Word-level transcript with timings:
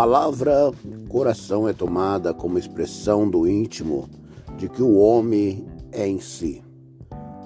palavra 0.00 0.72
coração 1.10 1.68
é 1.68 1.74
tomada 1.74 2.32
como 2.32 2.58
expressão 2.58 3.28
do 3.28 3.46
íntimo 3.46 4.08
de 4.56 4.66
que 4.66 4.82
o 4.82 4.96
homem 4.96 5.66
é 5.92 6.08
em 6.08 6.18
si. 6.18 6.64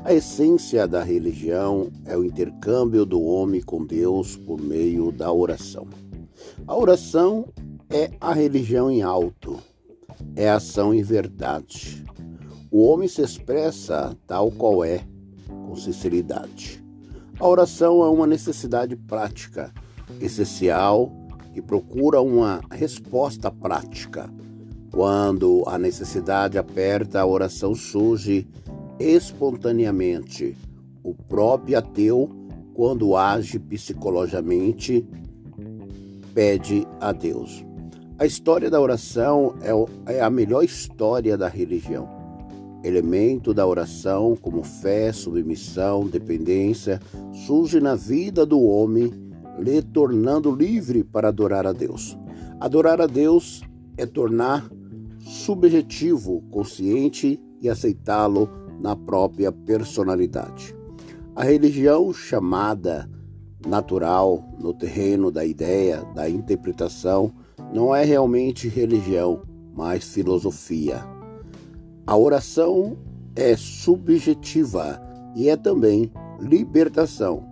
A 0.05 0.15
essência 0.15 0.87
da 0.87 1.03
religião 1.03 1.91
é 2.05 2.17
o 2.17 2.25
intercâmbio 2.25 3.05
do 3.05 3.21
homem 3.21 3.61
com 3.61 3.85
Deus 3.85 4.37
por 4.37 4.61
meio 4.61 5.11
da 5.11 5.33
oração. 5.33 5.89
A 6.65 6.77
oração 6.77 7.47
é 7.91 8.13
a 8.21 8.33
religião 8.33 8.89
em 8.89 9.03
alto, 9.03 9.59
é 10.37 10.49
ação 10.49 10.95
em 10.95 11.03
verdade. 11.03 12.05
O 12.71 12.85
homem 12.85 13.09
se 13.09 13.21
expressa 13.21 14.17
tal 14.29 14.53
qual 14.53 14.85
é, 14.85 15.01
com 15.49 15.75
sinceridade. 15.75 16.81
A 17.41 17.49
oração 17.49 18.05
é 18.05 18.09
uma 18.09 18.29
necessidade 18.29 18.95
prática, 18.95 19.75
essencial, 20.21 21.11
que 21.55 21.63
procura 21.63 22.21
uma 22.21 22.61
resposta 22.69 23.49
prática. 23.49 24.29
Quando 24.91 25.63
a 25.69 25.79
necessidade 25.79 26.59
aperta, 26.59 27.21
a 27.21 27.27
oração 27.27 27.77
surge 27.77 28.47
espontaneamente. 28.99 30.57
O 31.05 31.15
próprio 31.15 31.79
ateu, 31.79 32.29
quando 32.75 33.17
age 33.17 33.61
psicologicamente, 33.61 35.07
pede 36.35 36.87
a 37.01 37.13
Deus. 37.13 37.65
A 38.19 38.27
história 38.27 38.69
da 38.69 38.81
oração 38.81 39.55
é, 40.07 40.15
é 40.17 40.21
a 40.21 40.31
melhor 40.31 40.65
história 40.65 41.37
da 41.37 41.47
religião 41.47 42.25
elemento 42.85 43.55
da 43.55 43.67
oração, 43.67 44.37
como 44.37 44.63
fé, 44.63 45.11
submissão, 45.11 46.07
dependência, 46.07 47.01
surge 47.47 47.81
na 47.81 47.95
vida 47.95 48.45
do 48.45 48.61
homem, 48.61 49.11
lhe 49.59 49.83
tornando 49.83 50.55
livre 50.55 51.05
para 51.05 51.29
adorar 51.29 51.67
a 51.67 51.73
Deus. 51.73 52.19
Adorar 52.61 53.01
a 53.01 53.07
Deus 53.07 53.63
é 53.97 54.07
tornar 54.07 54.69
subjetivo, 55.21 56.43
consciente 56.51 57.41
e 57.61 57.69
aceitá-lo 57.69 58.49
na 58.81 58.95
própria 58.95 59.51
personalidade. 59.51 60.75
A 61.35 61.43
religião 61.43 62.13
chamada 62.13 63.09
natural 63.67 64.45
no 64.59 64.75
terreno 64.75 65.31
da 65.31 65.45
ideia, 65.45 66.05
da 66.15 66.29
interpretação, 66.29 67.33
não 67.73 67.95
é 67.95 68.05
realmente 68.05 68.69
religião, 68.69 69.43
mas 69.75 70.05
filosofia. 70.05 71.05
A 72.07 72.17
oração 72.17 72.97
é 73.35 73.57
subjetiva 73.57 75.01
e 75.35 75.49
é 75.49 75.57
também 75.57 76.13
libertação, 76.41 77.45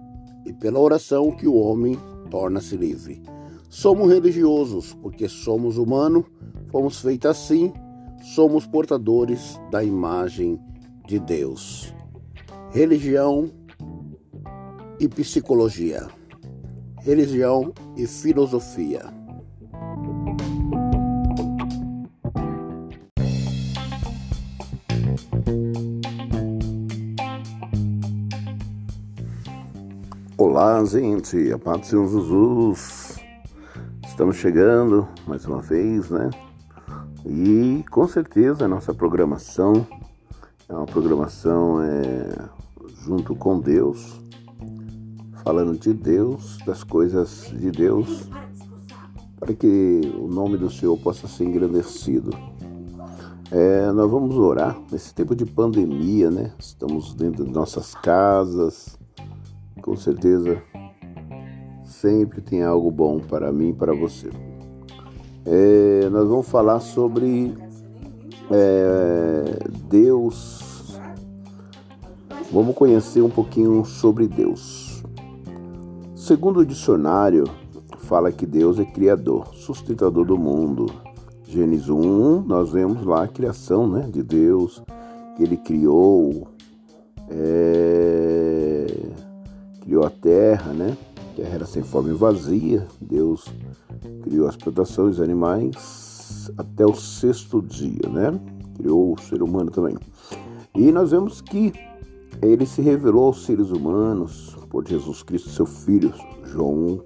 e 0.45 0.53
pela 0.53 0.79
oração 0.79 1.31
que 1.31 1.47
o 1.47 1.55
homem 1.55 1.99
torna-se 2.31 2.77
livre. 2.77 3.23
Somos 3.69 4.11
religiosos 4.11 4.95
porque 4.95 5.29
somos 5.29 5.79
humanos, 5.79 6.25
fomos 6.71 7.01
feitos 7.01 7.31
assim, 7.31 7.73
somos 8.35 8.67
portadores 8.67 9.59
da 9.71 9.83
imagem 9.83 10.61
de 11.07 11.19
Deus. 11.19 11.95
Religião 12.71 13.51
e 14.99 15.09
psicologia. 15.09 16.09
Religião 17.01 17.73
e 17.97 18.07
filosofia. 18.07 19.22
Olá, 30.45 30.85
gente, 30.85 31.53
a 31.53 31.57
paz 31.57 31.83
do 31.83 31.87
Senhor 31.87 32.09
Jesus. 32.09 33.17
Estamos 34.05 34.35
chegando 34.35 35.07
mais 35.25 35.47
uma 35.47 35.63
vez, 35.63 36.11
né? 36.11 36.31
E 37.25 37.85
com 37.89 38.09
certeza 38.09 38.65
a 38.65 38.69
nossa 38.69 38.93
programação 38.93 39.87
é 40.69 40.75
uma 40.75 40.85
programação 40.85 41.81
é, 41.81 42.29
junto 43.05 43.37
com 43.37 43.61
Deus, 43.61 44.21
falando 45.45 45.79
de 45.79 45.93
Deus, 45.93 46.59
das 46.67 46.83
coisas 46.83 47.45
de 47.57 47.71
Deus, 47.71 48.29
para 49.39 49.55
que 49.55 50.01
o 50.19 50.27
nome 50.27 50.57
do 50.57 50.69
Senhor 50.69 50.99
possa 50.99 51.29
ser 51.29 51.45
engrandecido. 51.45 52.37
É, 53.49 53.93
nós 53.93 54.11
vamos 54.11 54.37
orar 54.37 54.77
nesse 54.91 55.15
tempo 55.15 55.37
de 55.37 55.47
pandemia, 55.47 56.33
né? 56.33 56.53
Estamos 56.59 57.15
dentro 57.15 57.45
de 57.45 57.53
nossas 57.53 57.95
casas 57.95 59.01
com 59.83 59.97
certeza 59.97 60.63
sempre 61.85 62.41
tem 62.41 62.63
algo 62.63 62.91
bom 62.91 63.19
para 63.19 63.53
mim 63.53 63.71
e 63.71 63.73
para 63.75 63.93
você. 63.93 64.31
É, 65.45 66.09
nós 66.11 66.29
vamos 66.29 66.49
falar 66.49 66.81
sobre 66.81 67.55
é, 68.51 69.59
Deus. 69.89 70.99
Vamos 72.53 72.75
conhecer 72.75 73.23
um 73.23 73.31
pouquinho 73.31 73.85
sobre 73.85 74.27
Deus. 74.27 75.03
Segundo 76.15 76.61
o 76.61 76.67
dicionário, 76.67 77.45
fala 77.99 78.31
que 78.31 78.47
Deus 78.47 78.79
é 78.79 78.85
criador, 78.85 79.55
sustentador 79.55 80.25
do 80.25 80.39
mundo. 80.39 80.87
Gênesis 81.47 81.89
1, 81.89 82.43
nós 82.43 82.73
vemos 82.73 83.05
lá 83.05 83.25
a 83.25 83.29
criação 83.29 83.89
né, 83.89 84.09
de 84.11 84.23
Deus, 84.23 84.83
que 85.37 85.43
ele 85.43 85.57
criou. 85.57 86.47
É, 87.29 88.87
criou 89.93 90.07
a 90.07 90.11
terra, 90.11 90.73
né? 90.73 90.97
A 91.19 91.37
terra 91.37 91.55
era 91.55 91.67
sem 91.67 91.83
forma 91.83 92.09
e 92.09 92.15
vazia. 92.15 92.87
Deus 92.99 93.45
criou 94.23 94.49
as 94.49 94.57
plantações, 94.57 95.17
os 95.17 95.21
animais 95.21 96.51
até 96.57 96.87
o 96.87 96.95
sexto 96.95 97.61
dia, 97.61 98.09
né? 98.09 98.41
Criou 98.75 99.13
o 99.13 99.21
ser 99.21 99.43
humano 99.43 99.71
também. 99.71 99.95
E 100.75 100.91
nós 100.91 101.11
vemos 101.11 101.43
que 101.43 101.75
ele 102.41 102.65
se 102.65 102.81
revelou 102.81 103.27
aos 103.27 103.45
seres 103.45 103.71
humanos 103.71 104.57
por 104.71 104.89
Jesus 104.89 105.23
Cristo, 105.23 105.51
seu 105.51 105.67
Filho. 105.67 106.11
João 106.45 106.75
1, 106.75 107.01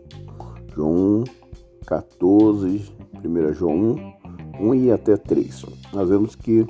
João 0.73 0.93
1, 0.93 1.25
14, 1.87 2.93
1 3.25 3.53
João 3.53 4.15
1, 4.61 4.69
1 4.69 4.75
e 4.77 4.93
até 4.93 5.17
3. 5.17 5.67
Nós 5.93 6.09
vemos 6.09 6.37
que 6.37 6.65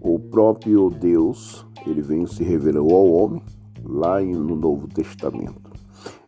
o 0.00 0.18
próprio 0.18 0.88
Deus, 0.88 1.66
ele 1.86 2.00
vem 2.00 2.26
se 2.26 2.42
revelou 2.42 2.90
ao 2.94 3.12
homem 3.12 3.42
lá 3.88 4.20
no 4.20 4.56
Novo 4.56 4.88
Testamento. 4.88 5.70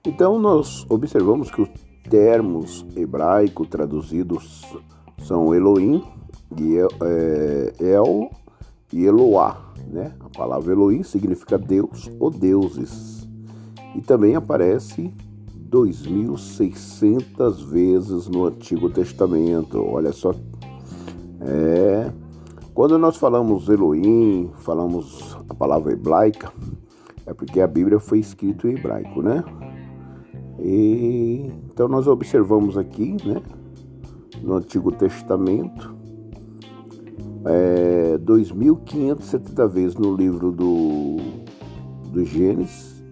Então 0.06 0.38
nós 0.38 0.86
observamos 0.88 1.50
que 1.50 1.62
os 1.62 1.68
termos 2.08 2.86
hebraicos 2.96 3.68
traduzidos 3.68 4.64
são 5.18 5.54
Elohim 5.54 6.02
e 6.56 6.78
é, 6.78 7.74
El 7.78 8.30
e 8.92 9.04
Eloá, 9.04 9.72
né? 9.86 10.14
A 10.20 10.28
palavra 10.30 10.72
Elohim 10.72 11.02
significa 11.02 11.58
Deus 11.58 12.10
ou 12.18 12.30
deuses. 12.30 13.28
E 13.94 14.00
também 14.00 14.34
aparece 14.34 15.12
2.600 15.70 17.64
vezes 17.66 18.28
no 18.28 18.46
Antigo 18.46 18.88
Testamento. 18.88 19.84
Olha 19.84 20.12
só. 20.12 20.34
É, 21.40 22.10
quando 22.72 22.96
nós 22.98 23.16
falamos 23.16 23.68
Elohim, 23.68 24.50
falamos 24.60 25.36
a 25.48 25.54
palavra 25.54 25.92
hebraica, 25.92 26.52
é 27.28 27.34
porque 27.34 27.60
a 27.60 27.66
Bíblia 27.66 28.00
foi 28.00 28.18
escrita 28.18 28.66
em 28.66 28.74
hebraico, 28.74 29.22
né? 29.22 29.44
E, 30.58 31.52
então 31.70 31.86
nós 31.86 32.06
observamos 32.06 32.76
aqui, 32.76 33.16
né, 33.24 33.40
no 34.42 34.54
Antigo 34.54 34.90
Testamento, 34.90 35.94
é, 37.44 38.18
2.570 38.18 39.68
vezes 39.68 39.94
no 39.96 40.16
livro 40.16 40.50
do, 40.50 41.16
do 42.10 42.24
Gênesis 42.24 43.04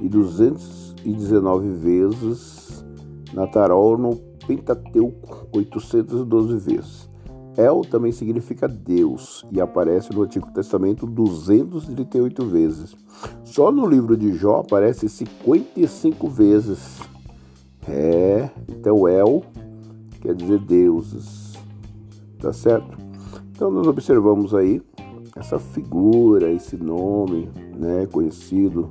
e 0.00 0.08
219 0.08 1.70
vezes 1.70 2.84
na 3.32 3.46
Tarol 3.46 3.98
no 3.98 4.16
Pentateuco, 4.46 5.48
812 5.52 6.58
vezes. 6.58 7.13
El 7.56 7.82
também 7.82 8.12
significa 8.12 8.66
Deus 8.66 9.44
e 9.50 9.60
aparece 9.60 10.12
no 10.12 10.22
Antigo 10.22 10.50
Testamento 10.52 11.06
238 11.06 12.44
vezes. 12.46 12.96
Só 13.44 13.70
no 13.70 13.86
livro 13.86 14.16
de 14.16 14.34
Jó 14.34 14.60
aparece 14.60 15.08
55 15.08 16.28
vezes. 16.28 17.00
É, 17.88 18.48
então 18.68 19.08
El 19.08 19.42
quer 20.20 20.34
dizer 20.34 20.58
deuses. 20.58 21.52
Tá 22.38 22.52
certo? 22.52 22.98
Então 23.52 23.70
nós 23.70 23.86
observamos 23.86 24.54
aí 24.54 24.82
essa 25.36 25.58
figura, 25.58 26.50
esse 26.50 26.76
nome, 26.76 27.48
né, 27.76 28.06
conhecido 28.10 28.90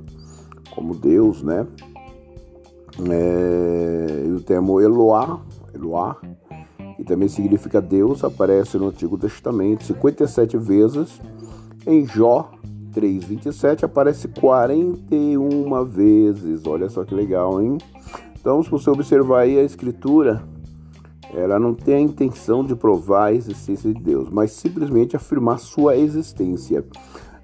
como 0.74 0.94
Deus, 0.94 1.42
né? 1.42 1.66
É, 3.10 4.24
e 4.26 4.32
o 4.32 4.40
termo 4.40 4.80
Eloá, 4.80 5.40
Eloá 5.74 6.16
que 6.96 7.04
também 7.04 7.28
significa 7.28 7.80
Deus, 7.80 8.24
aparece 8.24 8.78
no 8.78 8.88
Antigo 8.88 9.18
Testamento 9.18 9.84
57 9.84 10.56
vezes. 10.56 11.20
Em 11.86 12.06
Jó 12.06 12.50
3:27 12.92 13.84
aparece 13.84 14.28
41 14.28 15.84
vezes. 15.84 16.66
Olha 16.66 16.88
só 16.88 17.04
que 17.04 17.14
legal, 17.14 17.60
hein? 17.60 17.78
Então, 18.40 18.62
se 18.62 18.70
você 18.70 18.90
observar 18.90 19.40
aí 19.40 19.58
a 19.58 19.62
escritura, 19.62 20.42
ela 21.34 21.58
não 21.58 21.74
tem 21.74 21.94
a 21.94 22.00
intenção 22.00 22.64
de 22.64 22.74
provar 22.74 23.26
a 23.26 23.32
existência 23.32 23.92
de 23.92 24.00
Deus, 24.00 24.28
mas 24.30 24.52
simplesmente 24.52 25.16
afirmar 25.16 25.58
sua 25.58 25.96
existência. 25.96 26.84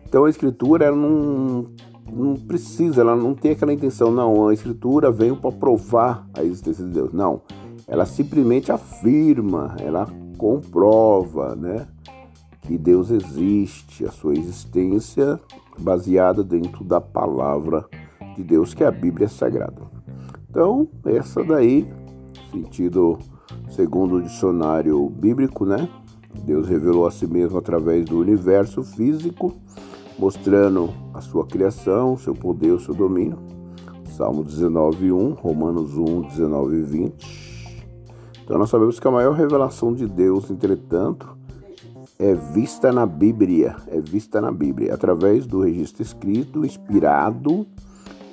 Então 0.06 0.25
a 0.25 0.31
escritura 0.31 0.87
ela 0.87 0.97
não, 0.97 1.67
não 2.12 2.35
precisa, 2.35 3.00
ela 3.00 3.17
não 3.17 3.35
tem 3.35 3.52
aquela 3.52 3.73
intenção, 3.73 4.11
não, 4.11 4.49
a 4.49 4.55
escritura 4.55 5.11
veio 5.11 5.37
para 5.37 5.52
provar 5.52 6.26
a 6.35 6.43
existência 6.43 6.85
de 6.85 6.91
Deus. 6.91 7.12
Não, 7.12 7.43
ela 7.90 8.06
simplesmente 8.06 8.70
afirma, 8.70 9.75
ela 9.81 10.06
comprova, 10.38 11.56
né, 11.56 11.88
que 12.62 12.78
Deus 12.78 13.10
existe, 13.10 14.04
a 14.06 14.12
sua 14.12 14.32
existência 14.32 15.40
baseada 15.76 16.44
dentro 16.44 16.84
da 16.84 17.00
palavra 17.00 17.84
de 18.37 18.44
Deus, 18.44 18.72
que 18.72 18.84
é 18.84 18.87
a 18.87 18.92
Bíblia 18.92 19.28
Sagrada. 19.28 19.82
Então, 20.48 20.87
essa 21.04 21.42
daí, 21.42 21.92
sentido 22.52 23.19
segundo 23.70 24.16
o 24.16 24.22
dicionário 24.22 25.08
bíblico, 25.08 25.66
né? 25.66 25.88
Deus 26.44 26.69
revelou 26.69 27.08
a 27.08 27.10
si 27.10 27.26
mesmo 27.26 27.58
através 27.58 28.04
do 28.04 28.20
universo 28.20 28.84
físico, 28.84 29.52
mostrando 30.16 30.90
a 31.12 31.20
sua 31.20 31.44
criação, 31.44 32.16
seu 32.16 32.34
poder, 32.34 32.70
o 32.70 32.78
seu 32.78 32.94
domínio. 32.94 33.38
Salmo 34.16 34.44
19, 34.44 35.10
1, 35.10 35.32
Romanos 35.32 35.96
1, 35.96 36.22
19 36.22 36.76
e 36.76 36.82
20. 36.82 37.50
Então 38.50 38.58
nós 38.58 38.69
sabemos 38.69 38.99
que 38.99 39.06
a 39.06 39.12
maior 39.12 39.32
revelação 39.32 39.94
de 39.94 40.08
Deus, 40.08 40.50
entretanto, 40.50 41.38
é 42.19 42.35
vista 42.35 42.91
na 42.91 43.06
Bíblia, 43.06 43.76
é 43.87 44.00
vista 44.00 44.41
na 44.41 44.50
Bíblia, 44.50 44.93
através 44.93 45.47
do 45.47 45.61
registro 45.61 46.02
escrito, 46.02 46.64
inspirado, 46.64 47.64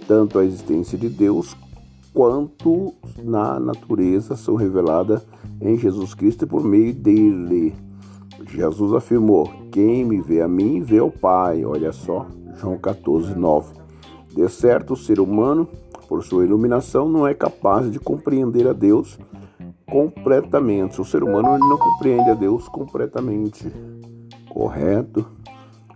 tanto 0.08 0.40
a 0.40 0.44
existência 0.44 0.98
de 0.98 1.08
Deus 1.08 1.56
quanto 2.16 2.96
na 3.24 3.60
natureza 3.60 4.36
são 4.36 4.56
reveladas 4.56 5.22
em 5.62 5.78
Jesus 5.78 6.16
Cristo 6.16 6.48
por 6.48 6.64
meio 6.64 6.96
dele. 6.96 7.76
Jesus 8.50 8.94
afirmou: 8.94 9.48
Quem 9.72 10.04
me 10.04 10.20
vê 10.20 10.42
a 10.42 10.48
mim, 10.48 10.82
vê 10.82 11.00
o 11.00 11.12
Pai. 11.12 11.64
Olha 11.64 11.92
só, 11.92 12.26
João 12.56 12.80
14, 12.80 13.36
9. 13.36 13.72
De 14.34 14.50
certo, 14.50 14.94
o 14.94 14.98
ser 14.98 15.20
humano, 15.20 15.68
por 16.10 16.24
sua 16.24 16.44
iluminação, 16.44 17.08
não 17.08 17.28
é 17.28 17.36
capaz 17.36 17.92
de 17.92 18.00
compreender 18.00 18.68
a 18.68 18.74
Deus 18.74 19.16
completamente. 19.90 21.02
O 21.02 21.06
ser 21.06 21.24
humano 21.24 21.56
ele 21.56 21.70
não 21.70 21.78
compreende 21.78 22.30
a 22.30 22.34
Deus 22.34 22.68
completamente. 22.68 23.72
Correto? 24.50 25.26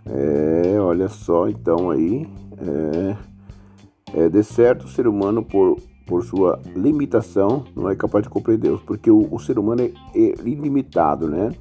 É, 0.06 0.78
olha 0.80 1.08
só, 1.08 1.48
então 1.48 1.90
aí. 1.90 2.28
É, 2.58 4.24
é 4.24 4.28
de 4.28 4.42
certo, 4.42 4.84
o 4.84 4.88
ser 4.88 5.06
humano, 5.06 5.42
por 5.42 5.78
por 6.06 6.24
sua 6.24 6.60
limitação, 6.74 7.64
não 7.74 7.88
é 7.88 7.94
capaz 7.94 8.24
de 8.24 8.28
compreender 8.28 8.68
Deus, 8.68 8.82
porque 8.82 9.10
o, 9.10 9.26
o, 9.30 9.38
ser 9.38 9.58
humano 9.58 9.82
é, 9.82 9.92
é 10.14 10.34
ilimitado, 10.44 11.28
né? 11.28 11.52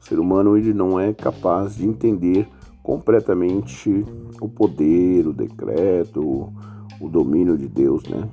O 0.00 0.04
ser 0.04 0.18
humano 0.18 0.56
ele 0.56 0.72
não 0.72 0.98
é 0.98 1.12
capaz 1.12 1.76
de 1.76 1.86
entender 1.86 2.48
completamente 2.82 4.04
o 4.40 4.48
poder, 4.48 5.26
o 5.26 5.32
decreto, 5.32 6.52
o, 7.00 7.08
domínio 7.08 7.56
de 7.56 7.68
Deus, 7.68 8.02
né? 8.04 8.28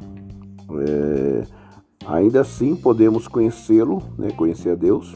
É, 0.88 1.44
ainda 2.08 2.42
assim 2.42 2.76
podemos 2.76 3.28
conhecê-lo, 3.28 4.02
né? 4.18 4.32
Conhecer 4.32 4.72
a 4.72 4.76
Deus. 4.76 5.16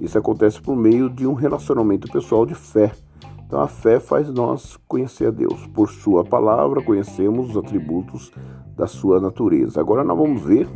Isso 0.00 0.18
acontece 0.18 0.60
por 0.60 0.76
meio 0.76 1.08
de 1.08 1.26
um 1.26 1.34
relacionamento 1.34 2.10
pessoal 2.10 2.44
de 2.44 2.54
fé. 2.54 2.92
Então 3.46 3.60
a 3.60 3.68
fé 3.68 4.00
faz 4.00 4.28
nós 4.32 4.78
conhecer 4.88 5.28
a 5.28 5.30
Deus. 5.30 5.66
Por 5.68 5.88
sua 5.88 6.24
palavra 6.24 6.82
conhecemos 6.82 7.50
os 7.50 7.56
atributos 7.56 8.32
da 8.76 8.86
sua 8.86 9.20
natureza. 9.20 9.80
Agora 9.80 10.02
nós 10.02 10.16
vamos 10.16 10.42
ver 10.42 10.68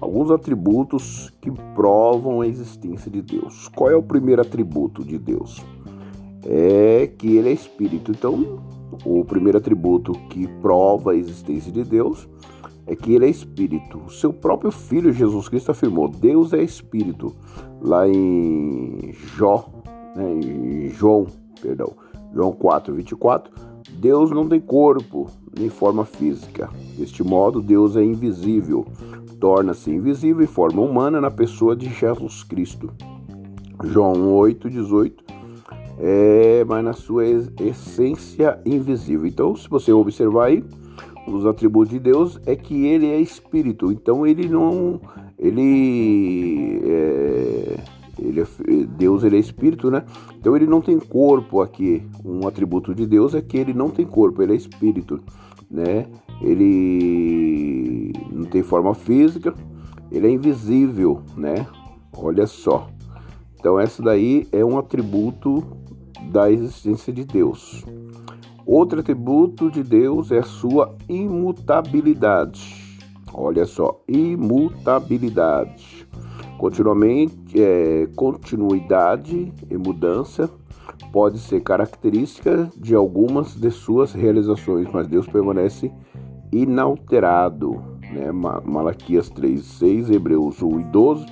alguns 0.00 0.30
atributos 0.30 1.32
que 1.40 1.50
provam 1.74 2.40
a 2.40 2.46
existência 2.46 3.10
de 3.10 3.22
Deus. 3.22 3.68
Qual 3.68 3.90
é 3.90 3.96
o 3.96 4.02
primeiro 4.02 4.42
atributo 4.42 5.04
de 5.04 5.18
Deus? 5.18 5.64
É 6.44 7.06
que 7.18 7.36
ele 7.36 7.50
é 7.50 7.52
espírito. 7.52 8.10
Então, 8.10 8.60
o 9.04 9.24
primeiro 9.24 9.58
atributo 9.58 10.12
que 10.30 10.46
prova 10.60 11.12
a 11.12 11.16
existência 11.16 11.70
de 11.70 11.84
Deus 11.84 12.28
é 12.55 12.55
que 12.94 13.12
ele 13.14 13.26
é 13.26 13.28
espírito. 13.28 14.00
O 14.06 14.10
seu 14.10 14.32
próprio 14.32 14.70
filho 14.70 15.12
Jesus 15.12 15.48
Cristo 15.48 15.72
afirmou: 15.72 16.08
Deus 16.08 16.52
é 16.52 16.62
espírito. 16.62 17.34
Lá 17.80 18.08
em 18.08 19.12
Jó, 19.36 19.68
né, 20.14 20.32
em 20.32 20.88
João, 20.90 21.26
perdão, 21.60 21.92
João 22.32 22.52
4, 22.52 22.94
24, 22.94 23.52
Deus 23.98 24.30
não 24.30 24.48
tem 24.48 24.60
corpo 24.60 25.28
nem 25.58 25.68
forma 25.68 26.04
física. 26.04 26.70
Deste 26.96 27.22
modo, 27.22 27.60
Deus 27.60 27.96
é 27.96 28.04
invisível, 28.04 28.86
torna-se 29.40 29.90
invisível 29.90 30.42
em 30.42 30.46
forma 30.46 30.82
humana 30.82 31.20
na 31.20 31.30
pessoa 31.30 31.74
de 31.74 31.88
Jesus 31.88 32.42
Cristo. 32.42 32.90
João 33.84 34.32
8, 34.34 34.70
18. 34.70 35.24
É, 35.98 36.64
mas 36.64 36.84
na 36.84 36.92
sua 36.92 37.24
essência 37.26 38.60
invisível. 38.66 39.26
Então, 39.26 39.56
se 39.56 39.68
você 39.68 39.92
observar 39.92 40.46
aí, 40.46 40.62
dos 41.26 41.46
atributos 41.46 41.90
de 41.90 41.98
Deus 41.98 42.40
é 42.46 42.54
que 42.54 42.86
ele 42.86 43.06
é 43.06 43.20
espírito. 43.20 43.90
Então, 43.90 44.26
ele 44.26 44.48
não. 44.48 45.00
Ele. 45.38 46.80
É, 46.84 47.76
ele 48.18 48.40
é, 48.40 48.46
Deus 48.96 49.24
ele 49.24 49.36
é 49.36 49.38
espírito, 49.38 49.90
né? 49.90 50.04
Então 50.38 50.56
ele 50.56 50.66
não 50.66 50.80
tem 50.80 50.98
corpo 50.98 51.60
aqui. 51.60 52.02
Um 52.24 52.46
atributo 52.46 52.94
de 52.94 53.06
Deus 53.06 53.34
é 53.34 53.40
que 53.40 53.56
ele 53.56 53.74
não 53.74 53.90
tem 53.90 54.06
corpo, 54.06 54.42
ele 54.42 54.52
é 54.52 54.56
espírito, 54.56 55.20
né? 55.70 56.06
Ele 56.40 58.12
não 58.32 58.44
tem 58.44 58.62
forma 58.62 58.94
física, 58.94 59.54
ele 60.10 60.26
é 60.26 60.30
invisível, 60.30 61.22
né? 61.36 61.66
Olha 62.16 62.46
só. 62.46 62.88
Então 63.58 63.78
essa 63.78 64.02
daí 64.02 64.46
é 64.52 64.64
um 64.64 64.78
atributo 64.78 65.62
da 66.30 66.50
existência 66.50 67.12
de 67.12 67.24
Deus. 67.24 67.84
Outro 68.66 69.00
atributo 69.00 69.70
de 69.70 69.82
Deus 69.82 70.32
é 70.32 70.42
sua 70.42 70.94
imutabilidade. 71.08 72.84
Olha 73.32 73.64
só, 73.64 74.00
imutabilidade 74.08 76.06
continuamente 76.56 77.60
é, 77.60 78.08
continuidade 78.16 79.52
e 79.70 79.76
mudança 79.76 80.50
pode 81.12 81.38
ser 81.38 81.60
característica 81.60 82.70
de 82.76 82.94
algumas 82.94 83.54
de 83.54 83.70
suas 83.70 84.12
realizações, 84.12 84.88
mas 84.92 85.06
Deus 85.06 85.26
permanece 85.26 85.92
inalterado. 86.52 87.82
Né? 88.12 88.30
Malaquias 88.32 89.28
3, 89.30 89.62
6, 89.62 90.10
Hebreus 90.10 90.62
1 90.62 90.80
e 90.80 90.84
12, 90.84 91.26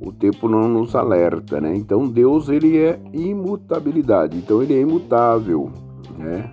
o 0.00 0.12
tempo 0.12 0.48
não 0.48 0.68
nos 0.68 0.94
alerta, 0.94 1.60
né? 1.60 1.74
Então 1.74 2.06
Deus 2.06 2.48
ele 2.48 2.76
é 2.76 3.00
imutabilidade, 3.14 4.36
então 4.36 4.62
ele 4.62 4.74
é 4.74 4.80
imutável, 4.80 5.72
né? 6.16 6.52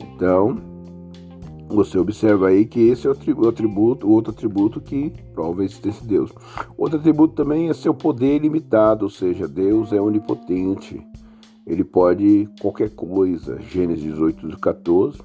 Então 0.00 0.58
você 1.68 1.98
observa 1.98 2.48
aí 2.48 2.64
que 2.64 2.80
esse 2.80 3.06
é 3.06 3.10
o 3.10 3.48
atributo, 3.48 4.08
outro 4.10 4.32
atributo 4.32 4.80
que 4.80 5.12
prova 5.34 5.62
a 5.62 5.64
existência 5.64 6.00
de 6.02 6.08
Deus. 6.08 6.32
Outro 6.76 6.98
atributo 6.98 7.34
também 7.34 7.68
é 7.68 7.74
seu 7.74 7.92
poder 7.92 8.36
ilimitado, 8.36 9.04
ou 9.04 9.10
seja, 9.10 9.46
Deus 9.46 9.92
é 9.92 10.00
onipotente. 10.00 11.06
Ele 11.66 11.84
pode 11.84 12.48
qualquer 12.60 12.90
coisa. 12.90 13.60
Gênesis 13.60 14.02
18, 14.02 14.58
14. 14.58 15.20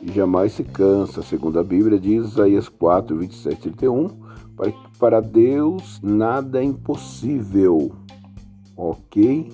E 0.00 0.10
jamais 0.10 0.52
se 0.52 0.64
cansa, 0.64 1.22
segundo 1.22 1.58
a 1.58 1.64
Bíblia 1.64 1.98
diz 1.98 2.26
Isaías 2.26 2.68
4, 2.68 3.16
27 3.16 3.60
31. 3.60 4.08
Para, 4.56 4.72
para 4.98 5.20
Deus 5.20 6.00
nada 6.02 6.60
é 6.60 6.64
impossível. 6.64 7.92
Ok? 8.74 9.52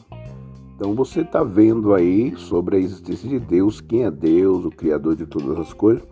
Então 0.74 0.94
você 0.94 1.20
está 1.20 1.42
vendo 1.44 1.94
aí 1.94 2.34
sobre 2.36 2.76
a 2.76 2.78
existência 2.80 3.28
de 3.28 3.38
Deus, 3.38 3.80
quem 3.80 4.04
é 4.04 4.10
Deus, 4.10 4.64
o 4.64 4.70
Criador 4.70 5.16
de 5.16 5.26
todas 5.26 5.58
as 5.58 5.72
coisas 5.72 6.02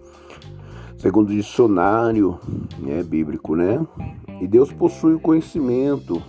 segundo 1.00 1.30
o 1.30 1.34
dicionário 1.34 2.38
né, 2.78 3.02
bíblico, 3.02 3.56
né? 3.56 3.84
E 4.38 4.46
Deus 4.46 4.70
possui 4.70 5.14
o 5.14 5.20
conhecimento, 5.20 6.22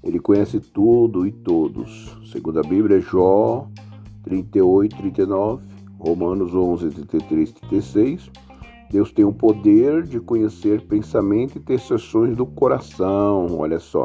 ele 0.00 0.20
conhece 0.20 0.60
tudo 0.60 1.26
e 1.26 1.32
todos. 1.32 2.16
Segundo 2.30 2.60
a 2.60 2.62
Bíblia, 2.62 3.00
Jó 3.00 3.66
38, 4.22 4.96
39, 4.96 5.64
Romanos 5.98 6.54
11, 6.54 6.90
33 6.90 7.52
36. 7.52 8.30
Deus 8.90 9.12
tem 9.12 9.24
o 9.24 9.32
poder 9.32 10.04
de 10.04 10.20
conhecer 10.20 10.80
pensamento 10.86 11.56
e 11.56 11.58
intercessões 11.58 12.36
do 12.36 12.46
coração, 12.46 13.58
olha 13.58 13.78
só. 13.78 14.04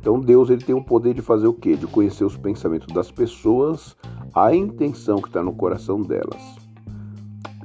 Então 0.00 0.20
Deus 0.20 0.50
ele 0.50 0.64
tem 0.64 0.74
o 0.74 0.82
poder 0.82 1.14
de 1.14 1.22
fazer 1.22 1.46
o 1.46 1.54
quê? 1.54 1.76
De 1.76 1.86
conhecer 1.86 2.24
os 2.24 2.36
pensamentos 2.36 2.92
das 2.92 3.10
pessoas, 3.10 3.96
a 4.34 4.54
intenção 4.54 5.20
que 5.20 5.28
está 5.28 5.42
no 5.42 5.54
coração 5.54 6.02
delas. 6.02 6.56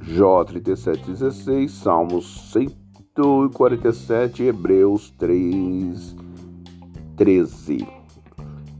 Jó 0.01 0.43
37, 0.43 1.05
16, 1.05 1.71
Salmos 1.71 2.51
147, 2.51 4.43
Hebreus 4.43 5.11
3, 5.11 6.15
13. 7.15 8.00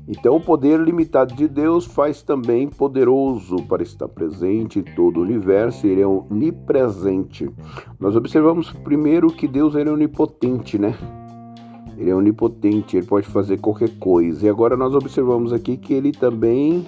Então, 0.08 0.36
o 0.36 0.41
poder 0.41 0.79
limitado 0.79 1.34
de 1.36 1.48
Deus 1.48 1.86
faz 1.86 2.22
também 2.22 2.67
poderoso 2.67 3.58
para 3.67 3.84
estar 3.84 4.08
presente 4.08 4.79
em 4.79 4.84
todo 4.84 5.17
o 5.17 5.24
universo, 5.24 5.88
ele 5.88 6.01
é 6.01 6.08
onipresente. 6.08 7.50
Nós 8.00 8.15
observamos 8.15 8.72
primeiro 8.72 9.31
que 9.31 9.48
Deus 9.48 9.75
é 9.75 9.89
onipotente, 9.89 10.77
né? 10.77 10.96
Ele 11.98 12.10
é 12.10 12.15
onipotente, 12.15 12.98
ele 12.98 13.05
pode 13.05 13.27
fazer 13.27 13.60
qualquer 13.60 13.98
coisa. 14.00 14.46
E 14.46 14.50
agora 14.50 14.75
nós 14.75 14.96
observamos 14.96 15.53
aqui 15.53 15.77
que 15.77 15.93
ele 15.93 16.12
também 16.12 16.86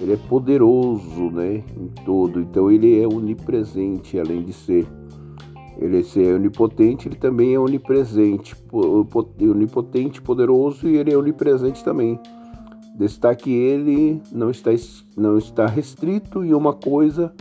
ele 0.00 0.14
é 0.14 0.16
poderoso, 0.16 1.30
né, 1.30 1.62
em 1.76 1.88
todo. 2.04 2.40
Então 2.40 2.70
ele 2.70 3.00
é 3.00 3.06
onipresente, 3.06 4.18
além 4.18 4.42
de 4.42 4.52
ser 4.52 4.86
ele 5.80 6.04
ser 6.04 6.34
onipotente, 6.34 7.08
ele 7.08 7.16
também 7.16 7.54
é 7.54 7.58
onipresente, 7.58 8.54
onipotente, 8.70 10.20
poderoso 10.20 10.86
e 10.86 10.96
ele 10.96 11.10
é 11.10 11.16
onipresente 11.16 11.82
também. 11.82 12.20
Destaque 12.94 13.50
ele 13.50 14.20
não 14.30 14.50
está 14.50 14.70
não 15.16 15.38
está 15.38 15.64
restrito 15.66 16.44
em 16.44 16.52
uma 16.52 16.74
coisa 16.74 17.32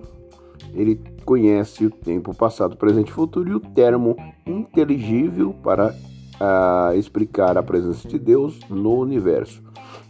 Ele 0.74 1.00
conhece 1.24 1.86
o 1.86 1.90
tempo 1.90 2.34
passado, 2.34 2.76
presente 2.76 3.08
e 3.08 3.12
futuro 3.12 3.50
e 3.50 3.54
o 3.54 3.60
termo 3.60 4.16
inteligível 4.46 5.54
para 5.62 5.88
uh, 5.90 6.96
explicar 6.96 7.56
a 7.56 7.62
presença 7.62 8.06
de 8.06 8.18
Deus 8.18 8.60
no 8.68 8.98
universo. 8.98 9.62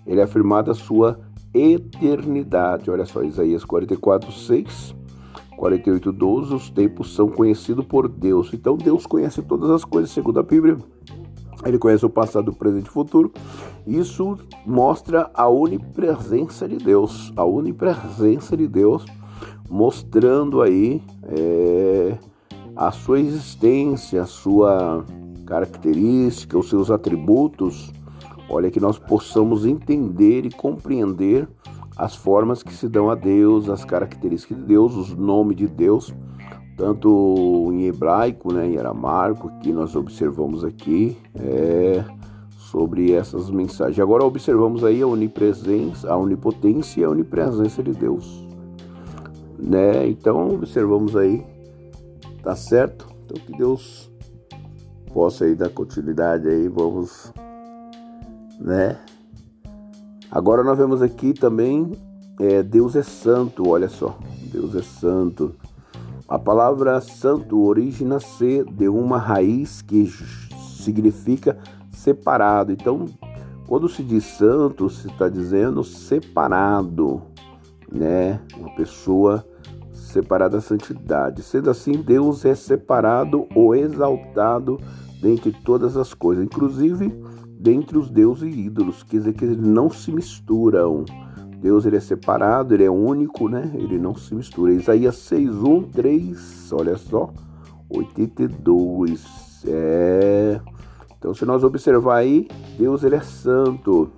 Ele 0.07 0.21
é 0.21 0.25
afirmado 0.25 0.71
a 0.71 0.75
sua 0.75 1.21
eternidade. 1.55 2.91
Olha 2.91 3.07
só, 3.07 3.23
Isaías 3.23 3.65
44, 3.65 4.31
6. 4.33 4.95
48, 5.57 6.13
12, 6.13 6.55
os 6.55 6.69
tempos 6.69 7.15
são 7.15 7.29
conhecidos 7.29 7.87
por 7.87 8.09
Deus. 8.09 8.53
Então 8.53 8.77
Deus 8.77 9.07
conhece 9.07 9.41
todas 9.41 9.71
as 9.71 9.85
coisas, 9.85 10.11
segundo 10.11 10.41
a 10.41 10.43
Bíblia. 10.43 10.77
Ele 11.65 11.79
conhece 11.79 12.05
o 12.05 12.11
passado, 12.11 12.51
o 12.51 12.55
presente 12.55 12.87
e 12.87 12.89
o 12.89 12.93
futuro. 12.93 13.33
Isso 13.87 14.37
mostra 14.67 15.31
a 15.33 15.49
onipresença 15.49 16.69
de 16.69 16.77
Deus, 16.77 17.33
a 17.37 17.45
onipresença 17.45 18.57
de 18.57 18.67
Deus, 18.67 19.07
mostrando 19.69 20.63
aí 20.63 21.03
é, 21.25 22.17
a 22.77 22.91
sua 22.91 23.21
existência, 23.21 24.23
a 24.23 24.27
sua 24.27 25.05
característica, 25.47 26.59
os 26.59 26.69
seus 26.69 26.91
atributos. 26.91 27.93
Olha, 28.49 28.71
que 28.71 28.81
nós 28.81 28.99
possamos 28.99 29.65
entender 29.65 30.45
e 30.45 30.51
compreender 30.51 31.49
as 31.97 32.15
formas 32.15 32.63
que 32.63 32.75
se 32.75 32.89
dão 32.89 33.11
a 33.11 33.15
Deus, 33.15 33.69
as 33.69 33.85
características 33.85 34.59
de 34.59 34.65
Deus, 34.65 34.95
os 34.97 35.15
nomes 35.15 35.57
de 35.57 35.67
Deus 35.67 36.13
tanto 36.77 37.71
em 37.73 37.87
hebraico, 37.87 38.53
né, 38.53 38.69
em 38.69 38.79
aramaico, 38.79 39.51
que 39.61 39.73
nós 39.73 39.95
observamos 39.95 40.65
aqui, 40.65 41.17
é, 41.35 42.05
sobre 42.59 43.13
essas 43.13 43.51
mensagens. 43.51 44.01
Agora 44.01 44.25
observamos 44.25 44.83
aí 44.85 45.01
a 45.03 45.07
onipresença, 45.07 46.11
a 46.11 46.17
onipotência 46.17 47.01
e 47.01 47.05
a 47.05 47.11
onipresença 47.11 47.83
de 47.83 47.93
Deus, 47.93 48.44
né? 49.65 50.07
Então 50.07 50.55
observamos 50.55 51.17
aí, 51.17 51.43
tá 52.43 52.55
certo? 52.55 53.09
Então 53.25 53.43
que 53.45 53.57
Deus 53.57 54.11
possa 55.13 55.45
aí 55.45 55.55
dar 55.55 55.71
continuidade 55.71 56.49
aí, 56.49 56.69
vamos, 56.69 57.33
né? 58.61 58.99
Agora 60.31 60.63
nós 60.63 60.77
vemos 60.77 61.01
aqui 61.01 61.33
também 61.33 61.93
é, 62.39 62.63
Deus 62.63 62.97
é 62.97 63.03
santo, 63.03 63.69
olha 63.69 63.89
só, 63.89 64.19
Deus 64.53 64.75
é 64.75 64.83
santo. 64.83 65.55
A 66.29 66.39
palavra 66.39 67.01
santo 67.01 67.61
origina-se 67.63 68.65
de 68.65 68.89
uma 68.89 69.19
raiz 69.19 69.83
que 69.83 70.11
significa 70.79 71.57
separado. 71.93 72.73
Então, 72.73 73.07
quando 73.67 73.89
se 73.89 74.03
diz 74.03 74.25
santo, 74.25 74.91
se 74.91 75.07
está 75.07 75.29
dizendo 75.29 75.85
separado, 75.85 77.23
né? 77.93 78.41
Uma 78.57 78.75
pessoa 78.75 79.45
separada 80.15 80.57
da 80.57 80.63
santidade. 80.63 81.43
Sendo 81.43 81.71
assim, 81.71 81.93
Deus 81.93 82.45
é 82.45 82.55
separado 82.55 83.47
ou 83.55 83.75
exaltado 83.75 84.81
dentre 85.21 85.53
todas 85.65 85.97
as 85.97 86.15
coisas, 86.15 86.45
inclusive 86.45 87.13
dentre 87.59 87.97
os 87.97 88.11
deuses 88.11 88.55
e 88.55 88.67
ídolos, 88.67 89.03
quer 89.03 89.17
dizer 89.17 89.33
que 89.33 89.45
eles 89.45 89.57
não 89.57 89.89
se 89.89 90.13
misturam. 90.13 91.05
Deus 91.61 91.87
ele 91.87 91.97
é 91.97 92.01
separado, 92.01 92.75
ele 92.75 92.85
é 92.85 92.91
único, 92.91 93.49
né? 93.49 93.71
Ele 93.75 93.99
não 93.99 94.15
se 94.15 94.35
mistura. 94.35 94.75
Isaías 94.75 95.17
6, 95.17 95.51
1, 95.51 95.83
3, 95.85 96.73
olha 96.73 96.99
só, 96.99 97.33
82. 97.89 99.65
É. 99.67 100.61
Então, 101.19 101.33
se 101.33 101.47
nós 101.47 101.65
observar 101.65 102.17
aí, 102.17 102.47
Deus 102.77 103.03
ele 103.03 103.15
é 103.15 103.21
santo. 103.21 104.11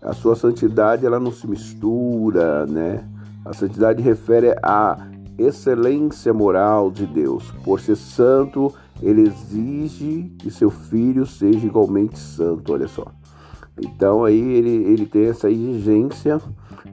A 0.00 0.14
sua 0.14 0.34
santidade 0.34 1.04
ela 1.04 1.20
não 1.20 1.32
se 1.32 1.46
mistura, 1.46 2.64
né? 2.64 3.06
A 3.44 3.52
santidade 3.52 4.02
refere 4.02 4.56
à 4.62 4.96
excelência 5.38 6.32
moral 6.32 6.90
de 6.90 7.06
Deus. 7.06 7.50
Por 7.64 7.80
ser 7.80 7.96
santo, 7.96 8.72
ele 9.02 9.22
exige 9.22 10.32
que 10.38 10.50
seu 10.50 10.70
filho 10.70 11.26
seja 11.26 11.66
igualmente 11.66 12.18
santo, 12.18 12.72
olha 12.72 12.88
só. 12.88 13.06
Então 13.78 14.24
aí 14.24 14.40
ele, 14.40 14.70
ele 14.70 15.06
tem 15.06 15.26
essa 15.26 15.50
exigência 15.50 16.40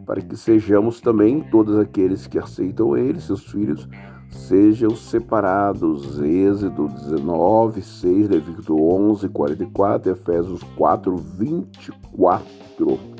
para 0.05 0.21
que 0.21 0.35
sejamos 0.35 0.99
também 0.99 1.41
todos 1.41 1.77
aqueles 1.77 2.27
que 2.27 2.37
aceitam 2.37 2.97
ele, 2.97 3.21
seus 3.21 3.45
filhos, 3.45 3.87
sejam 4.29 4.95
separados. 4.95 6.19
Êxodo 6.19 6.89
19, 6.89 7.81
6, 7.81 8.29
Levítico 8.29 8.73
11, 8.73 9.29
44, 9.29 10.11
Efésios 10.11 10.63
4, 10.75 11.15
24. 11.15 13.12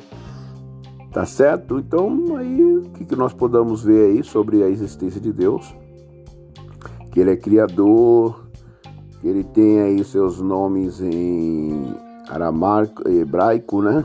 Tá 1.14 1.26
certo? 1.26 1.78
Então, 1.78 2.36
aí, 2.38 2.78
o 2.78 2.90
que, 2.90 3.06
que 3.06 3.16
nós 3.16 3.32
podemos 3.34 3.84
ver 3.84 4.12
aí 4.12 4.24
sobre 4.24 4.64
a 4.64 4.68
existência 4.68 5.22
de 5.22 5.32
Deus? 5.32 5.72
Que 7.12 7.20
ele 7.20 7.30
é 7.30 7.36
criador, 7.36 8.48
que 9.22 9.28
ele 9.28 9.44
tem 9.44 9.80
aí 9.80 10.04
seus 10.04 10.42
nomes 10.42 11.00
em 11.00 11.96
aramaico, 12.28 13.08
hebraico, 13.08 13.84
né? 13.84 14.04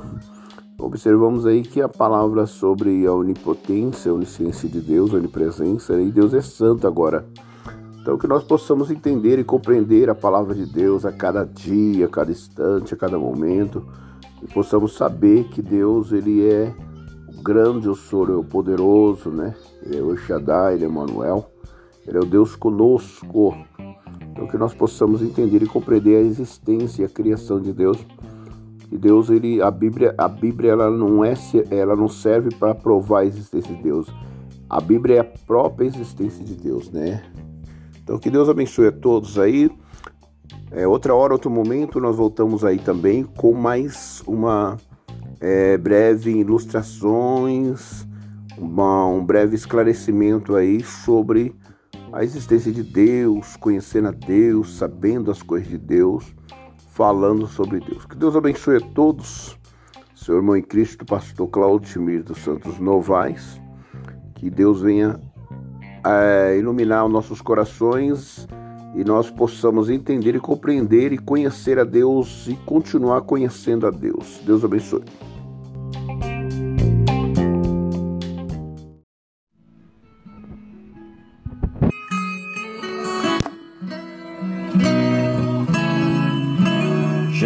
Observamos 0.79 1.47
aí 1.47 1.62
que 1.62 1.81
a 1.81 1.88
palavra 1.88 2.47
sobre 2.47 3.07
a 3.07 3.12
onipotência, 3.12 4.12
a 4.12 4.15
onisciência 4.15 4.69
de 4.69 4.81
Deus, 4.81 5.15
a 5.15 5.17
onipresença, 5.17 5.99
e 6.00 6.11
Deus 6.12 6.35
é 6.35 6.43
santo 6.43 6.87
agora. 6.87 7.27
Então 8.03 8.19
que 8.19 8.27
nós 8.27 8.45
possamos 8.45 8.91
entender 8.91 9.38
e 9.38 9.45
compreender 9.45 10.11
a 10.11 10.15
palavra 10.15 10.55
de 10.55 10.67
Deus 10.67 11.07
a 11.07 11.12
cada 11.12 11.43
dia, 11.43 12.05
a 12.05 12.09
cada 12.09 12.31
instante, 12.31 12.93
a 12.93 12.97
cada 12.97 13.19
momento, 13.19 13.83
e 14.43 14.47
possamos 14.47 14.95
saber 14.95 15.45
que 15.45 15.62
Deus 15.62 16.12
ele 16.12 16.47
é 16.47 16.75
grande, 17.42 17.88
o 17.88 17.95
soro, 17.95 18.40
o 18.40 18.45
poderoso, 18.45 19.30
né? 19.30 19.54
Ele 19.83 19.99
é 19.99 20.02
o 20.02 20.16
Shaddai, 20.16 20.75
ele 20.75 20.85
é 20.85 20.88
Manuel, 20.88 21.50
ele 22.07 22.18
é 22.18 22.21
o 22.21 22.26
Deus 22.26 22.57
conosco. 22.57 23.57
Então 24.30 24.47
que 24.47 24.57
nós 24.57 24.75
possamos 24.75 25.23
entender 25.23 25.62
e 25.62 25.66
compreender 25.66 26.16
a 26.16 26.21
existência 26.21 27.02
e 27.02 27.04
a 27.04 27.09
criação 27.09 27.61
de 27.61 27.73
Deus 27.73 27.99
e 28.90 28.97
Deus, 28.97 29.28
ele, 29.28 29.61
a 29.61 29.71
Bíblia, 29.71 30.14
a 30.16 30.26
Bíblia 30.26 30.73
ela 30.73 30.90
não 30.90 31.23
é, 31.23 31.35
ela 31.71 31.95
não 31.95 32.09
serve 32.09 32.54
para 32.54 32.75
provar 32.75 33.21
a 33.21 33.26
existência 33.26 33.75
de 33.75 33.83
Deus. 33.83 34.09
A 34.68 34.80
Bíblia 34.80 35.16
é 35.16 35.21
a 35.21 35.25
própria 35.25 35.87
existência 35.87 36.42
de 36.45 36.54
Deus, 36.54 36.90
né? 36.90 37.23
Então 38.02 38.18
que 38.18 38.30
Deus 38.30 38.49
abençoe 38.49 38.88
a 38.88 38.92
todos 38.92 39.38
aí. 39.38 39.71
É, 40.71 40.87
outra 40.87 41.14
hora, 41.14 41.35
outro 41.35 41.50
momento, 41.50 42.00
nós 42.00 42.16
voltamos 42.16 42.64
aí 42.64 42.78
também 42.78 43.25
com 43.25 43.52
mais 43.52 44.23
uma 44.26 44.78
é, 45.40 45.76
breve 45.76 46.30
ilustrações, 46.30 48.07
uma, 48.57 49.07
um 49.07 49.25
breve 49.25 49.54
esclarecimento 49.54 50.57
aí 50.57 50.83
sobre 50.83 51.54
a 52.12 52.25
existência 52.25 52.73
de 52.73 52.83
Deus, 52.83 53.57
conhecendo 53.57 54.09
a 54.09 54.12
Deus, 54.12 54.76
sabendo 54.76 55.30
as 55.30 55.42
coisas 55.42 55.68
de 55.68 55.78
Deus 55.78 56.35
falando 56.99 57.47
sobre 57.47 57.78
Deus. 57.78 58.04
Que 58.04 58.16
Deus 58.16 58.35
abençoe 58.35 58.78
a 58.78 58.80
todos. 58.80 59.57
Seu 60.16 60.35
irmão 60.35 60.57
em 60.57 60.62
Cristo, 60.62 61.04
pastor 61.04 61.47
Claudio 61.47 62.02
Mir 62.02 62.25
dos 62.25 62.38
Santos 62.38 62.80
Novais. 62.80 63.61
Que 64.35 64.50
Deus 64.50 64.83
venha 64.83 65.21
é, 66.04 66.57
iluminar 66.59 67.07
os 67.07 67.12
nossos 67.12 67.40
corações 67.40 68.49
e 68.97 69.04
nós 69.04 69.30
possamos 69.30 69.88
entender 69.88 70.35
e 70.35 70.40
compreender 70.40 71.12
e 71.12 71.18
conhecer 71.18 71.78
a 71.78 71.85
Deus 71.85 72.49
e 72.49 72.57
continuar 72.66 73.21
conhecendo 73.21 73.87
a 73.87 73.90
Deus. 73.90 74.40
Deus 74.45 74.64
abençoe. 74.64 75.04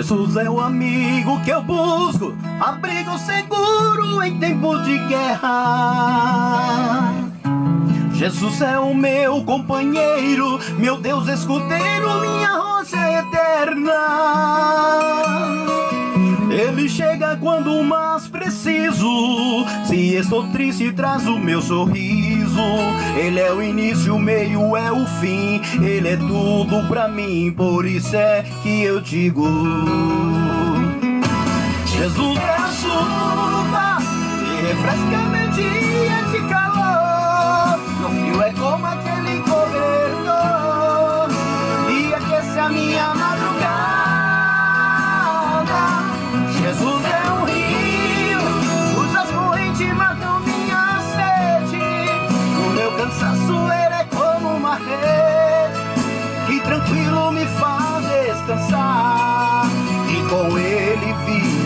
Jesus 0.02 0.37
é 0.37 0.50
o 0.50 0.61
amigo 0.61 1.40
que 1.44 1.50
eu 1.50 1.62
busco, 1.62 2.35
abrigo 2.61 3.16
seguro 3.18 4.21
em 4.21 4.37
tempos 4.37 4.85
de 4.85 4.99
guerra. 5.06 7.12
Jesus 8.12 8.61
é 8.62 8.80
o 8.80 8.92
meu 8.92 9.44
companheiro, 9.44 10.59
meu 10.76 10.97
Deus 10.97 11.28
escudeiro, 11.28 12.21
minha 12.21 12.50
rocha 12.50 13.21
eterna. 13.21 13.92
Ele 16.52 16.87
chega 16.87 17.35
quando 17.37 17.82
mais 17.82 18.28
preciso. 18.28 19.64
Se 19.87 20.14
estou 20.14 20.47
triste, 20.49 20.92
traz 20.92 21.26
o 21.26 21.38
meu 21.38 21.62
sorriso. 21.62 22.61
Ele 23.16 23.40
é 23.40 23.50
o 23.50 23.62
início, 23.62 24.14
o 24.14 24.18
meio 24.18 24.76
é 24.76 24.92
o 24.92 25.06
fim. 25.06 25.62
Ele 25.82 26.09
é 26.09 26.16
tudo 26.16 26.87
pra 26.88 27.09
mim, 27.09 27.52
por 27.56 27.87
isso 27.87 28.14
é 28.14 28.44
que 28.62 28.82
eu 28.82 29.00
digo: 29.00 29.47
Jesus 31.87 32.38
é 32.38 32.56
a 32.56 32.68
chuva 32.68 33.99
que 34.38 34.66
refresca 34.66 35.18
meu 35.30 35.49
dia 35.52 36.23
de 36.30 36.41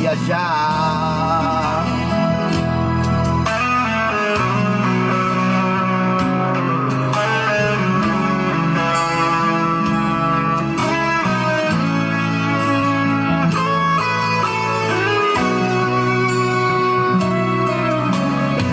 viajar. 0.07 1.85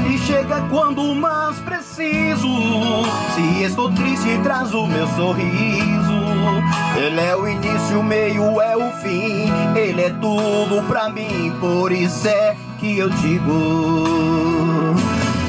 Ele 0.05 0.17
chega 0.19 0.61
quando 0.69 1.15
mais 1.15 1.57
preciso. 1.59 2.47
Se 3.33 3.63
estou 3.63 3.91
triste, 3.91 4.39
traz 4.43 4.73
o 4.73 4.85
meu 4.85 5.07
sorriso. 5.07 5.92
Ele 6.95 7.19
é 7.19 7.35
o 7.35 7.47
início, 7.47 7.99
o 7.99 8.03
meio 8.03 8.61
é 8.61 8.77
o 8.77 8.91
fim. 8.93 9.51
Ele 9.75 10.01
é 10.01 10.09
tudo 10.09 10.83
pra 10.87 11.09
mim, 11.09 11.55
por 11.59 11.91
isso 11.91 12.27
é 12.27 12.55
que 12.79 12.97
eu 12.97 13.09
digo: 13.09 14.95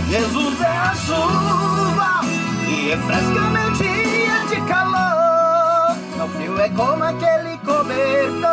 Jesus 0.08 0.60
é 0.60 0.66
a 0.66 0.94
chuva 0.94 2.20
que 2.64 2.90
refresca 2.90 3.40
meu 3.50 3.70
dia 3.72 4.46
de 4.48 4.60
calor. 4.68 5.96
No 6.16 6.28
frio 6.28 6.58
é 6.60 6.68
como 6.70 7.04
aquele 7.04 7.58
cobertor 7.58 8.44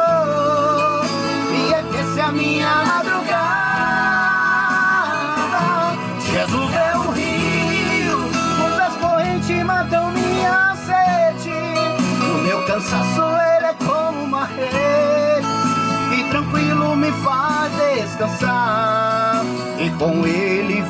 e 1.53 1.73
aquece 1.73 2.19
a 2.19 2.31
minha 2.31 2.85
madrugada. 2.85 3.70
Cansaço 12.71 13.21
ele 13.21 13.65
é 13.65 13.73
como 13.85 14.23
uma 14.23 14.45
rede 14.45 15.45
que 16.09 16.23
tranquilo 16.29 16.95
me 16.95 17.11
faz 17.11 17.69
descansar 17.73 19.43
e 19.77 19.89
com 19.99 20.25
ele 20.25 20.81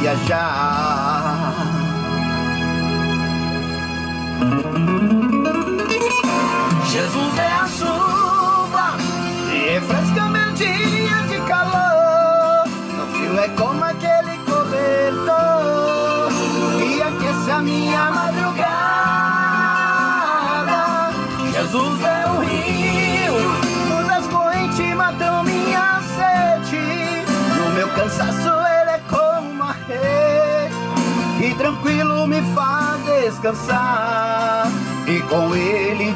viajar. 0.00 1.54
Jesus 6.90 7.38
é 7.38 7.52
a 7.52 7.68
chuva 7.68 8.96
que 9.48 9.58
refresca 9.74 10.28
meu 10.28 10.52
dia 10.54 11.22
de 11.28 11.40
calor. 11.46 12.66
No 12.96 13.06
frio 13.12 13.38
é 13.38 13.48
como 13.50 13.84
aquele 13.84 14.17
descansar 33.28 34.68
e 35.06 35.20
com 35.28 35.54
ele 35.54 36.14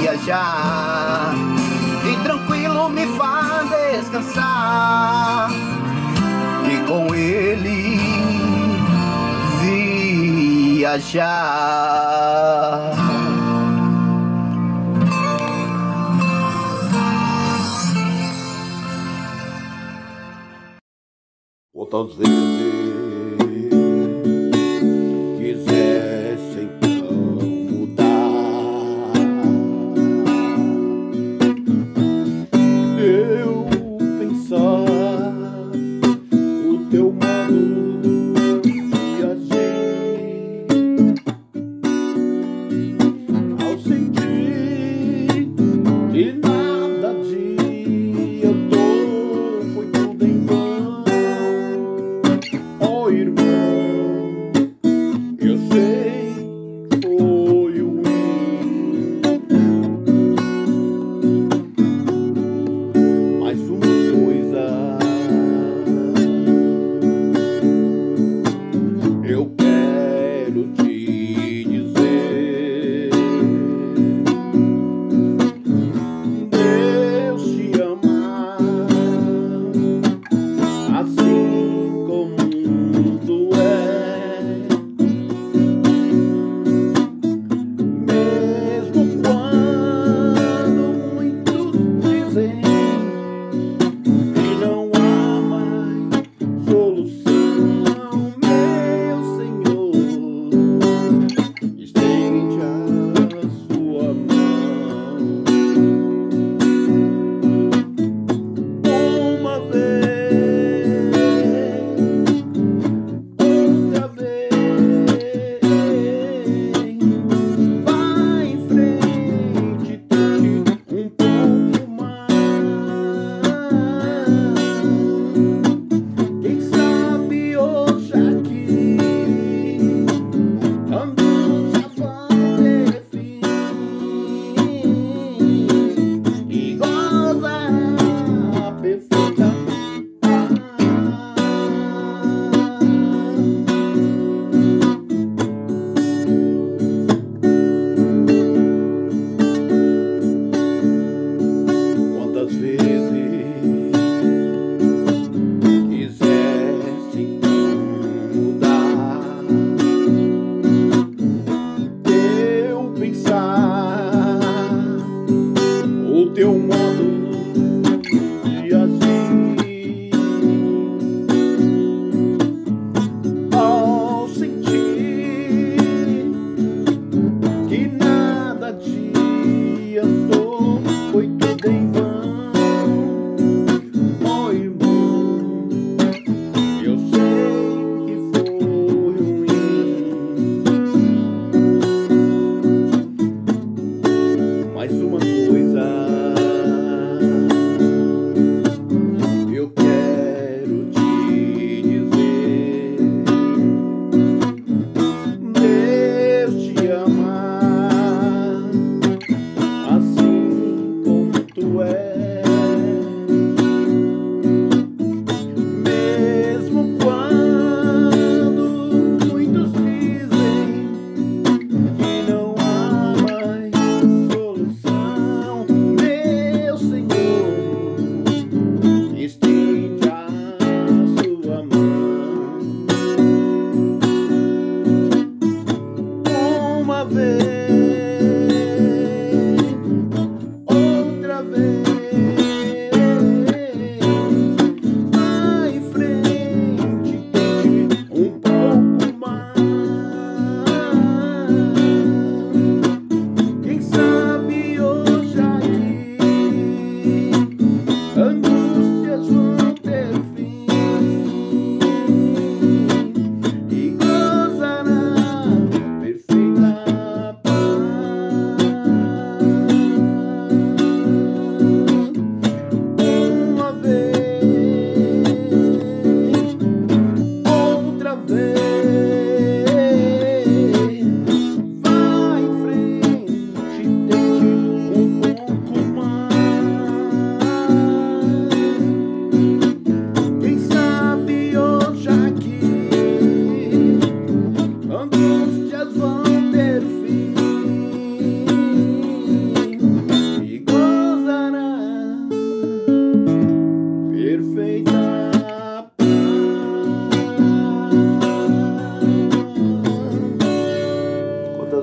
viajar. 0.00 1.32
E 2.04 2.16
tranquilo 2.22 2.90
me 2.90 3.06
faz 3.16 3.70
descansar 3.70 5.50
e 6.70 6.76
com 6.86 7.14
ele 7.14 7.98
viajar. 10.80 11.30
Quantas 21.72 22.14
vezes 22.16 22.59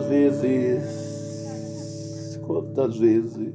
vezes, 0.06 1.58
quantas 2.46 2.98
vezes. 2.98 3.54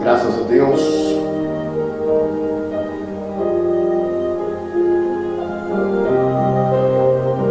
Graças 0.00 0.38
a 0.38 0.42
Deus. 0.44 0.80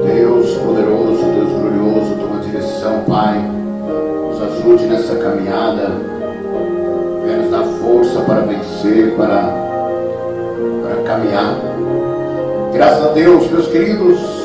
Deus 0.06 0.58
poderoso, 0.58 1.24
Deus 1.34 1.52
glorioso, 1.52 2.15
toma 2.19 2.41
direção, 2.41 3.04
Pai. 3.06 3.38
Nos 4.28 4.41
ajude 4.41 4.88
nessa 4.88 5.15
caminhada. 5.15 5.89
Venha 7.24 7.38
nos 7.38 7.52
dar 7.52 7.65
força 7.82 8.22
para 8.22 8.41
vencer, 8.41 9.15
para, 9.15 9.54
para 10.82 11.04
caminhar. 11.04 11.56
Graças 12.74 13.06
a 13.06 13.12
Deus, 13.13 13.52
meus 13.52 13.67
queridos. 13.67 14.38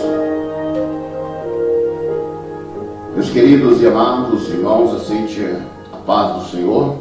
Meus 3.14 3.30
queridos 3.30 3.80
e 3.80 3.86
amados 3.86 4.48
irmãos, 4.48 4.92
aceite 4.92 5.40
a 5.92 5.96
paz 5.98 6.34
do 6.34 6.50
Senhor. 6.50 6.96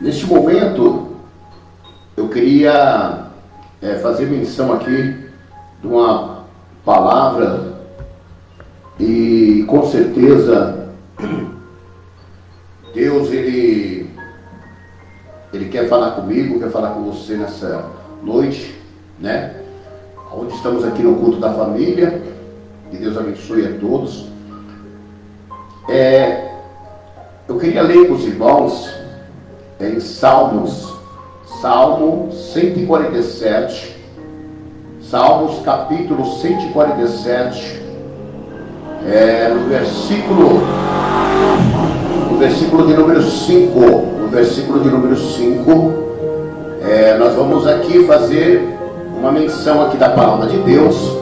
Neste 0.00 0.26
momento, 0.26 1.12
eu 2.16 2.28
queria 2.28 3.26
é, 3.80 3.94
fazer 3.98 4.26
menção 4.26 4.72
aqui 4.72 5.14
de 5.80 5.86
uma 5.86 6.40
palavra 6.84 7.74
e 8.98 9.64
com 9.68 9.86
certeza 9.86 10.88
Deus 12.92 13.30
ele 13.30 14.10
ele 15.52 15.68
quer 15.68 15.88
falar 15.88 16.16
comigo, 16.16 16.58
quer 16.58 16.72
falar 16.72 16.94
com 16.94 17.04
você 17.04 17.36
nessa 17.36 17.92
noite, 18.24 18.74
né? 19.20 19.54
Onde 20.34 20.52
estamos 20.52 20.84
aqui 20.84 21.04
no 21.04 21.14
culto 21.14 21.38
da 21.38 21.54
família. 21.54 22.20
Que 22.90 22.96
Deus 22.96 23.16
abençoe 23.16 23.64
a 23.64 23.78
todos. 23.78 24.37
É, 25.88 26.50
eu 27.48 27.56
queria 27.56 27.80
ler 27.80 28.08
com 28.08 28.12
os 28.12 28.26
irmãos 28.26 28.92
em 29.80 29.98
Salmos, 30.00 30.94
Salmo 31.62 32.30
147, 32.30 33.96
Salmos 35.00 35.60
capítulo 35.64 36.26
147, 36.26 37.82
é, 39.10 39.48
no 39.48 39.66
versículo, 39.66 40.60
no 42.30 42.36
versículo 42.36 42.86
de 42.86 42.92
número 42.92 43.22
5, 43.22 43.80
no 43.80 44.28
versículo 44.28 44.80
de 44.80 44.90
número 44.90 45.16
5, 45.16 45.92
é, 46.82 47.16
nós 47.16 47.34
vamos 47.34 47.66
aqui 47.66 48.04
fazer 48.04 48.62
uma 49.16 49.32
menção 49.32 49.86
aqui 49.86 49.96
da 49.96 50.10
palavra 50.10 50.48
de 50.48 50.58
Deus. 50.58 51.16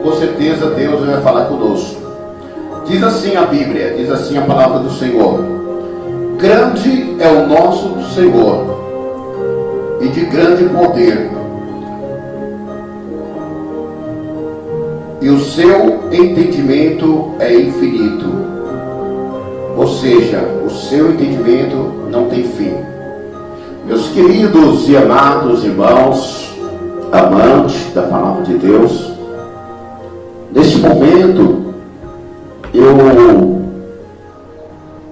Com 0.00 0.12
certeza 0.12 0.70
Deus 0.70 1.04
vai 1.04 1.20
falar 1.20 1.46
conosco. 1.46 1.99
Diz 2.90 3.04
assim 3.04 3.36
a 3.36 3.42
Bíblia, 3.42 3.94
diz 3.96 4.10
assim 4.10 4.36
a 4.36 4.42
palavra 4.42 4.80
do 4.80 4.90
Senhor: 4.90 5.44
Grande 6.36 7.14
é 7.20 7.28
o 7.28 7.46
nosso 7.46 8.02
Senhor 8.12 8.66
e 10.00 10.08
de 10.08 10.22
grande 10.22 10.64
poder, 10.64 11.30
e 15.22 15.28
o 15.28 15.38
seu 15.38 16.00
entendimento 16.10 17.30
é 17.38 17.54
infinito. 17.54 18.26
Ou 19.76 19.86
seja, 19.86 20.40
o 20.66 20.68
seu 20.68 21.12
entendimento 21.12 21.76
não 22.10 22.24
tem 22.24 22.42
fim. 22.42 22.74
Meus 23.86 24.08
queridos 24.08 24.88
e 24.88 24.96
amados 24.96 25.64
irmãos, 25.64 26.58
amantes 27.12 27.94
da 27.94 28.02
palavra 28.02 28.42
de 28.42 28.54
Deus, 28.54 29.12
neste 30.52 30.78
momento 30.78 31.59
eu 32.98 33.62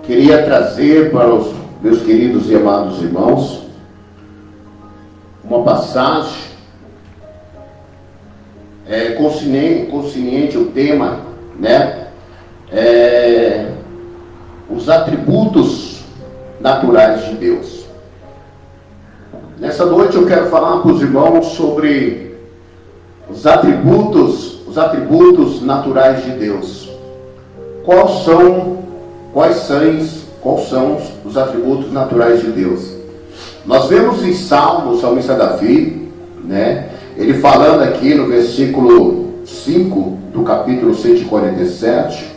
queria 0.03 0.43
trazer 0.43 1.11
para 1.11 1.33
os 1.33 1.53
meus 1.81 2.03
queridos 2.03 2.51
e 2.51 2.57
amados 2.57 3.01
irmãos 3.03 3.63
uma 5.45 5.63
passagem 5.63 6.49
é, 8.87 9.11
consciente, 9.11 9.91
consciente 9.91 10.59
o 10.59 10.67
tema, 10.67 11.21
né? 11.59 12.09
É, 12.73 13.73
os 14.69 14.89
atributos 14.89 16.03
naturais 16.61 17.27
de 17.27 17.35
Deus. 17.35 17.87
Nessa 19.59 19.87
noite 19.87 20.17
eu 20.17 20.27
quero 20.27 20.47
falar 20.47 20.81
para 20.81 20.93
os 20.93 21.01
irmãos 21.01 21.47
sobre 21.53 22.37
os 23.31 23.47
atributos, 23.47 24.67
os 24.67 24.77
atributos 24.77 25.63
naturais 25.63 26.25
de 26.25 26.33
Deus 26.33 26.88
quais 27.89 28.23
são, 28.23 28.79
quais 29.33 29.57
são, 29.57 30.09
quais 30.43 30.69
são 30.69 30.99
os 31.25 31.39
atributos 31.39 31.91
naturais 31.91 32.43
de 32.43 32.49
Deus. 32.49 32.93
Nós 33.65 33.89
vemos 33.89 34.23
em 34.23 34.35
Salmo, 34.35 34.91
o 34.91 35.01
salmista 35.01 35.35
Davi, 35.35 36.07
né, 36.45 36.91
ele 37.17 37.41
falando 37.41 37.83
aqui 37.83 38.15
no 38.15 38.27
versículo 38.27 39.43
5 39.47 40.19
do 40.35 40.43
capítulo 40.43 40.95
147, 40.95 42.31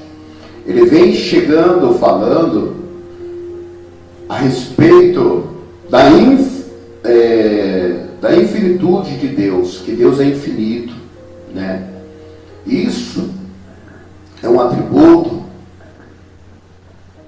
ele 0.66 0.86
vem 0.86 1.14
chegando 1.14 1.96
falando 1.96 2.78
a 4.30 4.38
respeito 4.38 5.50
da, 5.90 6.10
inf, 6.12 6.64
é, 7.04 8.06
da 8.22 8.38
infinitude 8.38 9.18
de 9.18 9.28
Deus, 9.28 9.80
que 9.80 9.92
Deus 9.92 10.18
é 10.22 10.24
infinito, 10.28 10.94
né? 11.54 11.90
Isso 12.66 13.30
é 14.42 14.48
um 14.48 14.62
atributo 14.62 15.41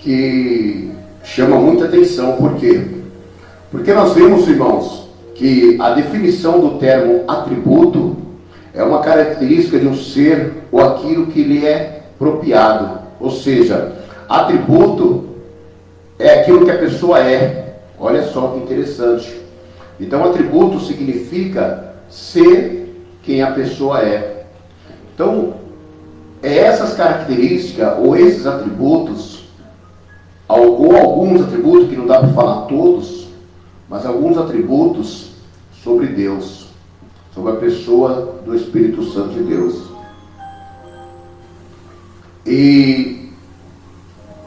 que 0.04 0.92
chama 1.24 1.56
muita 1.56 1.86
atenção. 1.86 2.34
Por 2.34 2.56
quê? 2.56 2.82
Porque 3.72 3.94
nós 3.94 4.14
vemos, 4.14 4.48
irmãos, 4.48 5.08
que 5.34 5.78
a 5.82 5.92
definição 5.92 6.60
do 6.60 6.78
termo 6.78 7.24
atributo 7.28 8.18
é 8.74 8.84
uma 8.84 9.00
característica 9.00 9.80
de 9.80 9.88
um 9.88 9.96
ser 9.96 10.54
ou 10.72 10.82
aquilo 10.82 11.28
que 11.28 11.42
lhe 11.42 11.66
é 11.66 12.04
apropriado. 12.16 13.00
Ou 13.20 13.32
seja, 13.32 13.94
atributo 14.28 15.30
é 16.20 16.42
aquilo 16.42 16.66
que 16.66 16.72
a 16.72 16.78
pessoa 16.78 17.20
é. 17.20 17.76
Olha 17.98 18.24
só 18.24 18.50
que 18.50 18.60
interessante. 18.60 19.42
Então, 20.00 20.26
atributo 20.26 20.82
significa 20.82 21.94
ser 22.10 22.94
quem 23.24 23.42
a 23.42 23.52
pessoa 23.52 24.02
é. 24.02 24.44
Então, 25.16 25.54
é 26.42 26.58
essas 26.58 26.94
características 26.94 27.94
ou 28.00 28.18
esses 28.18 28.46
atributos 28.46 29.33
ou 30.48 30.96
alguns 30.96 31.42
atributos, 31.42 31.90
que 31.90 31.96
não 31.96 32.06
dá 32.06 32.20
para 32.20 32.34
falar 32.34 32.66
todos, 32.68 33.28
mas 33.90 34.06
alguns 34.06 34.38
atributos 34.38 35.32
sobre 35.84 36.08
Deus, 36.08 36.68
sobre 37.34 37.54
a 37.54 37.56
pessoa 37.56 38.42
do 38.46 38.56
Espírito 38.56 39.04
Santo 39.12 39.34
de 39.34 39.44
Deus. 39.44 39.84
E 42.46 43.30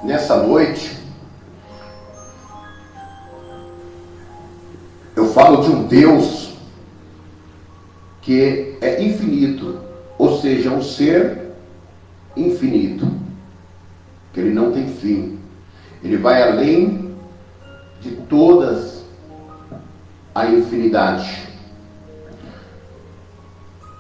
nessa 0.03 0.37
noite, 0.43 0.97
eu 5.15 5.27
falo 5.33 5.63
de 5.63 5.71
um 5.71 5.85
Deus 5.85 6.51
que 8.21 8.77
é 8.81 9.03
infinito, 9.03 9.79
ou 10.19 10.41
seja, 10.41 10.71
um 10.71 10.83
ser 10.83 11.53
infinito, 12.37 13.07
que 14.33 14.41
ele 14.41 14.53
não 14.53 14.73
tem 14.73 14.89
fim. 14.89 15.39
Ele 16.03 16.16
vai 16.27 16.43
além 16.43 17.13
de 18.01 18.11
todas 18.29 19.05
a 20.35 20.47
infinidade. 20.47 21.47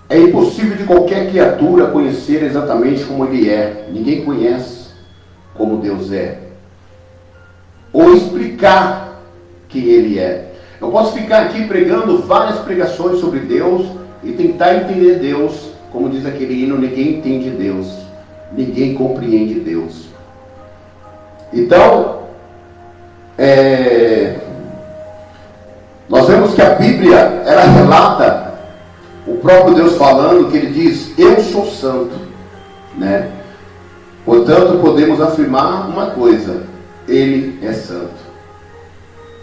É 0.08 0.18
impossível 0.18 0.76
de 0.76 0.82
qualquer 0.82 1.30
criatura 1.30 1.86
conhecer 1.86 2.42
exatamente 2.42 3.04
como 3.04 3.26
ele 3.26 3.48
é. 3.48 3.88
Ninguém 3.92 4.24
conhece 4.24 4.88
como 5.54 5.76
Deus 5.76 6.10
é. 6.10 6.40
Ou 7.92 8.16
explicar 8.16 9.22
quem 9.68 9.84
ele 9.84 10.18
é. 10.18 10.52
Eu 10.80 10.90
posso 10.90 11.12
ficar 11.12 11.44
aqui 11.44 11.64
pregando 11.68 12.22
várias 12.22 12.58
pregações 12.58 13.20
sobre 13.20 13.38
Deus 13.38 13.86
e 14.24 14.32
tentar 14.32 14.74
entender 14.74 15.20
Deus, 15.20 15.70
como 15.92 16.10
diz 16.10 16.26
aquele 16.26 16.64
hino, 16.64 16.76
ninguém 16.76 17.18
entende 17.18 17.50
Deus, 17.50 17.86
ninguém 18.52 18.94
compreende 18.94 19.60
Deus. 19.60 20.06
Então, 21.52 22.15
é, 23.38 24.36
nós 26.08 26.26
vemos 26.26 26.54
que 26.54 26.62
a 26.62 26.74
Bíblia, 26.74 27.16
ela 27.44 27.62
relata 27.62 28.54
o 29.26 29.36
próprio 29.36 29.74
Deus 29.74 29.96
falando 29.96 30.50
que 30.50 30.56
ele 30.56 30.72
diz, 30.72 31.12
eu 31.18 31.40
sou 31.40 31.66
santo, 31.66 32.14
né? 32.96 33.30
Portanto, 34.24 34.78
podemos 34.80 35.20
afirmar 35.20 35.88
uma 35.88 36.10
coisa, 36.10 36.62
ele 37.08 37.58
é 37.62 37.72
santo. 37.72 38.26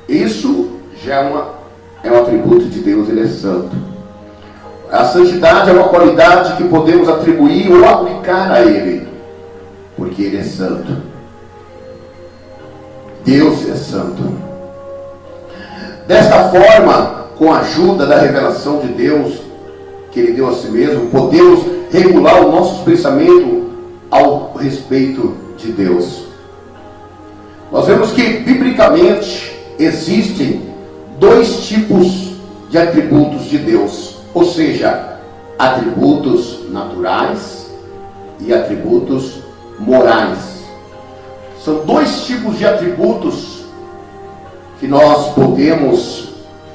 Isso 0.08 0.80
já 1.04 1.16
é, 1.16 1.30
uma, 1.30 1.48
é 2.04 2.12
um 2.12 2.22
atributo 2.22 2.66
de 2.66 2.80
Deus, 2.80 3.10
ele 3.10 3.22
é 3.22 3.28
santo. 3.28 3.76
A 4.92 5.06
santidade 5.06 5.70
é 5.70 5.74
uma 5.74 5.90
qualidade 5.90 6.56
que 6.56 6.64
podemos 6.66 7.10
atribuir 7.10 7.72
ou 7.72 7.84
aplicar 7.84 8.52
a 8.52 8.62
Ele, 8.62 9.08
porque 9.98 10.22
Ele 10.22 10.38
é 10.38 10.44
santo. 10.44 11.13
Deus 13.24 13.68
é 13.70 13.76
santo. 13.76 14.24
Desta 16.08 16.50
forma, 16.50 17.28
com 17.38 17.52
a 17.52 17.60
ajuda 17.60 18.06
da 18.06 18.20
revelação 18.20 18.80
de 18.80 18.88
Deus, 18.88 19.42
que 20.12 20.20
Ele 20.20 20.34
deu 20.34 20.50
a 20.50 20.54
si 20.54 20.68
mesmo, 20.68 21.08
podemos 21.08 21.66
regular 21.92 22.46
o 22.46 22.52
nosso 22.52 22.84
pensamento 22.84 23.70
ao 24.12 24.54
respeito 24.54 25.36
de 25.58 25.72
Deus. 25.72 26.26
Nós 27.72 27.88
vemos 27.88 28.12
que, 28.12 28.40
biblicamente, 28.40 29.58
existem 29.80 30.62
dois 31.20 31.66
tipos 31.66 32.34
de 32.70 32.78
atributos 32.78 33.46
de 33.46 33.58
Deus, 33.58 34.18
ou 34.34 34.46
seja, 34.46 35.20
atributos 35.58 36.70
naturais 36.70 37.72
e 38.40 38.54
atributos 38.54 39.40
morais. 39.80 40.53
São 41.64 41.86
dois 41.86 42.26
tipos 42.26 42.58
de 42.58 42.66
atributos 42.66 43.64
que 44.82 44.88
nós 44.88 45.34
podemos 45.34 46.28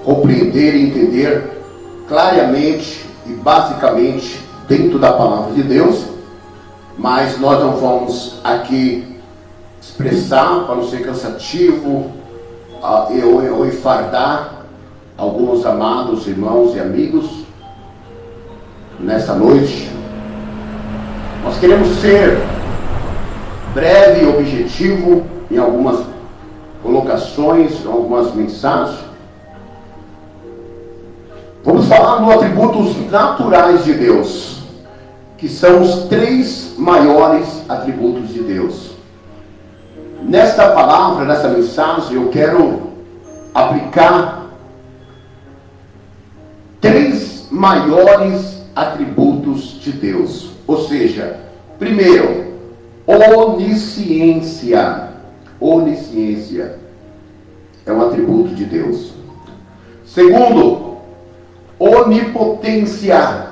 compreender 0.03 0.75
e 0.75 0.89
entender 0.89 1.63
claramente 2.09 3.05
e 3.27 3.35
basicamente 3.35 4.43
dentro 4.67 4.99
da 4.99 5.13
palavra 5.13 5.53
de 5.53 5.63
Deus, 5.63 6.05
mas 6.97 7.39
nós 7.39 7.61
não 7.61 7.77
vamos 7.77 8.41
aqui 8.43 9.21
expressar 9.79 10.65
para 10.65 10.77
não 10.77 10.89
ser 10.89 11.05
cansativo 11.05 12.11
ou 12.81 13.67
enfardar 13.67 14.65
alguns 15.19 15.67
amados 15.67 16.27
irmãos 16.27 16.75
e 16.75 16.81
amigos 16.81 17.27
nessa 18.99 19.35
noite. 19.35 19.91
Nós 21.45 21.59
queremos 21.59 21.89
ser 22.01 22.39
breve 23.75 24.27
objetivo 24.27 25.25
em 25.51 25.59
algumas 25.59 26.05
colocações, 26.83 27.85
algumas 27.87 28.35
mensagens. 28.35 28.99
Vamos 31.65 31.87
falar 31.87 32.19
dos 32.19 32.35
atributos 32.35 33.11
naturais 33.11 33.85
de 33.85 33.95
Deus, 33.95 34.63
que 35.37 35.49
são 35.49 35.83
os 35.83 36.05
três 36.05 36.75
maiores 36.79 37.65
atributos 37.69 38.33
de 38.33 38.41
Deus. 38.41 38.93
Nesta 40.23 40.71
palavra, 40.71 41.25
nessa 41.25 41.49
mensagem, 41.49 42.17
eu 42.17 42.29
quero 42.29 42.89
aplicar 43.55 44.47
três 46.81 47.49
maiores 47.51 48.63
atributos 48.75 49.81
de 49.81 49.93
Deus. 49.93 50.51
Ou 50.67 50.87
seja, 50.87 51.39
primeiro, 51.79 52.58
onisciência. 53.17 55.09
Onisciência 55.61 56.79
é 57.85 57.93
um 57.93 58.03
atributo 58.03 58.55
de 58.55 58.65
Deus. 58.65 59.13
Segundo, 60.05 60.99
onipotência 61.79 63.49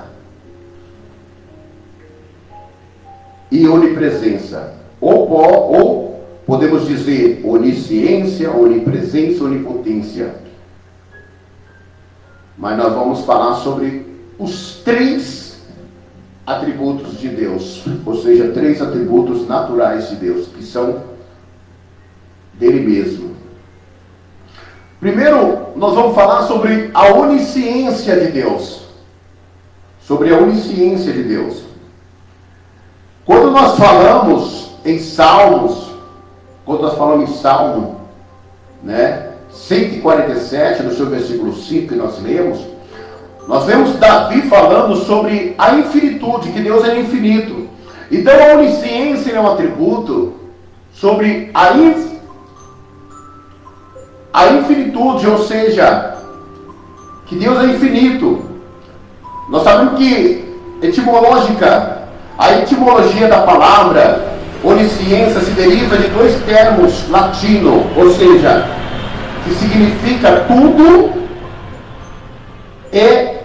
e 3.50 3.66
onipresença. 3.66 4.74
Ou, 5.00 5.30
ou 5.30 6.06
Podemos 6.46 6.86
dizer 6.86 7.40
onisciência, 7.44 8.52
onipresença, 8.52 9.42
onipotência. 9.42 10.36
Mas 12.56 12.78
nós 12.78 12.92
vamos 12.92 13.24
falar 13.24 13.56
sobre 13.56 14.06
os 14.38 14.76
três 14.84 15.45
atributos 16.46 17.18
de 17.18 17.28
Deus, 17.28 17.84
ou 18.04 18.14
seja, 18.22 18.52
três 18.52 18.80
atributos 18.80 19.48
naturais 19.48 20.10
de 20.10 20.16
Deus, 20.16 20.46
que 20.46 20.62
são 20.62 21.02
dele 22.54 22.80
mesmo. 22.80 23.34
Primeiro, 25.00 25.68
nós 25.76 25.94
vamos 25.94 26.14
falar 26.14 26.42
sobre 26.46 26.90
a 26.94 27.12
onisciência 27.12 28.18
de 28.18 28.32
Deus. 28.32 28.82
Sobre 30.00 30.32
a 30.32 30.38
onisciência 30.38 31.12
de 31.12 31.22
Deus. 31.24 31.64
Quando 33.24 33.50
nós 33.50 33.76
falamos 33.76 34.70
em 34.84 35.00
Salmos, 35.00 35.90
quando 36.64 36.82
nós 36.82 36.96
falamos 36.96 37.28
em 37.28 37.34
Salmo, 37.34 38.00
né, 38.82 39.32
147, 39.50 40.84
no 40.84 40.94
seu 40.94 41.06
versículo 41.06 41.54
5 41.54 41.88
que 41.88 41.94
nós 41.96 42.22
lemos, 42.22 42.75
nós 43.46 43.64
vemos 43.64 43.96
Davi 43.96 44.42
falando 44.42 44.96
sobre 44.96 45.54
a 45.56 45.74
infinitude, 45.74 46.50
que 46.50 46.60
Deus 46.60 46.84
é 46.84 46.98
infinito. 46.98 47.68
Então 48.10 48.34
a 48.34 48.54
onisciência 48.54 49.32
é 49.32 49.40
um 49.40 49.52
atributo 49.52 50.34
sobre 50.92 51.50
a, 51.54 51.72
inf... 51.76 52.12
a 54.32 54.46
infinitude, 54.48 55.28
ou 55.28 55.38
seja, 55.38 56.16
que 57.26 57.36
Deus 57.36 57.58
é 57.58 57.66
infinito. 57.66 58.42
Nós 59.48 59.62
sabemos 59.62 59.98
que 59.98 60.44
etimológica, 60.82 62.08
a 62.36 62.52
etimologia 62.58 63.28
da 63.28 63.42
palavra 63.42 64.36
Onisciência 64.64 65.40
se 65.40 65.52
deriva 65.52 65.96
de 65.96 66.08
dois 66.08 66.34
termos 66.42 67.08
latino, 67.08 67.86
ou 67.96 68.10
seja, 68.12 68.66
que 69.44 69.54
significa 69.54 70.44
tudo 70.48 71.12
e 72.92 73.35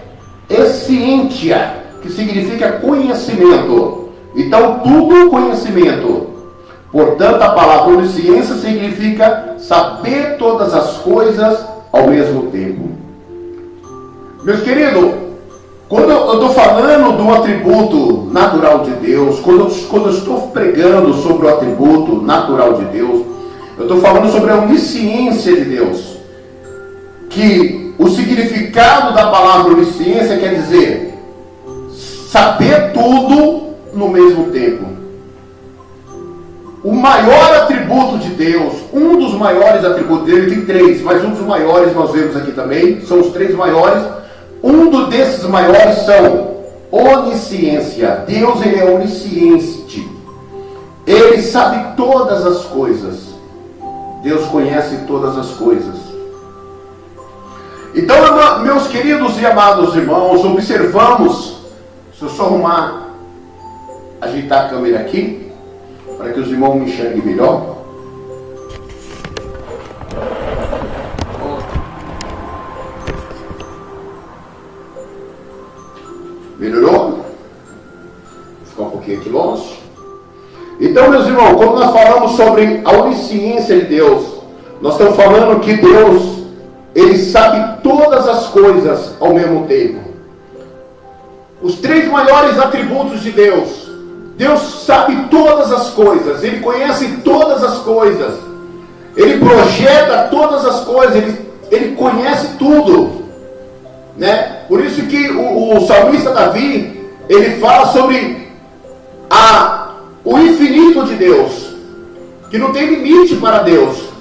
escientia, 0.54 1.74
que 2.02 2.10
significa 2.10 2.72
conhecimento. 2.72 4.08
Então, 4.34 4.80
tudo 4.80 5.30
conhecimento. 5.30 6.26
Portanto, 6.90 7.42
a 7.42 7.50
palavra 7.50 7.94
onisciência 7.94 8.54
significa 8.56 9.56
saber 9.58 10.36
todas 10.38 10.74
as 10.74 10.98
coisas 10.98 11.64
ao 11.90 12.08
mesmo 12.08 12.50
tempo. 12.50 12.90
Meus 14.44 14.60
queridos, 14.60 15.14
quando 15.88 16.10
eu 16.10 16.34
estou 16.34 16.50
falando 16.50 17.16
do 17.16 17.32
atributo 17.32 18.28
natural 18.32 18.80
de 18.80 18.90
Deus, 18.92 19.40
quando 19.40 19.66
quando 19.88 20.06
eu 20.06 20.14
estou 20.14 20.48
pregando 20.48 21.14
sobre 21.14 21.46
o 21.46 21.48
atributo 21.48 22.20
natural 22.22 22.74
de 22.74 22.84
Deus, 22.86 23.26
eu 23.76 23.82
estou 23.82 24.00
falando 24.00 24.30
sobre 24.30 24.50
a 24.50 24.56
onisciência 24.56 25.54
de 25.54 25.64
Deus. 25.64 26.16
Que 27.30 27.81
o 28.02 28.08
significado 28.08 29.14
da 29.14 29.26
palavra 29.28 29.72
onisciência 29.72 30.38
quer 30.38 30.54
dizer 30.54 31.14
saber 32.28 32.92
tudo 32.92 33.74
no 33.92 34.08
mesmo 34.08 34.50
tempo. 34.50 34.86
O 36.82 36.92
maior 36.92 37.54
atributo 37.58 38.18
de 38.18 38.30
Deus, 38.30 38.74
um 38.92 39.16
dos 39.18 39.34
maiores 39.34 39.84
atributos 39.84 40.26
dele, 40.26 40.54
tem 40.54 40.64
três, 40.64 41.00
mas 41.02 41.22
um 41.24 41.30
dos 41.30 41.46
maiores 41.46 41.94
nós 41.94 42.10
vemos 42.10 42.36
aqui 42.36 42.52
também, 42.52 43.00
são 43.02 43.20
os 43.20 43.32
três 43.32 43.54
maiores 43.54 44.02
um 44.62 45.08
desses 45.08 45.44
maiores 45.44 45.98
são 46.04 46.58
onisciência. 46.90 48.24
Deus 48.26 48.64
ele 48.64 48.78
é 48.78 48.84
onisciente. 48.84 50.08
Ele 51.04 51.42
sabe 51.42 51.96
todas 51.96 52.46
as 52.46 52.64
coisas. 52.66 53.32
Deus 54.22 54.46
conhece 54.46 54.98
todas 55.08 55.36
as 55.36 55.50
coisas. 55.52 55.96
Então, 57.94 58.16
meus 58.62 58.86
queridos 58.86 59.38
e 59.38 59.44
amados 59.44 59.94
irmãos, 59.94 60.42
observamos. 60.44 61.58
Se 62.18 62.22
eu 62.22 62.30
só 62.30 62.44
arrumar, 62.46 63.10
ajeitar 64.20 64.66
a 64.66 64.68
câmera 64.70 65.00
aqui, 65.00 65.52
para 66.16 66.32
que 66.32 66.40
os 66.40 66.48
irmãos 66.48 66.76
me 66.76 66.86
enxerguem 66.86 67.22
melhor. 67.22 67.76
Melhorou? 76.58 76.92
Vou 76.92 77.24
ficar 78.64 78.82
um 78.84 78.90
pouquinho 78.90 79.20
aqui 79.20 79.28
longe. 79.28 79.82
Então, 80.80 81.10
meus 81.10 81.26
irmãos, 81.26 81.56
quando 81.56 81.74
nós 81.74 81.92
falamos 81.92 82.32
sobre 82.36 82.80
a 82.84 82.90
onisciência 82.92 83.78
de 83.80 83.84
Deus, 83.84 84.42
nós 84.80 84.94
estamos 84.94 85.14
falando 85.14 85.60
que 85.60 85.74
Deus, 85.74 86.41
Ele 86.94 87.18
sabe 87.18 87.82
todas 87.82 88.28
as 88.28 88.46
coisas 88.48 89.14
ao 89.18 89.32
mesmo 89.32 89.66
tempo. 89.66 90.00
Os 91.62 91.76
três 91.76 92.10
maiores 92.10 92.58
atributos 92.58 93.22
de 93.22 93.30
Deus. 93.30 93.90
Deus 94.36 94.84
sabe 94.84 95.28
todas 95.30 95.70
as 95.72 95.90
coisas, 95.90 96.42
Ele 96.42 96.60
conhece 96.60 97.18
todas 97.24 97.62
as 97.62 97.78
coisas, 97.78 98.34
Ele 99.16 99.38
projeta 99.38 100.28
todas 100.30 100.64
as 100.64 100.80
coisas, 100.80 101.14
Ele, 101.14 101.38
ele 101.70 101.94
conhece 101.94 102.56
tudo. 102.58 103.22
Né? 104.16 104.62
Por 104.68 104.84
isso 104.84 105.02
que 105.02 105.30
o, 105.30 105.76
o 105.76 105.86
salmista 105.86 106.32
Davi, 106.32 107.08
ele 107.28 107.60
fala 107.60 107.86
sobre 107.92 108.48
a, 109.30 109.94
o 110.24 110.38
infinito 110.38 111.04
de 111.04 111.14
Deus, 111.14 111.74
que 112.50 112.58
não 112.58 112.72
tem 112.72 112.86
limite 112.86 113.36
para 113.36 113.62
Deus. 113.62 114.11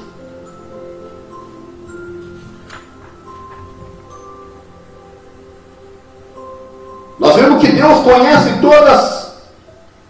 Deus 7.81 8.01
conhece 8.01 8.59
todas 8.61 9.31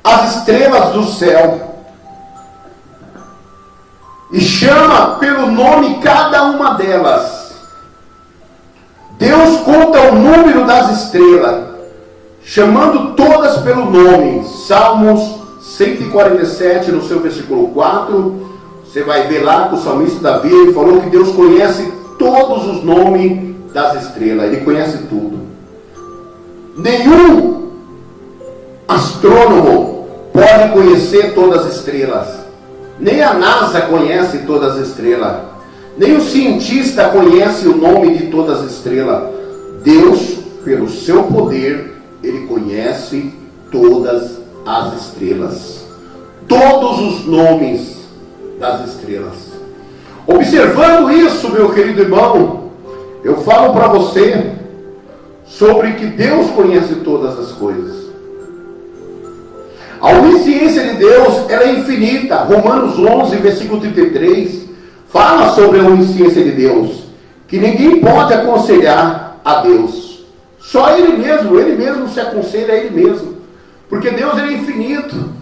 as 0.04 0.36
estrelas 0.36 0.90
do 0.90 1.06
céu 1.06 1.78
e 4.30 4.42
chama 4.42 5.16
pelo 5.16 5.50
nome 5.50 6.00
cada 6.04 6.44
uma 6.44 6.74
delas. 6.74 7.56
Deus 9.12 9.62
conta 9.62 10.02
o 10.12 10.16
número 10.16 10.66
das 10.66 11.04
estrelas, 11.04 11.64
chamando 12.44 13.16
todas 13.16 13.60
pelo 13.60 13.90
nome. 13.90 14.46
Salmos 14.68 15.40
147, 15.62 16.92
no 16.92 17.08
seu 17.08 17.22
versículo 17.22 17.70
4, 17.70 18.50
você 18.84 19.02
vai 19.02 19.28
ver 19.28 19.46
lá 19.46 19.70
que 19.70 19.76
o 19.76 19.82
salmista 19.82 20.20
Davi 20.20 20.74
falou 20.74 21.00
que 21.00 21.10
Deus 21.10 21.32
conhece 21.34 21.90
todos 22.20 22.68
os 22.68 22.84
nomes 22.84 23.56
das 23.72 24.04
estrelas, 24.04 24.48
ele 24.48 24.66
conhece 24.66 24.98
tudo. 25.08 25.40
Nenhum 26.76 27.61
astrônomo 28.92 30.08
pode 30.34 30.72
conhecer 30.74 31.34
todas 31.34 31.66
as 31.66 31.76
estrelas. 31.78 32.28
Nem 33.00 33.22
a 33.22 33.34
NASA 33.34 33.82
conhece 33.82 34.40
todas 34.40 34.78
as 34.78 34.90
estrelas. 34.90 35.38
Nem 35.98 36.16
o 36.16 36.22
cientista 36.22 37.10
conhece 37.10 37.68
o 37.68 37.76
nome 37.76 38.18
de 38.18 38.28
todas 38.28 38.62
as 38.62 38.72
estrelas. 38.72 39.30
Deus, 39.84 40.38
pelo 40.64 40.90
seu 40.90 41.24
poder, 41.24 42.02
ele 42.24 42.46
conhece 42.48 43.34
todas 43.72 44.40
as 44.66 45.02
estrelas. 45.02 45.86
Todos 46.48 47.00
os 47.00 47.26
nomes 47.26 47.98
das 48.60 48.90
estrelas. 48.90 49.52
Observando 50.28 51.12
isso, 51.12 51.50
meu 51.50 51.72
querido 51.74 52.02
irmão, 52.02 52.72
eu 53.24 53.38
falo 53.42 53.74
para 53.74 53.88
você 53.88 54.52
sobre 55.46 55.94
que 55.94 56.06
Deus 56.06 56.50
conhece 56.52 56.96
todas 56.96 57.38
as 57.40 57.52
coisas. 57.54 58.01
A 60.02 60.10
onisciência 60.14 60.84
de 60.84 60.94
Deus 60.96 61.48
ela 61.48 61.64
é 61.64 61.74
infinita. 61.74 62.38
Romanos 62.38 62.98
11, 62.98 63.36
versículo 63.38 63.80
33, 63.80 64.64
fala 65.08 65.52
sobre 65.52 65.80
a 65.80 65.84
onisciência 65.84 66.44
de 66.44 66.52
Deus, 66.52 67.04
que 67.48 67.60
ninguém 67.60 68.00
pode 68.00 68.34
aconselhar 68.34 69.40
a 69.46 69.62
Deus. 69.62 70.26
Só 70.60 70.98
Ele 70.98 71.18
mesmo, 71.18 71.60
Ele 71.60 71.76
mesmo 71.76 72.10
se 72.10 72.20
aconselha 72.20 72.74
a 72.74 72.78
Ele 72.78 72.90
mesmo. 72.90 73.36
Porque 73.88 74.10
Deus 74.10 74.38
é 74.40 74.54
infinito. 74.54 75.42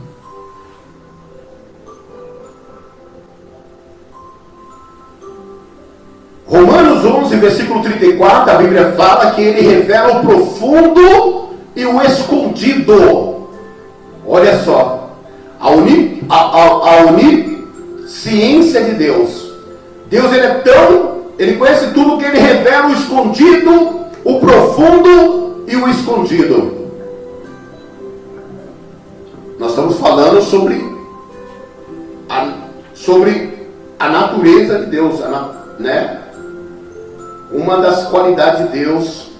Romanos 6.45 7.05
11, 7.05 7.35
versículo 7.37 7.81
34, 7.81 8.51
a 8.51 8.55
Bíblia 8.55 8.91
fala 8.97 9.31
que 9.31 9.41
ele 9.41 9.61
revela 9.61 10.17
o 10.17 10.21
profundo 10.25 11.49
e 11.75 11.85
o 11.85 12.01
escondido. 12.01 13.38
Olha 14.31 14.63
só, 14.63 15.09
a, 15.59 15.71
uni, 15.71 16.23
a, 16.29 16.35
a, 16.35 16.67
a 16.67 17.05
onisciência 17.07 18.83
de 18.83 18.91
Deus. 18.91 19.51
Deus 20.07 20.31
ele 20.31 20.45
é 20.45 20.53
tão, 20.59 21.21
ele 21.39 21.57
conhece 21.57 21.91
tudo 21.95 22.19
que 22.19 22.25
ele 22.25 22.37
revela 22.37 22.89
o 22.89 22.93
escondido, 22.93 24.05
o 24.23 24.39
profundo 24.39 25.65
e 25.67 25.75
o 25.75 25.89
escondido. 25.89 26.77
Nós 29.57 29.71
estamos 29.71 29.97
falando 29.97 30.43
sobre 30.43 30.79
a, 32.29 32.53
sobre 32.93 33.67
a 33.97 34.09
natureza 34.09 34.77
de 34.77 34.85
Deus, 34.91 35.19
né? 35.79 36.21
uma 37.51 37.77
das 37.77 38.05
qualidades 38.09 38.67
de 38.67 38.77
Deus, 38.77 39.31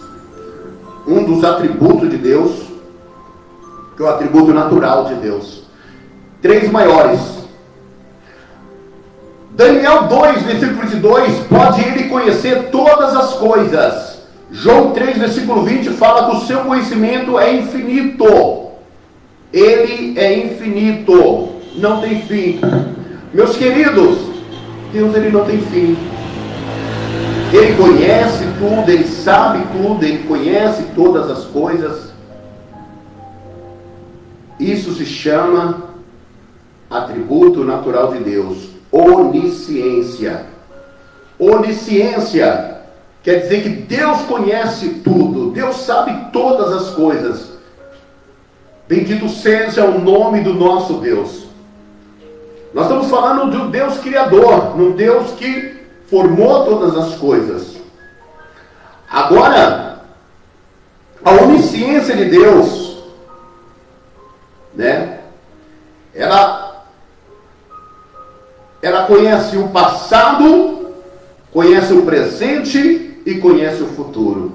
um 1.08 1.24
dos 1.24 1.44
atributos 1.44 2.10
de 2.10 2.18
Deus, 2.18 2.68
que 4.00 4.04
é 4.04 4.06
o 4.06 4.10
atributo 4.10 4.54
natural 4.54 5.04
de 5.04 5.16
Deus. 5.16 5.64
Três 6.41 6.72
maiores. 6.72 7.20
Daniel 9.52 10.04
2, 10.04 10.43
versículo 10.43 10.82
22, 10.84 11.39
pode 11.50 11.82
ele 11.82 12.04
conhecer 12.06 12.70
todas 12.72 13.14
as 13.14 13.34
coisas. 13.34 14.20
João 14.50 14.91
3, 14.91 15.18
versículo 15.18 15.64
20, 15.64 15.89
fala 15.89 16.30
que 16.30 16.38
o 16.38 16.47
seu 16.47 16.60
conhecimento 16.60 17.38
é 17.38 17.54
infinito. 17.54 18.70
Ele 19.52 20.18
é 20.18 20.45
infinito, 20.45 21.50
não 21.76 22.00
tem 22.00 22.22
fim. 22.22 22.62
Meus 23.34 23.58
queridos, 23.58 24.18
Deus 24.93 25.14
ele 25.14 25.30
não 25.30 25.43
tem 25.43 25.60
fim. 25.60 25.97
Ele 27.52 27.76
conhece 27.76 28.45
tudo, 28.60 28.89
ele 28.89 29.04
sabe 29.04 29.60
tudo, 29.74 30.06
ele 30.06 30.24
conhece 30.24 30.84
todas 30.95 31.30
as 31.30 31.43
coisas. 31.43 32.09
Isso 34.60 34.93
se 34.93 35.05
chama 35.05 35.89
atributo 36.89 37.64
natural 37.64 38.12
de 38.14 38.24
Deus, 38.24 38.70
onisciência. 38.91 40.45
Onisciência 41.38 42.82
quer 43.24 43.41
dizer 43.41 43.64
que 43.64 43.70
Deus 43.70 44.22
conhece 44.24 45.01
tudo, 45.03 45.51
Deus 45.51 45.78
sabe 45.78 46.32
todas 46.34 46.74
as 46.74 46.89
coisas. 46.93 47.53
Bendito 48.88 49.30
seja 49.30 49.86
o 49.86 49.99
nome 49.99 50.41
do 50.41 50.53
nosso 50.53 50.95
Deus. 50.95 51.47
Nós 52.74 52.86
estamos 52.86 53.10
falando 53.10 53.51
de 53.51 53.57
um 53.57 53.70
Deus 53.70 53.97
criador, 53.99 54.80
um 54.80 54.91
Deus 54.91 55.32
que 55.32 55.80
formou 56.07 56.66
todas 56.66 56.97
as 56.97 57.16
coisas. 57.16 57.78
Agora, 59.10 60.01
a 61.24 61.32
onisciência 61.32 62.16
de 62.16 62.26
Deus, 62.26 62.78
né? 64.80 65.19
Ela, 66.15 66.86
ela 68.82 69.03
conhece 69.03 69.57
o 69.57 69.67
passado, 69.67 70.93
conhece 71.51 71.91
o 71.91 72.03
presente 72.03 73.19
e 73.25 73.36
conhece 73.36 73.84
o 73.84 73.88
futuro. 73.88 74.53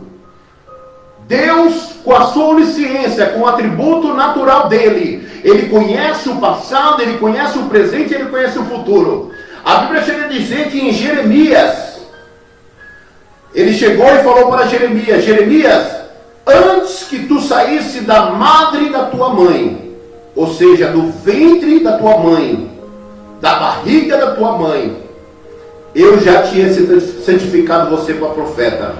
Deus, 1.28 1.96
com 2.02 2.14
a 2.14 2.24
sua 2.28 2.46
onisciência, 2.46 3.26
com 3.26 3.40
o 3.40 3.46
atributo 3.46 4.14
natural 4.14 4.66
dele, 4.66 5.28
ele 5.44 5.68
conhece 5.68 6.30
o 6.30 6.36
passado, 6.36 7.02
ele 7.02 7.18
conhece 7.18 7.58
o 7.58 7.66
presente, 7.66 8.14
ele 8.14 8.30
conhece 8.30 8.58
o 8.58 8.64
futuro. 8.64 9.30
A 9.62 9.76
Bíblia 9.80 10.04
chega 10.04 10.24
a 10.24 10.28
dizer 10.28 10.70
que 10.70 10.80
em 10.80 10.90
Jeremias, 10.90 11.98
ele 13.54 13.74
chegou 13.74 14.06
e 14.06 14.22
falou 14.22 14.50
para 14.50 14.68
Jeremias: 14.68 15.22
Jeremias, 15.22 15.86
antes 16.46 17.04
que 17.04 17.26
tu 17.26 17.42
saísse 17.42 18.00
da 18.00 18.30
madre 18.30 18.88
da 18.88 19.04
tua 19.04 19.28
mãe, 19.28 19.83
ou 20.34 20.52
seja, 20.54 20.88
do 20.88 21.10
ventre 21.10 21.80
da 21.80 21.98
tua 21.98 22.18
mãe, 22.18 22.70
da 23.40 23.54
barriga 23.54 24.16
da 24.16 24.32
tua 24.32 24.58
mãe, 24.58 24.96
eu 25.94 26.20
já 26.20 26.42
tinha 26.42 26.72
santificado 27.24 27.90
você 27.90 28.14
para 28.14 28.28
profeta. 28.28 28.94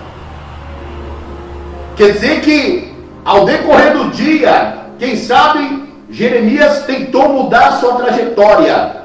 Quer 1.97 2.13
dizer 2.13 2.41
que, 2.41 2.93
ao 3.25 3.45
decorrer 3.45 3.97
do 3.97 4.11
dia, 4.11 4.79
quem 4.99 5.17
sabe, 5.17 5.85
Jeremias 6.11 6.85
tentou 6.85 7.29
mudar 7.29 7.69
a 7.69 7.73
sua 7.73 7.95
trajetória 7.95 9.05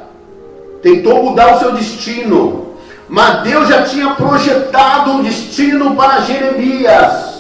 tentou 0.82 1.24
mudar 1.24 1.56
o 1.56 1.60
seu 1.60 1.72
destino, 1.74 2.74
mas 3.08 3.44
Deus 3.44 3.68
já 3.68 3.84
tinha 3.84 4.12
projetado 4.12 5.12
um 5.12 5.24
destino 5.24 5.96
para 5.96 6.22
Jeremias, 6.22 7.39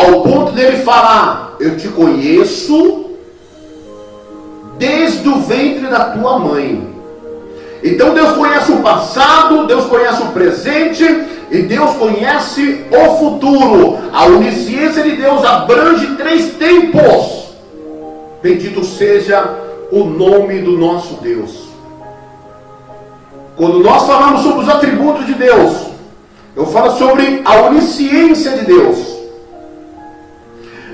ao 0.00 0.22
ponto 0.22 0.52
dele 0.52 0.78
falar: 0.78 1.56
Eu 1.60 1.76
te 1.76 1.88
conheço 1.88 3.10
desde 4.78 5.28
o 5.28 5.40
ventre 5.40 5.86
da 5.88 6.10
tua 6.10 6.38
mãe. 6.38 6.88
Então 7.82 8.12
Deus 8.12 8.32
conhece 8.32 8.72
o 8.72 8.80
passado, 8.80 9.66
Deus 9.66 9.86
conhece 9.86 10.22
o 10.22 10.32
presente 10.32 11.04
e 11.50 11.62
Deus 11.62 11.96
conhece 11.96 12.84
o 12.90 13.16
futuro. 13.16 13.98
A 14.12 14.26
onisciência 14.26 15.02
de 15.02 15.16
Deus 15.16 15.44
abrange 15.44 16.14
três 16.16 16.54
tempos. 16.54 17.54
Bendito 18.42 18.84
seja 18.84 19.44
o 19.90 20.04
nome 20.04 20.60
do 20.60 20.72
nosso 20.72 21.14
Deus. 21.22 21.68
Quando 23.56 23.80
nós 23.80 24.06
falamos 24.06 24.42
sobre 24.42 24.62
os 24.62 24.68
atributos 24.68 25.26
de 25.26 25.34
Deus, 25.34 25.88
eu 26.56 26.66
falo 26.66 26.96
sobre 26.96 27.42
a 27.44 27.62
onisciência 27.62 28.52
de 28.52 28.64
Deus. 28.64 29.19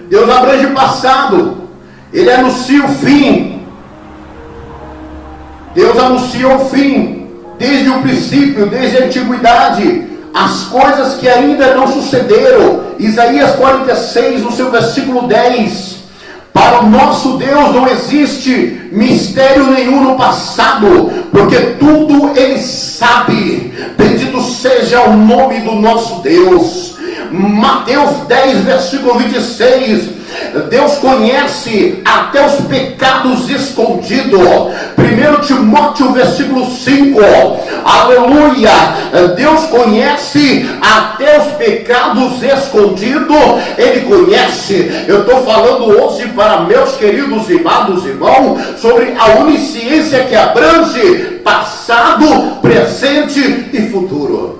Deus 0.08 0.30
abrange 0.30 0.66
o 0.66 0.74
passado, 0.74 1.68
Ele 2.12 2.30
anuncia 2.30 2.84
o 2.84 2.88
fim. 2.88 3.62
Deus 5.74 5.98
anunciou 5.98 6.56
o 6.56 6.64
fim, 6.66 7.28
desde 7.58 7.90
o 7.90 8.00
princípio, 8.00 8.66
desde 8.66 8.96
a 8.96 9.06
antiguidade, 9.06 10.06
as 10.32 10.64
coisas 10.64 11.14
que 11.14 11.28
ainda 11.28 11.74
não 11.74 11.86
sucederam. 11.86 12.84
Isaías 12.98 13.56
46, 13.56 14.42
no 14.42 14.52
seu 14.52 14.70
versículo 14.70 15.26
10 15.26 15.96
para 16.56 16.80
o 16.80 16.88
nosso 16.88 17.36
Deus 17.36 17.74
não 17.74 17.86
existe 17.86 18.88
mistério 18.90 19.66
nenhum 19.66 20.02
no 20.02 20.16
passado, 20.16 21.12
porque 21.30 21.56
tudo 21.78 22.32
Ele 22.34 22.58
sabe. 22.58 23.74
Bendito 23.98 24.40
seja 24.40 25.02
o 25.02 25.14
nome 25.14 25.60
do 25.60 25.72
nosso 25.72 26.22
Deus. 26.22 26.95
Mateus 27.30 28.26
10, 28.28 28.58
versículo 28.64 29.18
26. 29.18 30.16
Deus 30.70 30.96
conhece 30.98 32.02
até 32.04 32.44
os 32.44 32.66
pecados 32.66 33.48
escondidos. 33.48 34.40
1 34.40 35.40
Timóteo, 35.46 36.12
versículo 36.12 36.66
5. 36.66 37.20
Aleluia. 37.84 38.70
Deus 39.36 39.64
conhece 39.66 40.68
até 40.80 41.38
os 41.38 41.52
pecados 41.54 42.42
escondidos. 42.42 43.36
Ele 43.78 44.00
conhece. 44.02 45.04
Eu 45.06 45.20
estou 45.20 45.44
falando 45.44 45.84
hoje 45.84 46.26
para 46.28 46.60
meus 46.60 46.96
queridos 46.96 47.48
e 47.48 47.58
amados 47.58 48.04
irmãos 48.04 48.60
sobre 48.80 49.14
a 49.18 49.40
onisciência 49.40 50.24
que 50.24 50.34
abrange 50.34 51.40
passado, 51.44 52.58
presente 52.60 53.70
e 53.72 53.88
futuro. 53.90 54.55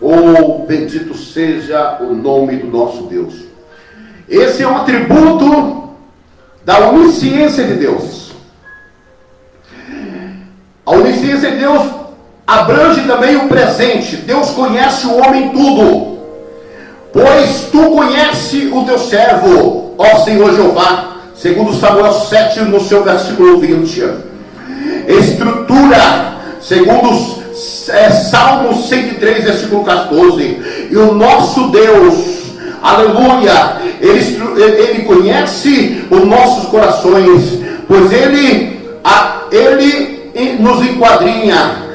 Oh, 0.00 0.64
bendito 0.66 1.14
seja 1.14 1.98
o 2.00 2.14
nome 2.14 2.56
do 2.56 2.68
nosso 2.68 3.02
Deus. 3.02 3.34
Esse 4.28 4.62
é 4.62 4.68
um 4.68 4.76
atributo 4.76 5.90
da 6.64 6.88
onisciência 6.88 7.64
de 7.64 7.74
Deus. 7.74 8.32
A 10.86 10.92
onisciência 10.92 11.50
de 11.50 11.58
Deus 11.58 11.82
abrange 12.46 13.02
também 13.02 13.36
o 13.36 13.48
presente. 13.48 14.16
Deus 14.16 14.50
conhece 14.50 15.06
o 15.06 15.18
homem 15.18 15.50
tudo. 15.50 16.18
Pois 17.12 17.68
tu 17.70 17.90
conhece 17.90 18.70
o 18.72 18.84
teu 18.84 18.98
servo, 18.98 19.94
ó 19.98 20.20
Senhor 20.20 20.54
Jeová, 20.54 21.16
segundo 21.34 21.74
Samuel 21.74 22.12
7, 22.12 22.60
no 22.60 22.80
seu 22.80 23.02
versículo 23.02 23.58
20. 23.58 24.02
Estrutura, 25.08 26.36
segundo 26.60 27.10
os 27.10 27.39
é, 27.88 28.10
Salmo 28.10 28.74
103, 28.74 29.44
versículo 29.44 29.84
14. 29.84 30.88
E 30.90 30.96
o 30.96 31.14
nosso 31.14 31.68
Deus, 31.68 32.14
aleluia, 32.82 33.76
ele, 34.00 34.62
ele 34.62 35.02
conhece 35.02 36.04
os 36.10 36.24
nossos 36.26 36.68
corações, 36.68 37.60
pois 37.86 38.12
ele, 38.12 38.80
a, 39.04 39.42
ele 39.50 40.56
nos 40.58 40.86
enquadrinha. 40.86 41.89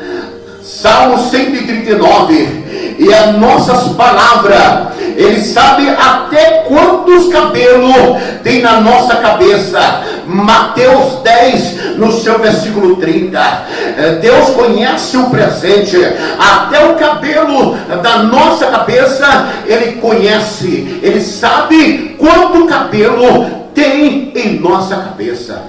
Salmo 0.82 1.18
139. 1.30 2.96
E 2.98 3.14
as 3.14 3.38
nossas 3.38 3.90
palavras 3.94 4.96
ele 5.16 5.42
sabe 5.42 5.90
até 5.90 6.64
quantos 6.68 7.30
cabelos 7.30 8.22
tem 8.44 8.62
na 8.62 8.82
nossa 8.82 9.16
cabeça. 9.16 9.80
Mateus 10.28 11.22
10, 11.24 11.98
no 11.98 12.12
seu 12.12 12.40
versículo 12.40 12.98
30. 12.98 13.40
É, 13.98 14.16
Deus 14.16 14.50
conhece 14.50 15.16
o 15.18 15.30
presente, 15.30 15.98
até 16.38 16.86
o 16.86 16.96
cabelo 16.96 17.76
da 18.02 18.24
nossa 18.24 18.68
cabeça, 18.68 19.48
Ele 19.66 19.94
conhece, 19.94 21.00
Ele 21.02 21.22
sabe 21.22 22.16
quanto 22.20 22.66
cabelo 22.66 23.66
tem 23.74 24.34
em 24.36 24.60
nossa 24.60 24.98
cabeça. 24.98 25.62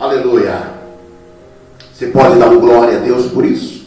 Aleluia. 0.00 0.75
Você 1.96 2.08
pode 2.08 2.38
dar 2.38 2.50
glória 2.50 2.98
a 2.98 3.00
Deus 3.00 3.24
por 3.32 3.42
isso? 3.42 3.86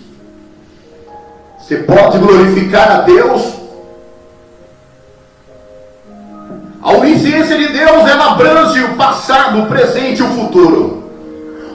Você 1.59 1.77
pode 1.77 2.17
glorificar 2.17 2.91
a 2.91 3.01
Deus. 3.01 3.53
A 6.81 6.93
onisciência 6.93 7.55
de 7.55 7.67
Deus 7.67 8.09
ela 8.09 8.31
abrange 8.31 8.83
o 8.83 8.95
passado, 8.95 9.59
o 9.59 9.67
presente 9.67 10.21
e 10.21 10.23
o 10.23 10.29
futuro. 10.29 11.03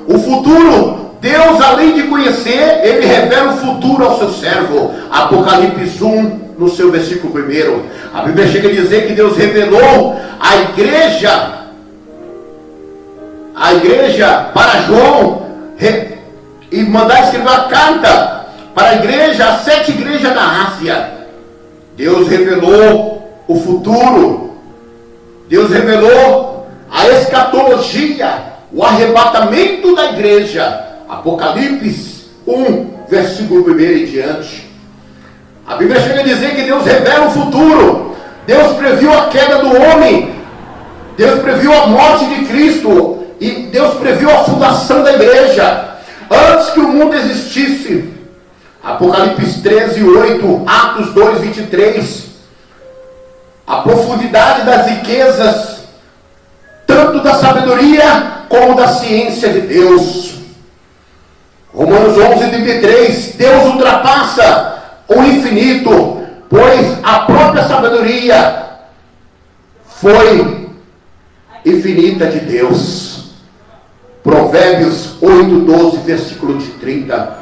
O 0.08 0.18
futuro, 0.18 1.10
Deus, 1.20 1.60
além 1.60 1.94
de 1.94 2.02
conhecer, 2.08 2.80
ele 2.82 3.06
revela 3.06 3.52
o 3.52 3.58
futuro 3.58 4.04
ao 4.04 4.18
seu 4.18 4.30
servo. 4.30 4.90
Apocalipse 5.12 6.02
1, 6.02 6.56
no 6.58 6.68
seu 6.68 6.90
versículo 6.90 7.32
1. 7.32 7.82
A 8.12 8.22
Bíblia 8.22 8.48
chega 8.48 8.68
a 8.70 8.72
dizer 8.72 9.06
que 9.06 9.12
Deus 9.12 9.36
revelou 9.36 10.16
a 10.40 10.56
igreja, 10.56 11.60
a 13.54 13.72
igreja 13.74 14.50
para 14.52 14.80
João, 14.82 15.44
e 16.70 16.82
mandar 16.82 17.24
escrever 17.24 17.46
uma 17.46 17.68
carta 17.68 18.46
para 18.74 18.90
a 18.90 18.94
igreja, 18.96 19.46
as 19.46 19.60
sete 19.62 19.92
igrejas 19.92 20.34
da 20.34 20.66
Ásia. 20.66 21.14
Deus 21.96 22.28
revelou 22.28 23.42
o 23.46 23.56
futuro. 23.60 24.54
Deus 25.48 25.70
revelou 25.70 26.66
a 26.90 27.08
escatologia, 27.08 28.54
o 28.72 28.82
arrebatamento 28.82 29.94
da 29.94 30.12
igreja. 30.12 30.82
Apocalipse 31.08 32.26
1, 32.46 33.06
versículo 33.08 33.72
1 33.72 33.80
e 33.80 34.06
diante. 34.06 34.70
A 35.66 35.76
Bíblia 35.76 36.00
chega 36.00 36.20
a 36.20 36.24
dizer 36.24 36.54
que 36.54 36.62
Deus 36.62 36.84
revela 36.84 37.26
o 37.26 37.30
futuro. 37.30 38.16
Deus 38.46 38.76
previu 38.76 39.12
a 39.12 39.28
queda 39.28 39.58
do 39.58 39.80
homem. 39.80 40.34
Deus 41.16 41.40
previu 41.40 41.72
a 41.72 41.86
morte 41.86 42.26
de 42.26 42.44
Cristo. 42.46 43.24
E 43.40 43.50
Deus 43.70 43.94
previu 43.94 44.30
a 44.30 44.44
fundação 44.44 45.02
da 45.02 45.14
igreja. 45.14 45.93
Antes 46.34 46.70
que 46.70 46.80
o 46.80 46.88
mundo 46.88 47.14
existisse, 47.14 48.12
Apocalipse 48.82 49.62
13, 49.62 50.04
8, 50.04 50.64
Atos 50.66 51.14
2, 51.14 51.40
23. 51.40 52.24
A 53.66 53.76
profundidade 53.76 54.66
das 54.66 54.86
riquezas, 54.86 55.84
tanto 56.86 57.20
da 57.20 57.34
sabedoria 57.34 58.44
como 58.48 58.74
da 58.74 58.88
ciência 58.88 59.48
de 59.48 59.62
Deus. 59.62 60.34
Romanos 61.72 62.18
11, 62.18 62.50
33. 62.50 63.34
Deus 63.36 63.64
ultrapassa 63.72 64.82
o 65.08 65.22
infinito, 65.22 66.22
pois 66.50 66.98
a 67.02 67.20
própria 67.20 67.66
sabedoria 67.66 68.64
foi 69.86 70.68
infinita 71.64 72.26
de 72.26 72.40
Deus. 72.40 73.13
Provérbios 74.24 75.22
8, 75.22 75.60
12, 75.60 75.98
versículo 75.98 76.56
de 76.56 76.68
30. 76.70 77.38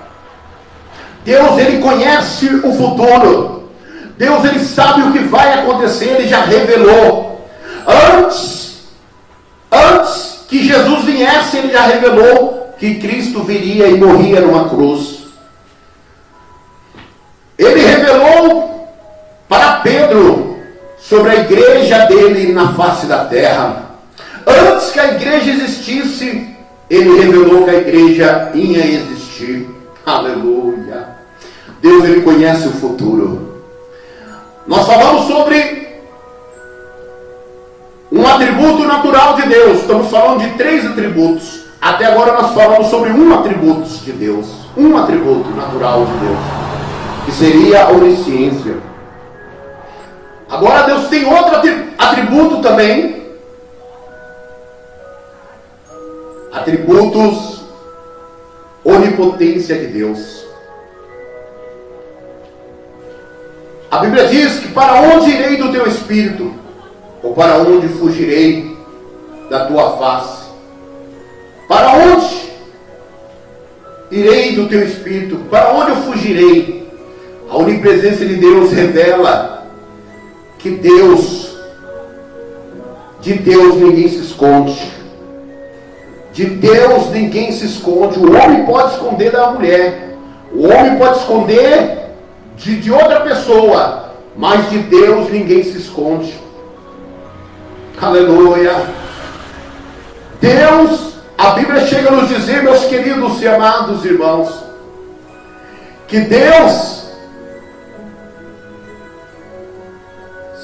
Deus 1.25 1.59
ele 1.59 1.81
conhece 1.81 2.47
o 2.57 2.73
futuro. 2.73 3.71
Deus 4.19 4.45
ele 4.45 4.59
sabe 4.59 5.03
o 5.03 5.13
que 5.13 5.21
vai 5.21 5.61
acontecer, 5.61 6.07
ele 6.07 6.29
já 6.29 6.41
revelou. 6.45 7.49
Antes, 7.87 8.81
antes 9.71 10.41
que 10.49 10.67
Jesus 10.67 11.05
viesse, 11.05 11.57
ele 11.57 11.73
já 11.73 11.83
revelou 11.83 12.75
que 12.77 12.97
Cristo 12.97 13.45
viria 13.45 13.87
e 13.87 13.97
morria 13.97 14.41
numa 14.41 14.69
cruz. 14.69 15.23
Ele 17.57 17.81
revelou 17.81 18.89
para 19.49 19.75
Pedro 19.77 20.59
sobre 20.99 21.31
a 21.31 21.37
igreja 21.37 22.07
dele 22.07 22.53
na 22.53 22.73
face 22.75 23.07
da 23.07 23.25
terra. 23.27 23.93
Antes 24.45 24.91
que 24.91 24.99
a 24.99 25.15
igreja 25.15 25.51
existisse, 25.53 26.52
ele 26.93 27.19
revelou 27.19 27.65
que 27.65 27.71
a 27.71 27.79
igreja 27.79 28.51
ia 28.53 28.85
existir. 28.85 29.67
Aleluia. 30.05 31.09
Deus 31.81 32.05
ele 32.05 32.21
conhece 32.21 32.69
o 32.69 32.73
futuro. 32.73 33.63
Nós 34.67 34.87
falamos 34.87 35.27
sobre 35.27 35.89
um 38.13 38.27
atributo 38.27 38.85
natural 38.85 39.37
de 39.37 39.49
Deus. 39.49 39.81
Estamos 39.81 40.11
falando 40.11 40.41
de 40.41 40.51
três 40.51 40.85
atributos. 40.85 41.63
Até 41.81 42.05
agora 42.05 42.35
nós 42.35 42.53
falamos 42.53 42.89
sobre 42.89 43.09
um 43.11 43.39
atributo 43.39 43.89
de 43.89 44.13
Deus. 44.13 44.47
Um 44.77 44.95
atributo 44.99 45.49
natural 45.51 46.05
de 46.05 46.13
Deus. 46.27 46.39
Que 47.25 47.33
seria 47.33 47.85
a 47.85 47.91
onisciência. 47.91 48.77
Agora 50.51 50.83
Deus 50.83 51.09
tem 51.09 51.25
outro 51.25 51.57
atributo 51.97 52.61
também. 52.61 53.22
Atributos 56.63 57.61
onipotência 58.85 59.77
de 59.77 59.89
Deus. 59.89 60.47
A 63.91 63.99
Bíblia 63.99 64.29
diz 64.29 64.61
que 64.61 64.69
para 64.69 65.03
onde 65.03 65.29
irei 65.29 65.57
do 65.57 65.73
teu 65.73 65.89
espírito? 65.89 66.55
Ou 67.21 67.35
para 67.35 67.59
onde 67.59 67.89
fugirei 67.89 68.77
da 69.51 69.67
tua 69.67 69.97
face? 69.97 70.51
Para 71.67 71.95
onde 71.95 72.53
irei 74.13 74.55
do 74.55 74.69
teu 74.69 74.87
espírito? 74.87 75.39
Para 75.51 75.73
onde 75.73 75.91
eu 75.91 75.97
fugirei? 75.97 76.89
A 77.51 77.57
onipresença 77.57 78.25
de 78.25 78.37
Deus 78.37 78.71
revela 78.71 79.67
que 80.61 80.71
Deus, 80.71 81.57
de 83.21 83.35
Deus 83.35 83.75
ninguém 83.81 84.09
se 84.09 84.19
esconde. 84.19 85.02
De 86.33 86.47
Deus 86.47 87.11
ninguém 87.11 87.53
se 87.53 87.67
esconde. 87.67 88.19
O 88.19 88.33
homem 88.37 88.65
pode 88.65 88.95
esconder 88.95 89.31
da 89.31 89.51
mulher. 89.51 90.17
O 90.53 90.67
homem 90.67 90.97
pode 90.97 91.19
esconder 91.19 92.11
de, 92.57 92.81
de 92.81 92.91
outra 92.91 93.21
pessoa. 93.21 94.13
Mas 94.37 94.71
de 94.71 94.79
Deus 94.79 95.31
ninguém 95.31 95.63
se 95.63 95.79
esconde. 95.79 96.35
Aleluia. 98.01 98.75
Deus, 100.41 101.15
a 101.39 101.51
Bíblia 101.51 101.87
chega 101.87 102.09
a 102.09 102.13
nos 102.13 102.29
dizer, 102.29 102.63
meus 102.63 102.85
queridos 102.87 103.41
e 103.41 103.47
amados 103.47 104.05
irmãos, 104.05 104.65
que 106.09 106.21
Deus, 106.21 107.03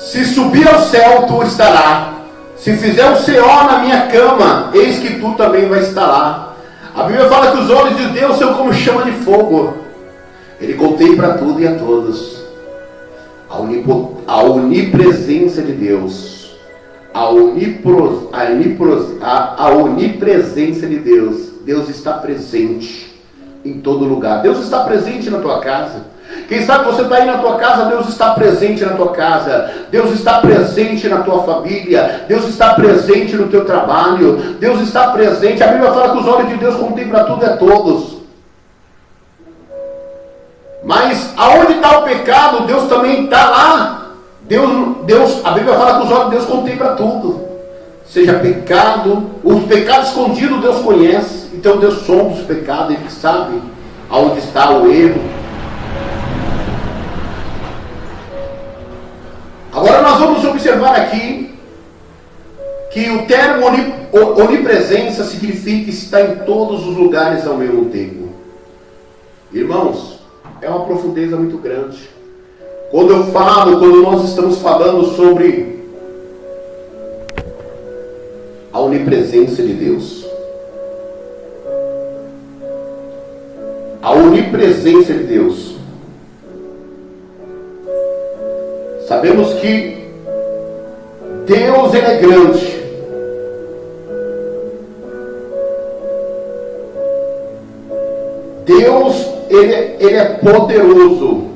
Se 0.09 0.25
subir 0.25 0.67
ao 0.67 0.81
céu, 0.81 1.27
tu 1.27 1.43
estará. 1.43 2.15
Se 2.59 2.77
fizer 2.77 3.09
o 3.11 3.25
CO 3.25 3.65
na 3.65 3.79
minha 3.79 4.09
cama, 4.09 4.71
eis 4.75 4.99
que 4.99 5.21
tu 5.21 5.35
também 5.35 5.69
vai 5.69 5.81
estar 5.81 6.07
lá. 6.07 6.57
A 6.95 7.05
Bíblia 7.05 7.29
fala 7.29 7.53
que 7.53 7.59
os 7.59 7.71
olhos 7.71 7.97
de 7.97 8.09
Deus 8.09 8.37
são 8.37 8.55
como 8.55 8.73
chama 8.73 9.05
de 9.05 9.13
fogo. 9.13 9.75
Ele 10.61 10.75
contempla 10.75 11.35
tudo 11.35 11.61
e 11.61 11.69
a 11.69 11.77
todos. 11.77 12.43
A, 13.49 13.59
unipo, 13.61 14.19
a 14.27 14.43
onipresença 14.43 15.63
de 15.63 15.73
Deus. 15.73 16.59
A, 17.15 17.29
onipros, 17.31 18.25
a, 18.33 18.43
a, 19.23 19.65
a 19.67 19.69
onipresença 19.71 20.87
de 20.87 20.99
Deus. 20.99 21.51
Deus 21.65 21.89
está 21.89 22.15
presente 22.15 23.23
em 23.65 23.81
todo 23.81 24.05
lugar. 24.05 24.43
Deus 24.43 24.59
está 24.59 24.83
presente 24.83 25.31
na 25.31 25.39
tua 25.39 25.61
casa. 25.61 26.07
Quem 26.49 26.65
sabe 26.65 26.87
você 26.87 27.03
está 27.03 27.17
aí 27.17 27.27
na 27.27 27.37
tua 27.37 27.57
casa, 27.57 27.85
Deus 27.85 28.09
está 28.09 28.31
presente 28.31 28.83
na 28.83 28.95
tua 28.95 29.13
casa, 29.13 29.71
Deus 29.91 30.15
está 30.15 30.41
presente 30.41 31.07
na 31.07 31.19
tua 31.19 31.43
família, 31.43 32.25
Deus 32.27 32.49
está 32.49 32.73
presente 32.73 33.37
no 33.37 33.49
teu 33.49 33.67
trabalho, 33.67 34.57
Deus 34.59 34.81
está 34.81 35.09
presente. 35.09 35.63
A 35.63 35.67
Bíblia 35.67 35.93
fala 35.93 36.13
que 36.13 36.19
os 36.19 36.27
olhos 36.27 36.49
de 36.49 36.57
Deus 36.57 36.77
contemplam 36.77 37.27
tudo 37.27 37.45
e 37.45 37.47
a 37.47 37.57
todos. 37.59 38.17
Mas 40.83 41.35
aonde 41.37 41.75
está 41.75 41.99
o 41.99 42.05
pecado, 42.05 42.67
Deus 42.67 42.89
também 42.89 43.25
está 43.25 43.51
lá. 43.51 44.13
Deus, 44.45 44.97
Deus, 45.05 45.45
a 45.45 45.51
Bíblia 45.51 45.75
fala 45.75 45.99
que 46.01 46.07
os 46.07 46.11
olhos 46.11 46.31
de 46.31 46.31
Deus 46.31 46.47
contemplam 46.47 46.97
tudo. 46.97 47.41
Seja 48.07 48.39
pecado, 48.39 49.33
os 49.45 49.65
pecados 49.65 50.09
escondidos 50.09 50.63
Deus 50.63 50.81
conhece. 50.81 51.51
Então 51.53 51.77
Deus 51.77 52.07
sonda 52.07 52.33
os 52.33 52.41
pecados, 52.47 52.95
Ele 52.95 53.11
sabe 53.11 53.61
aonde 54.09 54.39
está 54.39 54.71
o 54.71 54.91
erro. 54.91 55.38
Agora 59.79 60.03
nós 60.03 60.19
vamos 60.19 60.45
observar 60.45 60.97
aqui 60.97 61.51
que 62.91 63.09
o 63.13 63.27
termo 63.27 63.65
onipresença 64.43 65.23
significa 65.23 65.89
estar 65.89 66.21
em 66.21 66.35
todos 66.45 66.85
os 66.85 66.97
lugares 66.97 67.47
ao 67.47 67.57
mesmo 67.57 67.85
tempo. 67.85 68.29
Irmãos, 69.53 70.19
é 70.61 70.69
uma 70.69 70.85
profundeza 70.85 71.37
muito 71.37 71.59
grande. 71.59 72.11
Quando 72.91 73.13
eu 73.13 73.27
falo, 73.27 73.79
quando 73.79 74.03
nós 74.03 74.29
estamos 74.29 74.59
falando 74.59 75.15
sobre 75.15 75.79
a 78.73 78.81
onipresença 78.81 79.63
de 79.63 79.75
Deus, 79.75 80.27
a 84.03 84.11
onipresença 84.11 85.13
de 85.13 85.23
Deus, 85.23 85.78
Sabemos 89.09 89.55
que 89.55 90.07
Deus 91.47 91.95
ele 91.95 92.07
é 92.07 92.17
grande. 92.19 92.79
Deus 98.67 99.27
ele, 99.49 99.75
ele 99.99 100.15
é 100.15 100.25
poderoso 100.27 101.49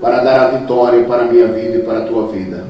para 0.00 0.20
dar 0.20 0.40
a 0.40 0.48
vitória 0.52 1.04
para 1.04 1.24
a 1.24 1.26
minha 1.26 1.48
vida 1.48 1.76
e 1.76 1.82
para 1.82 1.98
a 1.98 2.06
tua 2.06 2.28
vida. 2.28 2.64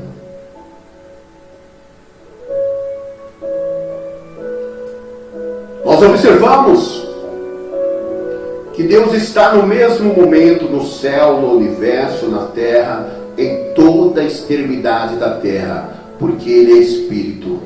Nós 5.84 6.02
observamos 6.02 7.13
que 8.74 8.82
Deus 8.82 9.14
está 9.14 9.54
no 9.54 9.66
mesmo 9.66 10.12
momento 10.14 10.64
no 10.64 10.84
céu, 10.84 11.40
no 11.40 11.56
universo, 11.56 12.26
na 12.26 12.46
terra, 12.46 13.08
em 13.38 13.72
toda 13.74 14.20
a 14.20 14.24
extremidade 14.24 15.16
da 15.16 15.36
terra, 15.36 15.90
porque 16.18 16.50
Ele 16.50 16.72
é 16.72 16.76
Espírito. 16.78 17.60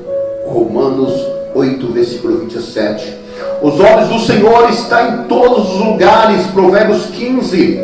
Romanos 0.45 1.13
8, 1.55 1.87
versículo 1.91 2.39
27. 2.39 3.13
Os 3.61 3.79
olhos 3.79 4.09
do 4.09 4.19
Senhor 4.19 4.69
estão 4.69 5.07
em 5.07 5.23
todos 5.23 5.73
os 5.73 5.79
lugares, 5.79 6.45
Provérbios 6.47 7.07
15. 7.07 7.79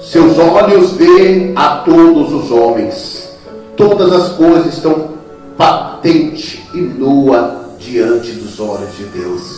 Seus 0.00 0.38
olhos 0.38 0.92
veem 0.92 1.52
a 1.56 1.76
todos 1.78 2.32
os 2.32 2.50
homens. 2.50 3.30
Todas 3.76 4.12
as 4.12 4.28
coisas 4.30 4.74
estão 4.74 5.10
patente 5.56 6.62
e 6.74 6.78
nua 6.78 7.66
diante 7.78 8.32
dos 8.32 8.58
olhos 8.60 8.96
de 8.96 9.04
Deus. 9.04 9.55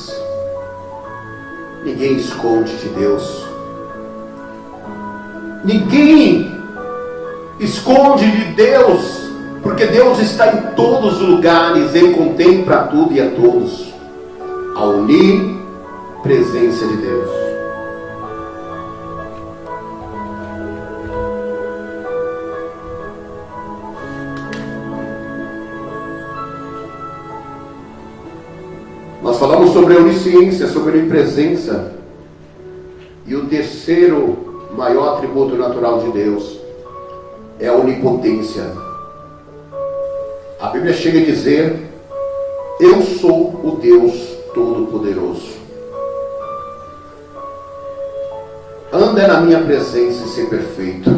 Ninguém 1.85 2.17
esconde 2.17 2.77
de 2.77 2.89
Deus. 2.89 3.47
Ninguém 5.65 6.51
esconde 7.61 8.31
de 8.31 8.45
Deus, 8.55 9.31
porque 9.63 9.87
Deus 9.87 10.19
está 10.21 10.53
em 10.53 10.75
todos 10.75 11.21
os 11.21 11.29
lugares, 11.29 11.95
Ele 11.95 12.15
contempla 12.15 12.85
tudo 12.85 13.13
e 13.13 13.21
a 13.21 13.31
todos. 13.31 13.93
A 14.77 14.85
unir 14.85 15.59
presença 16.23 16.87
de 16.87 16.97
Deus. 16.97 17.48
Falamos 29.39 29.73
sobre 29.73 29.95
a 29.95 29.99
onisciência, 29.99 30.69
sobre 30.69 30.93
a 30.93 31.01
onipresença. 31.01 31.93
E 33.27 33.35
o 33.35 33.47
terceiro 33.47 34.69
maior 34.77 35.15
atributo 35.15 35.57
natural 35.57 36.01
de 36.01 36.11
Deus 36.13 36.59
é 37.59 37.69
a 37.69 37.75
onipotência. 37.75 38.65
A 40.61 40.69
Bíblia 40.69 40.93
chega 40.93 41.21
a 41.21 41.25
dizer: 41.25 41.77
Eu 42.81 43.03
sou 43.03 43.61
o 43.65 43.79
Deus 43.81 44.15
Todo-Poderoso. 44.55 45.59
Anda 48.93 49.29
na 49.29 49.41
minha 49.41 49.61
presença 49.61 50.25
e 50.25 50.29
ser 50.29 50.49
perfeito. 50.49 51.11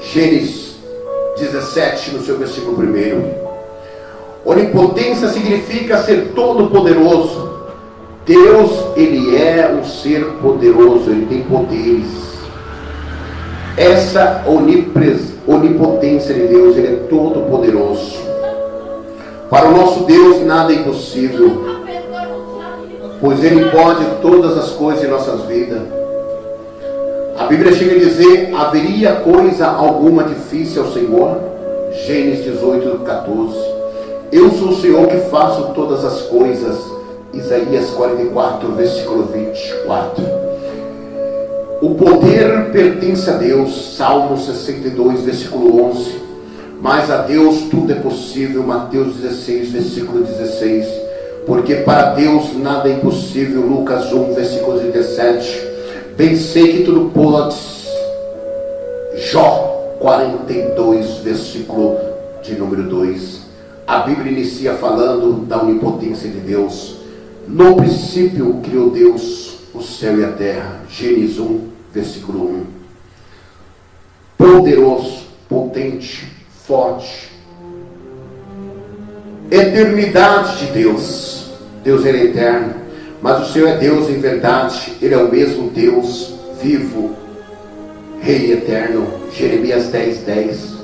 Gênesis 0.00 0.76
17, 1.38 2.12
no 2.12 2.24
seu 2.24 2.38
versículo 2.38 2.78
1. 2.78 3.37
Onipotência 4.48 5.28
significa 5.28 5.98
ser 5.98 6.32
todo 6.34 6.70
poderoso. 6.70 7.50
Deus, 8.24 8.82
ele 8.96 9.36
é 9.36 9.78
um 9.78 9.84
ser 9.84 10.24
poderoso, 10.40 11.10
ele 11.10 11.26
tem 11.26 11.42
poderes. 11.42 12.08
Essa 13.76 14.42
onipotência 15.46 16.32
de 16.32 16.46
Deus, 16.46 16.78
ele 16.78 16.86
é 16.86 16.96
todo 17.10 17.42
poderoso. 17.50 18.16
Para 19.50 19.68
o 19.68 19.76
nosso 19.76 20.04
Deus 20.04 20.42
nada 20.46 20.72
é 20.72 20.76
impossível, 20.76 21.66
pois 23.20 23.44
ele 23.44 23.68
pode 23.68 24.02
todas 24.22 24.56
as 24.56 24.70
coisas 24.70 25.04
em 25.04 25.08
nossas 25.08 25.42
vidas. 25.42 25.82
A 27.38 27.44
Bíblia 27.44 27.74
chega 27.74 27.96
a 27.96 27.98
dizer: 27.98 28.54
haveria 28.54 29.16
coisa 29.16 29.66
alguma 29.66 30.24
difícil 30.24 30.84
ao 30.84 30.92
Senhor? 30.92 31.38
Gênesis 32.06 32.46
18, 32.46 33.00
14. 33.00 33.67
Eu 34.30 34.50
sou 34.50 34.68
o 34.68 34.76
Senhor 34.76 35.06
que 35.06 35.16
faço 35.30 35.72
todas 35.74 36.04
as 36.04 36.22
coisas. 36.22 36.76
Isaías 37.32 37.88
44, 37.90 38.72
versículo 38.72 39.24
24. 39.24 40.22
O 41.80 41.94
poder 41.94 42.70
pertence 42.70 43.30
a 43.30 43.34
Deus. 43.34 43.96
Salmo 43.96 44.36
62, 44.36 45.22
versículo 45.22 45.82
11. 45.90 46.12
Mas 46.78 47.10
a 47.10 47.22
Deus 47.22 47.62
tudo 47.70 47.90
é 47.90 47.94
possível. 47.94 48.62
Mateus 48.64 49.14
16, 49.14 49.70
versículo 49.70 50.22
16. 50.22 50.86
Porque 51.46 51.76
para 51.76 52.12
Deus 52.12 52.54
nada 52.54 52.90
é 52.90 52.92
impossível. 52.92 53.62
Lucas 53.62 54.12
1, 54.12 54.34
versículo 54.34 54.78
17. 54.78 55.68
Bem 56.18 56.36
sei 56.36 56.72
que 56.72 56.82
tudo 56.84 57.10
podes. 57.14 57.88
Jó 59.32 59.96
42, 60.00 61.18
versículo 61.24 61.96
de 62.42 62.54
número 62.56 62.82
2. 62.82 63.47
A 63.88 64.00
Bíblia 64.00 64.30
inicia 64.30 64.74
falando 64.74 65.46
da 65.46 65.62
onipotência 65.62 66.28
de 66.28 66.40
Deus. 66.40 66.98
No 67.46 67.74
princípio 67.74 68.60
criou 68.62 68.90
Deus 68.90 69.60
o 69.72 69.80
céu 69.80 70.20
e 70.20 70.24
a 70.26 70.32
terra. 70.32 70.82
Gênesis 70.90 71.38
1, 71.38 71.60
versículo 71.94 72.50
1. 72.50 72.66
Poderoso, 74.36 75.22
potente, 75.48 76.30
forte. 76.66 77.30
Eternidade 79.50 80.66
de 80.66 80.72
Deus. 80.72 81.52
Deus 81.82 82.04
é 82.04 82.10
eterno. 82.10 82.74
Mas 83.22 83.48
o 83.48 83.50
Senhor 83.54 83.68
é 83.68 83.78
Deus 83.78 84.10
em 84.10 84.20
verdade. 84.20 84.98
Ele 85.00 85.14
é 85.14 85.18
o 85.18 85.32
mesmo 85.32 85.70
Deus 85.70 86.34
vivo, 86.60 87.16
Rei 88.20 88.52
eterno. 88.52 89.06
Jeremias 89.32 89.86
10, 89.86 90.18
10. 90.24 90.76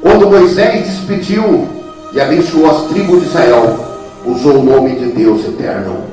Quando 0.00 0.30
Moisés 0.30 0.86
despediu 0.86 1.79
e 2.12 2.20
abençoou 2.20 2.70
as 2.70 2.82
tribos 2.88 3.20
de 3.20 3.26
Israel, 3.26 3.78
usou 4.24 4.58
o 4.58 4.64
nome 4.64 4.96
de 4.96 5.06
Deus 5.06 5.46
eterno. 5.46 6.04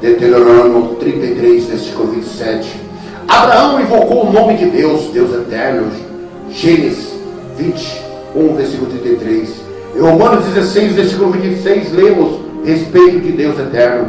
Deuteronômio 0.00 0.96
33, 0.96 1.64
versículo 1.64 2.12
27. 2.12 2.80
Abraão 3.26 3.80
invocou 3.80 4.26
o 4.26 4.32
nome 4.32 4.56
de 4.56 4.66
Deus, 4.66 5.06
Deus 5.12 5.34
eterno. 5.34 5.90
Gênesis 6.50 7.12
21, 7.56 8.54
versículo 8.54 8.90
33. 8.90 9.48
Em 9.96 10.00
Romanos 10.00 10.44
16, 10.44 10.92
versículo 10.92 11.32
26, 11.32 11.92
lemos 11.92 12.40
respeito 12.64 13.20
de 13.20 13.32
Deus 13.32 13.58
eterno. 13.58 14.08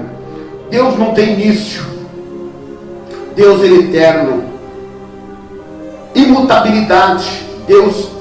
Deus 0.70 0.98
não 0.98 1.14
tem 1.14 1.34
início. 1.34 1.82
Deus 3.36 3.62
é 3.62 3.68
eterno. 3.68 4.44
Imutabilidade. 6.14 7.44
Deus. 7.68 8.17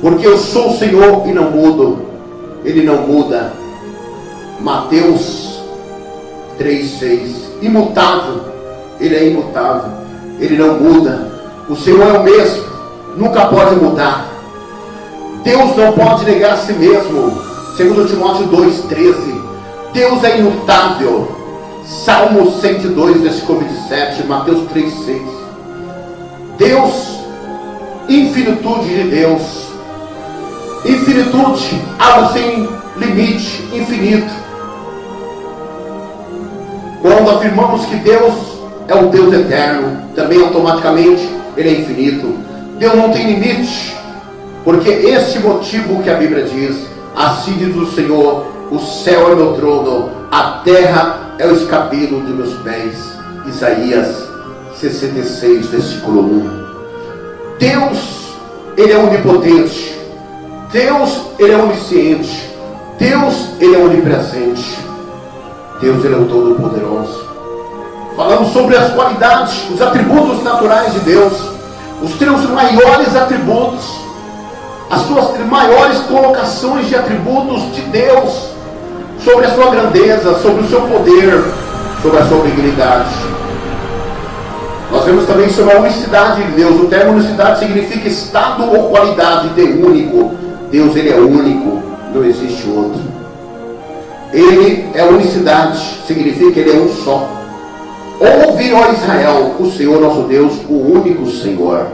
Porque 0.00 0.26
eu 0.26 0.36
sou 0.36 0.70
o 0.70 0.78
Senhor 0.78 1.26
e 1.26 1.32
não 1.32 1.50
mudo. 1.50 2.06
Ele 2.64 2.82
não 2.84 3.06
muda. 3.06 3.52
Mateus 4.60 5.60
3,6. 6.58 7.62
Imutável. 7.62 8.40
Ele 9.00 9.16
é 9.16 9.28
imutável. 9.28 9.90
Ele 10.38 10.56
não 10.56 10.78
muda. 10.78 11.32
O 11.68 11.76
Senhor 11.76 12.14
é 12.14 12.18
o 12.18 12.22
mesmo. 12.22 12.64
Nunca 13.16 13.46
pode 13.46 13.76
mudar. 13.76 14.28
Deus 15.42 15.76
não 15.76 15.92
pode 15.92 16.24
negar 16.24 16.54
a 16.54 16.56
si 16.56 16.72
mesmo. 16.72 17.40
Segundo 17.76 18.06
Timóteo 18.06 18.48
2,13. 18.48 19.40
Deus 19.92 20.24
é 20.24 20.38
imutável. 20.38 21.28
Salmo 21.84 22.50
102, 22.60 23.20
versículo 23.20 23.60
27. 23.60 24.26
Mateus 24.26 24.68
3,6. 24.70 25.20
Deus, 26.58 27.20
infinitude 28.08 28.88
de 28.88 29.10
Deus. 29.10 29.65
Infinitude, 30.86 31.82
algo 31.98 32.32
sem 32.32 32.68
limite, 32.96 33.68
infinito. 33.72 34.32
Quando 37.02 37.30
afirmamos 37.30 37.84
que 37.86 37.96
Deus 37.96 38.34
é 38.88 38.94
o 38.94 39.08
Deus 39.08 39.32
eterno, 39.32 40.02
também 40.14 40.40
automaticamente 40.42 41.28
Ele 41.56 41.68
é 41.68 41.80
infinito. 41.80 42.38
Deus 42.78 42.94
não 42.94 43.10
tem 43.10 43.34
limite, 43.34 43.96
porque 44.64 44.90
este 44.90 45.38
motivo 45.38 46.02
que 46.02 46.10
a 46.10 46.14
Bíblia 46.14 46.44
diz 46.44 46.96
Assim 47.16 47.54
diz 47.54 47.74
o 47.74 47.86
Senhor: 47.86 48.46
o 48.70 48.78
céu 48.78 49.32
é 49.32 49.34
meu 49.34 49.54
trono, 49.54 50.10
a 50.30 50.60
terra 50.62 51.34
é 51.38 51.46
o 51.46 51.56
escabelo 51.56 52.20
de 52.20 52.32
meus 52.32 52.52
pés. 52.58 53.16
Isaías 53.46 54.28
66, 54.74 55.66
versículo 55.68 56.20
1. 56.20 56.66
Deus, 57.58 58.34
Ele 58.76 58.92
é 58.92 58.98
onipotente. 58.98 59.95
Deus, 60.70 61.20
Ele 61.38 61.52
é 61.52 61.56
onisciente. 61.56 62.54
Deus, 62.98 63.50
Ele 63.60 63.74
é 63.74 63.78
onipresente. 63.78 64.78
Deus, 65.80 66.04
Ele 66.04 66.14
é 66.14 66.18
o 66.18 66.24
Todo-Poderoso. 66.24 67.26
Falamos 68.16 68.52
sobre 68.52 68.76
as 68.76 68.92
qualidades, 68.92 69.68
os 69.70 69.80
atributos 69.82 70.42
naturais 70.42 70.92
de 70.94 71.00
Deus, 71.00 71.32
os 72.02 72.12
três 72.14 72.48
maiores 72.48 73.14
atributos 73.14 74.06
as 74.90 75.02
suas 75.02 75.38
maiores 75.46 75.98
colocações 76.02 76.88
de 76.88 76.94
atributos 76.94 77.74
de 77.74 77.82
Deus, 77.82 78.50
sobre 79.24 79.46
a 79.46 79.54
sua 79.54 79.70
grandeza, 79.70 80.38
sobre 80.40 80.62
o 80.62 80.68
seu 80.68 80.82
poder, 80.82 81.42
sobre 82.02 82.18
a 82.18 82.26
sua 82.26 82.42
dignidade. 82.42 83.14
Nós 84.92 85.04
vemos 85.04 85.26
também 85.26 85.50
sobre 85.50 85.74
a 85.74 85.80
unicidade 85.80 86.44
de 86.44 86.52
Deus. 86.52 86.80
O 86.80 86.86
termo 86.86 87.12
unicidade 87.12 87.58
significa 87.58 88.06
estado 88.06 88.64
ou 88.72 88.90
qualidade 88.90 89.48
de 89.48 89.62
único. 89.62 90.34
Deus 90.70 90.96
ele 90.96 91.10
é 91.10 91.16
único, 91.16 91.82
não 92.14 92.24
existe 92.24 92.68
outro. 92.68 93.00
Ele 94.32 94.86
é 94.94 95.04
unicidade, 95.04 95.78
significa 96.06 96.52
que 96.52 96.60
ele 96.60 96.76
é 96.76 96.80
um 96.80 96.88
só. 96.88 97.28
Ouve, 98.18 98.72
ó 98.72 98.92
Israel, 98.92 99.54
o 99.58 99.70
Senhor 99.70 100.00
nosso 100.00 100.22
Deus, 100.22 100.52
o 100.68 100.74
único 100.74 101.26
Senhor. 101.30 101.86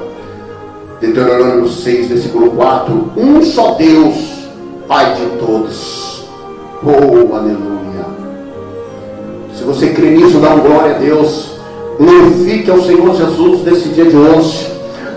Deuteronômio 1.00 1.68
6, 1.68 2.08
versículo 2.08 2.52
4. 2.52 3.12
Um 3.16 3.42
só 3.42 3.74
Deus, 3.74 4.14
Pai 4.86 5.14
de 5.14 5.26
todos. 5.38 6.24
Oh, 6.84 7.34
aleluia. 7.34 8.06
Se 9.54 9.64
você 9.64 9.90
crê 9.90 10.10
nisso, 10.10 10.38
dá 10.38 10.50
uma 10.50 10.62
glória 10.62 10.96
a 10.96 10.98
Deus. 10.98 11.52
Glorifique 11.98 12.70
ao 12.70 12.80
Senhor 12.82 13.16
Jesus 13.16 13.64
nesse 13.64 13.88
dia 13.90 14.06
de 14.06 14.16
hoje. 14.16 14.68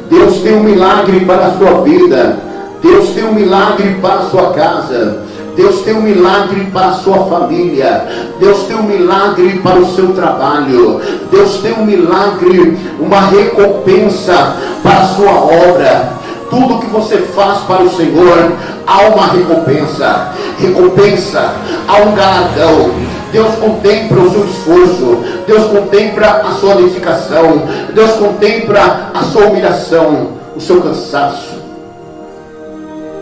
Deus 0.09 0.37
tem 0.41 0.55
um 0.55 0.63
milagre 0.63 1.25
para 1.25 1.47
a 1.47 1.57
sua 1.57 1.81
vida. 1.81 2.44
Deus 2.85 3.09
tem 3.15 3.23
um 3.25 3.33
milagre 3.33 3.97
para 3.99 4.19
a 4.19 4.29
sua 4.29 4.53
casa. 4.53 5.23
Deus 5.55 5.81
tem 5.81 5.95
um 5.95 6.03
milagre 6.03 6.65
para 6.71 6.89
a 6.89 6.93
sua 6.93 7.25
família. 7.25 8.05
Deus 8.39 8.59
tem 8.67 8.75
um 8.75 8.83
milagre 8.83 9.59
para 9.63 9.79
o 9.79 9.95
seu 9.95 10.13
trabalho. 10.13 11.01
Deus 11.31 11.57
tem 11.63 11.73
um 11.73 11.83
milagre, 11.83 12.77
uma 12.99 13.21
recompensa 13.21 14.55
para 14.83 14.99
a 14.99 15.07
sua 15.07 15.31
obra. 15.31 16.09
Tudo 16.51 16.77
que 16.77 16.85
você 16.85 17.17
faz 17.35 17.61
para 17.61 17.81
o 17.81 17.89
Senhor, 17.89 18.51
há 18.85 19.01
uma 19.07 19.27
recompensa. 19.29 20.33
Recompensa, 20.59 21.55
há 21.87 21.95
um 22.03 22.13
galardão. 22.13 22.91
Deus 23.31 23.55
contempla 23.55 24.21
o 24.21 24.31
seu 24.31 24.45
esforço, 24.45 25.23
Deus 25.47 25.63
contempla 25.71 26.43
a 26.47 26.51
sua 26.51 26.75
dedicação, 26.75 27.63
Deus 27.93 28.11
contempla 28.11 29.09
a 29.13 29.23
sua 29.23 29.47
humilhação, 29.47 30.29
o 30.55 30.61
seu 30.61 30.79
cansaço. 30.81 31.54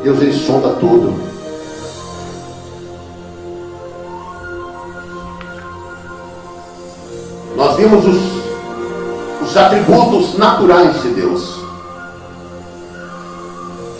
Deus 0.03 0.21
ele 0.21 0.33
sonda 0.33 0.69
tudo. 0.81 1.13
Nós 7.55 7.77
vimos 7.77 8.05
os, 8.05 8.21
os 9.41 9.55
atributos 9.55 10.37
naturais 10.37 11.01
de 11.01 11.07
Deus. 11.09 11.63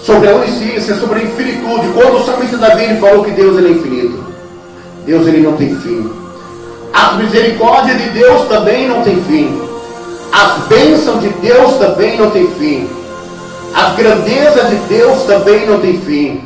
Sobre 0.01 0.29
a 0.29 0.35
onisciência, 0.35 0.95
sobre 0.95 1.21
a 1.21 1.23
infinitude. 1.23 1.87
Quando 1.93 2.17
o 2.17 2.25
salmista 2.25 2.57
Davi 2.57 2.83
ele 2.83 2.99
falou 2.99 3.23
que 3.23 3.31
Deus 3.31 3.57
ele 3.57 3.69
é 3.69 3.71
infinito. 3.71 4.23
Deus 5.05 5.25
ele 5.25 5.41
não 5.41 5.55
tem 5.55 5.73
fim. 5.77 6.11
As 6.91 7.15
misericórdias 7.15 8.01
de 8.01 8.09
Deus 8.09 8.45
também 8.49 8.89
não 8.89 9.03
tem 9.03 9.23
fim. 9.23 9.57
As 10.33 10.67
bênçãos 10.67 11.21
de 11.21 11.29
Deus 11.29 11.77
também 11.77 12.17
não 12.17 12.29
tem 12.29 12.45
fim. 12.55 13.02
As 13.73 13.95
grandezas 13.95 14.69
de 14.69 14.75
Deus 14.87 15.23
também 15.23 15.65
não 15.65 15.79
tem 15.79 15.99
fim. 15.99 16.43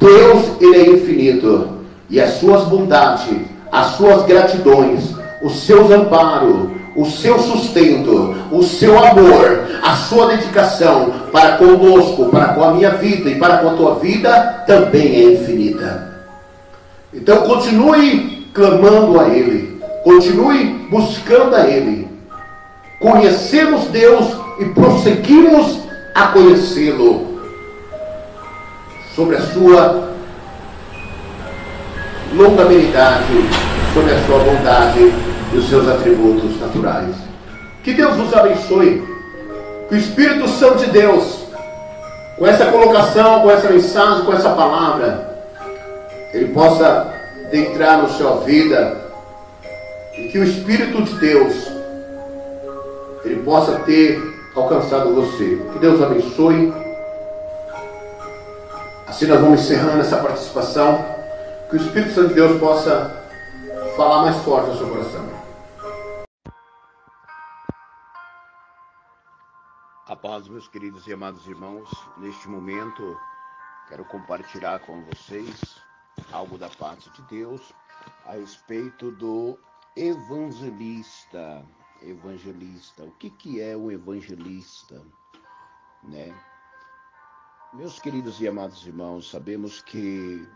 Deus 0.00 0.60
ele 0.60 0.76
é 0.76 0.90
infinito. 0.90 1.76
E 2.08 2.20
as 2.20 2.34
suas 2.34 2.64
bondades, 2.64 3.36
as 3.70 3.88
suas 3.96 4.24
gratidões, 4.24 5.14
os 5.42 5.64
seus 5.64 5.90
amparos, 5.90 6.70
o 6.96 7.04
seu 7.04 7.38
sustento, 7.38 8.34
o 8.50 8.62
seu 8.62 8.98
amor, 8.98 9.66
a 9.82 9.94
sua 9.96 10.28
dedicação 10.28 11.12
para 11.30 11.58
conosco, 11.58 12.26
para 12.26 12.54
com 12.54 12.64
a 12.64 12.72
minha 12.72 12.90
vida 12.90 13.28
e 13.28 13.38
para 13.38 13.58
com 13.58 13.68
a 13.68 13.74
tua 13.74 13.94
vida 13.96 14.64
também 14.66 15.14
é 15.16 15.32
infinita. 15.34 16.16
Então 17.12 17.42
continue 17.42 18.48
clamando 18.54 19.20
a 19.20 19.28
Ele, 19.28 19.78
continue 20.02 20.86
buscando 20.90 21.54
a 21.54 21.66
Ele. 21.66 22.08
Conhecemos 22.98 23.86
Deus 23.88 24.24
e 24.58 24.64
prosseguimos 24.66 25.85
a 26.16 26.28
conhecê-lo 26.28 27.38
sobre 29.14 29.36
a 29.36 29.40
sua 29.42 30.06
longanimidade 32.34 33.66
sobre 33.96 34.12
a 34.12 34.26
sua 34.26 34.38
bondade 34.40 35.14
e 35.52 35.56
os 35.56 35.70
seus 35.70 35.88
atributos 35.88 36.60
naturais. 36.60 37.14
Que 37.82 37.94
Deus 37.94 38.14
nos 38.18 38.34
abençoe. 38.34 39.02
Que 39.88 39.94
o 39.94 39.98
Espírito 39.98 40.46
Santo 40.48 40.84
de 40.84 40.90
Deus, 40.90 41.44
com 42.36 42.46
essa 42.46 42.66
colocação, 42.66 43.40
com 43.40 43.50
essa 43.50 43.70
mensagem, 43.70 44.26
com 44.26 44.34
essa 44.34 44.50
palavra, 44.50 45.46
ele 46.34 46.48
possa 46.48 47.10
entrar 47.50 48.02
na 48.02 48.08
sua 48.08 48.38
vida 48.40 48.96
e 50.18 50.28
que 50.28 50.38
o 50.38 50.44
Espírito 50.44 51.02
de 51.02 51.14
Deus 51.14 51.54
ele 53.24 53.36
possa 53.36 53.78
ter 53.80 54.35
alcançado 54.56 55.14
você. 55.14 55.56
Que 55.72 55.78
Deus 55.78 56.02
abençoe. 56.02 56.72
Assim 59.06 59.26
nós 59.26 59.40
vamos 59.40 59.60
encerrando 59.60 60.00
essa 60.00 60.16
participação. 60.18 61.04
Que 61.68 61.76
o 61.76 61.80
Espírito 61.80 62.14
Santo 62.14 62.28
de 62.28 62.34
Deus 62.34 62.58
possa 62.60 63.24
falar 63.96 64.22
mais 64.22 64.36
forte 64.44 64.70
no 64.70 64.76
seu 64.76 64.88
coração. 64.88 65.26
A 70.06 70.14
paz, 70.14 70.48
meus 70.48 70.68
queridos 70.68 71.06
e 71.06 71.12
amados 71.12 71.46
irmãos, 71.48 71.90
neste 72.18 72.48
momento 72.48 73.18
quero 73.88 74.04
compartilhar 74.04 74.78
com 74.80 75.02
vocês 75.04 75.82
algo 76.32 76.56
da 76.56 76.68
parte 76.68 77.10
de 77.10 77.22
Deus 77.22 77.72
a 78.24 78.32
respeito 78.32 79.10
do 79.10 79.58
evangelista. 79.96 81.64
Evangelista, 82.02 83.04
o 83.04 83.10
que, 83.12 83.30
que 83.30 83.60
é 83.60 83.76
o 83.76 83.90
evangelista? 83.90 85.02
Né? 86.02 86.34
Meus 87.72 87.98
queridos 87.98 88.40
e 88.40 88.48
amados 88.48 88.86
irmãos, 88.86 89.30
sabemos 89.30 89.80
que 89.82 90.46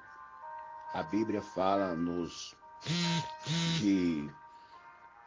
a 0.95 1.03
Bíblia 1.03 1.43
fala 1.43 1.95
nos 1.95 2.57
de 3.81 4.31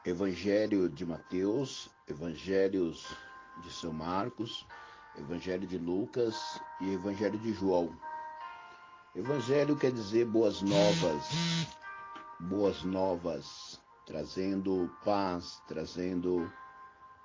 Evangelho 0.05 0.89
de 0.89 1.05
Mateus, 1.05 1.89
Evangelhos 2.07 3.15
de 3.61 3.71
São 3.71 3.93
Marcos 3.93 4.65
Evangelho 5.15 5.67
de 5.67 5.77
Lucas 5.77 6.59
e 6.81 6.93
Evangelho 6.93 7.37
de 7.37 7.53
João. 7.53 7.95
Evangelho 9.15 9.77
quer 9.77 9.91
dizer 9.91 10.25
boas 10.25 10.63
novas, 10.63 11.67
boas 12.39 12.83
novas, 12.83 13.72
trazendo 14.05 14.91
paz, 15.03 15.61
trazendo 15.67 16.51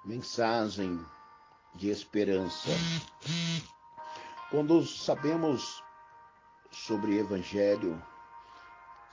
mensagem 0.05 1.05
de 1.75 1.91
esperança. 1.91 2.71
Quando 4.51 4.85
sabemos 4.87 5.83
sobre 6.71 7.19
Evangelho, 7.19 8.03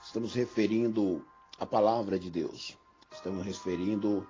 estamos 0.00 0.34
referindo 0.34 1.24
à 1.58 1.66
palavra 1.66 2.18
de 2.18 2.30
Deus, 2.30 2.76
estamos 3.10 3.44
referindo 3.44 4.26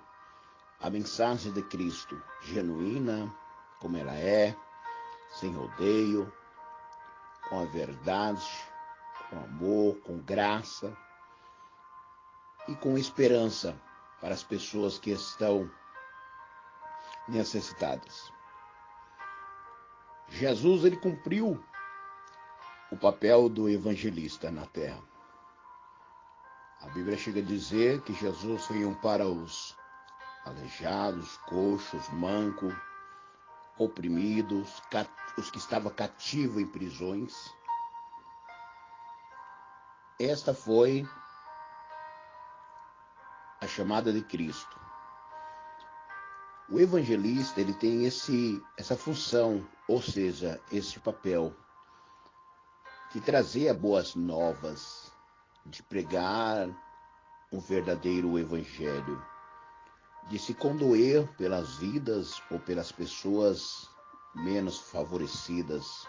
à 0.79 0.89
mensagem 0.89 1.51
de 1.53 1.61
Cristo, 1.63 2.21
genuína, 2.41 3.33
como 3.79 3.97
ela 3.97 4.15
é, 4.15 4.55
sem 5.39 5.53
rodeio, 5.53 6.31
com 7.47 7.61
a 7.61 7.65
verdade, 7.65 8.45
com 9.29 9.37
amor, 9.39 9.95
com 10.01 10.17
graça 10.19 10.97
e 12.67 12.75
com 12.75 12.97
esperança 12.97 13.75
para 14.19 14.33
as 14.33 14.43
pessoas 14.43 14.97
que 14.97 15.11
estão 15.11 15.69
necessitadas. 17.27 18.31
Jesus 20.29 20.83
ele 20.83 20.97
cumpriu 20.97 21.63
o 22.91 22.97
papel 22.97 23.49
do 23.49 23.69
evangelista 23.69 24.51
na 24.51 24.65
terra. 24.65 25.01
A 26.81 26.87
Bíblia 26.89 27.17
chega 27.17 27.39
a 27.39 27.43
dizer 27.43 28.01
que 28.01 28.13
Jesus 28.13 28.67
veio 28.67 28.95
para 29.01 29.27
os 29.27 29.75
aleijados, 30.45 31.37
coxos, 31.37 32.07
mancos, 32.09 32.73
oprimidos, 33.77 34.81
os 35.37 35.51
que 35.51 35.57
estavam 35.57 35.91
cativos 35.91 36.61
em 36.61 36.67
prisões. 36.67 37.33
Esta 40.19 40.53
foi 40.53 41.07
a 43.67 43.69
chamada 43.69 44.13
de 44.13 44.21
Cristo. 44.21 44.79
O 46.69 46.79
evangelista 46.79 47.59
ele 47.59 47.73
tem 47.73 48.05
esse, 48.05 48.63
essa 48.77 48.95
função, 48.95 49.67
ou 49.89 50.01
seja, 50.01 50.59
esse 50.71 50.99
papel 51.01 51.53
de 53.11 53.19
trazer 53.19 53.73
boas 53.73 54.15
novas, 54.15 55.11
de 55.65 55.83
pregar 55.83 56.69
um 57.51 57.59
verdadeiro 57.59 58.39
evangelho 58.39 59.21
de 60.29 60.39
se 60.39 60.53
condoer 60.53 61.27
pelas 61.37 61.75
vidas 61.77 62.41
ou 62.49 62.59
pelas 62.59 62.91
pessoas 62.91 63.89
menos 64.33 64.77
favorecidas. 64.77 66.07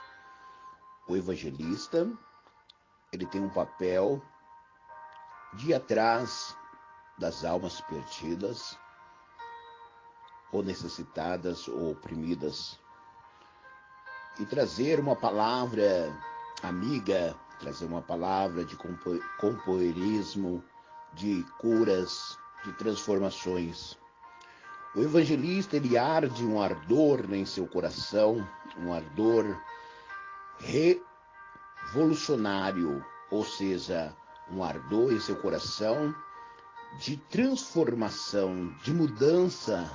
O 1.08 1.16
evangelista, 1.16 2.08
ele 3.12 3.26
tem 3.26 3.40
um 3.40 3.48
papel 3.48 4.20
de 5.54 5.70
ir 5.70 5.74
atrás 5.74 6.56
das 7.18 7.44
almas 7.44 7.80
perdidas, 7.82 8.78
ou 10.52 10.62
necessitadas 10.62 11.68
ou 11.68 11.92
oprimidas, 11.92 12.78
e 14.38 14.46
trazer 14.46 14.98
uma 15.00 15.16
palavra 15.16 16.10
amiga, 16.62 17.36
trazer 17.58 17.84
uma 17.86 18.00
palavra 18.00 18.64
de 18.64 18.78
companheirismo, 19.38 20.62
de 21.14 21.44
curas, 21.58 22.38
de 22.64 22.72
transformações. 22.74 23.98
O 24.94 25.00
evangelista 25.00 25.76
ele 25.76 25.98
arde 25.98 26.44
um 26.44 26.62
ardor 26.62 27.34
em 27.34 27.44
seu 27.44 27.66
coração, 27.66 28.48
um 28.78 28.92
ardor 28.92 29.60
revolucionário, 30.58 33.04
ou 33.30 33.44
seja, 33.44 34.16
um 34.50 34.64
ardor 34.64 35.12
em 35.12 35.20
seu 35.20 35.36
coração 35.36 36.14
de 36.96 37.16
transformação, 37.16 38.74
de 38.82 38.92
mudança. 38.92 39.90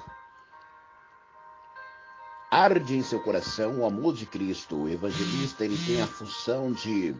Arde 2.51 2.95
em 2.95 3.01
seu 3.01 3.19
coração 3.19 3.79
o 3.79 3.85
amor 3.85 4.13
de 4.13 4.25
Cristo. 4.25 4.83
O 4.83 4.89
evangelista 4.89 5.65
ele 5.65 5.77
tem 5.85 6.01
a 6.01 6.07
função 6.07 6.71
de 6.71 7.15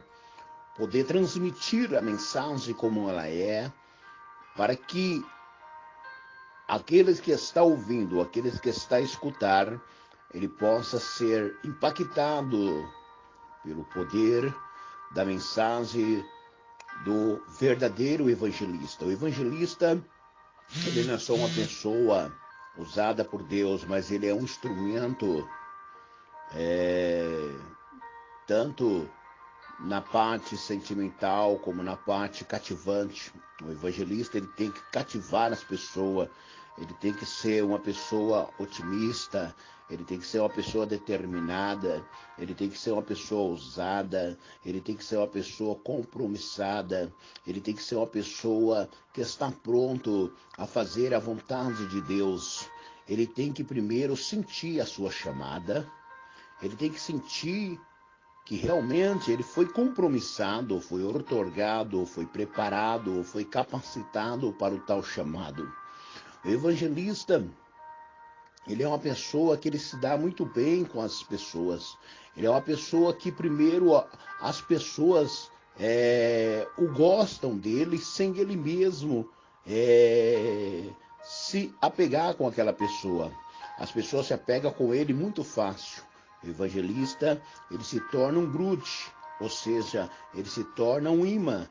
poder 0.78 1.06
transmitir 1.06 1.96
a 1.96 2.02
mensagem 2.02 2.74
como 2.74 3.10
ela 3.10 3.28
é, 3.28 3.72
para 4.56 4.76
que 4.76 5.24
aqueles 6.68 7.20
que 7.20 7.32
está 7.32 7.64
ouvindo, 7.64 8.22
aqueles 8.22 8.60
que 8.60 8.70
está 8.70 8.98
a 8.98 9.02
escutar, 9.02 9.80
ele 10.34 10.48
possa 10.48 11.00
ser 11.00 11.56
impactado 11.64 12.88
pelo 13.64 13.84
poder 13.86 14.54
da 15.14 15.24
mensagem 15.24 16.26
do 17.04 17.42
verdadeiro 17.60 18.30
evangelista. 18.30 19.06
O 19.06 19.12
evangelista, 19.12 20.02
ele 20.86 21.04
não 21.04 21.16
é 21.16 21.18
só 21.18 21.36
uma 21.36 21.50
pessoa 21.50 22.34
usada 22.78 23.24
por 23.24 23.44
Deus, 23.44 23.84
mas 23.84 24.12
ele 24.12 24.28
é 24.28 24.34
um 24.34 24.42
instrumento 24.42 25.48
é, 26.56 27.26
tanto 28.48 29.10
na 29.80 30.02
parte 30.02 30.56
sentimental 30.56 31.60
como 31.60 31.84
na 31.84 31.96
parte 31.96 32.46
cativante. 32.46 33.34
O 33.62 33.72
evangelista 33.72 34.38
ele 34.38 34.48
tem 34.48 34.72
que 34.72 34.82
cativar 34.92 35.52
as 35.52 35.64
pessoas, 35.64 36.30
ele 36.78 36.94
tem 36.96 37.14
que 37.14 37.26
ser 37.26 37.64
uma 37.64 37.80
pessoa 37.80 38.50
otimista, 38.58 39.56
ele 39.90 40.04
tem 40.04 40.18
que 40.18 40.26
ser 40.26 40.40
uma 40.40 40.50
pessoa 40.50 40.86
determinada, 40.86 42.04
ele 42.38 42.56
tem 42.56 42.70
que 42.70 42.78
ser 42.78 42.92
uma 42.92 43.02
pessoa 43.02 43.52
ousada, 43.52 44.38
ele 44.66 44.82
tem 44.82 44.96
que 44.96 45.04
ser 45.04 45.18
uma 45.18 45.28
pessoa 45.28 45.76
compromissada, 45.76 47.14
ele 47.46 47.62
tem 47.62 47.76
que 47.76 47.84
ser 47.84 47.96
uma 47.96 48.08
pessoa 48.08 48.90
que 49.14 49.22
está 49.22 49.52
pronto 49.52 50.34
a 50.58 50.66
fazer 50.66 51.14
a 51.14 51.20
vontade 51.20 51.86
de 51.90 52.02
Deus. 52.02 52.68
Ele 53.08 53.28
tem 53.28 53.52
que 53.52 53.64
primeiro 53.64 54.16
sentir 54.16 54.80
a 54.82 54.86
sua 54.86 55.12
chamada, 55.12 55.88
ele 56.62 56.76
tem 56.76 56.90
que 56.90 57.00
sentir 57.00 57.80
que 58.46 58.56
realmente 58.56 59.32
ele 59.32 59.44
foi 59.44 59.68
compromissado, 59.68 60.82
foi 60.82 61.04
otorgado, 61.04 62.06
foi 62.06 62.26
preparado, 62.26 63.24
foi 63.24 63.46
capacitado 63.46 64.52
para 64.54 64.74
o 64.74 64.80
tal 64.80 65.04
chamado. 65.04 65.83
O 66.44 66.50
evangelista, 66.50 67.46
ele 68.68 68.84
é 68.84 68.88
uma 68.88 69.00
pessoa 69.00 69.58
que 69.58 69.70
ele 69.70 69.80
se 69.80 69.96
dá 69.98 70.18
muito 70.18 70.46
bem 70.46 70.84
com 70.84 71.02
as 71.02 71.24
pessoas. 71.24 71.98
Ele 72.36 72.46
é 72.46 72.50
uma 72.50 72.62
pessoa 72.62 73.14
que 73.14 73.32
primeiro 73.32 73.92
as 74.42 74.62
pessoas 74.62 75.52
é, 75.80 76.68
o 76.78 76.88
gostam 76.88 77.58
dele 77.58 77.98
sem 77.98 78.38
ele 78.38 78.56
mesmo 78.56 79.30
é, 79.66 80.90
se 81.24 81.74
apegar 81.82 82.36
com 82.36 82.48
aquela 82.48 82.74
pessoa. 82.74 83.32
As 83.78 83.92
pessoas 83.92 84.28
se 84.28 84.34
apegam 84.34 84.72
com 84.72 84.94
ele 84.94 85.14
muito 85.14 85.44
fácil. 85.44 86.04
O 86.44 86.48
evangelista, 86.48 87.42
ele 87.72 87.84
se 87.84 88.00
torna 88.12 88.38
um 88.40 88.52
grude, 88.52 88.92
ou 89.40 89.50
seja, 89.50 90.10
ele 90.34 90.50
se 90.50 90.64
torna 90.76 91.10
um 91.10 91.26
imã, 91.26 91.68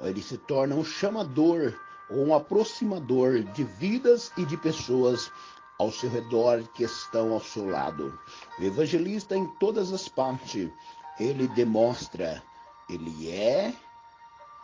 ele 0.00 0.22
se 0.22 0.38
torna 0.38 0.76
um 0.76 0.84
chamador 0.84 1.74
ou 2.10 2.26
um 2.26 2.34
aproximador 2.34 3.42
de 3.42 3.64
vidas 3.64 4.32
e 4.36 4.44
de 4.44 4.56
pessoas 4.56 5.30
ao 5.78 5.90
seu 5.90 6.10
redor 6.10 6.62
que 6.74 6.84
estão 6.84 7.32
ao 7.32 7.40
seu 7.40 7.68
lado. 7.68 8.18
O 8.58 8.62
evangelista 8.62 9.36
em 9.36 9.46
todas 9.56 9.92
as 9.92 10.08
partes, 10.08 10.70
ele 11.18 11.48
demonstra, 11.48 12.42
ele 12.88 13.30
é 13.30 13.74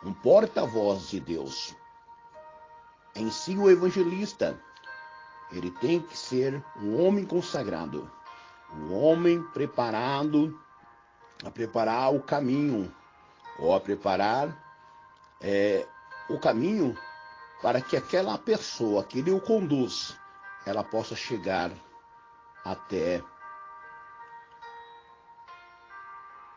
um 0.03 0.13
porta-voz 0.13 1.09
de 1.09 1.19
Deus. 1.19 1.75
Em 3.15 3.29
si 3.29 3.57
o 3.57 3.69
evangelista, 3.69 4.59
ele 5.51 5.71
tem 5.71 5.99
que 5.99 6.17
ser 6.17 6.63
um 6.81 7.03
homem 7.03 7.25
consagrado 7.25 8.09
um 8.75 8.93
homem 8.93 9.41
preparado 9.41 10.59
a 11.43 11.49
preparar 11.49 12.13
o 12.13 12.21
caminho, 12.21 12.93
ou 13.57 13.73
a 13.73 13.79
preparar 13.79 14.55
é, 15.41 15.85
o 16.29 16.37
caminho 16.37 16.97
para 17.61 17.81
que 17.81 17.97
aquela 17.97 18.37
pessoa 18.37 19.03
que 19.03 19.19
ele 19.19 19.31
o 19.31 19.41
conduz, 19.41 20.17
ela 20.65 20.83
possa 20.83 21.15
chegar 21.15 21.71
até 22.63 23.23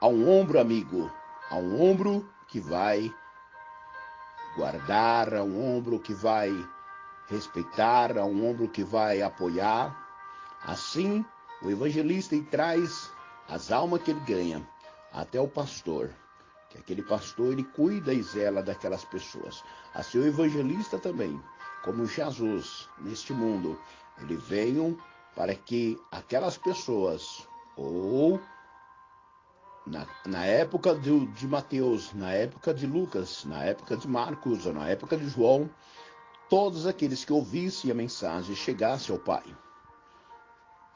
a 0.01 0.07
um 0.07 0.29
ombro 0.29 0.61
amigo, 0.61 1.11
a 1.51 1.57
um 1.57 1.81
ombro 1.81 2.29
que 2.49 2.61
vai 2.61 3.13
guardar, 4.57 5.35
a 5.35 5.43
um 5.43 5.77
ombro 5.77 5.99
que 5.99 6.13
vai 6.13 6.51
respeitar, 7.29 8.19
a 8.19 8.25
um 8.25 8.49
ombro 8.49 8.69
que 8.69 8.85
vai 8.85 9.23
apoiar. 9.23 9.97
Assim, 10.65 11.25
o 11.63 11.71
evangelista 11.71 12.37
traz 12.51 13.11
as 13.49 13.73
almas 13.73 14.03
que 14.03 14.11
ele 14.11 14.21
ganha 14.21 14.67
até 15.13 15.41
o 15.41 15.49
pastor, 15.49 16.11
que 16.73 16.79
aquele 16.79 17.03
pastor 17.03 17.53
ele 17.53 17.65
cuida 17.65 18.15
e 18.15 18.23
zela 18.23 18.63
daquelas 18.63 19.05
pessoas. 19.05 19.63
Assim 19.93 20.19
o 20.19 20.27
evangelista 20.27 20.99
também, 20.99 21.39
como 21.85 22.07
Jesus 22.07 22.89
neste 22.99 23.35
mundo, 23.35 23.79
ele 24.19 24.37
veio 24.37 24.99
para 25.37 25.55
que 25.55 26.01
aquelas 26.11 26.57
pessoas 26.57 27.47
ou 27.77 28.41
na, 29.87 30.07
na 30.25 30.47
época 30.47 30.95
de, 30.95 31.27
de 31.27 31.47
Mateus, 31.47 32.15
na 32.15 32.33
época 32.33 32.73
de 32.73 32.87
Lucas, 32.87 33.45
na 33.45 33.65
época 33.65 33.97
de 33.97 34.09
Marcos 34.09 34.65
ou 34.65 34.73
na 34.73 34.89
época 34.89 35.17
de 35.17 35.29
João, 35.29 35.69
todos 36.49 36.87
aqueles 36.87 37.25
que 37.25 37.33
ouvissem 37.33 37.91
a 37.91 37.95
mensagem 37.95 38.55
chegassem 38.57 39.15
ao 39.15 39.21
Pai. 39.21 39.45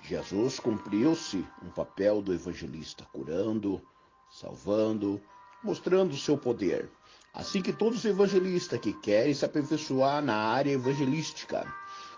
Jesus 0.00 0.58
cumpriu-se 0.58 1.46
um 1.62 1.70
papel 1.70 2.22
do 2.22 2.32
evangelista, 2.32 3.04
curando, 3.12 3.82
salvando, 4.30 5.20
mostrando 5.62 6.12
o 6.12 6.16
seu 6.16 6.36
poder. 6.36 6.90
Assim 7.32 7.60
que 7.60 7.72
todos 7.72 7.98
os 7.98 8.04
evangelistas 8.04 8.80
que 8.80 8.92
querem 8.92 9.34
se 9.34 9.44
aperfeiçoar 9.44 10.22
na 10.22 10.36
área 10.36 10.72
evangelística 10.72 11.66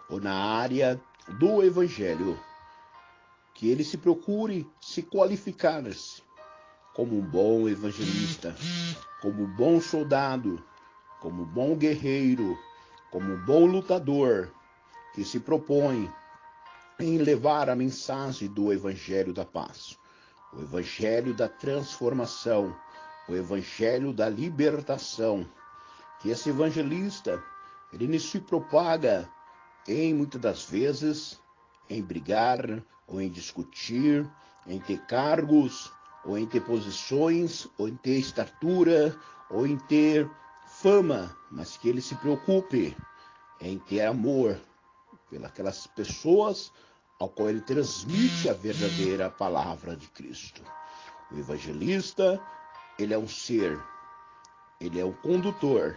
ou 0.09 0.21
na 0.21 0.35
área 0.35 1.01
do 1.39 1.63
evangelho, 1.63 2.39
que 3.55 3.69
ele 3.69 3.83
se 3.83 3.99
procure 3.99 4.67
se 4.81 5.03
qualificar-se 5.03 6.23
como 6.95 7.19
um 7.19 7.23
bom 7.23 7.69
evangelista, 7.69 8.57
como 9.21 9.43
um 9.43 9.57
bom 9.57 9.81
soldado, 9.81 10.63
como 11.21 11.43
um 11.43 11.47
bom 11.47 11.77
guerreiro, 11.77 12.59
como 13.11 13.35
um 13.35 13.45
bom 13.45 13.67
lutador 13.67 14.53
que 15.15 15.25
se 15.25 15.41
propõe 15.41 16.11
em 17.01 17.19
levar 17.19 17.71
a 17.71 17.77
mensagem 17.77 18.49
do 18.49 18.73
evangelho 18.73 19.33
da 19.33 19.45
paz, 19.45 19.99
o 20.53 20.61
evangelho 20.61 21.35
da 21.35 21.49
transformação, 21.49 22.75
o 23.29 23.35
evangelho 23.35 24.13
da 24.13 24.29
libertação. 24.29 25.47
Que 26.21 26.31
esse 26.31 26.49
evangelista, 26.49 27.43
ele 27.93 28.19
se 28.19 28.41
propaga 28.41 29.29
em 29.87 30.15
muitas 30.15 30.41
das 30.41 30.65
vezes 30.65 31.41
em 31.89 32.03
brigar 32.03 32.83
ou 33.07 33.21
em 33.21 33.31
discutir, 33.31 34.29
em 34.67 34.79
ter 34.79 35.01
cargos, 35.07 35.91
ou 36.25 36.37
em 36.37 36.47
ter 36.47 36.61
posições, 36.61 37.67
ou 37.79 37.89
em 37.89 37.97
ter 37.97 38.19
estatura, 38.19 39.17
ou 39.51 39.67
em 39.67 39.79
ter 39.79 40.31
fama, 40.67 41.35
mas 41.51 41.77
que 41.77 41.89
ele 41.89 42.03
se 42.03 42.15
preocupe 42.17 42.95
em 43.61 43.79
ter 43.79 44.03
amor 44.03 44.61
pelas 45.55 45.87
pessoas 45.87 46.71
ao 47.19 47.29
qual 47.29 47.49
ele 47.49 47.61
transmite 47.63 48.49
a 48.49 48.53
verdadeira 48.53 49.31
palavra 49.31 49.97
de 49.97 50.07
Cristo. 50.09 50.63
O 51.33 51.39
evangelista, 51.39 52.41
ele 52.99 53.15
é 53.15 53.19
um 53.19 53.29
ser, 53.29 53.79
ele 54.81 54.99
é 55.01 55.05
um 55.05 55.13
condutor, 55.13 55.97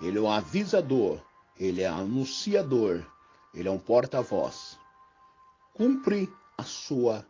ele 0.00 0.18
é 0.18 0.20
um 0.20 0.30
avisador, 0.30 1.20
ele 1.56 1.82
é 1.82 1.86
anunciador, 1.86 3.04
ele 3.52 3.68
é 3.68 3.70
um 3.70 3.78
porta-voz. 3.78 4.78
Cumpre 5.74 6.32
a 6.56 6.62
sua 6.62 7.26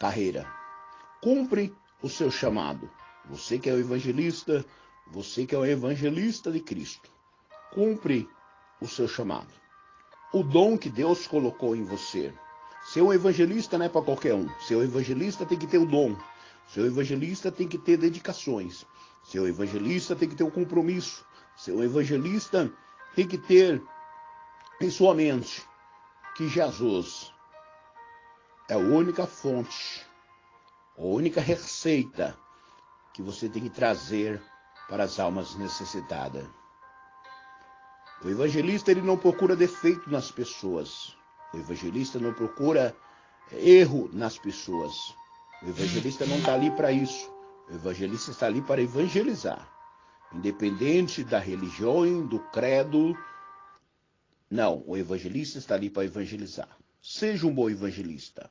carreira. 0.00 0.46
Cumpre 1.22 1.74
o 2.02 2.08
seu 2.08 2.30
chamado. 2.30 2.90
Você 3.26 3.58
que 3.58 3.70
é 3.70 3.72
o 3.72 3.78
evangelista, 3.78 4.64
você 5.10 5.46
que 5.46 5.54
é 5.54 5.58
o 5.58 5.64
evangelista 5.64 6.50
de 6.50 6.60
Cristo. 6.60 7.10
Cumpre 7.72 8.28
o 8.80 8.86
seu 8.86 9.08
chamado. 9.08 9.52
O 10.32 10.42
dom 10.42 10.76
que 10.76 10.90
Deus 10.90 11.26
colocou 11.26 11.74
em 11.74 11.84
você. 11.84 12.34
Ser 12.84 13.02
um 13.02 13.12
evangelista 13.12 13.78
não 13.78 13.86
é 13.86 13.88
para 13.88 14.02
qualquer 14.02 14.34
um. 14.34 14.48
Ser 14.60 14.76
um 14.76 14.82
evangelista 14.82 15.46
tem 15.46 15.58
que 15.58 15.66
ter 15.66 15.78
o 15.78 15.86
dom. 15.86 16.16
Ser 16.66 16.82
um 16.82 16.86
evangelista 16.86 17.50
tem 17.52 17.68
que 17.68 17.78
ter 17.78 17.96
dedicações. 17.96 18.84
Ser 19.24 19.40
um 19.40 19.46
evangelista 19.46 20.16
tem 20.16 20.28
que 20.28 20.34
ter 20.36 20.44
um 20.44 20.50
compromisso. 20.50 21.24
Ser 21.56 21.72
um 21.72 21.82
evangelista 21.82 22.72
tem 23.14 23.26
que 23.26 23.38
ter 23.38 23.82
em 24.80 24.90
sua 24.90 25.14
mente 25.14 25.66
que 26.36 26.48
Jesus 26.48 27.32
é 28.68 28.74
a 28.74 28.78
única 28.78 29.26
fonte, 29.26 30.04
a 30.98 31.02
única 31.02 31.40
receita 31.40 32.36
que 33.14 33.22
você 33.22 33.48
tem 33.48 33.62
que 33.62 33.70
trazer 33.70 34.42
para 34.88 35.04
as 35.04 35.18
almas 35.18 35.54
necessitadas. 35.54 36.46
O 38.22 38.28
evangelista 38.28 38.90
ele 38.90 39.02
não 39.02 39.16
procura 39.16 39.54
defeito 39.54 40.10
nas 40.10 40.30
pessoas. 40.30 41.16
O 41.52 41.58
evangelista 41.58 42.18
não 42.18 42.32
procura 42.32 42.96
erro 43.52 44.10
nas 44.12 44.38
pessoas. 44.38 44.94
O 45.62 45.68
evangelista 45.68 46.26
não 46.26 46.38
está 46.38 46.54
ali 46.54 46.70
para 46.70 46.92
isso. 46.92 47.30
O 47.68 47.74
evangelista 47.74 48.30
está 48.30 48.46
ali 48.46 48.60
para 48.62 48.82
evangelizar. 48.82 49.72
Independente 50.32 51.24
da 51.24 51.38
religião, 51.38 52.26
do 52.26 52.38
credo. 52.50 53.16
Não, 54.50 54.82
o 54.86 54.96
evangelista 54.96 55.58
está 55.58 55.74
ali 55.74 55.88
para 55.88 56.04
evangelizar. 56.04 56.68
Seja 57.02 57.46
um 57.46 57.54
bom 57.54 57.70
evangelista. 57.70 58.50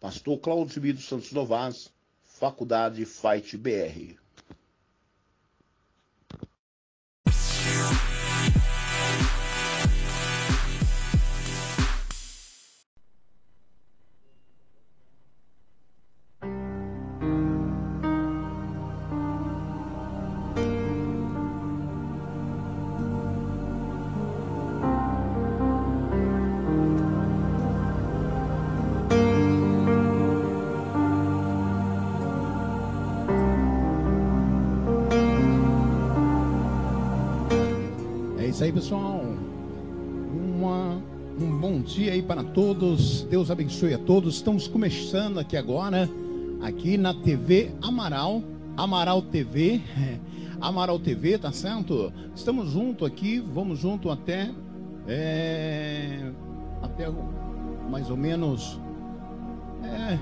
Pastor 0.00 0.38
Claudio 0.38 0.94
dos 0.94 1.08
Santos 1.08 1.32
Novas, 1.32 1.92
Faculdade 2.22 3.04
Fight 3.04 3.56
BR. 3.56 4.27
Aí, 38.68 38.72
pessoal. 38.72 39.22
Uma, 40.34 41.00
um 41.40 41.58
bom 41.58 41.80
dia 41.80 42.12
aí 42.12 42.22
para 42.22 42.44
todos. 42.44 43.22
Deus 43.22 43.50
abençoe 43.50 43.94
a 43.94 43.98
todos. 43.98 44.34
Estamos 44.34 44.68
começando 44.68 45.38
aqui 45.38 45.56
agora, 45.56 46.08
aqui 46.60 46.98
na 46.98 47.14
TV 47.14 47.70
Amaral, 47.80 48.42
Amaral 48.76 49.22
TV. 49.22 49.80
Amaral 50.60 50.98
TV, 50.98 51.38
tá 51.38 51.50
certo? 51.50 52.12
Estamos 52.34 52.70
junto 52.70 53.06
aqui, 53.06 53.38
vamos 53.38 53.78
junto 53.78 54.10
até 54.10 54.50
é, 55.06 56.30
até 56.82 57.08
mais 57.88 58.10
ou 58.10 58.16
menos 58.18 58.78
é, 59.82 60.18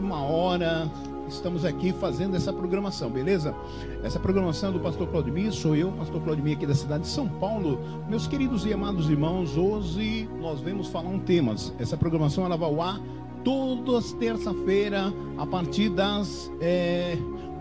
uma 0.00 0.22
hora, 0.22 0.90
estamos 1.28 1.64
aqui 1.64 1.92
fazendo 1.92 2.36
essa 2.36 2.52
programação, 2.52 3.10
beleza? 3.10 3.54
Essa 4.02 4.18
programação 4.18 4.70
é 4.70 4.72
do 4.72 4.80
pastor 4.80 5.08
Claudemir, 5.08 5.52
sou 5.52 5.76
eu, 5.76 5.92
pastor 5.92 6.22
Claudemir 6.22 6.56
aqui 6.56 6.66
da 6.66 6.74
cidade 6.74 7.02
de 7.02 7.08
São 7.08 7.28
Paulo. 7.28 7.78
Meus 8.08 8.26
queridos 8.26 8.64
e 8.64 8.72
amados 8.72 9.08
irmãos, 9.08 9.56
hoje 9.56 10.28
nós 10.40 10.60
vamos 10.60 10.88
falar 10.88 11.08
um 11.08 11.18
tema. 11.18 11.54
Essa 11.78 11.96
programação 11.96 12.44
ela 12.44 12.56
vai 12.56 12.68
ao 12.68 12.80
ar 12.80 13.00
todas 13.44 14.12
terça-feira 14.12 15.12
a 15.36 15.46
partir 15.46 15.90
das 15.90 16.50
é, 16.60 17.16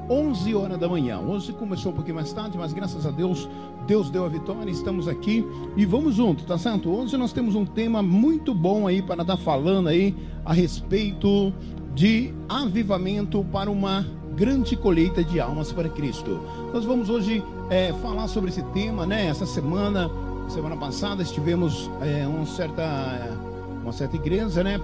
11 0.09 0.55
horas 0.55 0.80
da 0.80 0.88
manhã. 0.88 1.20
Hoje 1.20 1.51
começou 1.51 1.91
um 1.91 1.95
pouquinho 1.95 2.15
mais 2.15 2.32
tarde, 2.32 2.57
mas 2.57 2.72
graças 2.72 3.05
a 3.05 3.11
Deus, 3.11 3.49
Deus 3.86 4.09
deu 4.09 4.26
a 4.26 4.30
vitória, 4.30 4.72
estamos 4.72 5.07
aqui 5.07 5.45
e 5.76 5.86
vamos 5.86 6.15
junto, 6.15 6.45
tá 6.45 6.57
certo? 6.57 6.89
Hoje 6.89 7.18
nós 7.18 7.34
temos 7.34 7.55
um 7.55 7.65
tema 7.65 8.01
muito 8.01 8.53
bom 8.53 8.88
aí 8.88 9.01
para 9.01 9.22
estar 9.22 9.38
falando 9.38 9.89
aí 9.89 10.15
a 10.45 10.53
respeito 10.53 11.53
de 11.98 12.32
avivamento 12.48 13.43
para 13.52 13.72
uma 13.72 14.06
grande 14.36 14.78
colheita 14.78 15.24
de 15.24 15.39
almas 15.39 15.74
para 15.74 15.89
Cristo. 15.89 16.39
Nós 16.72 16.86
vamos 16.86 17.10
hoje 17.10 17.43
é, 17.72 17.91
falar 18.04 18.28
sobre 18.28 18.52
esse 18.52 18.62
tema, 18.66 19.04
né? 19.04 19.26
Essa 19.26 19.48
semana, 19.48 20.08
semana 20.48 20.78
passada, 20.78 21.24
estivemos 21.24 21.89
é, 22.04 22.28
uma 22.28 22.45
certa, 22.45 23.36
uma 23.82 23.91
certa 23.91 24.16
igreja, 24.16 24.64
né? 24.64 24.80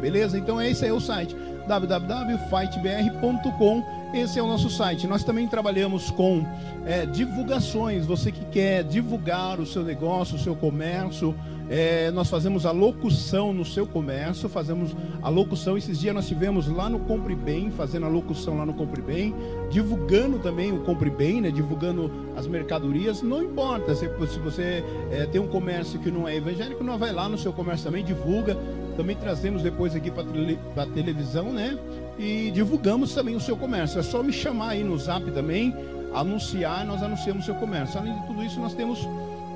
beleza? 0.00 0.38
Então 0.38 0.62
esse 0.62 0.86
é 0.86 0.92
o 0.92 1.00
site 1.00 1.36
www.fightbr.com. 1.70 4.00
Esse 4.12 4.40
é 4.40 4.42
o 4.42 4.48
nosso 4.48 4.68
site. 4.68 5.06
Nós 5.06 5.22
também 5.22 5.46
trabalhamos 5.46 6.10
com 6.10 6.44
é, 6.84 7.06
divulgações. 7.06 8.04
Você 8.04 8.32
que 8.32 8.44
quer 8.46 8.82
divulgar 8.82 9.60
o 9.60 9.66
seu 9.66 9.84
negócio, 9.84 10.34
o 10.34 10.38
seu 10.38 10.56
comércio, 10.56 11.32
é, 11.68 12.10
nós 12.10 12.28
fazemos 12.28 12.66
a 12.66 12.72
locução 12.72 13.54
no 13.54 13.64
seu 13.64 13.86
comércio, 13.86 14.48
fazemos 14.48 14.96
a 15.22 15.28
locução. 15.28 15.78
Esses 15.78 16.00
dias 16.00 16.12
nós 16.12 16.26
tivemos 16.26 16.66
lá 16.66 16.88
no 16.88 16.98
Compre 16.98 17.36
Bem, 17.36 17.70
fazendo 17.70 18.06
a 18.06 18.08
locução 18.08 18.58
lá 18.58 18.66
no 18.66 18.74
Compre 18.74 19.00
Bem, 19.00 19.32
divulgando 19.70 20.40
também 20.40 20.72
o 20.72 20.80
Compre 20.80 21.08
Bem, 21.08 21.40
né, 21.40 21.52
divulgando 21.52 22.10
as 22.36 22.48
mercadorias. 22.48 23.22
Não 23.22 23.44
importa 23.44 23.94
se, 23.94 24.10
se 24.26 24.40
você 24.40 24.82
é, 25.12 25.24
tem 25.26 25.40
um 25.40 25.46
comércio 25.46 26.00
que 26.00 26.10
não 26.10 26.26
é 26.26 26.34
evangélico, 26.34 26.82
não 26.82 26.98
vai 26.98 27.12
lá 27.12 27.28
no 27.28 27.38
seu 27.38 27.52
comércio 27.52 27.86
também, 27.86 28.04
divulga. 28.04 28.58
Também 29.00 29.16
trazemos 29.16 29.62
depois 29.62 29.96
aqui 29.96 30.10
para 30.10 30.82
a 30.82 30.86
televisão, 30.86 31.54
né? 31.54 31.78
E 32.18 32.50
divulgamos 32.50 33.14
também 33.14 33.34
o 33.34 33.40
seu 33.40 33.56
comércio. 33.56 33.98
É 33.98 34.02
só 34.02 34.22
me 34.22 34.30
chamar 34.30 34.72
aí 34.72 34.84
no 34.84 34.98
zap 34.98 35.24
também, 35.30 35.74
anunciar, 36.12 36.84
nós 36.84 37.02
anunciamos 37.02 37.44
o 37.44 37.46
seu 37.46 37.54
comércio. 37.54 37.98
Além 37.98 38.12
de 38.12 38.26
tudo 38.26 38.44
isso, 38.44 38.60
nós 38.60 38.74
temos 38.74 39.08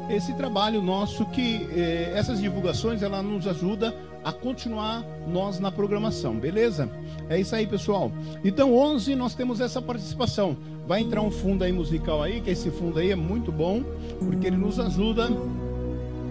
esse 0.09 0.33
trabalho 0.33 0.81
nosso 0.81 1.27
que 1.27 1.69
eh, 1.77 2.15
essas 2.17 2.41
divulgações 2.41 3.03
ela 3.03 3.23
nos 3.23 3.47
ajuda 3.47 3.95
a 4.25 4.33
continuar 4.33 5.05
nós 5.29 5.61
na 5.61 5.71
programação, 5.71 6.37
beleza? 6.37 6.89
É 7.29 7.39
isso 7.39 7.55
aí, 7.55 7.67
pessoal. 7.67 8.11
Então, 8.43 8.75
11 8.75 9.15
nós 9.15 9.35
temos 9.35 9.61
essa 9.61 9.83
participação. 9.83 10.57
Vai 10.87 11.03
entrar 11.03 11.21
um 11.21 11.31
fundo 11.31 11.65
aí 11.65 11.73
musical 11.73 12.23
aí, 12.23 12.41
que 12.41 12.49
esse 12.49 12.71
fundo 12.71 12.99
aí 12.99 13.11
é 13.11 13.15
muito 13.15 13.53
bom, 13.53 13.83
porque 14.19 14.47
ele 14.47 14.57
nos 14.57 14.81
ajuda 14.81 15.29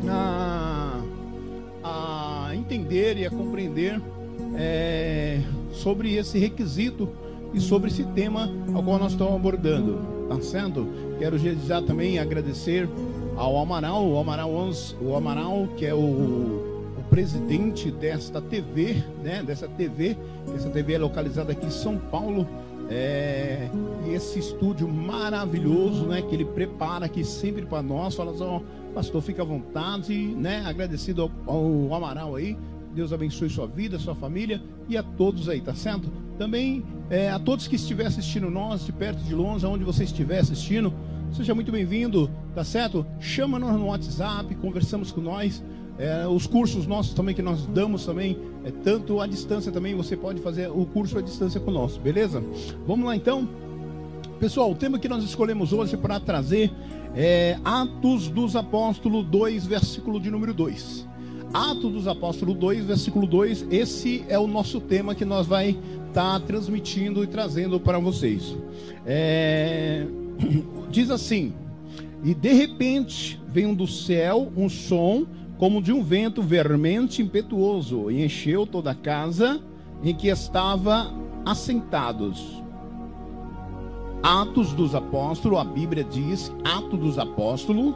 a, 0.10 1.00
a 1.84 2.43
entender 2.56 3.18
e 3.18 3.26
a 3.26 3.30
compreender 3.30 4.02
é, 4.56 5.40
sobre 5.72 6.16
esse 6.16 6.38
requisito 6.38 7.10
e 7.54 7.60
sobre 7.60 7.90
esse 7.90 8.04
tema 8.04 8.50
ao 8.74 8.84
qual 8.84 9.00
nós 9.00 9.12
estamos 9.12 9.36
abordando. 9.36 10.00
Tá 10.28 10.40
certo? 10.42 10.88
Quero 11.20 11.38
já 11.38 11.82
também 11.82 12.18
agradecer 12.18 12.90
ao 13.36 13.58
Amaral, 13.58 14.08
o 14.08 14.18
Amaral, 14.20 14.50
o 15.02 15.16
Amaral 15.16 15.68
que 15.78 15.86
é 15.86 15.94
o, 15.94 15.98
o 15.98 17.04
presidente 17.10 17.92
desta 17.92 18.42
TV, 18.42 19.04
né? 19.24 19.44
Dessa 19.44 19.68
TV, 19.68 20.18
essa 20.56 20.70
TV 20.70 20.94
é 20.94 20.98
localizada 20.98 21.52
aqui 21.52 21.66
em 21.66 21.72
São 21.72 21.98
Paulo. 21.98 22.48
É, 22.90 23.70
esse 24.12 24.40
estúdio 24.40 24.88
maravilhoso, 24.88 26.06
né? 26.06 26.22
Que 26.22 26.36
ele 26.36 26.46
prepara 26.46 27.06
aqui 27.06 27.24
sempre 27.24 27.66
para 27.66 27.82
nós. 27.82 28.16
Fala 28.16 28.36
só, 28.36 28.62
pastor, 28.94 29.22
fica 29.22 29.42
à 29.42 29.46
vontade, 29.46 30.14
né? 30.14 30.64
Agradecido 30.66 31.32
ao, 31.46 31.54
ao 31.56 31.94
Amaral 31.96 32.36
aí. 32.36 32.58
Deus 32.94 33.12
abençoe 33.12 33.50
sua 33.50 33.66
vida, 33.66 33.98
sua 33.98 34.14
família 34.14 34.62
e 34.88 34.96
a 34.96 35.02
todos 35.02 35.50
aí, 35.50 35.60
tá 35.60 35.74
certo? 35.74 36.12
Também 36.38 36.84
é, 37.10 37.30
a 37.30 37.40
todos 37.40 37.68
que 37.68 37.76
estiver 37.76 38.06
assistindo 38.06 38.50
nós, 38.52 38.86
de 38.86 38.92
perto, 38.92 39.24
de 39.24 39.34
longe, 39.34 39.66
aonde 39.66 39.84
você 39.84 40.04
estiver 40.04 40.40
assistindo, 40.40 40.94
Seja 41.34 41.56
muito 41.56 41.72
bem-vindo, 41.72 42.30
tá 42.54 42.64
certo? 42.64 43.04
Chama-nos 43.20 43.72
no 43.72 43.88
WhatsApp, 43.88 44.54
conversamos 44.54 45.12
com 45.12 45.20
nós. 45.20 45.64
É, 45.98 46.28
os 46.28 46.46
cursos 46.46 46.86
nossos 46.86 47.16
também 47.16 47.34
que 47.34 47.42
nós 47.42 47.66
damos 47.66 48.06
também, 48.06 48.38
é, 48.64 48.70
tanto 48.70 49.20
à 49.20 49.26
distância 49.26 49.72
também, 49.72 49.96
você 49.96 50.16
pode 50.16 50.40
fazer 50.42 50.70
o 50.70 50.86
curso 50.86 51.18
à 51.18 51.22
distância 51.24 51.60
conosco, 51.60 52.00
beleza? 52.00 52.44
Vamos 52.86 53.08
lá 53.08 53.16
então. 53.16 53.50
Pessoal, 54.40 54.70
o 54.72 54.76
tema 54.76 55.00
que 55.00 55.10
nós 55.10 55.24
escolhemos 55.24 55.74
hoje 55.74 55.98
para 55.98 56.20
trazer 56.20 56.72
é 57.16 57.58
Atos 57.64 58.28
dos 58.28 58.56
Apóstolos 58.56 59.26
2, 59.26 59.66
versículo 59.66 60.20
de 60.20 60.32
número 60.32 60.54
2. 60.54 61.08
Atos 61.54 61.92
dos 61.92 62.08
Apóstolos 62.08 62.56
2, 62.56 62.86
versículo 62.86 63.28
2, 63.28 63.68
esse 63.70 64.24
é 64.28 64.40
o 64.40 64.48
nosso 64.48 64.82
tema 64.82 65.14
que 65.14 65.24
nós 65.24 65.46
vai 65.46 65.78
estar 66.08 66.40
tá 66.40 66.40
transmitindo 66.40 67.24
e 67.24 67.28
trazendo 67.28 67.80
para 67.80 68.00
vocês. 68.00 68.56
É 69.06 70.06
diz 70.90 71.10
assim: 71.10 71.54
E 72.24 72.34
de 72.34 72.54
repente 72.54 73.40
veio 73.48 73.76
do 73.76 73.88
céu 73.88 74.52
um 74.56 74.70
som 74.70 75.26
como 75.58 75.82
de 75.82 75.92
um 75.92 76.04
vento 76.04 76.42
vermente 76.42 77.22
impetuoso 77.22 78.12
e 78.12 78.24
encheu 78.24 78.66
toda 78.66 78.92
a 78.92 78.96
casa 78.96 79.62
em 80.04 80.14
que 80.14 80.28
estava 80.28 81.14
assentados. 81.46 82.63
Atos 84.24 84.72
dos 84.72 84.96
Apóstolos, 84.96 85.60
a 85.60 85.66
Bíblia 85.66 86.02
diz, 86.02 86.50
Atos 86.64 86.98
dos 86.98 87.20
Apóstolos, 87.20 87.94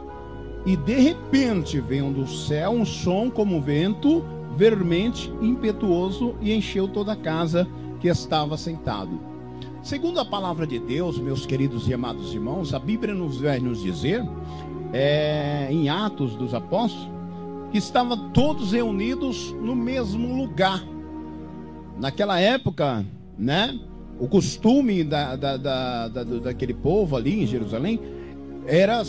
e 0.66 0.76
de 0.76 1.00
repente 1.00 1.80
veio 1.80 2.12
do 2.12 2.28
céu 2.28 2.72
um 2.72 2.84
som 2.84 3.30
como 3.30 3.62
vento 3.62 4.22
vermente 4.54 5.32
impetuoso 5.40 6.34
e 6.42 6.52
encheu 6.52 6.86
toda 6.86 7.14
a 7.14 7.16
casa 7.16 7.66
que 7.98 8.08
estava 8.08 8.56
assentado. 8.56 9.18
Segundo 9.82 10.20
a 10.20 10.24
palavra 10.24 10.66
de 10.66 10.78
Deus, 10.78 11.18
meus 11.18 11.46
queridos 11.46 11.88
e 11.88 11.94
amados 11.94 12.34
irmãos, 12.34 12.74
a 12.74 12.78
Bíblia 12.78 13.14
nos 13.14 13.40
vai 13.40 13.58
nos 13.58 13.82
dizer, 13.82 14.22
é, 14.92 15.68
em 15.70 15.88
Atos 15.88 16.34
dos 16.34 16.52
Apóstolos, 16.52 17.08
que 17.72 17.78
estavam 17.78 18.28
todos 18.30 18.72
reunidos 18.72 19.52
no 19.62 19.74
mesmo 19.74 20.36
lugar. 20.36 20.84
Naquela 21.98 22.38
época, 22.38 23.06
né? 23.38 23.78
O 24.18 24.26
costume 24.26 25.04
da, 25.04 25.36
da, 25.36 25.56
da, 25.56 26.08
da 26.08 26.24
daquele 26.24 26.74
povo 26.74 27.16
ali 27.16 27.42
em 27.42 27.46
Jerusalém 27.46 28.00
era 28.66 29.02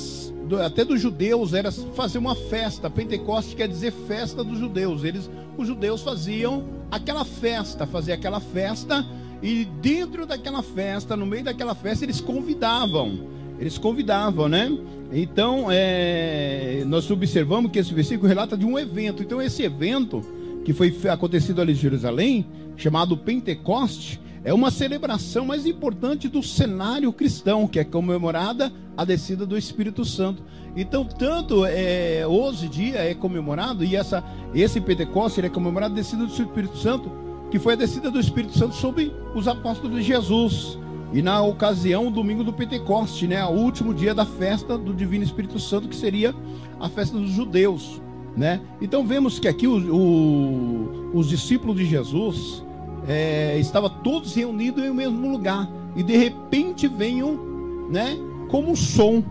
até 0.65 0.85
dos 0.85 1.01
judeus 1.01 1.53
era 1.53 1.71
fazer 1.71 2.17
uma 2.17 2.35
festa. 2.35 2.89
Pentecoste 2.89 3.55
quer 3.55 3.67
dizer 3.67 3.91
festa 3.91 4.43
dos 4.43 4.59
judeus. 4.59 5.03
Eles, 5.03 5.29
os 5.57 5.67
judeus 5.67 6.01
faziam 6.01 6.63
aquela 6.91 7.25
festa, 7.25 7.85
fazer 7.85 8.13
aquela 8.13 8.39
festa 8.39 9.05
e 9.41 9.65
dentro 9.81 10.25
daquela 10.25 10.61
festa, 10.61 11.15
no 11.15 11.25
meio 11.25 11.43
daquela 11.43 11.73
festa, 11.73 12.05
eles 12.05 12.19
convidavam. 12.19 13.27
Eles 13.59 13.77
convidavam, 13.77 14.47
né? 14.47 14.77
Então, 15.11 15.67
é, 15.69 16.83
nós 16.85 17.09
observamos 17.09 17.71
que 17.71 17.79
esse 17.79 17.93
versículo 17.93 18.27
relata 18.27 18.57
de 18.57 18.65
um 18.65 18.77
evento. 18.77 19.23
Então, 19.23 19.41
esse 19.41 19.63
evento 19.63 20.21
que 20.63 20.73
foi 20.73 20.93
acontecido 21.09 21.61
ali 21.61 21.71
em 21.71 21.75
Jerusalém, 21.75 22.45
chamado 22.75 23.17
Pentecoste, 23.17 24.19
é 24.43 24.53
uma 24.53 24.71
celebração 24.71 25.45
mais 25.45 25.65
importante 25.65 26.27
do 26.27 26.41
cenário 26.41 27.11
cristão, 27.11 27.67
que 27.67 27.79
é 27.79 27.83
comemorada 27.83 28.71
a 28.95 29.03
descida 29.03 29.45
do 29.45 29.57
Espírito 29.57 30.05
Santo. 30.05 30.43
Então, 30.75 31.03
tanto 31.03 31.65
é, 31.65 32.25
hoje 32.27 32.67
dia 32.67 32.99
é 32.99 33.13
comemorado, 33.13 33.83
e 33.83 33.95
essa, 33.95 34.23
esse 34.53 34.79
Pentecoste 34.79 35.41
é 35.41 35.49
comemorado 35.49 35.93
a 35.93 35.95
descida 35.95 36.25
do 36.25 36.31
Espírito 36.31 36.77
Santo 36.77 37.29
que 37.49 37.57
foi 37.57 37.73
a 37.73 37.75
descida 37.75 38.11
do 38.11 38.19
Espírito 38.19 38.57
Santo 38.57 38.75
sobre 38.75 39.11
os 39.33 39.47
apóstolos 39.47 39.97
de 39.97 40.03
Jesus. 40.03 40.77
E 41.11 41.21
na 41.21 41.41
ocasião, 41.41 42.07
o 42.07 42.11
domingo 42.11 42.43
do 42.43 42.53
Pentecoste, 42.53 43.27
né, 43.27 43.43
o 43.43 43.49
último 43.49 43.93
dia 43.93 44.13
da 44.13 44.25
festa 44.25 44.77
do 44.77 44.93
Divino 44.93 45.23
Espírito 45.23 45.59
Santo, 45.59 45.87
que 45.87 45.95
seria 45.95 46.35
a 46.79 46.87
festa 46.87 47.17
dos 47.17 47.31
judeus, 47.31 47.99
né? 48.37 48.61
Então 48.79 49.05
vemos 49.05 49.39
que 49.39 49.47
aqui 49.47 49.67
o, 49.67 49.95
o, 49.95 51.11
os 51.17 51.27
discípulos 51.27 51.75
de 51.77 51.85
Jesus 51.85 52.63
é, 53.07 53.57
estavam 53.59 53.89
todos 53.89 54.33
reunidos 54.35 54.83
em 54.83 54.89
um 54.89 54.93
mesmo 54.93 55.31
lugar 55.31 55.69
e 55.95 56.03
de 56.03 56.15
repente 56.15 56.87
veio, 56.87 57.87
né, 57.89 58.17
como 58.49 58.75
som. 58.75 59.23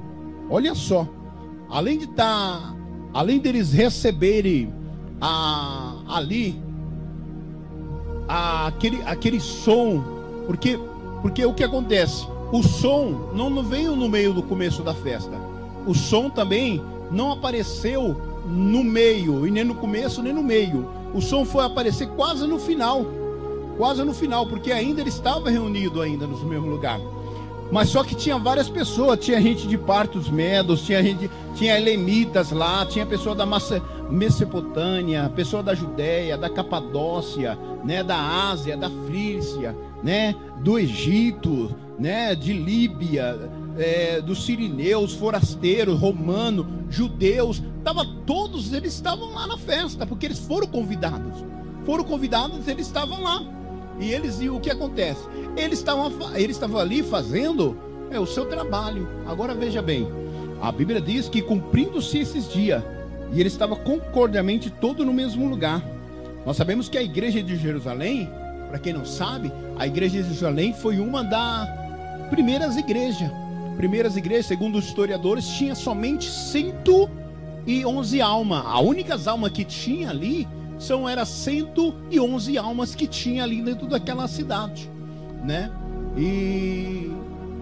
Olha 0.50 0.74
só, 0.74 1.06
além 1.68 1.98
de 1.98 2.06
tá, 2.06 2.74
além 3.12 3.38
deles 3.38 3.72
receberem 3.72 4.72
a, 5.20 5.94
ali 6.08 6.60
aquele, 8.28 9.02
aquele 9.04 9.40
som, 9.40 10.02
porque, 10.46 10.78
porque 11.22 11.44
o 11.44 11.54
que 11.54 11.64
acontece? 11.64 12.26
O 12.52 12.62
som 12.62 13.30
não, 13.34 13.50
não 13.50 13.62
veio 13.62 13.94
no 13.94 14.08
meio 14.08 14.32
do 14.32 14.42
começo 14.42 14.82
da 14.82 14.94
festa. 14.94 15.36
O 15.86 15.94
som 15.94 16.30
também 16.30 16.82
não 17.10 17.32
apareceu 17.32 18.16
no 18.46 18.82
meio, 18.82 19.46
e 19.46 19.50
nem 19.50 19.64
no 19.64 19.74
começo, 19.74 20.22
nem 20.22 20.32
no 20.32 20.42
meio. 20.42 20.88
O 21.14 21.20
som 21.20 21.44
foi 21.44 21.64
aparecer 21.64 22.08
quase 22.08 22.46
no 22.46 22.58
final. 22.58 23.04
Quase 23.78 24.04
no 24.04 24.12
final, 24.12 24.44
porque 24.44 24.72
ainda 24.72 25.00
ele 25.00 25.08
estava 25.08 25.48
reunido 25.48 26.02
ainda 26.02 26.26
no 26.26 26.36
mesmo 26.44 26.68
lugar. 26.68 27.00
Mas 27.70 27.90
só 27.90 28.02
que 28.02 28.14
tinha 28.14 28.36
várias 28.36 28.68
pessoas, 28.68 29.20
tinha 29.20 29.40
gente 29.40 29.68
de 29.68 29.78
Partos 29.78 30.28
Medos, 30.28 30.82
tinha 30.82 31.02
gente, 31.02 31.30
tinha 31.54 31.78
elemitas 31.78 32.50
lá, 32.50 32.84
tinha 32.84 33.06
pessoa 33.06 33.36
da 33.36 33.46
Mesopotâmia, 34.10 35.30
pessoa 35.36 35.62
da 35.62 35.74
Judéia, 35.74 36.36
da 36.36 36.50
Capadócia, 36.50 37.56
né, 37.84 38.02
da 38.02 38.50
Ásia, 38.50 38.76
da 38.76 38.90
Frícia, 39.06 39.76
né, 40.02 40.34
do 40.60 40.78
Egito, 40.78 41.72
né, 41.98 42.34
de 42.34 42.52
Líbia, 42.54 43.50
é, 43.76 44.20
dos 44.20 44.44
sirineus, 44.44 45.12
forasteiros, 45.12 46.00
romanos, 46.00 46.66
judeus, 46.90 47.62
tava 47.84 48.04
todos 48.26 48.72
eles 48.72 48.94
estavam 48.94 49.34
lá 49.34 49.46
na 49.46 49.56
festa, 49.56 50.04
porque 50.04 50.26
eles 50.26 50.38
foram 50.38 50.66
convidados. 50.66 51.44
Foram 51.84 52.02
convidados, 52.02 52.66
eles 52.66 52.86
estavam 52.86 53.22
lá. 53.22 53.57
E 54.00 54.12
eles 54.12 54.40
e 54.40 54.48
o 54.48 54.60
que 54.60 54.70
acontece? 54.70 55.22
Eles 55.56 55.78
estavam 55.78 56.12
eles 56.36 56.56
estavam 56.56 56.78
ali 56.78 57.02
fazendo 57.02 57.76
é 58.10 58.18
o 58.18 58.26
seu 58.26 58.46
trabalho. 58.46 59.08
Agora 59.26 59.54
veja 59.54 59.82
bem, 59.82 60.08
a 60.60 60.72
Bíblia 60.72 61.00
diz 61.00 61.28
que 61.28 61.42
cumprindo-se 61.42 62.18
esses 62.18 62.50
dias, 62.50 62.82
e 63.32 63.40
ele 63.40 63.48
estava 63.48 63.76
concordiamente 63.76 64.70
todo 64.70 65.04
no 65.04 65.12
mesmo 65.12 65.48
lugar. 65.48 65.84
Nós 66.46 66.56
sabemos 66.56 66.88
que 66.88 66.96
a 66.96 67.02
igreja 67.02 67.42
de 67.42 67.56
Jerusalém, 67.56 68.30
para 68.68 68.78
quem 68.78 68.92
não 68.92 69.04
sabe, 69.04 69.52
a 69.76 69.86
igreja 69.86 70.22
de 70.22 70.28
Jerusalém 70.28 70.72
foi 70.72 70.98
uma 70.98 71.22
das 71.22 71.68
primeiras 72.30 72.76
igrejas. 72.76 73.30
Primeiras 73.76 74.16
igrejas, 74.16 74.46
segundo 74.46 74.78
os 74.78 74.86
historiadores, 74.86 75.46
tinha 75.46 75.74
somente 75.74 76.28
111 76.28 78.20
almas. 78.20 78.64
A 78.64 78.80
única 78.80 79.18
alma 79.26 79.50
que 79.50 79.64
tinha 79.64 80.10
ali 80.10 80.48
são 80.78 81.08
era 81.08 81.24
111 81.24 82.56
almas 82.56 82.94
que 82.94 83.06
tinha 83.06 83.42
ali 83.42 83.60
dentro 83.62 83.86
daquela 83.86 84.28
cidade, 84.28 84.90
né? 85.44 85.70
E, 86.16 87.10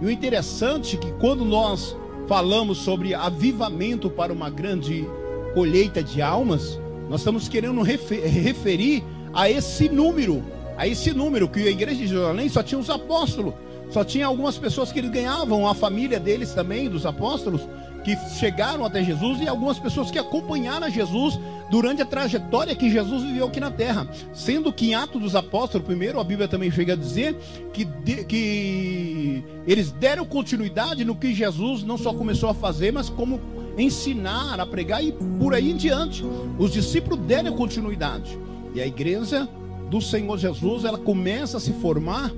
e 0.00 0.04
o 0.04 0.10
interessante 0.10 0.96
é 0.96 0.98
que 0.98 1.12
quando 1.12 1.44
nós 1.44 1.96
falamos 2.26 2.78
sobre 2.78 3.14
avivamento 3.14 4.10
para 4.10 4.32
uma 4.32 4.50
grande 4.50 5.06
colheita 5.54 6.02
de 6.02 6.20
almas, 6.20 6.78
nós 7.08 7.20
estamos 7.20 7.48
querendo 7.48 7.80
referir 7.82 9.04
a 9.32 9.48
esse 9.50 9.88
número, 9.88 10.42
a 10.76 10.86
esse 10.86 11.12
número 11.12 11.48
que 11.48 11.60
a 11.66 11.70
igreja 11.70 11.96
de 11.96 12.08
Jerusalém 12.08 12.48
só 12.48 12.62
tinha 12.62 12.78
os 12.78 12.90
apóstolos, 12.90 13.54
só 13.90 14.04
tinha 14.04 14.26
algumas 14.26 14.58
pessoas 14.58 14.90
que 14.90 14.98
eles 14.98 15.10
ganhavam, 15.10 15.68
a 15.68 15.74
família 15.74 16.18
deles 16.18 16.52
também, 16.52 16.88
dos 16.88 17.06
apóstolos, 17.06 17.60
que 18.06 18.16
chegaram 18.38 18.84
até 18.84 19.02
Jesus 19.02 19.40
e 19.40 19.48
algumas 19.48 19.80
pessoas 19.80 20.12
que 20.12 20.18
acompanharam 20.18 20.88
Jesus 20.88 21.40
durante 21.68 22.02
a 22.02 22.04
trajetória 22.04 22.72
que 22.72 22.88
Jesus 22.88 23.24
viveu 23.24 23.48
aqui 23.48 23.58
na 23.58 23.68
terra. 23.68 24.06
Sendo 24.32 24.72
que 24.72 24.90
em 24.90 24.94
Atos 24.94 25.20
dos 25.20 25.34
Apóstolos, 25.34 25.84
primeiro, 25.84 26.20
a 26.20 26.22
Bíblia 26.22 26.46
também 26.46 26.70
chega 26.70 26.92
a 26.92 26.96
dizer 26.96 27.34
que, 27.72 27.84
de, 27.84 28.24
que 28.24 29.42
eles 29.66 29.90
deram 29.90 30.24
continuidade 30.24 31.04
no 31.04 31.16
que 31.16 31.34
Jesus 31.34 31.82
não 31.82 31.98
só 31.98 32.14
começou 32.14 32.48
a 32.48 32.54
fazer, 32.54 32.92
mas 32.92 33.08
como 33.08 33.40
ensinar, 33.76 34.60
a 34.60 34.64
pregar 34.64 35.02
e 35.02 35.10
por 35.10 35.52
aí 35.52 35.72
em 35.72 35.76
diante. 35.76 36.24
Os 36.60 36.72
discípulos 36.72 37.18
deram 37.26 37.56
continuidade. 37.56 38.38
E 38.72 38.80
a 38.80 38.86
igreja 38.86 39.48
do 39.90 40.00
Senhor 40.00 40.38
Jesus, 40.38 40.84
ela 40.84 40.98
começa 40.98 41.56
a 41.56 41.60
se 41.60 41.72
formar 41.72 42.30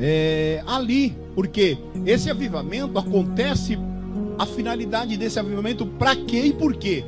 é, 0.00 0.60
ali, 0.66 1.16
porque 1.36 1.78
esse 2.04 2.28
avivamento 2.28 2.98
acontece 2.98 3.78
a 4.38 4.46
finalidade 4.46 5.16
desse 5.16 5.38
avivamento, 5.38 5.86
para 5.86 6.14
quê 6.16 6.46
e 6.46 6.52
por 6.52 6.74
quê? 6.74 7.04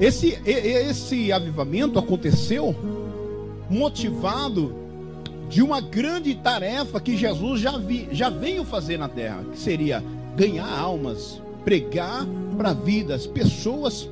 Esse, 0.00 0.38
esse 0.46 1.30
avivamento 1.30 1.98
aconteceu 1.98 2.74
motivado 3.68 4.74
de 5.48 5.62
uma 5.62 5.80
grande 5.80 6.34
tarefa 6.34 7.00
que 7.00 7.16
Jesus 7.16 7.60
já, 7.60 7.76
vi, 7.76 8.08
já 8.12 8.30
veio 8.30 8.64
fazer 8.64 8.98
na 8.98 9.08
terra, 9.08 9.44
que 9.52 9.58
seria 9.58 10.02
ganhar 10.36 10.66
almas, 10.66 11.40
pregar 11.64 12.26
para 12.56 12.72
vidas, 12.72 13.26
pessoas 13.26 14.08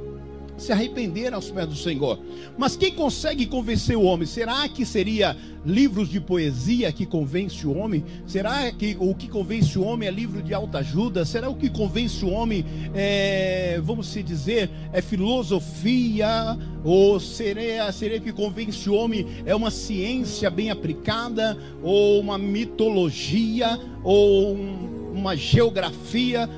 se 0.58 0.72
arrepender 0.72 1.32
aos 1.32 1.50
pés 1.50 1.66
do 1.68 1.76
Senhor. 1.76 2.18
Mas 2.56 2.76
quem 2.76 2.92
consegue 2.92 3.46
convencer 3.46 3.96
o 3.96 4.02
homem? 4.02 4.26
Será 4.26 4.68
que 4.68 4.84
seria 4.84 5.36
livros 5.64 6.08
de 6.08 6.20
poesia 6.20 6.92
que 6.92 7.06
convence 7.06 7.66
o 7.66 7.76
homem? 7.76 8.04
Será 8.26 8.70
que 8.72 8.96
o 8.98 9.14
que 9.14 9.28
convence 9.28 9.78
o 9.78 9.84
homem 9.84 10.08
é 10.08 10.10
livro 10.10 10.42
de 10.42 10.52
alta 10.52 10.78
ajuda? 10.78 11.24
Será 11.24 11.48
o 11.48 11.54
que 11.54 11.70
convence 11.70 12.24
o 12.24 12.30
homem 12.30 12.64
é, 12.94 13.80
vamos 13.82 14.08
se 14.08 14.22
dizer, 14.22 14.68
é 14.92 15.00
filosofia? 15.00 16.58
Ou 16.84 17.20
seria, 17.20 17.90
seria 17.92 18.20
que 18.20 18.32
convence 18.32 18.88
o 18.90 18.94
homem 18.94 19.26
é 19.46 19.54
uma 19.54 19.70
ciência 19.70 20.50
bem 20.50 20.70
aplicada? 20.70 21.56
Ou 21.82 22.20
uma 22.20 22.36
mitologia? 22.36 23.78
Ou 24.02 24.54
um, 24.54 25.12
uma 25.14 25.36
geografia? 25.36 26.48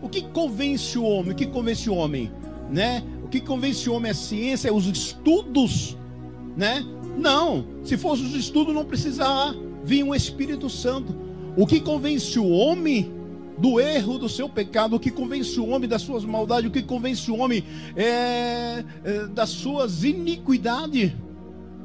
O 0.00 0.08
que 0.08 0.22
convence 0.22 0.98
o 0.98 1.04
homem? 1.04 1.32
O 1.32 1.34
que 1.34 1.46
convence 1.46 1.88
o 1.90 1.94
homem? 1.94 2.30
Né? 2.70 3.02
O 3.28 3.30
que 3.30 3.42
convence 3.42 3.90
o 3.90 3.92
homem 3.92 4.08
é 4.08 4.12
a 4.12 4.14
ciência, 4.14 4.68
é 4.70 4.72
os 4.72 4.86
estudos, 4.86 5.94
né? 6.56 6.82
Não, 7.18 7.62
se 7.84 7.94
fosse 7.94 8.22
os 8.22 8.34
estudos 8.34 8.74
não 8.74 8.86
precisava 8.86 9.54
vir 9.84 10.02
um 10.02 10.14
Espírito 10.14 10.70
Santo. 10.70 11.14
O 11.54 11.66
que 11.66 11.78
convence 11.78 12.38
o 12.38 12.48
homem 12.48 13.12
do 13.58 13.78
erro 13.78 14.18
do 14.18 14.30
seu 14.30 14.48
pecado, 14.48 14.96
o 14.96 14.98
que 14.98 15.10
convence 15.10 15.60
o 15.60 15.68
homem 15.68 15.86
das 15.86 16.00
suas 16.00 16.24
maldades, 16.24 16.70
o 16.70 16.72
que 16.72 16.82
convence 16.82 17.30
o 17.30 17.36
homem 17.36 17.62
é, 17.94 18.82
é, 19.04 19.26
das 19.26 19.50
suas 19.50 20.04
iniquidades, 20.04 21.12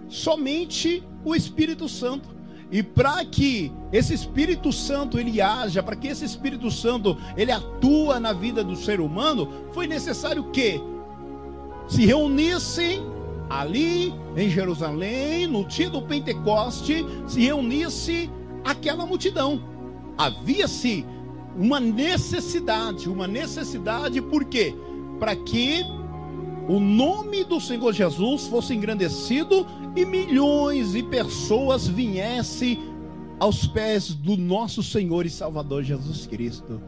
somente 0.08 1.04
o 1.26 1.36
Espírito 1.36 1.90
Santo. 1.90 2.30
E 2.72 2.82
para 2.82 3.26
que 3.26 3.70
esse 3.92 4.14
Espírito 4.14 4.72
Santo 4.72 5.20
ele 5.20 5.42
haja, 5.42 5.84
para 5.84 5.98
que 5.98 6.08
esse 6.08 6.24
Espírito 6.24 6.72
Santo 6.72 7.18
ele 7.36 7.52
atua 7.52 8.18
na 8.18 8.32
vida 8.32 8.64
do 8.64 8.78
ser 8.78 9.02
humano, 9.02 9.52
foi 9.74 9.88
necessário 9.88 10.46
que 10.46 10.82
se 11.88 12.06
reunissem 12.06 13.04
ali 13.50 14.14
em 14.36 14.50
Jerusalém, 14.50 15.48
no 15.48 15.66
dia 15.66 15.90
do 15.90 16.02
Pentecoste, 16.02 17.06
se 17.28 17.40
reunisse 17.42 18.30
aquela 18.64 19.06
multidão. 19.06 19.62
Havia-se 20.18 21.06
uma 21.56 21.80
necessidade, 21.80 23.10
uma 23.10 23.28
necessidade, 23.28 24.22
por 24.22 24.46
quê? 24.46 24.74
Para 25.20 25.36
que 25.36 25.84
o 26.68 26.80
nome 26.80 27.44
do 27.44 27.60
Senhor 27.60 27.94
Jesus 27.94 28.48
fosse 28.48 28.74
engrandecido 28.74 29.68
e 29.96 30.06
milhões 30.06 30.94
de 30.94 31.04
pessoas 31.04 31.88
viessem 31.88 32.80
aos 33.40 33.68
pés 33.68 34.14
do 34.14 34.38
nosso 34.38 34.82
Senhor 34.82 35.26
e 35.26 35.30
Salvador 35.30 35.84
Jesus 35.84 36.26
Cristo 36.26 36.82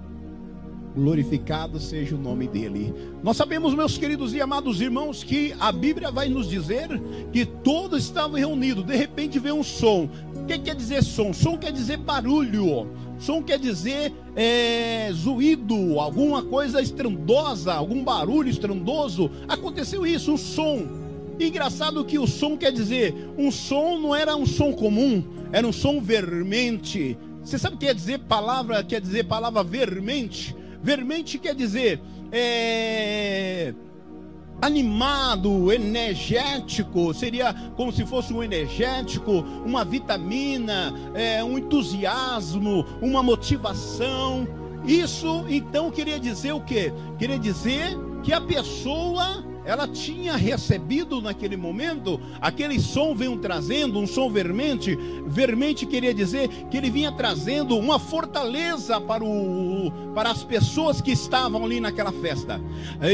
glorificado 0.96 1.80
seja 1.80 2.16
o 2.16 2.20
nome 2.20 2.48
dele. 2.48 2.94
Nós 3.22 3.36
sabemos, 3.36 3.74
meus 3.74 3.98
queridos 3.98 4.34
e 4.34 4.42
amados 4.42 4.80
irmãos, 4.80 5.24
que 5.24 5.54
a 5.60 5.72
Bíblia 5.72 6.10
vai 6.10 6.30
nos 6.30 6.50
dizer 6.50 6.88
que 7.34 7.46
todos 7.46 8.06
estavam 8.06 8.38
reunidos. 8.38 8.86
De 8.86 8.96
repente 8.96 9.38
veio 9.38 9.56
um 9.56 9.64
som. 9.64 10.10
O 10.34 10.46
que 10.46 10.58
quer 10.58 10.76
dizer 10.76 11.04
som? 11.04 11.34
Som 11.34 11.58
quer 11.58 11.72
dizer 11.72 11.98
barulho. 11.98 12.88
Som 13.20 13.44
quer 13.44 13.60
dizer 13.60 14.14
é, 14.36 15.10
zuído, 15.14 16.00
alguma 16.00 16.44
coisa 16.44 16.82
estrondosa, 16.82 17.74
algum 17.74 18.04
barulho 18.04 18.50
estrondoso. 18.50 19.30
Aconteceu 19.48 20.06
isso, 20.08 20.32
um 20.32 20.38
som. 20.38 21.06
Engraçado 21.40 22.06
que 22.06 22.18
o 22.18 22.26
som 22.26 22.56
quer 22.56 22.72
dizer, 22.72 23.14
um 23.38 23.52
som 23.52 24.00
não 24.00 24.16
era 24.16 24.36
um 24.38 24.46
som 24.46 24.72
comum, 24.72 25.22
era 25.52 25.68
um 25.68 25.74
som 25.74 26.00
vermente. 26.00 27.18
Você 27.44 27.60
sabe 27.60 27.76
o 27.76 27.78
que 27.78 27.86
quer 27.86 27.94
dizer 27.94 28.20
palavra, 28.20 28.84
quer 28.84 29.02
dizer 29.02 29.26
palavra 29.26 29.64
vermente? 29.64 30.56
Vermente 30.86 31.40
quer 31.40 31.56
dizer 31.56 32.00
é, 32.32 33.74
animado, 34.62 35.74
energético, 35.74 37.12
seria 37.12 37.52
como 37.76 37.92
se 37.92 38.06
fosse 38.06 38.32
um 38.32 38.44
energético, 38.44 39.32
uma 39.66 39.84
vitamina, 39.84 40.94
é, 41.16 41.44
um 41.44 41.58
entusiasmo, 41.58 42.86
uma 43.02 43.24
motivação. 43.24 44.48
Isso 44.86 45.44
então 45.50 45.90
queria 45.90 46.20
dizer 46.20 46.52
o 46.52 46.62
quê? 46.62 46.94
Queria 47.18 47.40
dizer 47.40 47.98
que 48.22 48.32
a 48.32 48.40
pessoa 48.40 49.44
ela 49.66 49.88
tinha 49.88 50.36
recebido 50.36 51.22
naquele 51.22 51.58
momento, 51.58 52.20
aquele 52.40 52.80
som 52.80 53.16
veio 53.16 53.38
trazendo, 53.38 54.00
um 54.00 54.06
som 54.06 54.30
vermente. 54.30 54.98
Vermente 55.26 55.86
queria 55.86 56.14
dizer 56.14 56.48
que 56.70 56.78
ele 56.78 56.90
vinha 56.90 57.12
trazendo 57.12 57.78
uma 57.78 57.98
fortaleza 57.98 59.02
para, 59.02 59.24
o, 59.24 59.92
para 60.14 60.30
as 60.30 60.44
pessoas 60.44 61.02
que 61.02 61.12
estavam 61.12 61.66
ali 61.66 61.80
naquela 61.80 62.12
festa. 62.12 62.62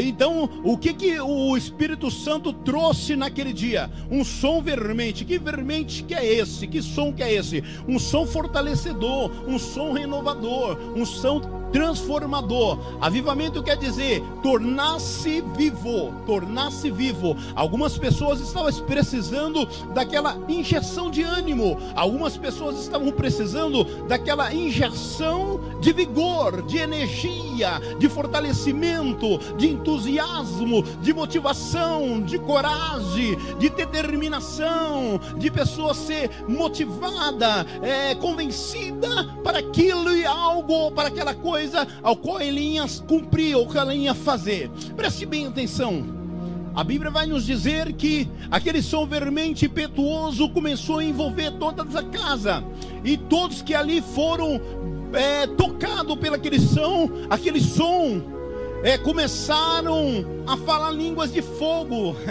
Então, 0.04 0.50
o 0.64 0.78
que, 0.78 0.94
que 0.94 1.20
o 1.20 1.56
Espírito 1.56 2.12
Santo 2.12 2.52
trouxe 2.52 3.16
naquele 3.16 3.54
dia? 3.54 3.90
Um 4.10 4.24
som 4.24 4.62
vermente. 4.62 5.24
Que 5.24 5.40
vermente 5.40 6.04
que 6.04 6.14
é 6.14 6.26
esse? 6.26 6.68
Que 6.68 6.82
som 6.82 7.14
que 7.14 7.24
é 7.24 7.34
esse? 7.34 7.64
Um 7.88 7.98
som 7.98 8.26
fortalecedor, 8.26 9.32
um 9.48 9.58
som 9.58 9.94
renovador, 9.94 10.78
um 10.96 11.06
som 11.06 11.61
transformador. 11.72 12.78
Avivamento 13.00 13.64
quer 13.64 13.78
dizer 13.78 14.24
tornar-se 14.44 15.42
vivo, 15.56 16.14
tornar-se 16.26 16.92
vivo. 16.92 17.36
Algumas 17.56 17.98
pessoas 17.98 18.40
estavam 18.40 18.72
precisando 18.86 19.68
daquela 19.94 20.38
injeção 20.48 21.10
de 21.10 21.24
ânimo, 21.24 21.78
algumas 21.96 22.38
pessoas 22.38 22.80
estavam 22.80 23.12
precisando 23.12 23.84
daquela 24.08 24.54
injeção 24.54 25.60
de 25.80 25.94
vigor, 25.94 26.62
de 26.64 26.78
energia, 26.78 27.80
de 27.98 28.10
fortalecimento, 28.10 29.38
de 29.58 29.70
entusiasmo, 29.70 30.84
de 31.02 31.14
motivação, 31.14 32.22
de 32.22 32.38
coragem, 32.38 33.38
de 33.58 33.70
determinação, 33.70 35.20
de 35.38 35.50
pessoa 35.50 35.94
ser 35.94 36.30
motivada, 36.48 37.66
é, 37.82 38.16
convencida 38.16 39.10
para 39.44 39.60
aquilo 39.60 40.16
e 40.16 40.26
algo, 40.26 40.92
para 40.92 41.08
aquela 41.08 41.34
coisa 41.34 41.61
ao 42.02 42.16
qual 42.16 42.42
ele 42.42 42.62
ia 42.62 42.86
cumprir 43.08 43.56
ou 43.56 43.68
que 43.68 43.78
ela 43.78 43.94
ia 43.94 44.14
fazer. 44.14 44.70
Preste 44.96 45.26
bem 45.26 45.48
atenção. 45.48 46.22
A 46.74 46.84
Bíblia 46.84 47.12
vai 47.12 47.26
nos 47.26 47.46
dizer 47.46 47.92
que 47.94 48.30
aquele 48.50 48.82
som 48.82 49.06
vermente 49.06 49.66
impetuoso 49.66 50.50
começou 50.50 51.00
a 51.00 51.04
envolver 51.04 51.52
toda 51.52 51.84
a 51.84 52.04
casa, 52.04 52.64
e 53.04 53.18
todos 53.18 53.62
que 53.62 53.76
ali 53.76 54.02
foram 54.02 54.62
é, 55.14 55.48
tocados 55.48 56.16
pelo 56.16 56.36
aquele 56.36 56.60
som, 56.60 57.10
aquele 57.30 57.60
som, 57.60 58.22
é, 58.84 58.98
começaram 58.98 60.26
a 60.48 60.56
falar 60.58 60.92
línguas 60.92 61.32
de 61.32 61.42
fogo. 61.42 62.16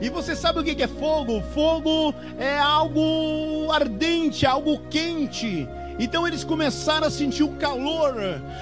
E 0.00 0.10
você 0.10 0.34
sabe 0.34 0.58
o 0.58 0.64
que 0.64 0.82
é 0.82 0.88
fogo? 0.88 1.40
Fogo 1.54 2.12
é 2.36 2.58
algo 2.58 3.70
ardente, 3.70 4.44
algo 4.44 4.78
quente. 4.90 5.66
Então 5.98 6.26
eles 6.26 6.42
começaram 6.42 7.06
a 7.06 7.10
sentir 7.10 7.42
o 7.42 7.52
calor, 7.52 8.14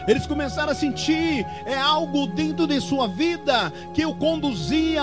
eles 0.07 0.27
começaram 0.27 0.73
a 0.73 0.75
sentir 0.75 1.47
é 1.65 1.77
algo 1.77 2.27
dentro 2.27 2.67
de 2.67 2.81
sua 2.81 3.09
vida 3.09 3.73
que 3.95 4.05
o 4.05 4.15
conduzia 4.15 5.03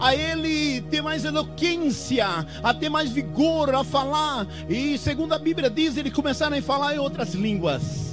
a 0.00 0.14
ele 0.14 0.80
ter 0.82 1.02
mais 1.02 1.24
eloquência, 1.24 2.26
a 2.62 2.74
ter 2.74 2.88
mais 2.88 3.10
vigor 3.10 3.74
a 3.74 3.84
falar. 3.84 4.46
E 4.68 4.98
segundo 4.98 5.32
a 5.32 5.38
Bíblia 5.38 5.70
diz, 5.70 5.96
eles 5.96 6.12
começaram 6.12 6.56
a 6.56 6.62
falar 6.62 6.94
em 6.94 6.98
outras 6.98 7.34
línguas. 7.34 8.08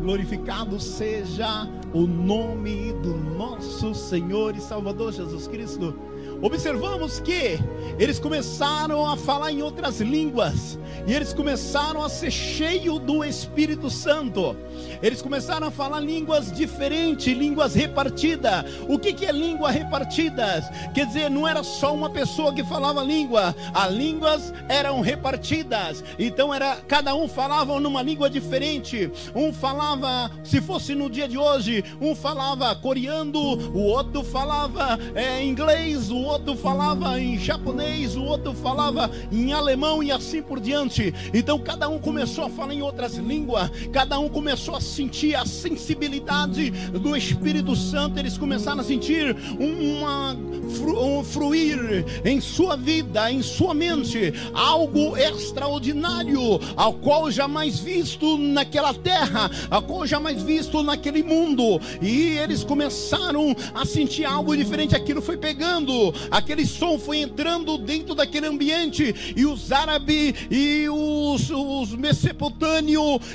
Glorificado 0.00 0.80
seja 0.80 1.68
o 1.92 2.06
nome 2.06 2.92
do 3.02 3.14
nosso 3.16 3.94
Senhor 3.94 4.56
e 4.56 4.60
Salvador 4.60 5.12
Jesus 5.12 5.46
Cristo 5.46 5.94
observamos 6.40 7.20
que 7.20 7.58
eles 7.98 8.18
começaram 8.18 9.06
a 9.06 9.16
falar 9.16 9.52
em 9.52 9.62
outras 9.62 10.00
línguas, 10.00 10.78
e 11.06 11.12
eles 11.12 11.32
começaram 11.32 12.02
a 12.02 12.08
ser 12.08 12.30
cheios 12.30 12.98
do 13.00 13.24
Espírito 13.24 13.90
Santo. 13.90 14.56
Eles 15.02 15.22
começaram 15.22 15.66
a 15.66 15.70
falar 15.70 16.00
línguas 16.00 16.52
diferentes, 16.52 17.36
línguas 17.36 17.74
repartidas. 17.74 18.64
O 18.88 18.98
que, 18.98 19.12
que 19.12 19.26
é 19.26 19.32
língua 19.32 19.70
repartidas? 19.70 20.64
Quer 20.94 21.06
dizer, 21.06 21.30
não 21.30 21.48
era 21.48 21.62
só 21.62 21.94
uma 21.94 22.10
pessoa 22.10 22.52
que 22.52 22.62
falava 22.62 23.02
língua, 23.02 23.54
as 23.72 23.92
línguas 23.92 24.52
eram 24.68 25.00
repartidas. 25.00 26.04
Então 26.18 26.52
era 26.52 26.76
cada 26.76 27.14
um 27.14 27.28
falava 27.28 27.78
numa 27.80 28.02
língua 28.02 28.28
diferente. 28.28 29.10
Um 29.34 29.52
falava, 29.52 30.30
se 30.44 30.60
fosse 30.60 30.94
no 30.94 31.08
dia 31.08 31.28
de 31.28 31.38
hoje, 31.38 31.84
um 32.00 32.14
falava 32.14 32.74
coreano, 32.74 33.40
o 33.74 33.82
outro 33.82 34.22
falava 34.22 34.98
é, 35.14 35.42
inglês, 35.44 36.10
o 36.10 36.18
outro 36.30 36.56
falava 36.56 37.20
em 37.20 37.36
japonês, 37.38 38.16
o 38.16 38.22
outro 38.22 38.54
falava 38.54 39.10
em 39.32 39.52
alemão 39.52 40.02
e 40.02 40.12
assim 40.12 40.40
por 40.40 40.60
diante. 40.60 41.12
Então 41.34 41.58
cada 41.58 41.88
um 41.88 41.98
começou 41.98 42.44
a 42.44 42.48
falar 42.48 42.72
em 42.72 42.82
outras 42.82 43.16
línguas, 43.16 43.70
cada 43.92 44.18
um 44.18 44.28
começou 44.28 44.76
a 44.76 44.80
sentir 44.80 45.34
a 45.34 45.44
sensibilidade 45.44 46.70
do 46.70 47.16
Espírito 47.16 47.74
Santo, 47.74 48.18
eles 48.18 48.38
começaram 48.38 48.80
a 48.80 48.84
sentir 48.84 49.36
uma, 49.58 50.34
um 50.34 51.24
fruir 51.24 52.04
em 52.24 52.40
sua 52.40 52.76
vida, 52.76 53.30
em 53.30 53.42
sua 53.42 53.74
mente, 53.74 54.32
algo 54.54 55.16
extraordinário, 55.16 56.60
ao 56.76 56.92
qual 56.92 57.30
jamais 57.30 57.80
visto 57.80 58.38
naquela 58.38 58.94
terra, 58.94 59.50
ao 59.68 59.82
qual 59.82 60.06
jamais 60.06 60.42
visto 60.42 60.82
naquele 60.82 61.22
mundo. 61.22 61.80
E 62.00 62.38
eles 62.38 62.62
começaram 62.62 63.54
a 63.74 63.84
sentir 63.84 64.24
algo 64.24 64.56
diferente, 64.56 64.94
aquilo 64.94 65.20
foi 65.20 65.36
pegando, 65.36 66.12
aquele 66.30 66.66
som 66.66 66.98
foi 66.98 67.18
entrando 67.18 67.78
dentro 67.78 68.14
daquele 68.14 68.46
ambiente, 68.46 69.34
e 69.36 69.46
os 69.46 69.70
árabes 69.72 70.34
e 70.50 70.88
os, 70.88 71.50
os 71.50 71.94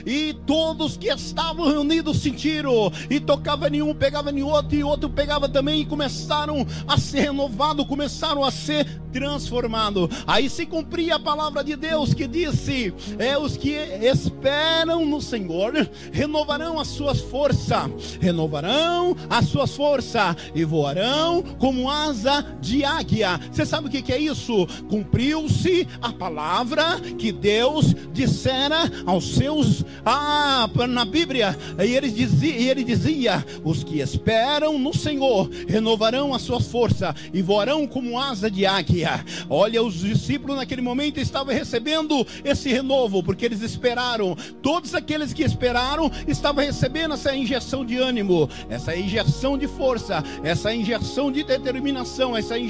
e 0.05 0.33
todos 0.45 0.97
que 0.97 1.07
estavam 1.07 1.67
reunidos 1.67 2.17
sentiram, 2.17 2.91
e 3.09 3.19
tocava 3.19 3.69
nenhum, 3.69 3.93
pegava 3.93 4.31
em 4.31 4.43
outro, 4.43 4.75
e 4.75 4.83
outro 4.83 5.09
pegava 5.09 5.47
também, 5.47 5.81
e 5.81 5.85
começaram 5.85 6.65
a 6.87 6.97
ser 6.97 7.21
renovados, 7.21 7.85
começaram 7.87 8.43
a 8.43 8.51
ser 8.51 9.01
transformados. 9.15 10.09
Aí 10.27 10.49
se 10.49 10.65
cumpria 10.65 11.15
a 11.15 11.19
palavra 11.19 11.63
de 11.63 11.75
Deus 11.77 12.13
que 12.13 12.27
disse: 12.27 12.93
É 13.17 13.37
os 13.37 13.55
que 13.55 13.71
esperam 13.71 15.05
no 15.05 15.21
Senhor 15.21 15.73
renovarão 16.11 16.79
as 16.79 16.89
suas 16.89 17.21
forças, 17.21 17.89
renovarão 18.19 19.15
as 19.29 19.45
suas 19.47 19.73
forças 19.75 20.35
e 20.53 20.65
voarão 20.65 21.41
como 21.57 21.89
asa 21.89 22.57
de 22.59 22.74
águia. 22.83 23.39
Você 23.51 23.65
sabe 23.65 23.87
o 23.87 23.91
que 23.91 24.11
é 24.11 24.19
isso? 24.19 24.67
Cumpriu-se 24.89 25.87
a 26.01 26.11
palavra 26.11 26.99
que 27.17 27.31
Deus 27.31 27.95
dissera 28.11 28.91
aos 29.05 29.35
seus 29.35 29.83
ah, 30.05 30.69
na 30.89 31.05
Bíblia. 31.05 31.57
E 31.79 31.95
ele 31.95 32.09
dizia, 32.09 32.55
e 32.55 32.69
ele 32.69 32.83
dizia: 32.83 33.45
Os 33.63 33.83
que 33.83 33.99
esperam 33.99 34.77
no 34.77 34.93
Senhor 34.93 35.49
renovarão 35.67 36.33
a 36.33 36.39
sua 36.39 36.59
força 36.59 37.15
e 37.33 37.41
voarão 37.41 37.87
como 37.87 38.19
asa 38.19 38.49
de 38.49 38.65
águia. 38.65 39.23
Olha, 39.49 39.83
os 39.83 39.99
discípulos 39.99 40.57
naquele 40.57 40.81
momento 40.81 41.19
estavam 41.19 41.53
recebendo 41.53 42.25
esse 42.43 42.69
renovo, 42.69 43.23
porque 43.23 43.45
eles 43.45 43.61
esperaram. 43.61 44.35
Todos 44.61 44.93
aqueles 44.95 45.33
que 45.33 45.43
esperaram 45.43 46.11
estavam 46.27 46.63
recebendo 46.63 47.13
essa 47.13 47.35
injeção 47.35 47.85
de 47.85 47.97
ânimo, 47.97 48.49
essa 48.69 48.95
injeção 48.95 49.57
de 49.57 49.67
força, 49.67 50.23
essa 50.43 50.73
injeção 50.73 51.31
de 51.31 51.43
determinação, 51.43 52.35
essa 52.35 52.57
injeção 52.57 52.64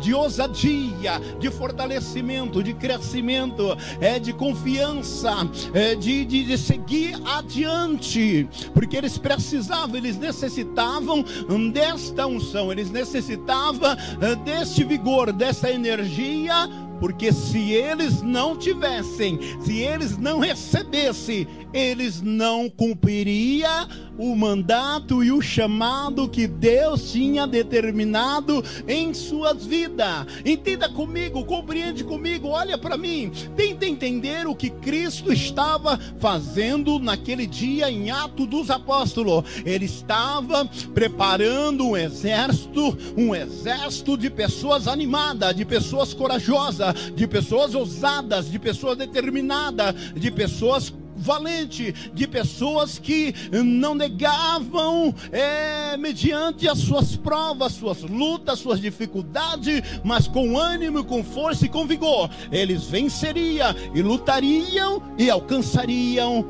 de 0.00 0.14
ousadia, 0.14 1.20
de 1.38 1.50
fortalecimento, 1.50 2.62
de 2.62 2.74
crescimento, 2.74 3.76
é 4.00 4.18
de 4.18 4.32
confiança, 4.32 5.32
é 5.74 5.94
de, 5.94 6.24
de, 6.24 6.44
de 6.44 6.58
seguir 6.58 7.20
adiante, 7.24 8.48
porque 8.74 8.96
eles 8.96 9.18
precisavam, 9.18 9.96
eles 9.96 10.18
necessitavam 10.18 11.24
desta 11.72 12.26
unção, 12.26 12.70
eles 12.72 12.90
necessitavam 12.90 13.96
eh, 14.20 14.34
deste 14.44 14.84
vigor, 14.84 15.32
dessa 15.32 15.70
energia 15.70 16.68
porque 17.02 17.32
se 17.32 17.72
eles 17.72 18.22
não 18.22 18.56
tivessem, 18.56 19.36
se 19.60 19.80
eles 19.80 20.16
não 20.16 20.38
recebessem, 20.38 21.48
eles 21.72 22.20
não 22.20 22.68
cumpririam 22.68 23.88
o 24.18 24.36
mandato 24.36 25.24
e 25.24 25.32
o 25.32 25.40
chamado 25.40 26.28
que 26.28 26.46
Deus 26.46 27.10
tinha 27.10 27.46
determinado 27.46 28.62
em 28.86 29.14
suas 29.14 29.64
vidas. 29.64 30.26
Entenda 30.44 30.88
comigo, 30.88 31.44
compreende 31.44 32.04
comigo, 32.04 32.48
olha 32.48 32.76
para 32.76 32.96
mim, 32.96 33.32
tenta 33.56 33.86
entender 33.86 34.46
o 34.46 34.54
que 34.54 34.70
Cristo 34.70 35.32
estava 35.32 35.98
fazendo 36.18 36.98
naquele 36.98 37.46
dia 37.46 37.90
em 37.90 38.10
Atos 38.10 38.46
dos 38.46 38.70
Apóstolos. 38.70 39.44
Ele 39.64 39.86
estava 39.86 40.64
preparando 40.94 41.88
um 41.88 41.96
exército, 41.96 42.96
um 43.16 43.34
exército 43.34 44.16
de 44.16 44.30
pessoas 44.30 44.86
animadas, 44.86 45.54
de 45.54 45.64
pessoas 45.64 46.12
corajosas, 46.12 47.12
de 47.14 47.26
pessoas 47.26 47.74
ousadas, 47.74 48.50
de 48.50 48.58
pessoas 48.58 48.98
determinadas, 48.98 49.94
de 50.14 50.30
pessoas 50.30 50.92
valente 51.16 51.92
de 52.12 52.26
pessoas 52.26 52.98
que 52.98 53.34
não 53.64 53.94
negavam 53.94 55.14
é, 55.30 55.96
mediante 55.96 56.68
as 56.68 56.78
suas 56.78 57.16
provas, 57.16 57.72
suas 57.72 58.02
lutas, 58.02 58.58
suas 58.58 58.80
dificuldades, 58.80 59.82
mas 60.04 60.26
com 60.26 60.58
ânimo, 60.58 61.04
com 61.04 61.22
força 61.22 61.66
e 61.66 61.68
com 61.68 61.86
vigor. 61.86 62.30
Eles 62.50 62.84
venceriam 62.84 63.74
e 63.94 64.02
lutariam 64.02 65.02
e 65.18 65.30
alcançariam 65.30 66.44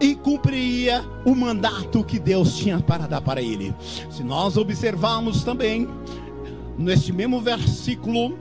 e 0.00 0.14
cumpria 0.14 1.04
o 1.24 1.34
mandato 1.34 2.04
que 2.04 2.18
Deus 2.18 2.56
tinha 2.56 2.78
para 2.80 3.06
dar 3.06 3.20
para 3.20 3.42
ele. 3.42 3.74
Se 4.10 4.22
nós 4.22 4.56
observarmos 4.56 5.42
também 5.42 5.88
neste 6.78 7.12
mesmo 7.12 7.40
versículo 7.40 8.38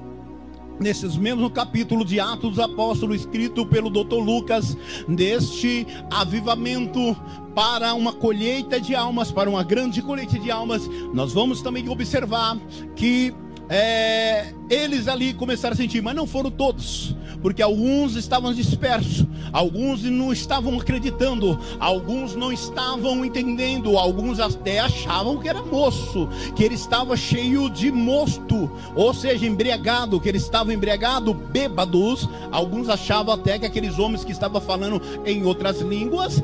nesses 0.79 1.17
mesmos 1.17 1.51
capítulos 1.51 2.07
de 2.07 2.19
Atos 2.19 2.51
dos 2.51 2.59
Apóstolos, 2.59 3.21
escrito 3.21 3.65
pelo 3.65 3.89
Dr. 3.89 4.15
Lucas, 4.15 4.77
deste 5.07 5.87
avivamento 6.11 7.15
para 7.55 7.93
uma 7.93 8.13
colheita 8.13 8.79
de 8.79 8.95
almas, 8.95 9.31
para 9.31 9.49
uma 9.49 9.63
grande 9.63 10.01
colheita 10.01 10.37
de 10.37 10.51
almas, 10.51 10.87
nós 11.13 11.33
vamos 11.33 11.61
também 11.61 11.89
observar 11.89 12.57
que 12.95 13.33
é, 13.69 14.53
eles 14.69 15.07
ali 15.07 15.33
começaram 15.33 15.73
a 15.73 15.77
sentir, 15.77 16.01
mas 16.01 16.15
não 16.15 16.25
foram 16.25 16.49
todos, 16.49 17.15
porque 17.41 17.61
alguns 17.61 18.15
estavam 18.15 18.53
dispersos, 18.53 19.25
alguns 19.51 20.03
não 20.03 20.31
estavam 20.31 20.79
acreditando, 20.79 21.59
alguns 21.79 22.35
não 22.35 22.51
estavam 22.51 23.25
entendendo, 23.25 23.97
alguns 23.97 24.39
até 24.39 24.79
achavam 24.79 25.37
que 25.37 25.49
era 25.49 25.61
moço, 25.61 26.29
que 26.55 26.63
ele 26.63 26.75
estava 26.75 27.17
cheio 27.17 27.69
de 27.69 27.91
mosto, 27.91 28.71
ou 28.95 29.13
seja, 29.13 29.45
embriagado, 29.45 30.19
que 30.19 30.29
ele 30.29 30.37
estava 30.37 30.73
embriagado, 30.73 31.33
bêbados. 31.33 32.27
Alguns 32.51 32.89
achavam 32.89 33.33
até 33.33 33.59
que 33.59 33.65
aqueles 33.65 33.99
homens 33.99 34.23
que 34.23 34.31
estavam 34.31 34.61
falando 34.61 35.01
em 35.25 35.45
outras 35.45 35.81
línguas 35.81 36.41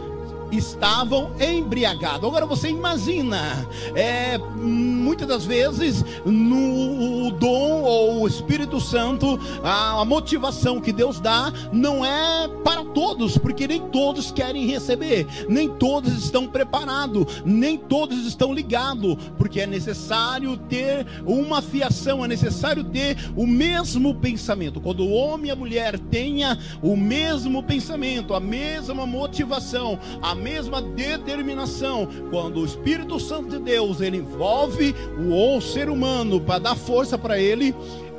estavam 0.57 1.31
embriagados. 1.39 2.27
Agora 2.27 2.45
você 2.45 2.69
imagina, 2.69 3.67
é, 3.95 4.37
muitas 4.37 5.27
das 5.27 5.45
vezes 5.45 6.03
no 6.25 7.27
o 7.27 7.31
dom 7.31 7.81
ou 7.81 8.21
o 8.21 8.27
Espírito 8.27 8.79
Santo, 8.79 9.39
a, 9.63 10.01
a 10.01 10.05
motivação 10.05 10.81
que 10.81 10.91
Deus 10.91 11.19
dá 11.19 11.51
não 11.71 12.05
é 12.05 12.47
para 12.63 12.83
todos, 12.83 13.37
porque 13.37 13.67
nem 13.67 13.81
todos 13.89 14.31
querem 14.31 14.65
receber, 14.65 15.25
nem 15.47 15.69
todos 15.69 16.13
estão 16.13 16.47
preparados, 16.47 17.41
nem 17.45 17.77
todos 17.77 18.25
estão 18.25 18.53
ligados, 18.53 19.17
porque 19.37 19.61
é 19.61 19.67
necessário 19.67 20.57
ter 20.57 21.05
uma 21.25 21.61
fiação, 21.61 22.23
é 22.23 22.27
necessário 22.27 22.83
ter 22.83 23.17
o 23.35 23.47
mesmo 23.47 24.15
pensamento. 24.15 24.81
Quando 24.81 25.03
o 25.03 25.11
homem 25.11 25.47
e 25.47 25.51
a 25.51 25.55
mulher 25.55 25.97
tenha 25.99 26.57
o 26.81 26.95
mesmo 26.95 27.63
pensamento, 27.63 28.33
a 28.33 28.39
mesma 28.39 29.05
motivação, 29.05 29.99
a 30.21 30.35
mesma 30.43 30.81
determinação. 30.81 32.07
Quando 32.29 32.59
o 32.59 32.65
Espírito 32.65 33.19
Santo 33.19 33.49
de 33.49 33.59
Deus 33.59 34.01
ele 34.01 34.17
envolve 34.17 34.93
o 35.17 35.61
ser 35.61 35.89
humano 35.89 36.41
para 36.41 36.59
dar 36.59 36.75
força 36.75 37.17
para 37.17 37.39
ele, 37.39 37.73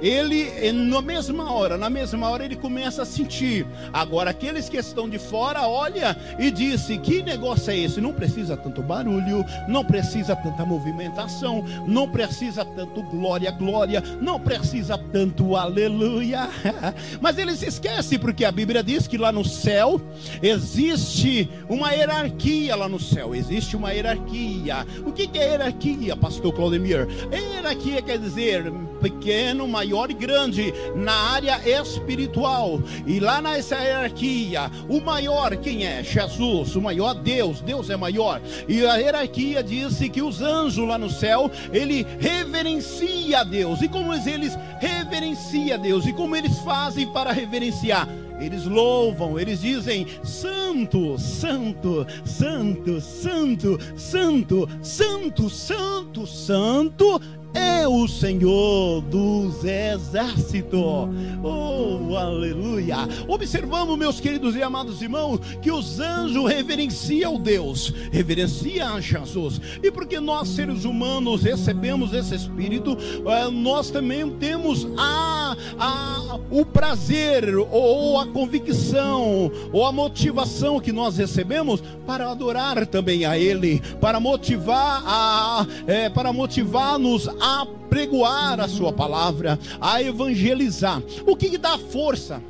ele, 0.04 0.70
na 0.70 1.00
mesma 1.00 1.50
hora, 1.50 1.78
na 1.78 1.88
mesma 1.88 2.28
hora, 2.28 2.44
ele 2.44 2.56
começa 2.56 3.02
a 3.02 3.06
sentir. 3.06 3.66
Agora, 3.90 4.30
aqueles 4.30 4.68
que 4.68 4.76
estão 4.76 5.08
de 5.08 5.18
fora, 5.18 5.66
olha 5.66 6.14
e 6.38 6.50
disse: 6.50 6.98
Que 6.98 7.22
negócio 7.22 7.70
é 7.70 7.78
esse? 7.78 8.02
Não 8.02 8.12
precisa 8.12 8.54
tanto 8.54 8.82
barulho, 8.82 9.42
não 9.66 9.82
precisa 9.82 10.36
tanta 10.36 10.62
movimentação, 10.66 11.64
não 11.86 12.06
precisa 12.06 12.66
tanto 12.66 13.02
glória, 13.04 13.50
glória, 13.50 14.02
não 14.20 14.38
precisa 14.38 14.98
tanto 14.98 15.56
aleluia. 15.56 16.50
Mas 17.22 17.38
ele 17.38 17.56
se 17.56 17.66
esquece, 17.66 18.18
porque 18.18 18.44
a 18.44 18.52
Bíblia 18.52 18.82
diz 18.82 19.08
que 19.08 19.16
lá 19.16 19.32
no 19.32 19.44
céu 19.44 19.98
existe 20.42 21.48
uma 21.66 21.92
hierarquia 21.92 22.76
lá 22.76 22.90
no 22.90 23.00
céu, 23.00 23.34
existe 23.34 23.74
uma 23.74 23.92
hierarquia. 23.92 24.86
O 25.06 25.12
que 25.12 25.30
é 25.38 25.52
hierarquia, 25.52 26.14
pastor 26.14 26.52
Claudemir? 26.52 27.08
Hierarquia 27.32 28.02
quer 28.02 28.18
dizer 28.18 28.70
pequeno, 29.00 29.68
maior 29.68 29.93
maior 29.94 30.10
e 30.10 30.14
grande 30.14 30.74
na 30.96 31.12
área 31.12 31.60
espiritual. 31.80 32.82
E 33.06 33.20
lá 33.20 33.40
nessa 33.40 33.76
hierarquia, 33.76 34.70
o 34.88 35.00
maior 35.00 35.56
quem 35.56 35.86
é? 35.86 36.02
Jesus, 36.02 36.74
o 36.74 36.82
maior 36.82 37.14
Deus, 37.14 37.60
Deus 37.60 37.88
é 37.90 37.96
maior. 37.96 38.40
E 38.68 38.84
a 38.84 38.96
hierarquia 38.96 39.62
disse 39.62 40.08
que 40.08 40.20
os 40.20 40.42
anjos 40.42 40.88
lá 40.88 40.98
no 40.98 41.08
céu, 41.08 41.48
ele 41.72 42.04
reverencia 42.18 43.40
a 43.40 43.44
Deus. 43.44 43.82
E 43.82 43.88
como 43.88 44.12
eles 44.12 44.58
reverenciam 44.80 45.74
a 45.74 45.78
Deus? 45.78 46.06
E 46.06 46.12
como 46.12 46.34
eles 46.34 46.58
fazem 46.58 47.06
para 47.12 47.30
reverenciar? 47.30 48.08
Eles 48.40 48.64
louvam, 48.64 49.38
eles 49.38 49.60
dizem: 49.60 50.08
Santo, 50.24 51.16
Santo, 51.18 52.04
Santo, 52.24 53.00
Santo, 53.00 53.78
Santo, 53.96 54.68
Santo, 54.82 55.48
Santo, 55.48 56.26
Santo 56.26 57.20
é 57.54 57.86
o 57.86 58.08
Senhor 58.08 59.00
dos 59.02 59.64
exércitos. 59.64 61.08
Oh, 61.42 62.16
aleluia! 62.16 62.96
Observamos, 63.28 63.96
meus 63.96 64.18
queridos 64.18 64.56
e 64.56 64.62
amados 64.62 65.00
irmãos, 65.00 65.38
que 65.62 65.70
os 65.70 66.00
anjos 66.00 66.44
reverenciam 66.50 67.38
Deus, 67.38 67.94
reverenciam 68.10 69.00
Jesus. 69.00 69.60
E 69.82 69.90
porque 69.90 70.18
nós, 70.18 70.48
seres 70.48 70.84
humanos, 70.84 71.42
recebemos 71.42 72.12
esse 72.12 72.34
Espírito, 72.34 72.98
eh, 73.26 73.50
nós 73.50 73.90
também 73.90 74.28
temos 74.30 74.88
a, 74.96 75.56
a, 75.78 76.38
o 76.50 76.64
prazer, 76.64 77.54
ou 77.70 78.18
a 78.18 78.26
convicção, 78.26 79.50
ou 79.72 79.86
a 79.86 79.92
motivação 79.92 80.80
que 80.80 80.90
nós 80.90 81.16
recebemos 81.16 81.82
para 82.06 82.28
adorar 82.30 82.86
também 82.86 83.24
a 83.24 83.38
Ele, 83.38 83.80
para 84.00 84.18
motivar 84.18 85.02
a, 85.06 85.66
é, 85.86 86.08
para 86.08 86.32
motivar-nos 86.32 87.28
a 87.28 87.43
pregoar 87.88 88.60
a 88.60 88.68
sua 88.68 88.92
palavra, 88.92 89.58
a 89.80 90.02
evangelizar. 90.02 91.02
O 91.26 91.36
que, 91.36 91.50
que 91.50 91.58
dá 91.58 91.78
força? 91.78 92.42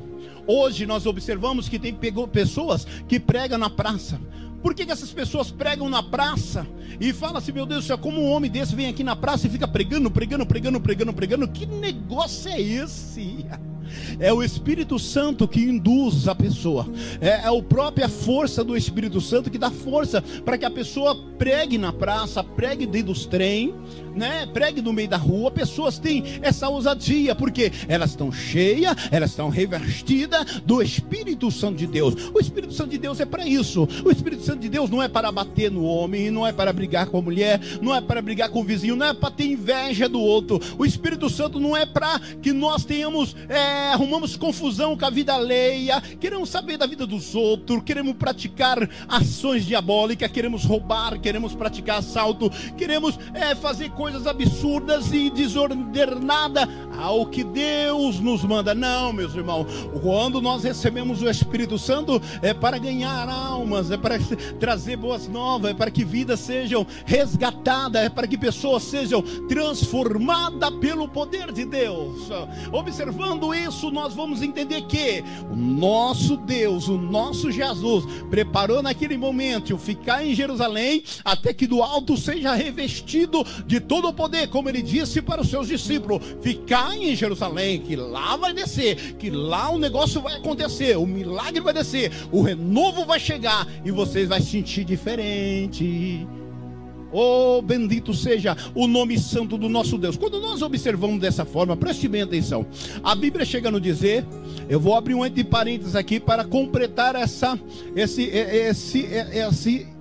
Hoje 0.46 0.86
nós 0.86 1.06
observamos 1.06 1.68
que 1.68 1.78
tem 1.78 1.96
pessoas 2.32 2.86
que 3.08 3.18
pregam 3.18 3.58
na 3.58 3.70
praça. 3.70 4.20
Por 4.62 4.74
que, 4.74 4.86
que 4.86 4.92
essas 4.92 5.12
pessoas 5.12 5.50
pregam 5.50 5.90
na 5.90 6.02
praça 6.02 6.66
e 7.00 7.12
falam 7.12 7.36
assim, 7.36 7.52
meu 7.52 7.66
Deus 7.66 7.84
do 7.84 7.86
céu, 7.86 7.98
como 7.98 8.20
um 8.20 8.30
homem 8.30 8.50
desse 8.50 8.74
vem 8.74 8.86
aqui 8.86 9.04
na 9.04 9.16
praça 9.16 9.46
e 9.46 9.50
fica 9.50 9.66
pregando, 9.66 10.10
pregando, 10.10 10.46
pregando, 10.46 10.80
pregando, 10.80 11.12
pregando? 11.12 11.48
Que 11.48 11.66
negócio 11.66 12.50
é 12.50 12.60
esse? 12.60 13.46
É 14.18 14.32
o 14.32 14.42
Espírito 14.42 14.98
Santo 14.98 15.46
que 15.46 15.60
induz 15.60 16.28
a 16.28 16.34
pessoa. 16.34 16.86
É, 17.20 17.28
é 17.28 17.46
a 17.46 17.62
própria 17.62 18.08
força 18.08 18.64
do 18.64 18.76
Espírito 18.76 19.20
Santo 19.20 19.50
que 19.50 19.58
dá 19.58 19.70
força 19.70 20.22
para 20.44 20.58
que 20.58 20.64
a 20.64 20.70
pessoa 20.70 21.16
pregue 21.38 21.78
na 21.78 21.92
praça, 21.92 22.42
pregue 22.42 22.86
dentro 22.86 23.04
dos 23.04 23.26
trem, 23.26 23.74
né? 24.14 24.46
Pregue 24.46 24.80
no 24.80 24.92
meio 24.92 25.08
da 25.08 25.16
rua. 25.16 25.50
Pessoas 25.50 25.98
têm 25.98 26.24
essa 26.40 26.68
ousadia 26.68 27.34
porque 27.34 27.72
elas 27.88 28.10
estão 28.10 28.32
cheias, 28.32 28.96
elas 29.10 29.30
estão 29.30 29.48
revestidas 29.48 30.60
do 30.64 30.82
Espírito 30.82 31.50
Santo 31.50 31.76
de 31.76 31.86
Deus. 31.86 32.14
O 32.32 32.40
Espírito 32.40 32.72
Santo 32.72 32.90
de 32.90 32.98
Deus 32.98 33.20
é 33.20 33.24
para 33.24 33.46
isso. 33.46 33.86
O 34.04 34.10
Espírito 34.10 34.42
Santo 34.42 34.60
de 34.60 34.68
Deus 34.68 34.88
não 34.88 35.02
é 35.02 35.08
para 35.08 35.30
bater 35.30 35.70
no 35.70 35.84
homem, 35.84 36.30
não 36.30 36.46
é 36.46 36.52
para 36.52 36.72
brigar 36.84 37.06
com 37.06 37.18
a 37.18 37.22
mulher, 37.22 37.60
não 37.80 37.94
é 37.94 38.00
para 38.00 38.20
brigar 38.20 38.50
com 38.50 38.60
o 38.60 38.64
vizinho, 38.64 38.94
não 38.94 39.06
é 39.06 39.14
para 39.14 39.30
ter 39.30 39.46
inveja 39.46 40.06
do 40.06 40.20
outro. 40.20 40.60
O 40.78 40.84
Espírito 40.84 41.30
Santo 41.30 41.58
não 41.58 41.74
é 41.74 41.86
para 41.86 42.18
que 42.18 42.52
nós 42.52 42.84
tenhamos 42.84 43.34
é, 43.48 43.92
arrumamos 43.92 44.36
confusão 44.36 44.96
com 44.96 45.06
a 45.06 45.10
vida 45.10 45.32
alheia, 45.32 46.00
queremos 46.20 46.50
saber 46.50 46.76
da 46.76 46.86
vida 46.86 47.06
dos 47.06 47.34
outros, 47.34 47.82
queremos 47.84 48.14
praticar 48.16 48.88
ações 49.08 49.64
diabólicas, 49.64 50.30
queremos 50.30 50.64
roubar, 50.64 51.18
queremos 51.18 51.54
praticar 51.54 51.98
assalto, 51.98 52.50
queremos 52.76 53.18
é, 53.32 53.54
fazer 53.54 53.90
coisas 53.90 54.26
absurdas 54.26 55.10
e 55.12 55.30
desordenadas 55.30 56.68
ao 56.98 57.26
que 57.26 57.42
Deus 57.42 58.20
nos 58.20 58.44
manda. 58.44 58.74
Não, 58.74 59.12
meus 59.12 59.34
irmãos, 59.34 59.66
quando 60.02 60.42
nós 60.42 60.64
recebemos 60.64 61.22
o 61.22 61.30
Espírito 61.30 61.78
Santo, 61.78 62.20
é 62.42 62.52
para 62.52 62.76
ganhar 62.76 63.28
almas, 63.28 63.90
é 63.90 63.96
para 63.96 64.18
trazer 64.60 64.96
boas 64.96 65.26
novas, 65.28 65.70
é 65.70 65.74
para 65.74 65.90
que 65.90 66.04
vidas 66.04 66.40
sejam 66.40 66.73
resgatadas, 67.04 68.02
é 68.02 68.08
para 68.08 68.26
que 68.26 68.36
pessoas 68.36 68.82
sejam 68.82 69.22
transformadas 69.48 70.70
pelo 70.80 71.06
poder 71.08 71.52
de 71.52 71.64
Deus. 71.64 72.28
Observando 72.72 73.54
isso, 73.54 73.74
isso 73.84 73.90
nós 73.90 74.14
vamos 74.14 74.40
entender 74.40 74.82
que 74.82 75.22
o 75.50 75.56
nosso 75.56 76.36
Deus, 76.36 76.88
o 76.88 76.96
nosso 76.96 77.50
Jesus, 77.50 78.04
preparou 78.30 78.82
naquele 78.82 79.16
momento 79.16 79.76
ficar 79.76 80.24
em 80.24 80.34
Jerusalém 80.34 81.02
até 81.24 81.52
que 81.52 81.66
do 81.66 81.82
alto 81.82 82.16
seja 82.16 82.54
revestido 82.54 83.44
de 83.66 83.80
todo 83.80 84.08
o 84.08 84.12
poder, 84.12 84.48
como 84.48 84.68
ele 84.68 84.80
disse 84.80 85.20
para 85.20 85.42
os 85.42 85.50
seus 85.50 85.68
discípulos: 85.68 86.22
ficar 86.40 86.96
em 86.96 87.14
Jerusalém, 87.14 87.80
que 87.80 87.96
lá 87.96 88.36
vai 88.36 88.54
descer, 88.54 89.16
que 89.16 89.28
lá 89.28 89.70
o 89.70 89.78
negócio 89.78 90.20
vai 90.22 90.36
acontecer, 90.36 90.96
o 90.96 91.06
milagre 91.06 91.60
vai 91.60 91.74
descer, 91.74 92.12
o 92.30 92.42
renovo 92.42 93.04
vai 93.04 93.20
chegar 93.20 93.66
e 93.84 93.90
vocês 93.90 94.28
vão 94.28 94.40
sentir 94.40 94.84
diferente. 94.84 96.26
Oh, 97.16 97.62
bendito 97.62 98.12
seja 98.12 98.56
o 98.74 98.88
nome 98.88 99.16
santo 99.16 99.56
do 99.56 99.68
nosso 99.68 99.96
Deus. 99.96 100.16
Quando 100.16 100.40
nós 100.40 100.62
observamos 100.62 101.20
dessa 101.20 101.44
forma, 101.44 101.76
preste 101.76 102.08
bem 102.08 102.22
atenção. 102.22 102.66
A 103.04 103.14
Bíblia 103.14 103.44
chega 103.44 103.68
a 103.68 103.70
nos 103.70 103.80
dizer, 103.80 104.26
eu 104.68 104.80
vou 104.80 104.96
abrir 104.96 105.14
um 105.14 105.24
entre 105.24 105.44
parênteses 105.44 105.94
aqui 105.94 106.18
para 106.18 106.44
completar 106.44 107.14
essa 107.14 107.56
esse 107.94 108.24
esse 108.24 109.00
esse 109.04 109.93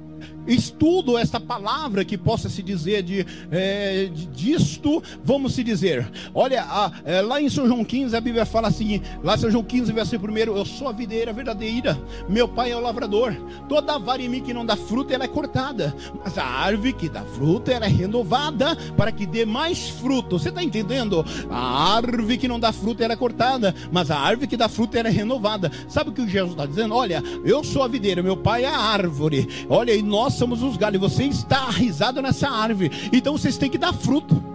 estudo 0.48 1.18
esta 1.18 1.40
palavra 1.40 2.04
que 2.04 2.18
possa 2.18 2.50
se 2.50 2.62
dizer 2.62 3.04
de, 3.04 3.26
é, 3.52 4.10
de 4.14 4.26
disto, 4.28 5.02
vamos 5.24 5.54
se 5.54 5.64
dizer. 5.64 6.10
Olha, 6.34 6.64
a, 6.64 6.92
é, 7.06 7.22
lá 7.22 7.42
em 7.42 7.50
São 7.50 7.68
João 7.68 7.84
15 7.84 8.16
a 8.16 8.22
Bíblia 8.22 8.46
fala 8.46 8.68
assim, 8.68 9.02
lá 9.24 9.36
em 9.36 9.38
São 9.38 9.52
João 9.52 9.64
15, 9.64 9.92
versículo 9.92 10.34
1, 10.34 10.38
eu 10.38 10.66
sou 10.66 10.88
a 10.88 10.92
videira 10.92 11.32
verdadeira, 11.32 12.00
meu 12.28 12.48
pai 12.48 12.72
é 12.72 12.76
o 12.76 12.82
lavrador. 12.82 13.36
Toda 13.70 13.98
vara 13.98 14.22
em 14.22 14.30
mim 14.30 14.42
que 14.42 14.54
não 14.54 14.66
dá 14.66 14.76
fruto, 14.76 15.14
ela 15.14 15.24
é 15.24 15.28
cortada, 15.28 15.96
mas 16.24 16.38
a 16.38 16.46
árvore 16.46 16.94
que 16.94 17.10
dá 17.10 17.24
fruto, 17.24 17.72
ela 17.72 17.86
é 17.86 17.90
renovada 17.90 18.76
para 18.98 19.12
que 19.12 19.26
dê 19.26 19.46
mais 19.46 19.90
fruto. 19.90 20.38
Você 20.38 20.50
está 20.50 20.64
entendendo? 20.64 21.26
A 21.50 21.96
árvore 21.96 22.38
que 22.38 22.48
não 22.48 22.60
dá 22.60 22.72
fruto, 22.72 23.04
ela 23.04 23.14
é 23.14 23.18
cortada, 23.18 23.74
mas 23.92 24.12
a 24.12 24.20
árvore 24.20 24.48
que 24.48 24.58
dá 24.58 24.68
fruto, 24.68 24.98
ela 24.98 25.08
é 25.08 25.12
renovada. 25.12 25.72
Sabe 25.88 26.10
o 26.10 26.14
que 26.14 26.28
Jesus 26.28 26.52
está 26.52 26.66
dizendo? 26.66 26.96
Olha, 26.96 27.24
eu 27.46 27.64
sou 27.64 27.84
a 27.84 27.88
videira, 27.88 28.22
meu 28.22 28.38
pai 28.38 28.64
é 28.66 28.68
a 28.68 28.78
árvore. 28.78 29.48
Olha, 29.70 29.94
e 29.94 30.02
nós 30.02 30.33
somos 30.34 30.62
os 30.64 30.78
galhos, 30.78 31.00
você 31.00 31.24
está 31.26 31.60
arrisado 31.64 32.22
nessa 32.22 32.50
árvore, 32.50 33.10
então 33.12 33.38
vocês 33.38 33.58
têm 33.58 33.70
que 33.70 33.78
dar 33.78 33.94
fruto. 33.94 34.54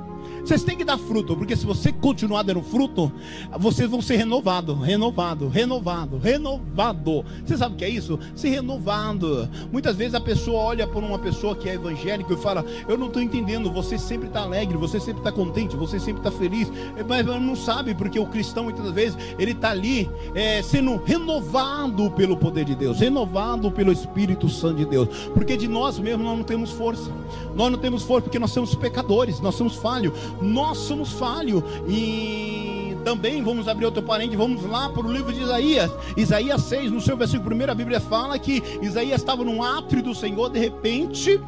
Vocês 0.48 0.64
têm 0.64 0.78
que 0.78 0.84
dar 0.84 0.96
fruto, 0.96 1.36
porque 1.36 1.54
se 1.54 1.66
você 1.66 1.92
continuar 1.92 2.42
dando 2.42 2.62
fruto, 2.62 3.12
vocês 3.58 3.86
vão 3.90 4.00
ser 4.00 4.16
renovado, 4.16 4.74
renovado, 4.74 5.46
renovado, 5.46 6.16
renovado. 6.16 7.22
Você 7.44 7.54
sabe 7.54 7.74
o 7.74 7.76
que 7.76 7.84
é 7.84 7.90
isso? 7.90 8.18
Ser 8.34 8.48
renovado. 8.48 9.46
Muitas 9.70 9.94
vezes 9.94 10.14
a 10.14 10.20
pessoa 10.22 10.58
olha 10.62 10.86
por 10.86 11.04
uma 11.04 11.18
pessoa 11.18 11.54
que 11.54 11.68
é 11.68 11.74
evangélica 11.74 12.32
e 12.32 12.36
fala: 12.38 12.64
Eu 12.88 12.96
não 12.96 13.08
estou 13.08 13.20
entendendo. 13.20 13.70
Você 13.70 13.98
sempre 13.98 14.28
está 14.28 14.40
alegre, 14.40 14.78
você 14.78 14.98
sempre 14.98 15.20
está 15.20 15.30
contente, 15.30 15.76
você 15.76 16.00
sempre 16.00 16.26
está 16.26 16.30
feliz, 16.30 16.72
mas 17.06 17.26
não 17.26 17.54
sabe 17.54 17.94
porque 17.94 18.18
o 18.18 18.24
cristão 18.24 18.64
muitas 18.64 18.90
vezes 18.90 19.18
ele 19.38 19.52
está 19.52 19.72
ali 19.72 20.08
é, 20.34 20.62
sendo 20.62 20.96
renovado 20.96 22.10
pelo 22.12 22.38
poder 22.38 22.64
de 22.64 22.74
Deus, 22.74 23.00
renovado 23.00 23.70
pelo 23.70 23.92
Espírito 23.92 24.48
Santo 24.48 24.76
de 24.76 24.86
Deus, 24.86 25.08
porque 25.34 25.58
de 25.58 25.68
nós 25.68 25.98
mesmos 25.98 26.24
nós 26.24 26.38
não 26.38 26.44
temos 26.44 26.70
força. 26.70 27.10
Nós 27.54 27.70
não 27.70 27.78
temos 27.78 28.02
força 28.02 28.22
porque 28.22 28.38
nós 28.38 28.50
somos 28.50 28.74
pecadores, 28.74 29.40
nós 29.42 29.54
somos 29.54 29.74
falhos 29.74 30.14
nós 30.40 30.78
somos 30.78 31.12
falhos. 31.12 31.62
E 31.88 32.96
também 33.04 33.42
vamos 33.42 33.68
abrir 33.68 33.86
outro 33.86 34.02
parente, 34.02 34.36
vamos 34.36 34.64
lá 34.64 34.88
para 34.88 35.06
o 35.06 35.12
livro 35.12 35.32
de 35.32 35.40
Isaías. 35.40 35.90
Isaías 36.16 36.62
6, 36.62 36.90
no 36.90 37.00
seu 37.00 37.16
versículo 37.16 37.54
1, 37.56 37.70
a 37.70 37.74
Bíblia 37.74 38.00
fala 38.00 38.38
que 38.38 38.62
Isaías 38.82 39.20
estava 39.20 39.44
num 39.44 39.62
átrio 39.62 40.02
do 40.02 40.14
Senhor, 40.14 40.50
de 40.50 40.58
repente 40.58 41.40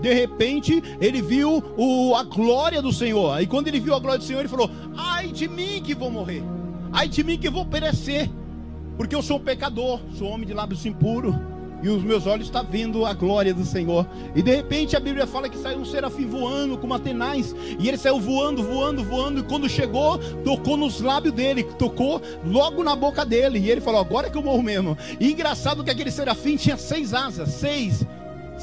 de 0.00 0.12
repente 0.12 0.82
ele 1.00 1.22
viu 1.22 1.62
o, 1.76 2.16
a 2.16 2.24
glória 2.24 2.82
do 2.82 2.92
Senhor. 2.92 3.40
E 3.40 3.46
quando 3.46 3.68
ele 3.68 3.78
viu 3.78 3.94
a 3.94 4.00
glória 4.00 4.18
do 4.18 4.24
Senhor, 4.24 4.40
ele 4.40 4.48
falou: 4.48 4.68
Ai 4.96 5.28
de 5.28 5.46
mim 5.46 5.80
que 5.80 5.94
vou 5.94 6.10
morrer, 6.10 6.42
ai 6.92 7.08
de 7.08 7.22
mim 7.22 7.38
que 7.38 7.48
vou 7.48 7.64
perecer, 7.64 8.28
porque 8.96 9.14
eu 9.14 9.22
sou 9.22 9.38
pecador, 9.38 10.00
sou 10.18 10.26
homem 10.26 10.46
de 10.46 10.54
lábios 10.54 10.84
impuros 10.84 11.34
e 11.82 11.88
os 11.88 12.02
meus 12.02 12.26
olhos 12.26 12.46
estão 12.46 12.64
tá 12.64 12.70
vendo 12.70 13.04
a 13.04 13.12
glória 13.12 13.52
do 13.52 13.64
Senhor. 13.64 14.06
E 14.34 14.42
de 14.42 14.54
repente 14.54 14.96
a 14.96 15.00
Bíblia 15.00 15.26
fala 15.26 15.48
que 15.48 15.58
saiu 15.58 15.80
um 15.80 15.84
serafim 15.84 16.26
voando 16.26 16.78
com 16.78 16.86
matenais, 16.86 17.54
e 17.78 17.88
ele 17.88 17.96
saiu 17.96 18.20
voando, 18.20 18.62
voando, 18.62 19.02
voando, 19.02 19.40
e 19.40 19.42
quando 19.42 19.68
chegou, 19.68 20.18
tocou 20.44 20.76
nos 20.76 21.00
lábios 21.00 21.34
dele, 21.34 21.64
tocou 21.64 22.22
logo 22.44 22.84
na 22.84 22.94
boca 22.94 23.24
dele, 23.24 23.58
e 23.58 23.70
ele 23.70 23.80
falou: 23.80 24.00
Agora 24.00 24.30
que 24.30 24.38
eu 24.38 24.42
morro 24.42 24.62
mesmo. 24.62 24.96
E 25.18 25.32
engraçado 25.32 25.82
que 25.82 25.90
aquele 25.90 26.10
serafim 26.10 26.56
tinha 26.56 26.76
seis 26.76 27.12
asas, 27.12 27.48
seis 27.50 28.04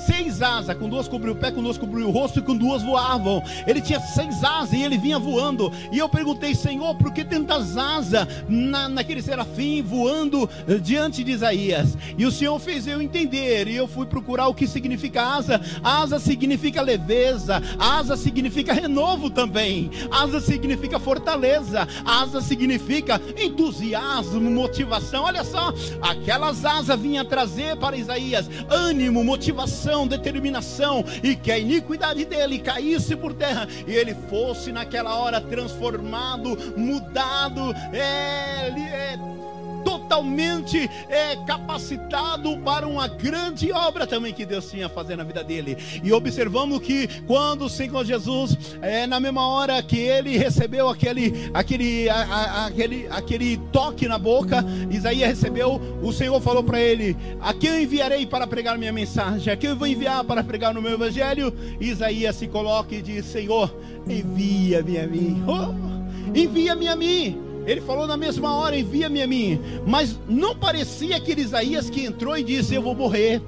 seis 0.06 0.42
asas, 0.42 0.76
com 0.78 0.90
duas 0.90 1.08
cobriu 1.08 1.34
o 1.34 1.36
pé, 1.36 1.52
com 1.52 1.62
duas 1.62 1.78
cobriu 1.78 2.08
o 2.08 2.12
rosto 2.12 2.40
e 2.40 2.42
com 2.42 2.56
duas 2.56 2.82
voavam. 2.84 3.44
Ele 3.68 3.82
tinha 3.82 4.00
seis 4.00 4.44
asas 4.44 4.74
e 4.74 4.84
ele 4.84 4.98
vinha 4.98 5.20
voando. 5.20 5.72
E 5.92 5.98
eu 5.98 6.10
perguntei, 6.10 6.56
Senhor, 6.56 6.96
por 6.96 7.12
que 7.12 7.24
tantas 7.24 7.78
asas 7.78 8.28
na, 8.48 8.88
naquele 8.90 9.22
serafim 9.22 9.82
voando 9.82 10.50
eh, 10.68 10.76
diante 10.76 11.24
de 11.24 11.32
Isaías? 11.32 11.98
E 12.18 12.26
o 12.26 12.32
Senhor 12.32 12.58
fez 12.60 12.88
eu 12.88 13.02
entender. 13.02 13.68
E 13.68 13.76
eu 13.76 13.88
fui 13.88 14.06
procurar 14.06 14.48
o 14.48 14.54
que 14.54 14.68
significa 14.68 15.22
asa. 15.22 15.62
Asa 15.84 16.20
significa 16.20 16.82
leveza, 16.82 17.62
asa 17.78 18.16
significa 18.16 18.74
renovo 18.74 19.30
também, 19.30 19.90
asa 20.12 20.40
significa 20.40 21.00
fortaleza, 21.00 21.88
asa 22.06 22.42
significa 22.42 23.22
entusiasmo, 23.38 24.50
motivação. 24.50 25.24
Olha 25.24 25.44
só, 25.44 25.74
aquelas 26.02 26.66
asas 26.66 27.00
vinham 27.00 27.26
trazer 27.26 27.76
para 27.78 27.98
Isaías 27.98 28.50
ânimo, 28.70 29.24
motivação 29.24 29.89
determinação, 30.08 31.04
e 31.24 31.36
que 31.36 31.52
a 31.52 31.58
iniquidade 31.58 32.26
dele 32.26 32.60
caísse 32.60 33.16
por 33.16 33.34
terra, 33.34 33.68
e 33.88 33.94
ele 33.94 34.16
fosse 34.30 34.72
naquela 34.72 35.16
hora 35.16 35.42
transformado, 35.42 36.58
mudado, 36.78 37.74
é, 37.94 38.70
é 38.70 39.49
totalmente 39.84 40.90
é, 41.10 41.36
capacitado 41.46 42.58
para 42.60 42.88
uma 42.88 43.08
grande 43.08 43.72
obra 43.72 44.06
também 44.06 44.34
que 44.34 44.46
Deus 44.46 44.70
tinha 44.70 44.88
a 44.88 44.90
fazer 44.90 45.16
na 45.16 45.24
vida 45.24 45.44
dele. 45.44 45.78
E 46.04 46.12
observamos 46.12 46.80
que 46.80 47.08
quando 47.24 47.66
o 47.66 47.70
Senhor 47.70 48.06
Jesus, 48.06 48.78
é, 48.82 49.06
na 49.08 49.20
mesma 49.20 49.48
hora 49.48 49.82
que 49.82 49.98
ele 49.98 50.38
recebeu 50.38 50.90
aquele, 50.90 51.50
aquele, 51.54 52.10
a, 52.10 52.16
a, 52.16 52.66
aquele, 52.68 53.08
aquele 53.10 53.58
toque 53.72 54.08
na 54.08 54.18
boca, 54.18 54.64
Isaías 54.90 55.30
recebeu, 55.30 55.82
o 56.02 56.12
Senhor 56.12 56.40
falou 56.42 56.64
para 56.64 56.80
ele: 56.80 57.16
A 57.42 57.54
quem 57.54 57.70
eu 57.70 57.82
enviarei 57.82 58.26
para 58.26 58.48
pregar 58.48 58.78
minha 58.78 58.94
mensagem? 58.94 59.52
A 59.52 59.58
quem 59.58 59.70
eu 59.70 59.76
vou 59.76 59.88
enviar 59.88 60.24
para 60.24 60.44
pregar 60.44 60.74
no 60.74 60.82
meu 60.82 60.94
evangelho? 60.94 61.54
Isaías 61.80 62.36
se 62.36 62.48
coloca 62.48 62.94
e 62.96 63.02
diz: 63.02 63.26
Senhor, 63.26 63.74
envia-me 64.08 64.98
a 64.98 65.08
mim. 65.08 65.44
Oh, 65.48 66.38
envia-me 66.38 66.88
a 66.88 66.96
mim. 66.96 67.49
Ele 67.70 67.82
falou 67.82 68.08
na 68.08 68.18
mesma 68.18 68.56
hora: 68.56 68.76
envia-me 68.76 69.22
a 69.22 69.28
mim. 69.28 69.62
Mas 69.86 70.20
não 70.28 70.56
parecia 70.56 71.18
aquele 71.18 71.42
Isaías 71.42 71.88
que 71.88 72.04
entrou 72.04 72.36
e 72.36 72.44
disse: 72.44 72.74
Eu 72.74 72.82
vou 72.82 72.96
morrer. 72.96 73.40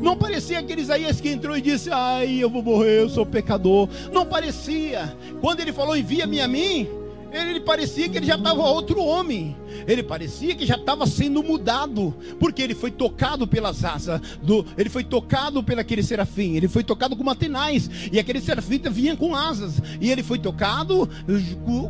Não 0.00 0.16
parecia 0.16 0.58
aquele 0.58 0.82
Isaías 0.82 1.20
que 1.20 1.28
entrou 1.28 1.56
e 1.56 1.60
disse: 1.60 1.88
Ai, 1.92 2.38
eu 2.38 2.50
vou 2.50 2.64
morrer, 2.64 3.02
eu 3.02 3.08
sou 3.08 3.24
pecador. 3.24 3.88
Não 4.12 4.26
parecia. 4.26 5.16
Quando 5.40 5.60
ele 5.60 5.72
falou: 5.72 5.96
Envia-me 5.96 6.40
a 6.40 6.48
mim, 6.48 6.88
ele 7.32 7.60
parecia 7.60 8.08
que 8.08 8.18
ele 8.18 8.26
já 8.26 8.36
estava 8.36 8.62
outro 8.62 9.02
homem. 9.02 9.56
Ele 9.86 10.02
parecia 10.02 10.54
que 10.54 10.66
já 10.66 10.74
estava 10.74 11.06
sendo 11.06 11.42
mudado, 11.42 12.14
porque 12.38 12.62
ele 12.62 12.74
foi 12.74 12.90
tocado 12.90 13.46
pelas 13.46 13.84
asas 13.84 14.20
do, 14.42 14.64
ele 14.76 14.90
foi 14.90 15.04
tocado 15.04 15.62
pelo 15.62 15.80
aquele 15.80 16.02
serafim, 16.02 16.56
ele 16.56 16.68
foi 16.68 16.84
tocado 16.84 17.16
com 17.16 17.24
matenais, 17.24 17.88
e 18.12 18.18
aquele 18.18 18.40
serafim 18.40 18.80
vinha 18.90 19.16
com 19.16 19.34
asas, 19.34 19.80
e 20.00 20.10
ele 20.10 20.22
foi 20.22 20.38
tocado 20.38 21.08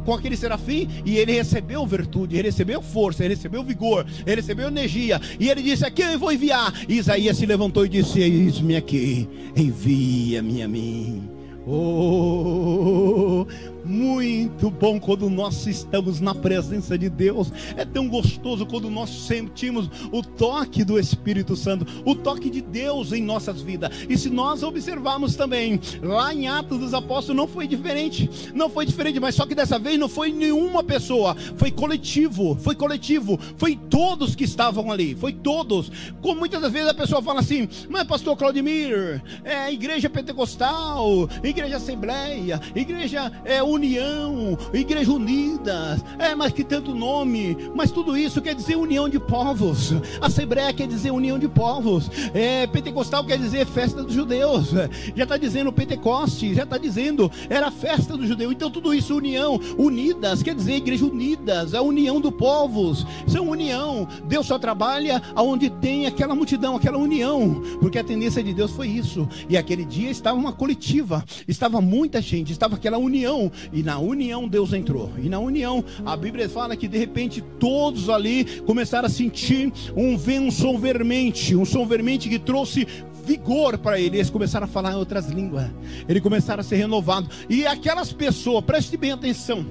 com 0.04 0.14
aquele 0.14 0.36
serafim, 0.36 0.88
e 1.04 1.16
ele 1.16 1.32
recebeu 1.32 1.86
virtude, 1.86 2.36
ele 2.36 2.48
recebeu 2.48 2.82
força, 2.82 3.24
ele 3.24 3.34
recebeu 3.34 3.64
vigor, 3.64 4.06
ele 4.26 4.36
recebeu 4.36 4.68
energia, 4.68 5.20
e 5.38 5.48
ele 5.48 5.62
disse: 5.62 5.84
Aqui 5.84 6.02
eu 6.02 6.18
vou 6.18 6.32
enviar. 6.32 6.72
E 6.88 6.98
Isaías 6.98 7.36
se 7.36 7.46
levantou 7.46 7.84
e 7.84 7.88
disse: 7.88 8.20
Eis-me 8.20 8.76
aqui, 8.76 9.28
envia-me 9.56 10.62
a 10.62 10.68
mim. 10.68 11.40
Oh, 11.66 13.46
muito 13.90 14.70
bom 14.70 15.00
quando 15.00 15.28
nós 15.28 15.66
estamos 15.66 16.20
na 16.20 16.34
presença 16.34 16.96
de 16.96 17.10
Deus. 17.10 17.52
É 17.76 17.84
tão 17.84 18.08
gostoso 18.08 18.64
quando 18.64 18.88
nós 18.88 19.10
sentimos 19.10 19.90
o 20.12 20.22
toque 20.22 20.84
do 20.84 20.98
Espírito 20.98 21.56
Santo, 21.56 21.84
o 22.04 22.14
toque 22.14 22.48
de 22.48 22.60
Deus 22.60 23.12
em 23.12 23.22
nossas 23.22 23.60
vidas. 23.60 23.90
E 24.08 24.16
se 24.16 24.30
nós 24.30 24.62
observarmos 24.62 25.34
também, 25.34 25.80
lá 26.00 26.32
em 26.32 26.46
Atos 26.46 26.78
dos 26.78 26.94
Apóstolos 26.94 27.36
não 27.36 27.48
foi 27.48 27.66
diferente. 27.66 28.30
Não 28.54 28.70
foi 28.70 28.86
diferente, 28.86 29.18
mas 29.18 29.34
só 29.34 29.44
que 29.44 29.54
dessa 29.54 29.78
vez 29.78 29.98
não 29.98 30.08
foi 30.08 30.32
nenhuma 30.32 30.84
pessoa, 30.84 31.34
foi 31.56 31.70
coletivo, 31.70 32.56
foi 32.60 32.76
coletivo, 32.76 33.38
foi 33.56 33.76
todos 33.76 34.36
que 34.36 34.44
estavam 34.44 34.92
ali, 34.92 35.14
foi 35.16 35.32
todos. 35.32 35.90
Como 36.22 36.40
muitas 36.40 36.60
vezes 36.70 36.88
a 36.88 36.94
pessoa 36.94 37.20
fala 37.20 37.40
assim: 37.40 37.68
"Mas 37.88 38.04
pastor 38.04 38.36
Claudemir, 38.36 39.20
é 39.42 39.72
igreja 39.72 40.08
pentecostal, 40.08 41.28
igreja 41.42 41.76
assembleia, 41.76 42.60
igreja 42.74 43.32
é 43.44 43.62
união, 43.80 44.58
igreja 44.74 45.10
unidas, 45.10 46.04
é, 46.18 46.34
mas 46.34 46.52
que 46.52 46.62
tanto 46.62 46.94
nome, 46.94 47.56
mas 47.74 47.90
tudo 47.90 48.16
isso 48.16 48.42
quer 48.42 48.54
dizer 48.54 48.76
união 48.76 49.08
de 49.08 49.18
povos, 49.18 49.94
Assembleia 50.20 50.72
quer 50.74 50.86
dizer 50.86 51.10
união 51.10 51.38
de 51.38 51.48
povos, 51.48 52.10
é, 52.34 52.66
Pentecostal 52.66 53.24
quer 53.24 53.38
dizer 53.38 53.64
festa 53.64 54.02
dos 54.02 54.12
judeus, 54.12 54.72
já 55.16 55.22
está 55.22 55.38
dizendo 55.38 55.72
Pentecoste, 55.72 56.54
já 56.54 56.64
está 56.64 56.76
dizendo 56.76 57.30
era 57.48 57.70
festa 57.70 58.18
do 58.18 58.26
judeu, 58.26 58.52
então 58.52 58.70
tudo 58.70 58.92
isso 58.92 59.16
união, 59.16 59.58
unidas, 59.78 60.42
quer 60.42 60.54
dizer 60.54 60.74
igreja 60.74 61.06
unidas, 61.06 61.72
a 61.72 61.80
união 61.80 62.20
do 62.20 62.30
povos, 62.30 63.06
são 63.26 63.48
união, 63.48 64.06
Deus 64.24 64.46
só 64.46 64.58
trabalha 64.58 65.22
aonde 65.34 65.70
tem 65.70 66.04
aquela 66.04 66.34
multidão, 66.34 66.76
aquela 66.76 66.98
união, 66.98 67.62
porque 67.80 67.98
a 67.98 68.04
tendência 68.04 68.42
de 68.42 68.52
Deus 68.52 68.72
foi 68.72 68.88
isso, 68.88 69.26
e 69.48 69.56
aquele 69.56 69.86
dia 69.86 70.10
estava 70.10 70.38
uma 70.38 70.52
coletiva, 70.52 71.24
estava 71.48 71.80
muita 71.80 72.20
gente, 72.20 72.52
estava 72.52 72.76
aquela 72.76 72.98
união, 72.98 73.50
e 73.72 73.82
na 73.82 73.98
união 73.98 74.48
Deus 74.48 74.72
entrou. 74.72 75.10
E 75.18 75.28
na 75.28 75.38
união, 75.38 75.84
a 76.04 76.16
Bíblia 76.16 76.48
fala 76.48 76.76
que 76.76 76.88
de 76.88 76.98
repente 76.98 77.42
todos 77.58 78.08
ali 78.08 78.44
começaram 78.66 79.06
a 79.06 79.10
sentir 79.10 79.72
um, 79.96 80.14
um 80.14 80.50
som 80.50 80.78
vermente, 80.78 81.54
um 81.54 81.64
som 81.64 81.86
vermente 81.86 82.28
que 82.28 82.38
trouxe 82.38 82.86
vigor 83.24 83.78
para 83.78 84.00
ele. 84.00 84.16
Eles 84.16 84.30
começaram 84.30 84.64
a 84.64 84.68
falar 84.68 84.92
em 84.92 84.96
outras 84.96 85.28
línguas. 85.28 85.70
Eles 86.08 86.22
começaram 86.22 86.60
a 86.60 86.64
ser 86.64 86.76
renovados. 86.76 87.30
E 87.48 87.66
aquelas 87.66 88.12
pessoas, 88.12 88.64
preste 88.64 88.96
bem 88.96 89.12
atenção. 89.12 89.64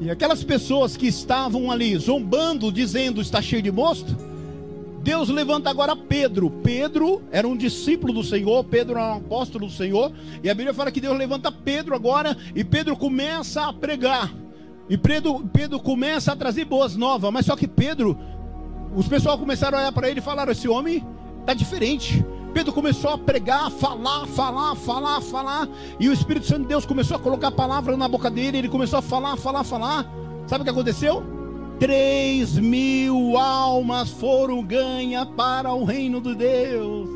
E 0.00 0.10
aquelas 0.10 0.42
pessoas 0.42 0.96
que 0.96 1.06
estavam 1.06 1.70
ali 1.70 1.96
zombando, 1.96 2.70
dizendo 2.72 3.20
está 3.20 3.40
cheio 3.40 3.62
de 3.62 3.70
mosto 3.70 4.33
Deus 5.04 5.28
levanta 5.28 5.68
agora 5.68 5.94
Pedro. 5.94 6.48
Pedro 6.48 7.22
era 7.30 7.46
um 7.46 7.54
discípulo 7.54 8.10
do 8.10 8.24
Senhor, 8.24 8.64
Pedro 8.64 8.98
era 8.98 9.12
um 9.12 9.18
apóstolo 9.18 9.66
do 9.66 9.72
Senhor, 9.72 10.10
e 10.42 10.48
a 10.48 10.54
Bíblia 10.54 10.72
fala 10.72 10.90
que 10.90 11.00
Deus 11.00 11.16
levanta 11.16 11.52
Pedro 11.52 11.94
agora, 11.94 12.34
e 12.54 12.64
Pedro 12.64 12.96
começa 12.96 13.68
a 13.68 13.72
pregar. 13.72 14.32
E 14.88 14.96
Pedro, 14.96 15.46
Pedro 15.52 15.78
começa 15.78 16.32
a 16.32 16.36
trazer 16.36 16.64
boas 16.64 16.96
novas, 16.96 17.30
mas 17.30 17.44
só 17.44 17.54
que 17.54 17.68
Pedro, 17.68 18.18
os 18.96 19.06
pessoal 19.06 19.36
começaram 19.36 19.76
a 19.76 19.82
olhar 19.82 19.92
para 19.92 20.08
ele 20.08 20.20
e 20.20 20.22
falaram: 20.22 20.50
esse 20.50 20.66
homem 20.66 21.06
está 21.40 21.52
diferente. 21.52 22.24
Pedro 22.54 22.72
começou 22.72 23.10
a 23.10 23.18
pregar, 23.18 23.70
falar, 23.70 24.26
falar, 24.28 24.74
falar, 24.74 25.20
falar, 25.20 25.68
e 26.00 26.08
o 26.08 26.14
Espírito 26.14 26.46
Santo 26.46 26.62
de 26.62 26.68
Deus 26.68 26.86
começou 26.86 27.18
a 27.18 27.20
colocar 27.20 27.48
a 27.48 27.52
palavra 27.52 27.94
na 27.94 28.08
boca 28.08 28.30
dele, 28.30 28.56
ele 28.56 28.68
começou 28.70 29.00
a 29.00 29.02
falar, 29.02 29.36
falar, 29.36 29.64
falar. 29.64 30.10
Sabe 30.46 30.62
o 30.62 30.64
que 30.64 30.70
aconteceu? 30.70 31.43
Três 31.78 32.58
mil 32.58 33.36
almas 33.36 34.10
foram 34.10 34.62
ganhas 34.62 35.26
para 35.36 35.72
o 35.72 35.84
reino 35.84 36.20
de 36.20 36.34
Deus. 36.34 37.10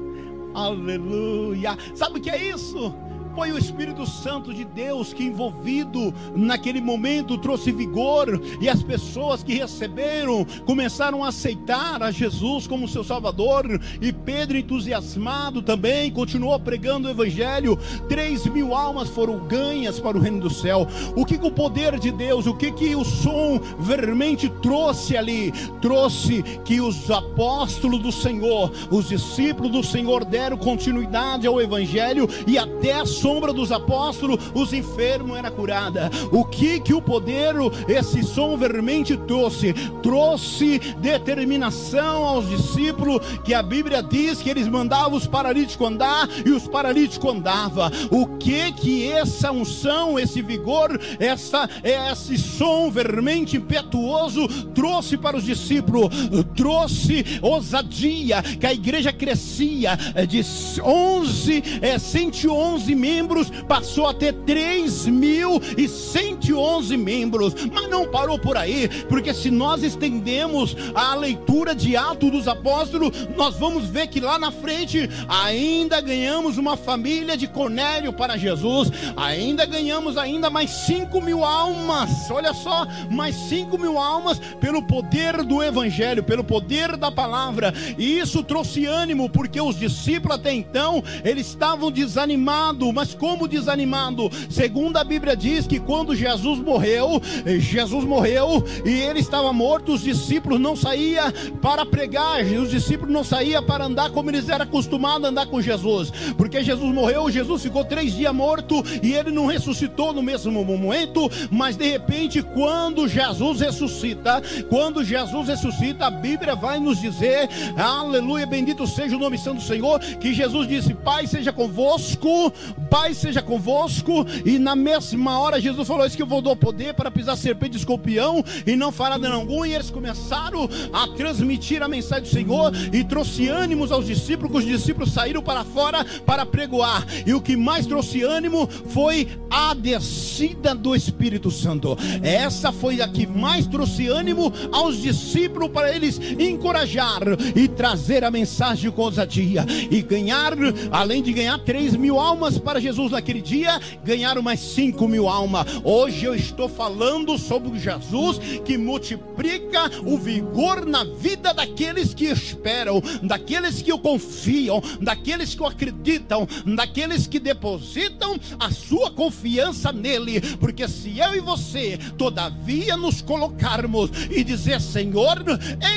Aleluia. 0.55 1.76
Sabe 1.94 2.18
o 2.18 2.22
que 2.22 2.30
é 2.30 2.51
isso? 2.51 2.93
Foi 3.34 3.52
o 3.52 3.59
Espírito 3.59 4.06
Santo 4.06 4.52
de 4.52 4.64
Deus 4.64 5.12
que, 5.12 5.24
envolvido 5.24 6.12
naquele 6.34 6.80
momento, 6.80 7.38
trouxe 7.38 7.70
vigor 7.70 8.40
e 8.60 8.68
as 8.68 8.82
pessoas 8.82 9.42
que 9.42 9.55
receberam 9.55 10.44
começaram 10.66 11.24
a 11.24 11.28
aceitar 11.28 12.02
a 12.02 12.10
Jesus 12.10 12.66
como 12.66 12.88
seu 12.88 13.05
Salvador. 13.05 13.80
E 14.00 14.12
Pedro, 14.12 14.56
entusiasmado 14.56 15.62
também, 15.62 16.10
continuou 16.10 16.59
pregando 16.59 17.09
o 17.09 17.10
Evangelho. 17.10 17.78
Três 18.09 18.44
mil 18.46 18.74
almas 18.74 19.09
foram 19.09 19.38
ganhas 19.46 20.00
para 20.00 20.16
o 20.16 20.20
reino 20.20 20.40
do 20.40 20.50
céu. 20.50 20.86
O 21.14 21.24
que, 21.24 21.38
que 21.38 21.46
o 21.46 21.50
poder 21.50 21.98
de 21.98 22.10
Deus, 22.10 22.46
o 22.46 22.55
que, 22.55 22.72
que 22.72 22.94
o 22.96 23.05
som 23.05 23.60
vermente 23.78 24.48
trouxe 24.62 25.16
ali? 25.16 25.52
Trouxe 25.80 26.42
que 26.64 26.80
os 26.80 27.10
apóstolos 27.10 28.00
do 28.00 28.12
Senhor, 28.12 28.72
os 28.90 29.09
discípulos 29.09 29.70
do 29.70 29.82
Senhor 29.84 30.24
deram 30.24 30.56
continuidade 30.56 31.46
ao 31.46 31.60
Evangelho 31.60 32.28
e 32.46 32.59
até 32.59 33.05
sombra 33.28 33.52
dos 33.52 33.70
apóstolos, 33.70 34.38
os 34.55 34.72
enfermos 34.72 35.36
eram 35.36 35.50
curados. 35.50 36.00
O 36.32 36.46
que 36.46 36.80
que 36.80 36.94
o 36.94 37.02
poder, 37.02 37.55
esse 37.86 38.22
som 38.22 38.56
vermente 38.56 39.18
trouxe? 39.18 39.74
Trouxe 40.02 40.78
determinação 40.96 42.24
aos 42.24 42.48
discípulos, 42.48 43.20
que 43.44 43.52
a 43.52 43.62
Bíblia 43.62 44.02
diz 44.02 44.40
que 44.40 44.48
eles 44.48 44.66
mandavam 44.66 45.12
os 45.12 45.26
paralíticos 45.26 45.86
andar 45.86 46.26
e 46.42 46.50
os 46.50 46.66
paralíticos 46.66 47.30
andavam. 47.30 47.90
O 48.10 48.38
que 48.38 48.72
que 48.72 49.12
essa 49.12 49.52
unção, 49.52 50.18
esse 50.18 50.40
vigor, 50.40 50.98
essa, 51.18 51.68
esse 51.84 52.38
som 52.38 52.90
vermente 52.90 53.59
impetuoso 53.59 54.48
trouxe 54.74 55.18
para 55.18 55.36
os 55.36 55.44
discípulos? 55.44 56.09
Trouxe 56.56 57.26
ousadia, 57.42 58.42
que 58.42 58.66
a 58.66 58.72
igreja 58.72 59.12
crescia 59.12 59.98
de 60.26 60.42
11, 60.82 61.62
é, 61.82 61.98
111 61.98 62.94
membros, 63.09 63.51
passou 63.66 64.06
a 64.06 64.12
ter 64.12 64.35
3.111 64.35 66.98
membros, 66.98 67.55
mas 67.72 67.89
não 67.89 68.06
parou 68.06 68.39
por 68.39 68.59
aí, 68.59 68.86
porque 69.09 69.32
se 69.32 69.51
nós 69.51 69.82
estendemos 69.82 70.76
a 70.94 71.14
leitura 71.14 71.74
de 71.74 71.97
Atos 71.97 72.30
dos 72.30 72.47
Apóstolos, 72.47 73.10
nós 73.35 73.56
vamos 73.56 73.89
ver 73.89 74.09
que 74.09 74.20
lá 74.20 74.39
na 74.39 74.51
frente 74.51 75.09
ainda 75.26 76.02
ganhamos 76.02 76.59
uma 76.59 76.76
família 76.76 77.35
de 77.36 77.47
Cornélio 77.47 78.12
para 78.12 78.36
Jesus, 78.36 78.90
ainda 79.16 79.64
ganhamos 79.64 80.18
ainda 80.18 80.51
mais 80.51 80.70
5 80.70 81.18
mil 81.22 81.43
almas, 81.43 82.30
olha 82.30 82.52
só, 82.52 82.86
mais 83.10 83.35
5 83.48 83.78
mil 83.78 83.97
almas 83.98 84.39
pelo 84.60 84.82
poder 84.82 85.43
do 85.44 85.62
Evangelho, 85.62 86.22
pelo 86.22 86.44
poder 86.44 86.94
da 86.97 87.10
palavra, 87.10 87.72
e 87.97 88.18
isso 88.18 88.43
trouxe 88.43 88.85
ânimo, 88.85 89.30
porque 89.30 89.59
os 89.60 89.78
discípulos 89.78 90.36
até 90.36 90.52
então, 90.52 91.02
eles 91.24 91.47
estavam 91.47 91.90
desanimados, 91.90 92.93
mas 92.99 93.15
como 93.15 93.47
desanimado? 93.47 94.29
Segundo 94.51 94.97
a 94.97 95.05
Bíblia 95.05 95.37
diz 95.37 95.69
que 95.69 95.79
quando 95.79 96.16
Jesus 96.16 96.59
morreu, 96.59 97.23
Jesus 97.61 98.05
morreu 98.05 98.65
e 98.85 98.91
ele 98.91 99.20
estava 99.20 99.53
morto, 99.53 99.93
os 99.93 100.03
discípulos 100.03 100.61
não 100.61 100.75
saíam 100.75 101.33
para 101.62 101.87
pregar, 101.87 102.43
os 102.43 102.73
discípulos 102.73 103.15
não 103.15 103.23
saíam 103.23 103.62
para 103.62 103.85
andar 103.85 104.11
como 104.11 104.33
eles 104.33 104.49
eram 104.49 104.65
acostumados 104.65 105.27
a 105.27 105.29
andar 105.29 105.47
com 105.47 105.62
Jesus, 105.62 106.11
porque 106.37 106.65
Jesus 106.65 106.93
morreu, 106.93 107.31
Jesus 107.31 107.62
ficou 107.62 107.85
três 107.85 108.16
dias 108.16 108.35
morto 108.35 108.83
e 109.01 109.15
ele 109.15 109.31
não 109.31 109.47
ressuscitou 109.47 110.12
no 110.12 110.20
mesmo 110.20 110.51
momento, 110.65 111.31
mas 111.53 111.77
de 111.77 111.89
repente, 111.89 112.43
quando 112.43 113.07
Jesus 113.07 113.61
ressuscita, 113.61 114.43
quando 114.69 115.05
Jesus 115.05 115.47
ressuscita, 115.47 116.07
a 116.07 116.11
Bíblia 116.11 116.57
vai 116.57 116.81
nos 116.81 117.01
dizer, 117.01 117.49
aleluia, 117.77 118.45
bendito 118.45 118.89
seja 118.89 119.15
o 119.15 119.20
nome 119.20 119.39
santo 119.39 119.59
do 119.59 119.62
Senhor, 119.62 120.01
que 120.01 120.35
Jesus 120.35 120.66
disse: 120.66 120.95
Pai 120.95 121.29
seja 121.29 121.53
convosco, 121.53 122.53
Pai 122.90 123.15
seja 123.15 123.43
convosco, 123.43 124.24
e 124.44 124.59
na 124.59 124.74
mesma 124.74 125.39
hora 125.39 125.60
Jesus 125.60 125.86
falou: 125.86 126.06
Isso 126.06 126.16
que 126.16 126.23
eu 126.23 126.27
vou 126.27 126.40
dar 126.40 126.56
poder 126.56 126.94
para 126.94 127.10
pisar 127.10 127.36
serpente 127.36 127.77
e 127.77 127.78
escorpião, 127.78 128.44
e 128.66 128.74
não 128.74 128.90
fará 128.90 129.19
dano 129.19 129.36
algum. 129.36 129.65
E 129.65 129.74
eles 129.74 129.90
começaram 129.90 130.69
a 130.93 131.09
transmitir 131.09 131.82
a 131.82 131.89
mensagem 131.89 132.24
do 132.24 132.28
Senhor 132.28 132.73
e 132.93 133.05
trouxe 133.05 133.48
ânimos 133.48 133.93
aos 133.93 134.06
discípulos. 134.06 134.65
Os 134.65 134.65
discípulos 134.65 135.12
saíram 135.12 135.43
para 135.43 135.65
fora 135.65 136.05
para 136.24 136.47
pregoar, 136.47 137.06
e 137.27 137.35
o 137.35 137.40
que 137.40 137.56
mais 137.56 137.86
trouxe 137.86 138.23
ânimo 138.23 138.66
foi 138.66 139.28
a 139.51 139.74
descida 139.74 140.74
do 140.74 140.94
Espírito 140.94 141.51
Santo. 141.51 141.97
Essa 142.23 142.73
foi 142.73 143.01
a 143.01 143.09
que 143.09 143.27
mais 143.27 143.66
trouxe 143.66 144.09
ânimo 144.09 144.52
aos 144.73 145.01
discípulos 145.01 145.70
para 145.70 145.94
eles 145.94 146.20
encorajar 146.39 147.20
e 147.55 147.69
trazer 147.69 148.24
a 148.24 148.31
mensagem 148.31 148.90
com 148.90 149.02
ousadia 149.02 149.65
e 149.90 150.01
ganhar, 150.02 150.52
além 150.90 151.23
de 151.23 151.32
ganhar 151.32 151.59
3 151.59 151.97
mil 151.97 152.19
almas 152.19 152.59
para 152.59 152.77
Jesus 152.80 153.12
naquele 153.12 153.40
dia, 153.40 153.80
ganharam 154.05 154.42
mais 154.42 154.60
5 154.60 155.06
mil 155.09 155.28
almas. 155.28 155.66
Hoje 155.84 156.24
eu 156.24 156.34
estou 156.34 156.68
falando 156.68 157.38
sobre 157.38 157.78
Jesus 157.78 158.38
que 158.64 158.76
multiplica 158.76 159.90
o 160.05 160.18
vigor 160.18 160.86
na 160.86 161.05
vida 161.05 161.52
daqueles 161.52 162.14
que 162.14 162.26
esperam, 162.26 163.02
daqueles 163.22 163.82
que 163.82 163.92
o 163.92 163.98
confiam, 163.98 164.82
daqueles 165.00 165.55
que 165.55 165.62
o 165.62 165.66
acreditam, 165.66 166.46
daqueles 166.76 167.26
que 167.26 167.38
depositam 167.38 168.38
a 168.59 168.70
sua 168.70 169.10
confiança 169.10 169.92
nele. 169.92 170.40
Porque 170.59 170.86
se 170.88 171.18
eu 171.18 171.34
e 171.34 171.40
você, 171.40 171.98
todavia, 172.16 172.96
nos 172.96 173.22
colocarmos 173.22 174.10
e 174.30 174.42
dizer: 174.44 174.80
Senhor, 174.80 175.44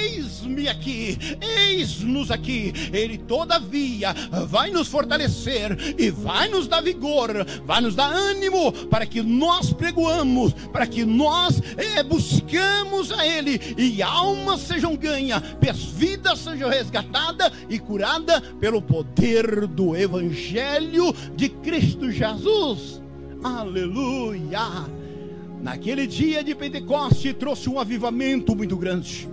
eis-me 0.04 0.68
aqui, 0.68 1.18
eis-nos 1.42 2.32
aqui, 2.32 2.74
Ele 2.94 3.18
todavia 3.18 4.14
vai 4.48 4.72
nos 4.72 4.88
fortalecer 4.88 5.96
e 5.98 6.10
vai 6.10 6.50
nos 6.50 6.68
dar 6.72 6.82
vigor, 6.82 7.46
vai 7.66 7.82
nos 7.82 7.94
dar 7.94 8.12
ânimo 8.12 8.72
para 8.88 9.06
que 9.06 9.22
nós 9.22 9.72
pregoamos, 9.72 10.54
para 10.72 10.88
que 10.88 11.06
nós 11.06 11.62
é, 11.78 12.02
buscamos 12.02 13.12
a 13.12 13.28
Ele 13.28 13.60
e 13.78 14.02
almas 14.02 14.62
sejam 14.62 14.96
ganhas, 14.96 15.44
vidas 15.94 16.40
sejam 16.40 16.70
resgatadas 16.70 17.52
e 17.70 17.78
curadas 17.78 18.42
pelo 18.60 18.82
poder 18.82 19.68
do 19.68 19.96
Evangelho 19.96 21.14
de 21.36 21.50
Cristo 21.50 22.10
Jesus. 22.12 23.02
Aleluia! 23.44 24.90
Naquele 25.62 26.08
dia 26.08 26.44
de 26.44 26.56
Pentecoste 26.56 27.34
trouxe 27.34 27.70
um 27.70 27.80
avivamento 27.80 28.56
muito 28.56 28.76
grande. 28.76 29.30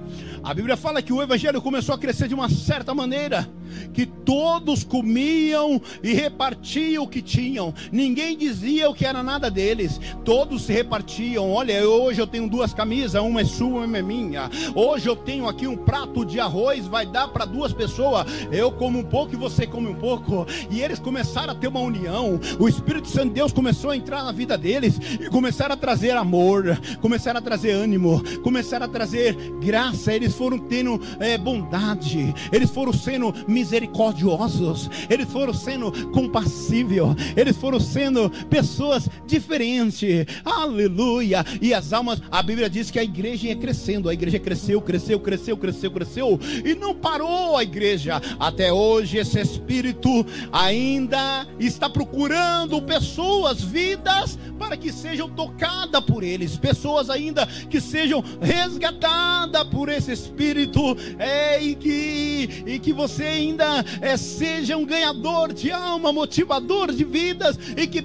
A 0.48 0.54
Bíblia 0.54 0.78
fala 0.78 1.02
que 1.02 1.12
o 1.12 1.22
evangelho 1.22 1.60
começou 1.60 1.94
a 1.94 1.98
crescer 1.98 2.26
de 2.26 2.34
uma 2.34 2.48
certa 2.48 2.94
maneira, 2.94 3.46
que 3.92 4.06
todos 4.06 4.82
comiam 4.82 5.78
e 6.02 6.14
repartiam 6.14 7.04
o 7.04 7.06
que 7.06 7.20
tinham. 7.20 7.74
Ninguém 7.92 8.34
dizia 8.34 8.88
o 8.88 8.94
que 8.94 9.04
era 9.04 9.22
nada 9.22 9.50
deles. 9.50 10.00
Todos 10.24 10.62
se 10.62 10.72
repartiam. 10.72 11.52
Olha, 11.52 11.86
hoje 11.86 12.22
eu 12.22 12.26
tenho 12.26 12.48
duas 12.48 12.72
camisas, 12.72 13.20
uma 13.20 13.42
é 13.42 13.44
sua, 13.44 13.84
uma 13.84 13.98
é 13.98 14.00
minha. 14.00 14.50
Hoje 14.74 15.06
eu 15.06 15.14
tenho 15.14 15.46
aqui 15.46 15.66
um 15.66 15.76
prato 15.76 16.24
de 16.24 16.40
arroz, 16.40 16.86
vai 16.86 17.04
dar 17.04 17.28
para 17.28 17.44
duas 17.44 17.74
pessoas. 17.74 18.26
Eu 18.50 18.72
como 18.72 19.00
um 19.00 19.04
pouco 19.04 19.34
e 19.34 19.36
você 19.36 19.66
come 19.66 19.88
um 19.88 19.96
pouco. 19.96 20.46
E 20.70 20.80
eles 20.80 20.98
começaram 20.98 21.52
a 21.52 21.56
ter 21.56 21.68
uma 21.68 21.80
união. 21.80 22.40
O 22.58 22.66
Espírito 22.66 23.08
Santo 23.08 23.28
de 23.28 23.34
Deus 23.34 23.52
começou 23.52 23.90
a 23.90 23.96
entrar 23.98 24.24
na 24.24 24.32
vida 24.32 24.56
deles 24.56 24.98
e 25.20 25.28
começaram 25.28 25.74
a 25.74 25.76
trazer 25.76 26.12
amor, 26.12 26.80
começaram 27.02 27.38
a 27.38 27.42
trazer 27.42 27.72
ânimo, 27.72 28.22
começaram 28.42 28.86
a 28.86 28.88
trazer 28.88 29.36
graça. 29.60 30.14
Eles 30.14 30.37
foram 30.38 30.58
tendo 30.58 31.00
é, 31.18 31.36
bondade, 31.36 32.32
eles 32.52 32.70
foram 32.70 32.92
sendo 32.92 33.34
misericordiosos, 33.48 34.88
eles 35.10 35.28
foram 35.30 35.52
sendo 35.52 35.90
compassíveis, 36.10 37.02
eles 37.36 37.56
foram 37.56 37.80
sendo 37.80 38.30
pessoas 38.48 39.08
diferentes. 39.26 40.26
Aleluia! 40.44 41.44
E 41.60 41.74
as 41.74 41.92
almas, 41.92 42.22
a 42.30 42.40
Bíblia 42.42 42.70
diz 42.70 42.90
que 42.90 42.98
a 42.98 43.04
igreja 43.04 43.48
ia 43.48 43.56
crescendo, 43.56 44.08
a 44.08 44.14
igreja 44.14 44.38
cresceu, 44.38 44.80
cresceu, 44.80 45.18
cresceu, 45.18 45.56
cresceu, 45.56 45.90
cresceu, 45.90 46.40
e 46.64 46.74
não 46.74 46.94
parou 46.94 47.56
a 47.56 47.62
igreja. 47.62 48.22
Até 48.38 48.72
hoje, 48.72 49.18
esse 49.18 49.40
Espírito 49.40 50.24
ainda 50.52 51.46
está 51.58 51.90
procurando 51.90 52.80
pessoas, 52.82 53.60
vidas, 53.60 54.38
para 54.58 54.76
que 54.76 54.92
sejam 54.92 55.28
tocadas 55.28 56.02
por 56.04 56.22
eles, 56.22 56.56
pessoas 56.56 57.10
ainda 57.10 57.46
que 57.46 57.80
sejam 57.80 58.22
resgatadas 58.40 59.64
por 59.64 59.88
esse 59.88 60.14
Espírito, 60.18 60.96
é, 61.18 61.62
e, 61.62 61.74
que, 61.74 62.64
e 62.66 62.78
que 62.78 62.92
você 62.92 63.24
ainda 63.24 63.84
é, 64.00 64.16
seja 64.16 64.76
um 64.76 64.84
ganhador 64.84 65.52
de 65.52 65.70
alma, 65.70 66.12
motivador 66.12 66.92
de 66.92 67.04
vidas, 67.04 67.58
e 67.76 67.86
que 67.86 68.02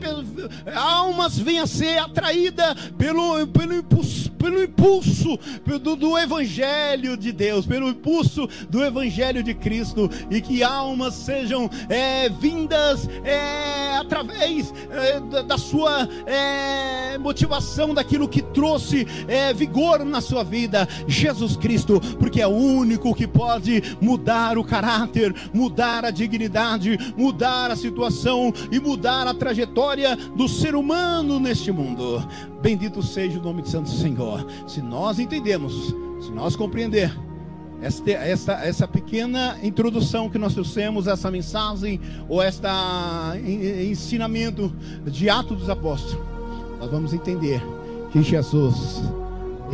almas 0.74 1.38
venham 1.38 1.64
a 1.64 1.68
ser 1.68 1.98
atraídas 1.98 2.76
pelo, 2.98 3.48
pelo 3.48 3.74
impulso, 3.76 4.32
pelo 4.32 4.62
impulso 4.62 5.40
do, 5.82 5.96
do 5.96 6.18
Evangelho 6.18 7.16
de 7.16 7.32
Deus, 7.32 7.66
pelo 7.66 7.90
impulso 7.90 8.48
do 8.70 8.84
Evangelho 8.84 9.42
de 9.42 9.54
Cristo, 9.54 10.10
e 10.30 10.42
que 10.42 10.64
almas 10.64 11.14
sejam 11.14 11.70
é, 11.90 12.30
vindas 12.30 13.08
é, 13.24 13.98
através 13.98 14.74
é, 14.92 15.44
da, 15.44 15.58
sua 15.58 16.08
motivação, 17.20 17.94
daquilo 17.94 18.28
que 18.28 18.42
trouxe 18.42 19.08
vigor 19.56 20.04
na 20.04 20.20
sua 20.20 20.44
vida. 20.44 20.88
Jesus 21.08 21.56
Cristo 21.56 22.02
porque 22.20 22.42
é 22.42 22.48
o 22.48 22.52
único 22.52 23.14
que 23.14 23.28
pode 23.28 23.82
mudar 24.02 24.58
o 24.58 24.64
caráter, 24.64 25.34
mudar 25.54 26.06
a 26.06 26.12
dignidade, 26.12 26.98
mudar 27.18 27.72
a 27.72 27.76
situação 27.76 28.54
e 28.72 28.80
mudar 28.80 29.28
a 29.28 29.34
trajetória 29.34 30.16
do 30.16 30.48
ser 30.48 30.76
humano 30.76 31.40
neste 31.40 31.72
mundo. 31.72 32.26
Bendito 32.62 33.02
seja 33.04 33.40
o 33.40 33.44
nome 33.44 33.62
de 33.62 33.70
Santo 33.70 33.90
Senhor. 33.90 34.46
Se 34.68 34.82
nós 34.82 35.20
entendemos, 35.20 35.96
se 36.22 36.32
nós 36.32 36.56
compreender 36.56 37.14
esta, 37.82 38.12
esta, 38.12 38.54
essa 38.66 38.88
pequena 38.88 39.58
introdução 39.62 40.30
que 40.30 40.38
nós 40.38 40.54
trouxemos, 40.54 41.06
essa 41.06 41.30
mensagem, 41.30 42.00
ou 42.30 42.42
este 42.42 42.66
ensinamento 43.90 44.74
de 45.06 45.30
Atos 45.30 45.58
dos 45.58 45.70
Apóstolos, 45.70 46.18
nós 46.80 46.90
vamos 46.90 47.14
entender 47.14 47.62
que 48.12 48.22
Jesus, 48.22 49.02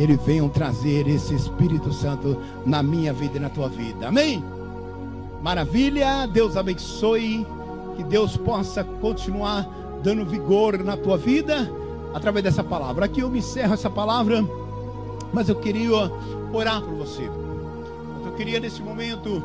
Ele 0.00 0.16
veio 0.16 0.48
trazer 0.48 1.06
esse 1.06 1.34
Espírito 1.34 1.92
Santo 1.92 2.36
na 2.66 2.82
minha 2.82 3.12
vida 3.12 3.36
e 3.36 3.40
na 3.40 3.48
tua 3.50 3.68
vida. 3.68 4.08
Amém? 4.08 4.42
Maravilha, 5.42 6.26
Deus 6.26 6.56
abençoe, 6.56 7.46
que 7.96 8.02
Deus 8.02 8.36
possa 8.36 8.82
continuar 8.82 9.68
dando 10.02 10.24
vigor 10.24 10.82
na 10.82 10.96
tua 10.96 11.16
vida 11.16 11.70
através 12.14 12.42
dessa 12.42 12.64
palavra. 12.64 13.04
Aqui 13.04 13.20
eu 13.20 13.30
me 13.30 13.38
encerro 13.38 13.74
essa 13.74 13.90
palavra, 13.90 14.42
mas 15.32 15.48
eu 15.48 15.56
queria 15.56 16.10
orar 16.52 16.82
por 16.82 16.94
você 16.94 17.30
queria 18.40 18.58
nesse 18.58 18.80
momento 18.80 19.42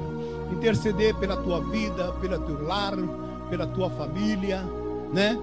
interceder 0.53 1.13
pela 1.15 1.35
tua 1.35 1.59
vida, 1.59 2.13
pelo 2.13 2.39
teu 2.39 2.65
lar, 2.65 2.93
pela 3.49 3.67
tua 3.67 3.89
família, 3.89 4.63
né? 5.11 5.37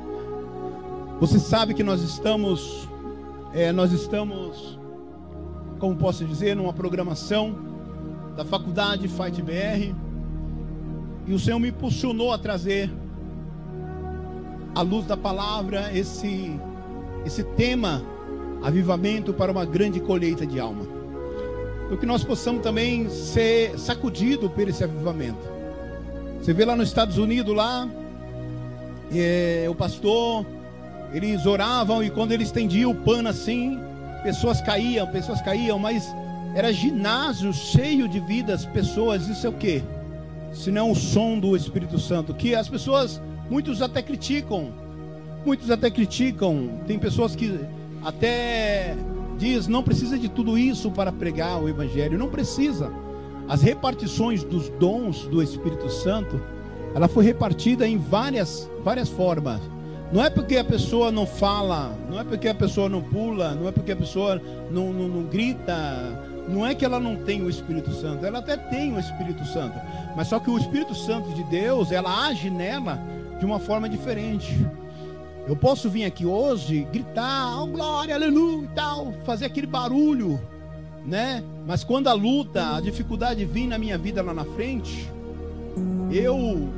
Você 1.20 1.38
sabe 1.38 1.74
que 1.74 1.82
nós 1.82 2.00
estamos, 2.00 2.88
é, 3.52 3.70
nós 3.70 3.92
estamos, 3.92 4.78
como 5.82 5.96
posso 5.96 6.24
dizer, 6.24 6.54
numa 6.54 6.72
programação 6.72 7.56
da 8.36 8.44
faculdade 8.44 9.08
Fight 9.08 9.42
BR, 9.42 9.92
e 11.26 11.34
o 11.34 11.40
Senhor 11.40 11.58
me 11.58 11.70
impulsionou 11.70 12.32
a 12.32 12.38
trazer 12.38 12.88
à 14.76 14.80
luz 14.80 15.04
da 15.06 15.16
palavra 15.16 15.90
esse 15.92 16.56
esse 17.26 17.42
tema 17.42 18.00
avivamento 18.62 19.34
para 19.34 19.50
uma 19.50 19.64
grande 19.64 19.98
colheita 19.98 20.46
de 20.46 20.60
alma 20.60 20.86
para 21.88 21.96
que 21.96 22.06
nós 22.06 22.22
possamos 22.22 22.62
também 22.62 23.10
ser 23.10 23.76
sacudido 23.76 24.48
por 24.48 24.68
esse 24.68 24.84
avivamento. 24.84 25.50
Você 26.40 26.52
vê 26.52 26.64
lá 26.64 26.76
nos 26.76 26.88
Estados 26.88 27.18
Unidos, 27.18 27.54
lá, 27.54 27.88
é, 29.12 29.66
o 29.68 29.74
pastor, 29.74 30.46
eles 31.12 31.44
oravam 31.44 32.04
e 32.04 32.08
quando 32.08 32.30
eles 32.30 32.48
estendiam 32.48 32.92
o 32.92 32.94
pano 32.94 33.28
assim, 33.28 33.78
pessoas 34.22 34.60
caíam, 34.60 35.06
pessoas 35.06 35.40
caíam, 35.40 35.78
mas 35.78 36.14
era 36.54 36.72
ginásio 36.72 37.52
cheio 37.52 38.08
de 38.08 38.20
vidas, 38.20 38.64
pessoas, 38.66 39.28
isso 39.28 39.46
é 39.46 39.50
o 39.50 39.52
que? 39.52 39.82
Se 40.52 40.70
não 40.70 40.90
o 40.90 40.94
som 40.94 41.38
do 41.38 41.56
Espírito 41.56 41.98
Santo, 41.98 42.34
que 42.34 42.54
as 42.54 42.68
pessoas, 42.68 43.20
muitos 43.50 43.80
até 43.80 44.02
criticam, 44.02 44.72
muitos 45.44 45.70
até 45.70 45.90
criticam, 45.90 46.80
tem 46.86 46.98
pessoas 46.98 47.34
que 47.34 47.58
até 48.04 48.94
diz: 49.38 49.66
não 49.66 49.82
precisa 49.82 50.18
de 50.18 50.28
tudo 50.28 50.58
isso 50.58 50.90
para 50.90 51.10
pregar 51.10 51.62
o 51.62 51.68
Evangelho, 51.68 52.18
não 52.18 52.28
precisa. 52.28 52.92
As 53.48 53.62
repartições 53.62 54.44
dos 54.44 54.68
dons 54.68 55.26
do 55.26 55.42
Espírito 55.42 55.90
Santo, 55.90 56.40
ela 56.94 57.08
foi 57.08 57.24
repartida 57.24 57.86
em 57.86 57.96
várias, 57.98 58.70
várias 58.84 59.08
formas. 59.08 59.60
Não 60.12 60.22
é 60.22 60.28
porque 60.28 60.58
a 60.58 60.64
pessoa 60.64 61.10
não 61.10 61.26
fala, 61.26 61.96
não 62.10 62.20
é 62.20 62.24
porque 62.24 62.46
a 62.46 62.54
pessoa 62.54 62.86
não 62.86 63.00
pula, 63.00 63.54
não 63.54 63.66
é 63.66 63.72
porque 63.72 63.92
a 63.92 63.96
pessoa 63.96 64.40
não, 64.70 64.92
não, 64.92 65.08
não 65.08 65.22
grita, 65.22 65.74
não 66.46 66.66
é 66.66 66.74
que 66.74 66.84
ela 66.84 67.00
não 67.00 67.16
tem 67.16 67.42
o 67.42 67.48
Espírito 67.48 67.90
Santo, 67.94 68.26
ela 68.26 68.40
até 68.40 68.56
tem 68.56 68.94
o 68.94 69.00
Espírito 69.00 69.42
Santo, 69.46 69.74
mas 70.14 70.28
só 70.28 70.38
que 70.38 70.50
o 70.50 70.58
Espírito 70.58 70.94
Santo 70.94 71.32
de 71.32 71.42
Deus, 71.44 71.90
ela 71.90 72.26
age 72.26 72.50
nela 72.50 73.02
de 73.38 73.46
uma 73.46 73.58
forma 73.58 73.88
diferente. 73.88 74.54
Eu 75.48 75.56
posso 75.56 75.88
vir 75.88 76.04
aqui 76.04 76.26
hoje, 76.26 76.86
gritar, 76.92 77.62
oh, 77.62 77.66
glória, 77.66 78.14
aleluia 78.14 78.64
e 78.64 78.74
tal, 78.74 79.14
fazer 79.24 79.46
aquele 79.46 79.66
barulho, 79.66 80.38
né? 81.06 81.42
Mas 81.66 81.82
quando 81.82 82.08
a 82.08 82.12
luta, 82.12 82.76
a 82.76 82.80
dificuldade 82.82 83.44
vir 83.46 83.66
na 83.66 83.78
minha 83.78 83.96
vida 83.96 84.22
lá 84.22 84.34
na 84.34 84.44
frente, 84.44 85.10
eu 86.12 86.68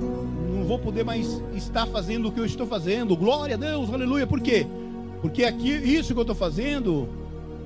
não 0.64 0.68
vou 0.68 0.78
poder 0.78 1.04
mais 1.04 1.42
estar 1.54 1.86
fazendo 1.86 2.28
o 2.28 2.32
que 2.32 2.40
eu 2.40 2.46
estou 2.46 2.66
fazendo. 2.66 3.14
Glória 3.14 3.54
a 3.54 3.58
Deus, 3.58 3.92
aleluia. 3.92 4.26
Por 4.26 4.40
quê? 4.40 4.66
Porque 5.20 5.44
aqui, 5.44 5.68
isso 5.68 6.14
que 6.14 6.18
eu 6.18 6.22
estou 6.22 6.34
fazendo 6.34 7.06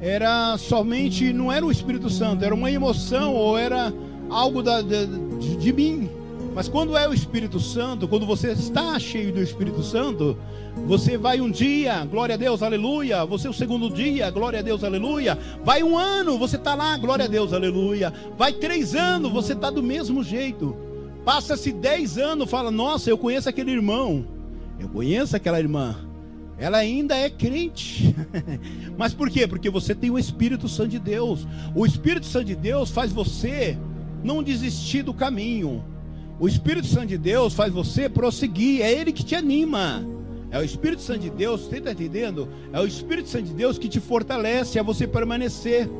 era 0.00 0.58
somente, 0.58 1.32
não 1.32 1.52
era 1.52 1.64
o 1.64 1.70
Espírito 1.70 2.10
Santo, 2.10 2.44
era 2.44 2.52
uma 2.52 2.70
emoção 2.70 3.34
ou 3.34 3.56
era 3.56 3.94
algo 4.28 4.64
da, 4.64 4.82
de, 4.82 5.56
de 5.56 5.72
mim. 5.72 6.10
Mas 6.56 6.68
quando 6.68 6.96
é 6.96 7.08
o 7.08 7.14
Espírito 7.14 7.60
Santo, 7.60 8.08
quando 8.08 8.26
você 8.26 8.50
está 8.50 8.98
cheio 8.98 9.32
do 9.32 9.40
Espírito 9.40 9.80
Santo, 9.84 10.36
você 10.84 11.16
vai 11.16 11.40
um 11.40 11.48
dia, 11.48 12.04
glória 12.04 12.34
a 12.34 12.38
Deus, 12.38 12.64
aleluia. 12.64 13.24
Você 13.26 13.48
o 13.48 13.52
segundo 13.52 13.90
dia, 13.90 14.28
glória 14.28 14.58
a 14.58 14.62
Deus, 14.62 14.82
aleluia. 14.82 15.38
Vai 15.64 15.84
um 15.84 15.96
ano, 15.96 16.36
você 16.36 16.56
está 16.56 16.74
lá, 16.74 16.96
glória 16.98 17.26
a 17.26 17.28
Deus, 17.28 17.52
aleluia. 17.52 18.12
Vai 18.36 18.52
três 18.52 18.96
anos, 18.96 19.30
você 19.30 19.52
está 19.52 19.70
do 19.70 19.84
mesmo 19.84 20.24
jeito. 20.24 20.87
Passa-se 21.28 21.72
dez 21.72 22.16
anos, 22.16 22.48
fala, 22.48 22.70
nossa, 22.70 23.10
eu 23.10 23.18
conheço 23.18 23.50
aquele 23.50 23.70
irmão. 23.70 24.24
Eu 24.80 24.88
conheço 24.88 25.36
aquela 25.36 25.60
irmã. 25.60 25.94
Ela 26.56 26.78
ainda 26.78 27.14
é 27.14 27.28
crente. 27.28 28.16
Mas 28.96 29.12
por 29.12 29.28
quê? 29.28 29.46
Porque 29.46 29.68
você 29.68 29.94
tem 29.94 30.10
o 30.10 30.18
Espírito 30.18 30.70
Santo 30.70 30.88
de 30.88 30.98
Deus. 30.98 31.46
O 31.74 31.84
Espírito 31.84 32.24
Santo 32.24 32.46
de 32.46 32.54
Deus 32.54 32.90
faz 32.90 33.12
você 33.12 33.76
não 34.24 34.42
desistir 34.42 35.02
do 35.02 35.12
caminho. 35.12 35.84
O 36.40 36.48
Espírito 36.48 36.86
Santo 36.86 37.08
de 37.08 37.18
Deus 37.18 37.52
faz 37.52 37.70
você 37.70 38.08
prosseguir. 38.08 38.80
É 38.80 38.90
Ele 38.90 39.12
que 39.12 39.22
te 39.22 39.34
anima. 39.34 40.02
É 40.50 40.58
o 40.58 40.64
Espírito 40.64 41.02
Santo 41.02 41.20
de 41.20 41.30
Deus, 41.30 41.60
você 41.60 41.76
está 41.76 41.92
entendendo? 41.92 42.48
É 42.72 42.80
o 42.80 42.86
Espírito 42.86 43.28
Santo 43.28 43.44
de 43.44 43.52
Deus 43.52 43.76
que 43.76 43.90
te 43.90 44.00
fortalece 44.00 44.78
a 44.78 44.82
você 44.82 45.06
permanecer. 45.06 45.90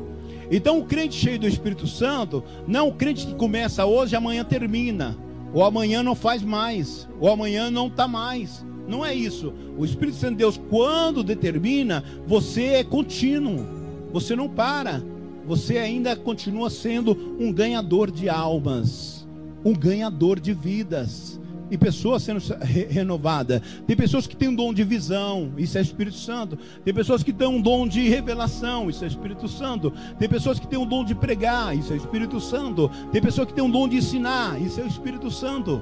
Então, 0.51 0.79
o 0.79 0.85
crente 0.85 1.15
cheio 1.15 1.39
do 1.39 1.47
Espírito 1.47 1.85
Santo, 1.87 2.43
não 2.67 2.87
o 2.87 2.93
crente 2.93 3.25
que 3.25 3.35
começa 3.35 3.85
hoje, 3.85 4.15
amanhã 4.15 4.43
termina, 4.43 5.15
ou 5.53 5.63
amanhã 5.63 6.01
não 6.01 6.15
faz 6.15 6.41
mais, 6.41 7.07
ou 7.19 7.29
amanhã 7.29 7.69
não 7.69 7.87
está 7.87 8.07
mais. 8.07 8.65
Não 8.87 9.05
é 9.05 9.13
isso. 9.13 9.53
O 9.77 9.85
Espírito 9.85 10.17
Santo 10.17 10.31
de 10.31 10.37
Deus, 10.37 10.59
quando 10.69 11.23
determina, 11.23 12.03
você 12.25 12.63
é 12.65 12.83
contínuo, 12.83 13.63
você 14.11 14.35
não 14.35 14.49
para, 14.49 15.03
você 15.45 15.77
ainda 15.77 16.15
continua 16.15 16.69
sendo 16.69 17.35
um 17.39 17.53
ganhador 17.53 18.09
de 18.09 18.27
almas, 18.27 19.27
um 19.63 19.73
ganhador 19.73 20.39
de 20.39 20.53
vidas 20.53 21.38
e 21.69 21.77
pessoas 21.77 22.23
sendo 22.23 22.39
re 22.61 22.85
renovadas. 22.85 23.61
Tem 23.85 23.95
pessoas 23.95 24.27
que 24.27 24.35
têm 24.35 24.49
um 24.49 24.55
dom 24.55 24.73
de 24.73 24.83
visão, 24.83 25.51
isso 25.57 25.77
é 25.77 25.81
Espírito 25.81 26.17
Santo. 26.17 26.57
Tem 26.83 26.93
pessoas 26.93 27.23
que 27.23 27.33
têm 27.33 27.47
um 27.47 27.61
dom 27.61 27.87
de 27.87 28.07
revelação, 28.07 28.89
isso 28.89 29.03
é 29.03 29.07
Espírito 29.07 29.47
Santo. 29.47 29.93
Tem 30.17 30.27
pessoas 30.27 30.59
que 30.59 30.67
têm 30.67 30.79
um 30.79 30.85
dom 30.85 31.03
de 31.03 31.15
pregar, 31.15 31.75
isso 31.75 31.93
é 31.93 31.95
Espírito 31.95 32.39
Santo. 32.39 32.89
Tem 33.11 33.21
pessoas 33.21 33.47
que 33.47 33.53
têm 33.53 33.63
um 33.63 33.71
dom 33.71 33.87
de 33.87 33.97
ensinar, 33.97 34.61
isso 34.61 34.79
é 34.79 34.83
o 34.83 34.87
Espírito 34.87 35.29
Santo. 35.29 35.81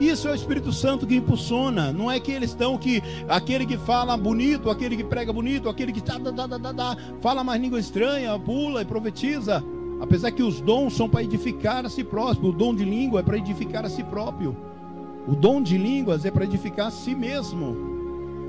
Isso 0.00 0.28
é 0.28 0.32
o 0.32 0.34
Espírito 0.34 0.72
Santo 0.72 1.06
que 1.06 1.14
impulsiona. 1.14 1.92
Não 1.92 2.10
é 2.10 2.18
que 2.18 2.32
eles 2.32 2.50
estão 2.50 2.78
que 2.78 3.02
aquele 3.28 3.66
que 3.66 3.76
fala 3.76 4.16
bonito, 4.16 4.70
aquele 4.70 4.96
que 4.96 5.04
prega 5.04 5.30
bonito, 5.30 5.68
aquele 5.68 5.92
que 5.92 6.00
tá, 6.00 6.18
tá, 6.18 6.32
tá, 6.32 6.58
tá, 6.72 6.96
fala 7.20 7.44
mais 7.44 7.60
língua 7.60 7.78
estranha, 7.78 8.38
pula 8.38 8.80
e 8.80 8.84
profetiza. 8.86 9.62
Apesar 10.00 10.30
que 10.30 10.42
os 10.42 10.62
dons 10.62 10.94
são 10.94 11.06
para 11.06 11.22
edificar 11.22 11.84
a 11.84 11.90
si 11.90 12.02
próprio, 12.02 12.48
o 12.48 12.52
dom 12.52 12.74
de 12.74 12.82
língua 12.82 13.20
é 13.20 13.22
para 13.22 13.36
edificar 13.36 13.84
a 13.84 13.90
si 13.90 14.02
próprio. 14.02 14.56
O 15.26 15.34
dom 15.34 15.62
de 15.62 15.76
línguas 15.76 16.24
é 16.24 16.30
para 16.30 16.44
edificar 16.44 16.88
a 16.88 16.90
si 16.90 17.14
mesmo, 17.14 17.76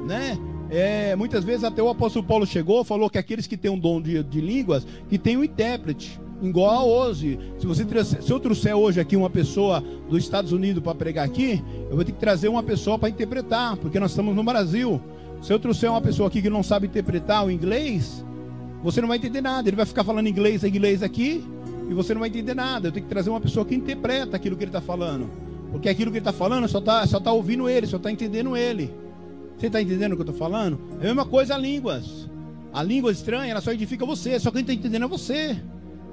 né? 0.06 0.38
É, 0.70 1.16
muitas 1.18 1.44
vezes 1.44 1.66
até 1.66 1.84
o 1.84 1.90
apóstolo 1.90 2.26
Paulo 2.26 2.46
chegou, 2.46 2.84
falou 2.86 3.10
que 3.10 3.18
aqueles 3.18 3.46
que 3.46 3.58
têm 3.58 3.70
um 3.70 3.78
dom 3.78 4.02
de, 4.02 4.24
de 4.24 4.40
línguas, 4.40 4.88
que 5.10 5.18
tem 5.18 5.36
um 5.36 5.44
intérprete, 5.44 6.20
igual 6.42 6.90
hoje. 6.90 7.38
Se 7.60 7.68
você 7.68 7.86
se 8.04 8.32
eu 8.32 8.40
trouxer 8.40 8.76
hoje 8.76 9.00
aqui 9.00 9.16
uma 9.16 9.30
pessoa 9.30 9.84
dos 10.10 10.24
Estados 10.24 10.52
Unidos 10.52 10.82
para 10.82 10.96
pregar 10.96 11.26
aqui, 11.26 11.64
eu 11.90 11.96
vou 11.96 12.04
ter 12.04 12.14
que 12.14 12.20
trazer 12.20 12.48
uma 12.48 12.64
pessoa 12.64 12.98
para 12.98 13.10
interpretar, 13.10 13.78
porque 13.78 14.00
nós 14.00 14.12
estamos 14.12 14.36
no 14.36 14.44
Brasil. 14.44 15.00
Se 15.42 15.52
eu 15.52 15.60
trouxer 15.60 15.90
uma 15.90 16.02
pessoa 16.02 16.28
aqui 16.28 16.42
que 16.42 16.50
não 16.50 16.64
sabe 16.64 16.88
interpretar 16.88 17.46
o 17.46 17.52
inglês, 17.52 18.24
você 18.84 19.02
não 19.02 19.08
vai 19.08 19.18
entender 19.18 19.42
nada. 19.42 19.68
Ele 19.68 19.76
vai 19.76 19.86
ficar 19.86 20.04
falando 20.04 20.28
inglês, 20.28 20.64
inglês 20.64 21.04
aqui, 21.04 21.44
e 21.90 21.94
você 21.94 22.14
não 22.14 22.20
vai 22.20 22.30
entender 22.30 22.54
nada. 22.54 22.88
Eu 22.88 22.92
tenho 22.92 23.06
que 23.06 23.10
trazer 23.10 23.30
uma 23.30 23.42
pessoa 23.42 23.66
que 23.66 23.76
interpreta 23.76 24.36
aquilo 24.36 24.56
que 24.56 24.64
ele 24.64 24.70
está 24.70 24.82
falando. 24.82 25.41
Porque 25.72 25.90
aquilo 25.90 26.12
que 26.12 26.18
ele 26.18 26.22
está 26.22 26.34
falando 26.34 26.68
só 26.68 26.80
está 26.80 27.06
só 27.08 27.20
tá 27.20 27.32
ouvindo 27.32 27.70
ele, 27.70 27.88
só 27.88 27.98
está 27.98 28.12
entendendo 28.12 28.56
ele. 28.58 28.94
Você 29.58 29.68
está 29.68 29.82
entendendo 29.82 30.14
o 30.14 30.16
que 30.16 30.22
eu 30.22 30.32
estou 30.32 30.38
falando? 30.38 30.80
É 31.00 31.04
a 31.04 31.08
mesma 31.08 31.26
coisa 31.26 31.56
a 31.56 31.58
línguas. 31.58 32.30
A 32.74 32.82
língua 32.82 33.12
estranha, 33.12 33.52
ela 33.52 33.62
só 33.62 33.72
edifica 33.72 34.06
você, 34.06 34.40
só 34.40 34.50
quem 34.50 34.62
está 34.62 34.74
entendendo 34.74 35.06
é 35.06 35.08
você. 35.08 35.58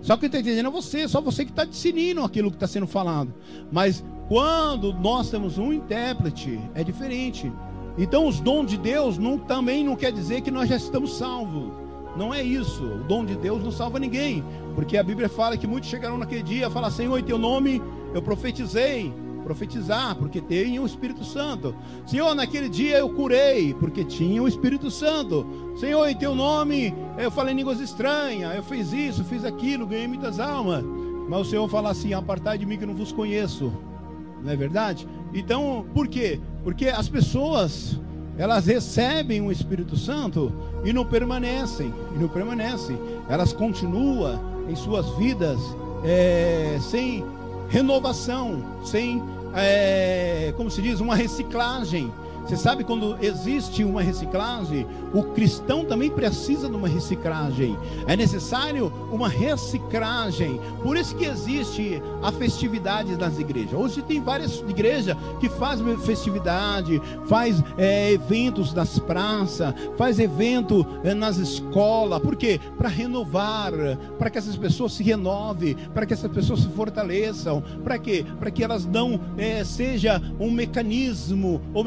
Só 0.01 0.17
quem 0.17 0.27
está 0.27 0.39
entendendo 0.39 0.67
é 0.67 0.71
você, 0.71 1.09
só 1.09 1.21
você 1.21 1.45
que 1.45 1.51
está 1.51 1.65
discernindo 1.65 2.23
aquilo 2.23 2.51
que 2.51 2.57
está 2.57 2.67
sendo 2.67 2.87
falado. 2.87 3.35
Mas 3.71 4.05
quando 4.29 4.93
nós 4.93 5.31
temos 5.31 5.59
um 5.59 5.73
intérprete, 5.73 6.61
é 6.75 6.85
diferente. 6.85 7.51
Então 7.97 8.27
os 8.27 8.39
dons 8.39 8.71
de 8.71 8.77
Deus 8.77 9.19
não, 9.19 9.39
também 9.39 9.85
não 9.85 9.97
quer 9.97 10.13
dizer 10.13 10.41
que 10.43 10.51
nós 10.51 10.69
já 10.69 10.77
estamos 10.77 11.17
salvos. 11.17 11.73
Não 12.17 12.35
é 12.35 12.43
isso. 12.43 12.85
O 12.85 13.05
dom 13.05 13.25
de 13.25 13.37
Deus 13.37 13.63
não 13.63 13.73
salva 13.73 13.99
ninguém. 13.99 14.45
Porque 14.75 14.97
a 14.97 15.03
Bíblia 15.03 15.29
fala 15.29 15.57
que 15.57 15.67
muitos 15.67 15.89
chegarão 15.89 16.19
naquele 16.19 16.43
dia 16.43 16.67
e 16.67 16.71
falar, 16.71 16.91
Senhor, 16.91 17.19
em 17.19 17.25
teu 17.25 17.39
nome 17.39 17.83
eu 18.15 18.23
profetizei. 18.23 19.13
Profetizar, 19.49 20.15
porque 20.15 20.43
tem 20.43 20.79
o 20.79 20.85
Espírito 20.85 21.25
Santo. 21.25 21.75
Senhor, 22.05 22.35
naquele 22.35 22.69
dia 22.69 22.99
eu 22.99 23.09
curei, 23.09 23.73
porque 23.73 24.05
tinha 24.05 24.43
o 24.43 24.47
Espírito 24.47 24.91
Santo. 24.91 25.47
Senhor, 25.81 26.07
em 26.07 26.15
teu 26.15 26.35
nome 26.35 26.95
eu 27.17 27.31
falei 27.31 27.55
línguas 27.55 27.81
estranhas, 27.81 28.55
eu 28.55 28.63
fiz 28.63 28.93
isso, 28.93 29.25
fiz 29.25 29.47
aquilo, 29.47 29.87
ganhei 29.87 30.07
muitas 30.07 30.39
almas. 30.39 30.85
Mas 31.31 31.41
o 31.41 31.45
Senhor 31.47 31.67
fala 31.67 31.89
assim: 31.89 32.13
apartai 32.13 32.59
de 32.59 32.67
mim 32.67 32.77
que 32.77 32.85
eu 32.85 32.89
não 32.89 32.95
vos 32.95 33.11
conheço. 33.11 33.73
Não 34.45 34.53
é 34.53 34.55
verdade? 34.55 35.09
Então, 35.33 35.87
por 35.95 36.09
quê? 36.09 36.39
Porque 36.63 36.89
as 36.89 37.09
pessoas 37.09 37.99
elas 38.37 38.67
recebem 38.67 39.41
o 39.41 39.51
Espírito 39.51 39.97
Santo 39.97 40.53
e 40.85 40.93
não 40.93 41.07
permanecem, 41.07 41.91
e 42.15 42.19
não 42.19 42.29
permanecem. 42.29 42.99
Elas 43.31 43.55
continuam 43.55 44.39
em 44.69 44.77
suas 44.77 45.09
vidas 45.17 45.59
é, 46.05 46.77
sem 46.83 47.25
renovação, 47.69 48.65
sem, 48.83 49.23
é, 49.55 50.53
como 50.57 50.71
se 50.71 50.83
diz, 50.83 51.01
uma 51.01 51.15
reciclagem 51.17 52.13
você 52.49 52.57
sabe 52.57 52.83
quando 52.83 53.19
existe 53.21 53.85
uma 53.85 54.01
reciclagem, 54.01 54.87
o 55.13 55.23
cristão 55.23 55.85
também 55.85 56.09
precisa 56.11 56.67
de 56.67 56.75
uma 56.75 56.89
reciclagem. 56.89 57.77
É 58.07 58.17
necessário 58.17 58.91
uma 59.13 59.29
reciclagem. 59.29 60.59
Por 60.83 60.97
isso 60.97 61.15
que 61.15 61.27
existe 61.27 62.03
a 62.23 62.33
festividade 62.33 63.17
das 63.17 63.39
igrejas. 63.39 63.79
Hoje 63.79 64.01
tem 64.01 64.23
várias 64.23 64.65
igrejas 64.67 65.15
que 65.39 65.51
fazem 65.51 65.99
festividade, 65.99 66.99
faz 67.27 67.63
é, 67.77 68.13
eventos 68.13 68.73
nas 68.73 68.99
praças, 68.99 69.75
faz 69.99 70.19
evento 70.19 70.87
é, 71.05 71.13
nas 71.13 71.37
escolas. 71.37 72.19
Por 72.19 72.35
quê? 72.35 72.59
Para 72.79 72.89
renovar, 72.89 73.73
para 74.19 74.31
que 74.31 74.39
essas 74.39 74.57
pessoas 74.57 74.95
se 74.95 75.03
renovem, 75.03 75.77
para 75.93 76.07
que 76.07 76.15
essas 76.15 76.33
pessoas 76.33 76.61
se 76.61 76.69
fortaleçam. 76.69 77.63
Para 77.85 77.99
quê? 77.99 78.25
Para 78.39 78.51
que 78.51 78.65
elas 78.65 78.87
não 78.87 79.21
é, 79.37 79.63
seja 79.65 80.19
um 80.41 80.51
mecanismo 80.51 81.61
ou 81.75 81.85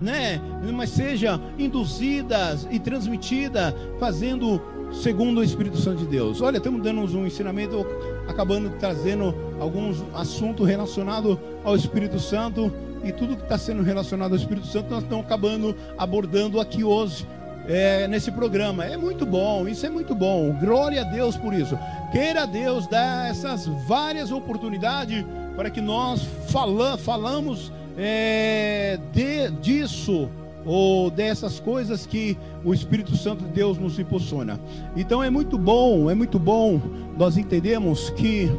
né? 0.00 0.40
Mas 0.72 0.90
seja 0.90 1.40
induzidas 1.58 2.66
e 2.70 2.78
transmitida 2.78 3.74
fazendo 3.98 4.60
segundo 4.92 5.38
o 5.38 5.44
Espírito 5.44 5.76
Santo 5.78 5.98
de 5.98 6.06
Deus. 6.06 6.40
Olha, 6.40 6.58
estamos 6.58 6.82
dando 6.82 7.00
um 7.16 7.26
ensinamento, 7.26 7.86
acabando 8.28 8.70
trazendo 8.78 9.34
alguns 9.60 10.02
assuntos 10.14 10.66
relacionados 10.66 11.38
ao 11.64 11.74
Espírito 11.76 12.18
Santo 12.18 12.72
e 13.04 13.12
tudo 13.12 13.36
que 13.36 13.42
está 13.42 13.58
sendo 13.58 13.82
relacionado 13.82 14.32
ao 14.32 14.36
Espírito 14.36 14.66
Santo 14.66 14.90
nós 14.90 15.02
estamos 15.02 15.24
acabando 15.24 15.74
abordando 15.98 16.60
aqui 16.60 16.84
hoje. 16.84 17.26
É, 17.68 18.08
nesse 18.08 18.32
programa. 18.32 18.84
É 18.84 18.96
muito 18.96 19.24
bom, 19.24 19.68
isso 19.68 19.86
é 19.86 19.88
muito 19.88 20.16
bom. 20.16 20.52
Glória 20.58 21.02
a 21.02 21.04
Deus 21.04 21.36
por 21.36 21.54
isso. 21.54 21.78
Queira 22.10 22.44
Deus 22.44 22.88
dar 22.88 23.30
essas 23.30 23.66
várias 23.86 24.32
oportunidades 24.32 25.24
para 25.54 25.70
que 25.70 25.80
nós 25.80 26.26
fala, 26.48 26.98
falamos 26.98 27.70
é, 27.96 28.98
de, 29.12 29.50
disso 29.60 30.28
ou 30.64 31.10
dessas 31.10 31.58
coisas 31.58 32.06
que 32.06 32.38
o 32.64 32.72
Espírito 32.72 33.16
Santo 33.16 33.44
de 33.44 33.50
Deus 33.50 33.78
nos 33.78 33.98
impulsiona. 33.98 34.60
Então 34.96 35.22
é 35.22 35.28
muito 35.28 35.58
bom, 35.58 36.08
é 36.08 36.14
muito 36.14 36.38
bom 36.38 36.80
nós 37.16 37.36
entendemos 37.36 38.10
que 38.10 38.50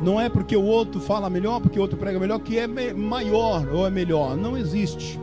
não 0.00 0.20
é 0.20 0.28
porque 0.28 0.56
o 0.56 0.64
outro 0.64 1.00
fala 1.00 1.28
melhor, 1.28 1.60
porque 1.60 1.78
o 1.78 1.82
outro 1.82 1.96
prega 1.96 2.18
melhor, 2.18 2.38
que 2.38 2.58
é 2.58 2.66
maior 2.66 3.68
ou 3.72 3.86
é 3.86 3.90
melhor. 3.90 4.36
Não 4.36 4.56
existe. 4.56 5.18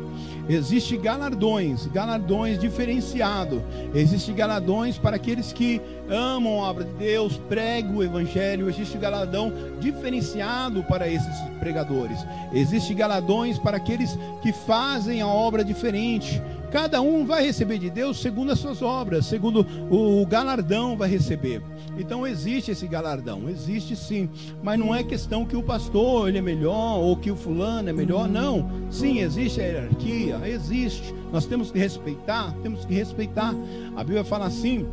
Existem 0.48 1.00
galardões, 1.00 1.88
galardões 1.88 2.60
diferenciados. 2.60 3.62
Existem 3.94 4.36
galardões 4.36 4.98
para 4.98 5.16
aqueles 5.16 5.52
que 5.52 5.82
amam 6.10 6.64
a 6.64 6.70
obra 6.70 6.84
de 6.84 6.94
Deus, 6.94 7.38
pregam 7.50 7.98
o 7.98 8.04
evangelho. 8.04 8.70
Existe 8.70 8.98
galardão 8.98 9.52
diferenciado 9.80 10.84
para 10.84 11.08
esses 11.08 11.36
pregadores. 11.60 12.20
Existem 12.54 12.96
galardões 12.96 13.58
para 13.58 13.78
aqueles 13.78 14.18
que 14.42 14.54
fazem 14.54 15.22
a 15.22 15.28
obra 15.28 15.64
diferente. 15.64 16.42
Cada 16.76 17.02
um 17.02 17.26
vai 17.26 17.42
receber 17.42 17.80
de 17.80 17.90
Deus 17.90 18.20
segundo 18.20 18.52
as 18.52 18.60
suas 18.60 18.82
obras, 18.82 19.28
segundo 19.28 19.66
o 19.90 20.26
galardão 20.26 20.98
vai 20.98 21.08
receber. 21.08 21.62
Então 21.98 22.28
existe 22.28 22.70
esse 22.70 22.86
galardão, 22.86 23.48
existe 23.48 23.96
sim, 23.96 24.30
mas 24.62 24.78
não 24.78 24.94
é 24.94 25.02
questão 25.02 25.46
que 25.46 25.56
o 25.56 25.64
pastor 25.64 26.28
ele 26.28 26.38
é 26.38 26.42
melhor 26.42 27.00
ou 27.00 27.16
que 27.16 27.32
o 27.32 27.36
fulano 27.38 27.88
é 27.88 27.94
melhor, 27.94 28.28
não. 28.28 28.70
Sim, 28.92 29.20
existe 29.20 29.62
a 29.62 29.64
hierarquia, 29.64 30.42
existe. 30.50 31.16
Nós 31.32 31.46
temos 31.46 31.72
que 31.72 31.80
respeitar, 31.80 32.54
temos 32.62 32.84
que 32.84 32.94
respeitar. 32.94 33.56
A 33.96 34.04
Bíblia 34.04 34.26
fala 34.26 34.46
assim 34.46 34.86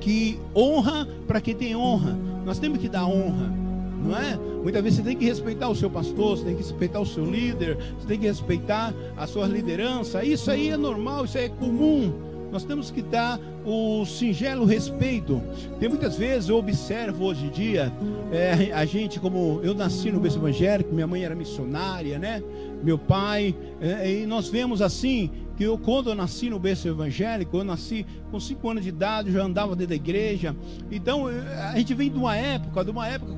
que 0.00 0.40
honra 0.56 1.06
para 1.26 1.42
quem 1.42 1.54
tem 1.54 1.76
honra. 1.76 2.16
Nós 2.42 2.58
temos 2.58 2.78
que 2.78 2.88
dar 2.88 3.04
honra 3.04 3.65
não 4.04 4.16
é? 4.16 4.36
Muitas 4.62 4.82
vezes 4.82 4.98
você 4.98 5.04
tem 5.04 5.16
que 5.16 5.24
respeitar 5.24 5.68
o 5.68 5.74
seu 5.74 5.90
pastor, 5.90 6.36
você 6.36 6.44
tem 6.44 6.56
que 6.56 6.62
respeitar 6.62 7.00
o 7.00 7.06
seu 7.06 7.24
líder, 7.24 7.78
você 7.98 8.06
tem 8.06 8.18
que 8.18 8.26
respeitar 8.26 8.94
a 9.16 9.26
sua 9.26 9.46
liderança. 9.46 10.24
Isso 10.24 10.50
aí 10.50 10.70
é 10.70 10.76
normal, 10.76 11.24
isso 11.24 11.38
aí 11.38 11.44
é 11.44 11.48
comum. 11.48 12.12
Nós 12.50 12.64
temos 12.64 12.90
que 12.90 13.02
dar 13.02 13.40
o 13.64 14.04
singelo 14.06 14.64
respeito. 14.64 15.42
Tem 15.80 15.88
muitas 15.88 16.16
vezes 16.16 16.48
eu 16.48 16.56
observo 16.56 17.24
hoje 17.24 17.46
em 17.46 17.50
dia 17.50 17.92
é, 18.32 18.72
a 18.72 18.84
gente 18.84 19.18
como 19.18 19.60
eu 19.62 19.74
nasci 19.74 20.10
no 20.10 20.20
berço 20.20 20.38
evangélico, 20.38 20.94
minha 20.94 21.06
mãe 21.06 21.24
era 21.24 21.34
missionária, 21.34 22.18
né? 22.18 22.42
Meu 22.82 22.98
pai 22.98 23.54
é, 23.80 24.10
e 24.10 24.26
nós 24.26 24.48
vemos 24.48 24.80
assim 24.80 25.30
que 25.56 25.64
eu, 25.64 25.78
quando 25.78 26.10
eu 26.10 26.14
nasci 26.14 26.50
no 26.50 26.58
berço 26.58 26.86
evangélico, 26.86 27.56
eu 27.56 27.64
nasci 27.64 28.04
com 28.30 28.38
5 28.38 28.70
anos 28.70 28.82
de 28.82 28.90
idade, 28.90 29.32
já 29.32 29.42
andava 29.42 29.74
dentro 29.74 29.90
da 29.90 29.94
igreja. 29.94 30.54
Então, 30.90 31.26
a 31.26 31.76
gente 31.78 31.94
vem 31.94 32.10
de 32.10 32.18
uma 32.18 32.36
época, 32.36 32.84
de 32.84 32.90
uma 32.90 33.08
época 33.08 33.32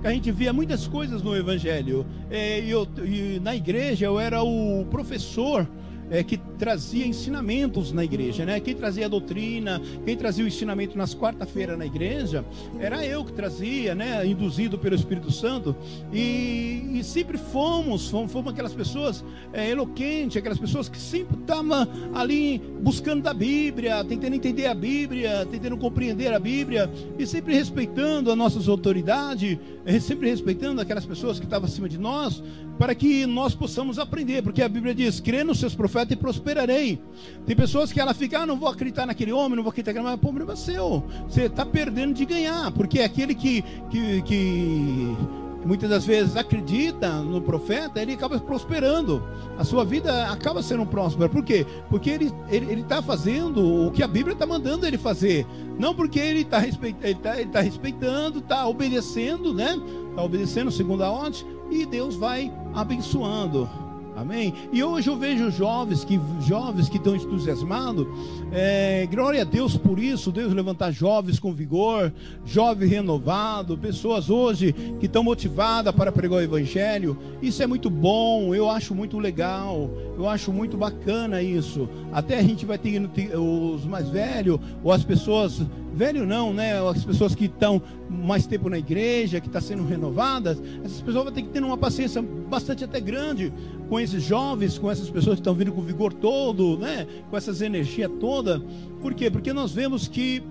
que 0.00 0.06
a 0.06 0.12
gente 0.12 0.30
via 0.30 0.52
muitas 0.52 0.86
coisas 0.86 1.22
no 1.22 1.34
evangelho. 1.36 2.06
É, 2.30 2.60
e, 2.60 2.70
eu, 2.70 2.86
e 3.04 3.40
na 3.40 3.56
igreja 3.56 4.06
eu 4.06 4.20
era 4.20 4.42
o 4.42 4.86
professor 4.90 5.66
é, 6.12 6.22
que 6.22 6.36
trazia 6.36 7.06
ensinamentos 7.06 7.90
na 7.90 8.04
igreja, 8.04 8.44
né? 8.44 8.60
Quem 8.60 8.74
trazia 8.74 9.06
a 9.06 9.08
doutrina, 9.08 9.80
quem 10.04 10.14
trazia 10.14 10.44
o 10.44 10.46
ensinamento 10.46 10.96
nas 10.96 11.14
quarta-feiras 11.14 11.78
na 11.78 11.86
igreja, 11.86 12.44
era 12.78 13.04
eu 13.04 13.24
que 13.24 13.32
trazia, 13.32 13.94
né? 13.94 14.24
Induzido 14.26 14.78
pelo 14.78 14.94
Espírito 14.94 15.32
Santo. 15.32 15.74
E, 16.12 16.90
e 16.92 17.02
sempre 17.02 17.38
fomos, 17.38 18.10
fomos, 18.10 18.30
fomos 18.30 18.52
aquelas 18.52 18.74
pessoas 18.74 19.24
é, 19.54 19.70
eloquentes, 19.70 20.36
aquelas 20.36 20.58
pessoas 20.58 20.86
que 20.86 20.98
sempre 20.98 21.40
estavam 21.40 21.88
ali 22.14 22.58
buscando 22.82 23.22
da 23.22 23.32
Bíblia, 23.32 24.04
tentando 24.04 24.36
entender 24.36 24.66
a 24.66 24.74
Bíblia, 24.74 25.46
tentando 25.50 25.78
compreender 25.78 26.34
a 26.34 26.38
Bíblia 26.38 26.90
e 27.18 27.26
sempre 27.26 27.54
respeitando 27.54 28.30
as 28.30 28.36
nossas 28.36 28.68
autoridades, 28.68 29.58
é, 29.86 29.98
sempre 29.98 30.28
respeitando 30.28 30.78
aquelas 30.78 31.06
pessoas 31.06 31.38
que 31.38 31.46
estavam 31.46 31.66
acima 31.66 31.88
de 31.88 31.96
nós, 31.96 32.42
para 32.78 32.94
que 32.94 33.26
nós 33.26 33.54
possamos 33.54 33.98
aprender, 33.98 34.42
porque 34.42 34.60
a 34.60 34.68
Bíblia 34.68 34.94
diz: 34.94 35.18
crê 35.18 35.42
nos 35.42 35.58
seus 35.58 35.74
profetas 35.74 36.01
e 36.10 36.16
prosperarei. 36.16 37.00
Tem 37.46 37.54
pessoas 37.54 37.92
que 37.92 38.00
ela 38.00 38.14
fica, 38.14 38.40
ah, 38.40 38.46
não 38.46 38.56
vou 38.56 38.68
acreditar 38.68 39.06
naquele 39.06 39.32
homem, 39.32 39.56
não 39.56 39.62
vou 39.62 39.70
acreditar 39.70 39.92
naquele 39.92 40.06
homem, 40.06 40.18
mas 40.20 40.30
o 40.30 40.32
problema 40.32 40.52
é 40.52 40.56
seu. 40.56 41.04
Você 41.28 41.42
está 41.42 41.64
perdendo 41.64 42.14
de 42.14 42.24
ganhar, 42.24 42.70
porque 42.72 43.00
é 43.00 43.04
aquele 43.04 43.34
que, 43.34 43.62
que, 43.90 44.22
que 44.22 45.16
muitas 45.64 45.88
das 45.88 46.04
vezes 46.04 46.36
acredita 46.36 47.20
no 47.20 47.40
profeta, 47.40 48.00
ele 48.00 48.12
acaba 48.12 48.38
prosperando. 48.38 49.22
A 49.58 49.64
sua 49.64 49.84
vida 49.84 50.30
acaba 50.30 50.62
sendo 50.62 50.84
próspera. 50.86 51.28
Por 51.28 51.44
quê? 51.44 51.66
Porque 51.88 52.10
ele 52.10 52.26
está 52.26 52.46
ele, 52.50 52.72
ele 52.72 52.82
tá 52.84 53.02
fazendo 53.02 53.86
o 53.86 53.90
que 53.90 54.02
a 54.02 54.08
Bíblia 54.08 54.34
está 54.34 54.46
mandando 54.46 54.86
ele 54.86 54.98
fazer. 54.98 55.46
Não 55.78 55.94
porque 55.94 56.18
ele 56.18 56.40
está 56.40 56.58
respeitando, 56.58 57.06
ele 57.06 57.18
tá, 57.18 57.40
ele 57.40 57.50
tá 57.50 57.60
respeitando, 57.60 58.38
está 58.38 58.66
obedecendo, 58.66 59.54
né? 59.54 59.78
Está 60.10 60.22
obedecendo 60.22 60.70
segundo 60.70 61.02
a 61.02 61.10
ordem, 61.10 61.44
e 61.70 61.86
Deus 61.86 62.16
vai 62.16 62.52
abençoando. 62.74 63.68
Amém? 64.14 64.52
E 64.72 64.84
hoje 64.84 65.08
eu 65.08 65.16
vejo 65.16 65.50
jovens 65.50 66.04
que 66.04 66.20
jovens 66.40 66.88
que 66.88 66.98
estão 66.98 67.16
entusiasmados. 67.16 68.06
É, 68.52 69.06
glória 69.10 69.40
a 69.40 69.44
Deus 69.44 69.76
por 69.76 69.98
isso. 69.98 70.30
Deus 70.30 70.52
levantar 70.52 70.90
jovens 70.90 71.38
com 71.38 71.52
vigor, 71.52 72.12
jovem 72.44 72.88
renovado, 72.88 73.76
pessoas 73.78 74.28
hoje 74.28 74.74
que 75.00 75.06
estão 75.06 75.24
motivadas 75.24 75.94
para 75.94 76.12
pregar 76.12 76.38
o 76.38 76.42
Evangelho. 76.42 77.16
Isso 77.40 77.62
é 77.62 77.66
muito 77.66 77.88
bom. 77.88 78.54
Eu 78.54 78.68
acho 78.68 78.94
muito 78.94 79.18
legal. 79.18 79.90
Eu 80.16 80.28
acho 80.28 80.52
muito 80.52 80.76
bacana 80.76 81.42
isso. 81.42 81.88
Até 82.12 82.38
a 82.38 82.42
gente 82.42 82.66
vai 82.66 82.76
ter 82.76 83.00
os 83.34 83.84
mais 83.86 84.10
velhos 84.10 84.60
ou 84.84 84.92
as 84.92 85.02
pessoas 85.02 85.62
velho 85.94 86.26
não, 86.26 86.52
né? 86.52 86.78
As 86.88 87.04
pessoas 87.04 87.34
que 87.34 87.46
estão 87.46 87.82
mais 88.08 88.46
tempo 88.46 88.68
na 88.68 88.78
igreja, 88.78 89.40
que 89.40 89.46
estão 89.46 89.60
tá 89.60 89.66
sendo 89.66 89.84
renovadas, 89.84 90.60
essas 90.84 91.00
pessoas 91.00 91.24
vão 91.24 91.32
ter 91.32 91.42
que 91.42 91.48
ter 91.48 91.62
uma 91.62 91.76
paciência 91.76 92.22
bastante 92.22 92.84
até 92.84 93.00
grande 93.00 93.52
com 93.88 94.00
esses 94.00 94.22
jovens, 94.22 94.78
com 94.78 94.90
essas 94.90 95.08
pessoas 95.10 95.36
que 95.36 95.40
estão 95.40 95.54
vindo 95.54 95.72
com 95.72 95.82
vigor 95.82 96.12
todo, 96.12 96.78
né? 96.78 97.06
Com 97.30 97.36
essas 97.36 97.60
energias 97.60 98.10
toda. 98.20 98.60
Por 99.00 99.14
quê? 99.14 99.30
Porque 99.30 99.52
nós 99.52 99.72
vemos 99.72 100.08
que 100.08 100.42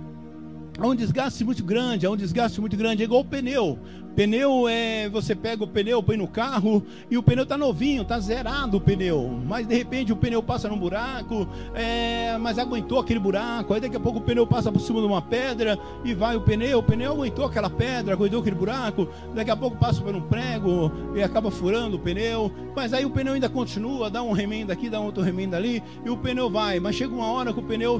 há 0.80 0.88
um 0.88 0.95
desgaste 0.95 1.43
muito 1.43 1.63
grande, 1.63 2.05
há 2.05 2.11
um 2.11 2.18
desgaste 2.18 2.59
muito 2.59 2.77
grande, 2.77 3.01
é 3.01 3.05
igual 3.05 3.22
o 3.22 3.26
pneu. 3.26 3.77
Pneu 4.15 4.67
é. 4.67 5.09
Você 5.09 5.35
pega 5.35 5.63
o 5.63 5.67
pneu, 5.67 6.01
põe 6.03 6.17
no 6.17 6.27
carro 6.27 6.83
e 7.09 7.17
o 7.17 7.23
pneu 7.23 7.45
tá 7.45 7.57
novinho, 7.57 8.03
tá 8.03 8.19
zerado 8.19 8.77
o 8.77 8.81
pneu. 8.81 9.39
Mas 9.45 9.67
de 9.67 9.75
repente 9.75 10.11
o 10.11 10.15
pneu 10.15 10.43
passa 10.43 10.67
num 10.67 10.77
buraco, 10.77 11.47
é, 11.73 12.38
mas 12.39 12.59
aguentou 12.59 12.99
aquele 12.99 13.19
buraco. 13.19 13.73
Aí 13.73 13.81
daqui 13.81 13.95
a 13.95 13.99
pouco 13.99 14.19
o 14.19 14.21
pneu 14.21 14.45
passa 14.45 14.71
por 14.71 14.79
cima 14.79 14.99
de 14.99 15.07
uma 15.07 15.21
pedra 15.21 15.77
e 16.03 16.13
vai 16.13 16.35
o 16.35 16.41
pneu. 16.41 16.79
O 16.79 16.83
pneu 16.83 17.11
aguentou 17.13 17.45
aquela 17.45 17.69
pedra, 17.69 18.13
aguentou 18.13 18.41
aquele 18.41 18.55
buraco. 18.55 19.07
Daqui 19.33 19.51
a 19.51 19.55
pouco 19.55 19.77
passa 19.77 20.01
por 20.01 20.15
um 20.15 20.21
prego 20.21 20.91
e 21.15 21.23
acaba 21.23 21.49
furando 21.49 21.97
o 21.97 21.99
pneu. 21.99 22.51
Mas 22.75 22.93
aí 22.93 23.05
o 23.05 23.09
pneu 23.09 23.33
ainda 23.33 23.49
continua, 23.49 24.09
dá 24.09 24.21
um 24.21 24.31
remendo 24.31 24.71
aqui, 24.71 24.89
dá 24.89 24.99
outro 24.99 25.23
remendo 25.23 25.55
ali 25.55 25.81
e 26.05 26.09
o 26.09 26.17
pneu 26.17 26.49
vai. 26.49 26.79
Mas 26.79 26.95
chega 26.95 27.13
uma 27.13 27.27
hora 27.31 27.53
que 27.53 27.59
o 27.59 27.63
pneu 27.63 27.99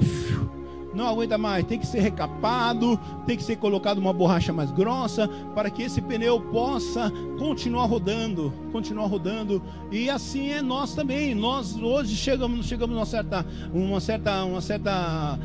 não 0.94 1.06
aguenta 1.06 1.38
mais, 1.38 1.64
tem 1.64 1.78
que 1.78 1.86
ser 1.86 2.00
recapado, 2.00 2.98
tem 3.26 3.36
que 3.36 3.42
ser 3.42 3.56
colocado 3.56 3.98
uma 3.98 4.12
borracha 4.12 4.52
mais 4.52 4.70
grossa 4.70 5.28
para 5.54 5.70
que 5.70 5.82
esse 5.82 6.00
pneu 6.00 6.40
possa 6.40 7.10
continuar 7.38 7.86
rodando, 7.86 8.52
continuar 8.70 9.06
rodando. 9.06 9.62
E 9.90 10.10
assim 10.10 10.50
é 10.50 10.62
nós 10.62 10.94
também. 10.94 11.34
Nós 11.34 11.76
hoje 11.76 12.14
chegamos, 12.16 12.66
chegamos 12.66 12.96
uma 12.96 13.06
certa, 13.06 13.46
uma 13.72 14.00
certa, 14.00 14.44
uma 14.44 14.60
certa 14.60 15.38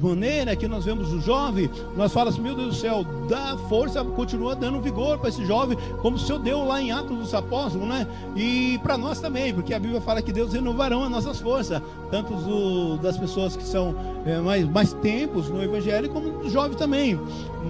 maneira 0.00 0.54
que 0.54 0.68
nós 0.68 0.84
vemos 0.84 1.12
o 1.12 1.20
jovem, 1.20 1.68
nós 1.96 2.12
falamos 2.12 2.34
assim, 2.34 2.42
meu 2.42 2.54
Deus 2.54 2.68
do 2.68 2.74
céu, 2.74 3.04
dá 3.28 3.56
força, 3.68 4.04
continua 4.04 4.54
dando 4.54 4.80
vigor 4.80 5.18
para 5.18 5.28
esse 5.28 5.44
jovem, 5.44 5.76
como 6.00 6.16
o 6.16 6.18
Senhor 6.18 6.38
deu 6.38 6.64
lá 6.64 6.80
em 6.80 6.92
Atos 6.92 7.16
dos 7.16 7.34
Apóstolos, 7.34 7.88
né? 7.88 8.06
E 8.36 8.78
para 8.82 8.96
nós 8.96 9.20
também, 9.20 9.52
porque 9.52 9.74
a 9.74 9.78
Bíblia 9.78 10.00
fala 10.00 10.22
que 10.22 10.32
Deus 10.32 10.52
renovarão 10.52 11.02
as 11.02 11.10
nossas 11.10 11.40
forças, 11.40 11.82
tanto 12.10 12.34
do, 12.34 12.96
das 12.98 13.16
pessoas 13.16 13.56
que 13.56 13.64
são 13.64 13.94
é, 14.24 14.38
mais, 14.38 14.68
mais 14.68 14.92
tempos 14.94 15.48
no 15.48 15.62
Evangelho, 15.62 16.08
como 16.10 16.30
do 16.38 16.50
jovem 16.50 16.76
também. 16.76 17.18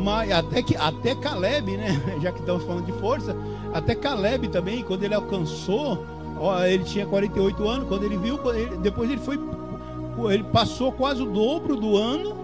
Mas 0.02 0.30
até 0.30 0.62
que 0.62 0.76
até 0.76 1.14
Caleb, 1.14 1.76
né? 1.76 2.00
Já 2.20 2.32
que 2.32 2.40
estamos 2.40 2.62
falando 2.64 2.84
de 2.84 2.92
força, 2.92 3.34
até 3.72 3.94
Caleb 3.94 4.48
também, 4.48 4.82
quando 4.82 5.02
ele 5.02 5.14
alcançou, 5.14 6.04
ó, 6.38 6.62
ele 6.64 6.84
tinha 6.84 7.06
48 7.06 7.68
anos, 7.68 7.88
quando 7.88 8.04
ele 8.04 8.16
viu, 8.16 8.38
ele, 8.54 8.76
depois 8.76 9.10
ele 9.10 9.20
foi 9.20 9.38
ele 10.30 10.44
passou 10.44 10.90
quase 10.90 11.22
o 11.22 11.30
dobro 11.30 11.76
do 11.76 11.96
ano 11.96 12.36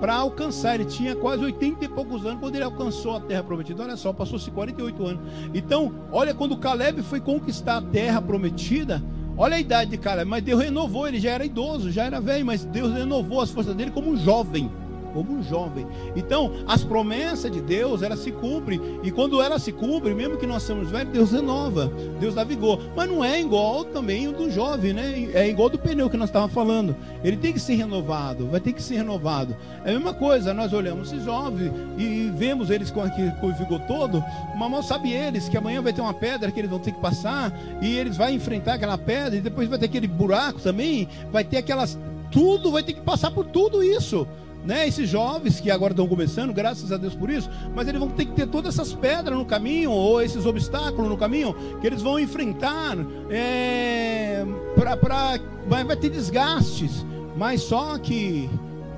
para 0.00 0.14
alcançar. 0.16 0.74
Ele 0.74 0.84
tinha 0.84 1.14
quase 1.14 1.44
80 1.44 1.84
e 1.84 1.88
poucos 1.88 2.26
anos 2.26 2.40
quando 2.40 2.56
ele 2.56 2.64
alcançou 2.64 3.16
a 3.16 3.20
terra 3.20 3.42
prometida. 3.42 3.82
Olha 3.84 3.96
só, 3.96 4.12
passou-se 4.12 4.50
48 4.50 5.06
anos. 5.06 5.22
Então, 5.54 5.94
olha 6.10 6.34
quando 6.34 6.56
Caleb 6.56 7.02
foi 7.02 7.20
conquistar 7.20 7.76
a 7.76 7.82
terra 7.82 8.20
prometida. 8.20 9.02
Olha 9.36 9.56
a 9.56 9.60
idade 9.60 9.92
de 9.92 9.98
Caleb, 9.98 10.28
mas 10.28 10.42
Deus 10.42 10.60
renovou, 10.60 11.08
ele 11.08 11.18
já 11.18 11.30
era 11.30 11.44
idoso, 11.44 11.90
já 11.90 12.04
era 12.04 12.20
velho, 12.20 12.44
mas 12.44 12.64
Deus 12.64 12.92
renovou 12.92 13.40
as 13.40 13.50
forças 13.50 13.74
dele 13.74 13.90
como 13.90 14.10
um 14.10 14.16
jovem 14.16 14.70
como 15.12 15.32
um 15.32 15.42
jovem. 15.42 15.86
Então, 16.16 16.52
as 16.66 16.82
promessas 16.82 17.50
de 17.50 17.60
Deus, 17.60 18.02
elas 18.02 18.20
se 18.20 18.32
cumprem. 18.32 18.80
E 19.02 19.10
quando 19.10 19.40
elas 19.40 19.62
se 19.62 19.72
cumprem, 19.72 20.14
mesmo 20.14 20.36
que 20.36 20.46
nós 20.46 20.62
somos 20.62 20.90
velhos, 20.90 21.12
Deus 21.12 21.32
renova, 21.32 21.92
Deus 22.18 22.34
dá 22.34 22.44
vigor. 22.44 22.80
Mas 22.96 23.08
não 23.08 23.24
é 23.24 23.40
igual 23.40 23.84
também 23.84 24.28
o 24.28 24.32
do 24.32 24.50
jovem, 24.50 24.92
né? 24.92 25.30
É 25.32 25.48
igual 25.48 25.68
do 25.68 25.78
pneu 25.78 26.10
que 26.10 26.16
nós 26.16 26.28
estávamos 26.28 26.54
falando. 26.54 26.96
Ele 27.22 27.36
tem 27.36 27.52
que 27.52 27.60
ser 27.60 27.74
renovado, 27.74 28.46
vai 28.48 28.60
ter 28.60 28.72
que 28.72 28.82
ser 28.82 28.96
renovado. 28.96 29.56
É 29.84 29.90
a 29.90 29.92
mesma 29.94 30.14
coisa, 30.14 30.54
nós 30.54 30.72
olhamos 30.72 31.12
esses 31.12 31.24
jovens 31.24 31.72
e 31.98 32.30
vemos 32.36 32.70
eles 32.70 32.90
com, 32.90 33.02
aqui, 33.02 33.30
com 33.40 33.48
o 33.48 33.54
vigor 33.54 33.80
todo, 33.80 34.22
mas 34.56 34.70
mal 34.70 34.82
sabe 34.82 35.12
eles 35.12 35.48
que 35.48 35.56
amanhã 35.56 35.82
vai 35.82 35.92
ter 35.92 36.00
uma 36.00 36.14
pedra 36.14 36.50
que 36.50 36.60
eles 36.60 36.70
vão 36.70 36.78
ter 36.78 36.92
que 36.92 37.00
passar 37.00 37.52
e 37.80 37.96
eles 37.96 38.16
vão 38.16 38.28
enfrentar 38.30 38.74
aquela 38.74 38.96
pedra 38.98 39.36
e 39.36 39.40
depois 39.40 39.68
vai 39.68 39.78
ter 39.78 39.86
aquele 39.86 40.06
buraco 40.06 40.60
também, 40.60 41.08
vai 41.30 41.44
ter 41.44 41.58
aquelas 41.58 41.98
tudo, 42.30 42.72
vai 42.72 42.82
ter 42.82 42.94
que 42.94 43.02
passar 43.02 43.30
por 43.30 43.44
tudo 43.44 43.82
isso 43.82 44.26
né? 44.64 44.86
Esses 44.86 45.08
jovens 45.08 45.60
que 45.60 45.70
agora 45.70 45.92
estão 45.92 46.06
começando, 46.06 46.52
graças 46.52 46.92
a 46.92 46.96
Deus 46.96 47.14
por 47.14 47.30
isso, 47.30 47.50
mas 47.74 47.88
eles 47.88 48.00
vão 48.00 48.08
ter 48.08 48.26
que 48.26 48.32
ter 48.32 48.46
todas 48.46 48.74
essas 48.74 48.92
pedras 48.92 49.36
no 49.36 49.44
caminho, 49.44 49.90
ou 49.90 50.20
esses 50.20 50.46
obstáculos 50.46 51.08
no 51.08 51.16
caminho, 51.16 51.54
que 51.80 51.86
eles 51.86 52.02
vão 52.02 52.18
enfrentar, 52.18 52.96
é, 53.30 54.44
pra, 54.74 54.96
pra, 54.96 55.38
vai, 55.66 55.84
vai 55.84 55.96
ter 55.96 56.10
desgastes, 56.10 57.04
mas 57.36 57.62
só 57.62 57.98
que 57.98 58.48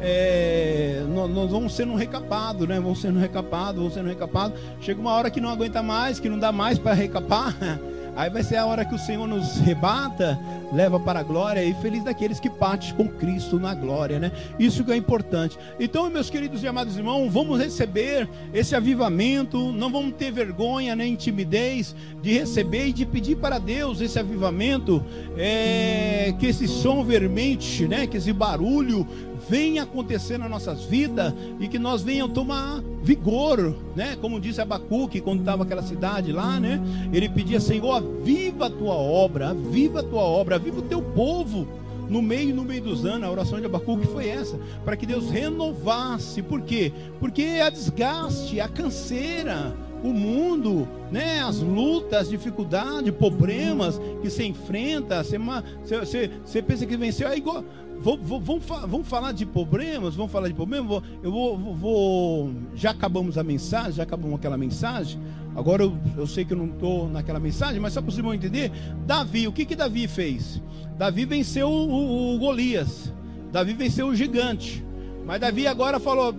é, 0.01 1.03
nós, 1.09 1.51
vamos 1.51 1.74
sendo 1.74 1.95
recapados, 1.95 2.69
né? 2.69 2.78
Vamos 2.78 3.01
sendo 3.01 3.19
recapados, 3.19 3.77
vamos 3.77 3.95
sendo 3.95 4.09
recapados. 4.09 4.61
Chega 4.81 5.01
uma 5.01 5.12
hora 5.12 5.31
que 5.31 5.41
não 5.41 5.49
aguenta 5.49 5.82
mais, 5.82 6.20
que 6.20 6.28
não 6.28 6.39
dá 6.39 6.53
mais 6.53 6.78
para 6.78 6.93
recapar. 6.93 7.57
Aí 8.16 8.31
vai 8.31 8.43
ser 8.43 8.57
a 8.57 8.66
hora 8.66 8.85
que 8.85 8.95
o 8.95 8.99
Senhor 8.99 9.27
nos 9.27 9.59
rebata, 9.59 10.39
leva 10.73 11.01
para 11.01 11.20
a 11.20 11.23
glória 11.23 11.65
e 11.65 11.74
feliz 11.74 12.05
daqueles 12.05 12.39
que 12.39 12.49
partem 12.49 12.95
com 12.95 13.09
Cristo 13.09 13.59
na 13.59 13.74
glória, 13.74 14.19
né? 14.19 14.31
Isso 14.59 14.85
que 14.85 14.93
é 14.93 14.97
importante. 14.97 15.59
Então, 15.78 16.09
meus 16.11 16.31
queridos 16.31 16.62
e 16.62 16.69
amados 16.69 16.97
irmãos, 16.97 17.28
vamos 17.32 17.59
receber 17.59 18.28
esse 18.53 18.74
avivamento, 18.74 19.73
não 19.73 19.91
vamos 19.91 20.15
ter 20.15 20.31
vergonha 20.31 20.95
nem 20.95 21.16
timidez 21.16 21.95
de 22.23 22.32
receber 22.32 22.89
e 22.89 22.93
de 22.93 23.05
pedir 23.05 23.36
para 23.36 23.59
Deus 23.59 24.01
esse 24.01 24.19
avivamento, 24.19 25.05
é, 25.36 26.35
que 26.39 26.47
esse 26.47 26.69
som 26.69 27.05
vermente, 27.05 27.86
né? 27.86 28.07
Que 28.07 28.16
esse 28.16 28.32
barulho 28.32 29.07
venha 29.49 29.83
acontecer 29.83 30.39
nas 30.39 30.51
nossas 30.51 30.85
vidas 30.85 31.33
e 31.61 31.69
que 31.69 31.79
nós 31.79 32.03
venhamos 32.03 32.35
tomar 32.35 32.83
vigor, 33.03 33.77
né? 33.95 34.16
Como 34.21 34.41
disse 34.41 34.61
Abacuque 34.61 35.21
quando 35.21 35.41
estava 35.41 35.62
aquela 35.62 35.83
cidade 35.83 36.33
lá, 36.33 36.59
né? 36.59 36.81
Ele 37.12 37.29
pedia, 37.29 37.61
Senhor, 37.61 37.93
aviva 37.93 38.66
a 38.66 38.71
tua 38.71 38.95
obra, 38.95 39.51
aviva 39.51 40.01
a 40.01 40.03
tua 40.03 40.23
obra, 40.23 40.57
aviva 40.57 40.79
o 40.79 40.83
teu 40.83 41.03
povo 41.03 41.66
no 42.09 42.21
meio 42.21 42.55
no 42.55 42.65
meio 42.65 42.83
dos 42.83 43.05
anos, 43.05 43.27
a 43.27 43.31
oração 43.31 43.59
de 43.59 43.66
Abacuque 43.66 44.07
foi 44.07 44.29
essa, 44.29 44.59
para 44.85 44.97
que 44.97 45.07
Deus 45.07 45.31
renovasse. 45.31 46.43
Por 46.43 46.61
quê? 46.61 46.93
Porque 47.19 47.61
a 47.65 47.71
desgaste, 47.71 48.61
a 48.61 48.69
canseira, 48.69 49.75
o 50.03 50.12
mundo, 50.12 50.87
né, 51.11 51.41
as 51.41 51.61
lutas, 51.61 52.21
as 52.21 52.29
dificuldades, 52.29 53.11
problemas 53.11 53.99
que 54.21 54.29
você 54.29 54.45
enfrenta, 54.45 55.25
você, 55.25 55.39
você, 55.39 56.31
você 56.45 56.62
pensa 56.62 56.85
que 56.85 56.95
venceu, 56.95 57.27
é 57.27 57.39
igual, 57.39 57.65
Vamos, 58.01 58.65
vamos, 58.87 59.09
falar 59.09 59.33
de 59.33 59.47
problemas? 59.47 60.15
Vamos 60.15 60.31
falar 60.31 60.49
de 60.49 60.55
problemas? 60.55 61.03
Eu 61.23 61.31
vou, 61.31 61.59
vou, 61.75 62.55
Já 62.75 62.91
acabamos 62.91 63.39
a 63.39 63.43
mensagem, 63.43 63.93
já 63.93 64.03
acabamos 64.03 64.37
aquela 64.37 64.59
mensagem. 64.59 65.19
Agora 65.57 65.85
eu, 65.85 65.97
eu 66.16 66.27
sei 66.27 66.45
que 66.45 66.53
eu 66.53 66.59
não 66.59 66.66
estou 66.66 67.09
naquela 67.09 67.41
mensagem, 67.41 67.81
mas 67.81 67.93
só 67.93 68.03
para 68.03 68.11
vocês 68.11 68.27
entender. 68.27 68.71
Davi, 69.07 69.49
o 69.49 69.53
que 69.53 69.65
que 69.65 69.75
Davi 69.75 70.07
fez? 70.07 70.61
Davi 70.99 71.25
venceu 71.25 71.69
o, 71.69 71.89
o, 71.89 72.35
o 72.35 72.39
Golias. 72.39 73.12
Davi 73.51 73.73
venceu 73.73 74.09
o 74.09 74.15
gigante. 74.15 74.85
Mas 75.25 75.41
Davi 75.41 75.66
agora 75.66 75.99
falou, 75.99 76.35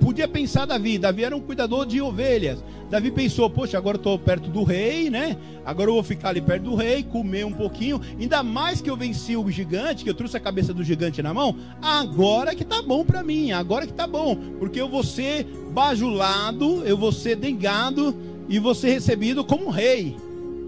podia 0.00 0.26
pensar 0.26 0.66
Davi, 0.66 0.98
Davi 0.98 1.22
era 1.22 1.36
um 1.36 1.40
cuidador 1.40 1.86
de 1.86 2.00
ovelhas. 2.00 2.64
Davi 2.90 3.12
pensou, 3.12 3.48
poxa, 3.48 3.78
agora 3.78 3.96
estou 3.96 4.18
perto 4.18 4.50
do 4.50 4.64
rei, 4.64 5.08
né? 5.08 5.36
Agora 5.64 5.90
eu 5.90 5.94
vou 5.94 6.02
ficar 6.02 6.30
ali 6.30 6.40
perto 6.40 6.64
do 6.64 6.74
rei, 6.74 7.04
comer 7.04 7.46
um 7.46 7.52
pouquinho. 7.52 8.00
Ainda 8.18 8.42
mais 8.42 8.80
que 8.80 8.90
eu 8.90 8.96
venci 8.96 9.36
o 9.36 9.48
gigante, 9.48 10.02
que 10.02 10.10
eu 10.10 10.14
trouxe 10.14 10.36
a 10.36 10.40
cabeça 10.40 10.74
do 10.74 10.82
gigante 10.82 11.22
na 11.22 11.32
mão. 11.32 11.56
Agora 11.80 12.54
que 12.54 12.64
tá 12.64 12.82
bom 12.82 13.04
para 13.04 13.22
mim, 13.22 13.52
agora 13.52 13.86
que 13.86 13.92
tá 13.92 14.08
bom. 14.08 14.34
Porque 14.58 14.80
eu 14.80 14.88
vou 14.88 15.04
ser 15.04 15.44
bajulado, 15.72 16.82
eu 16.84 16.96
vou 16.96 17.12
ser 17.12 17.36
dengado 17.36 18.16
e 18.48 18.58
vou 18.58 18.74
ser 18.74 18.90
recebido 18.90 19.44
como 19.44 19.70
rei. 19.70 20.16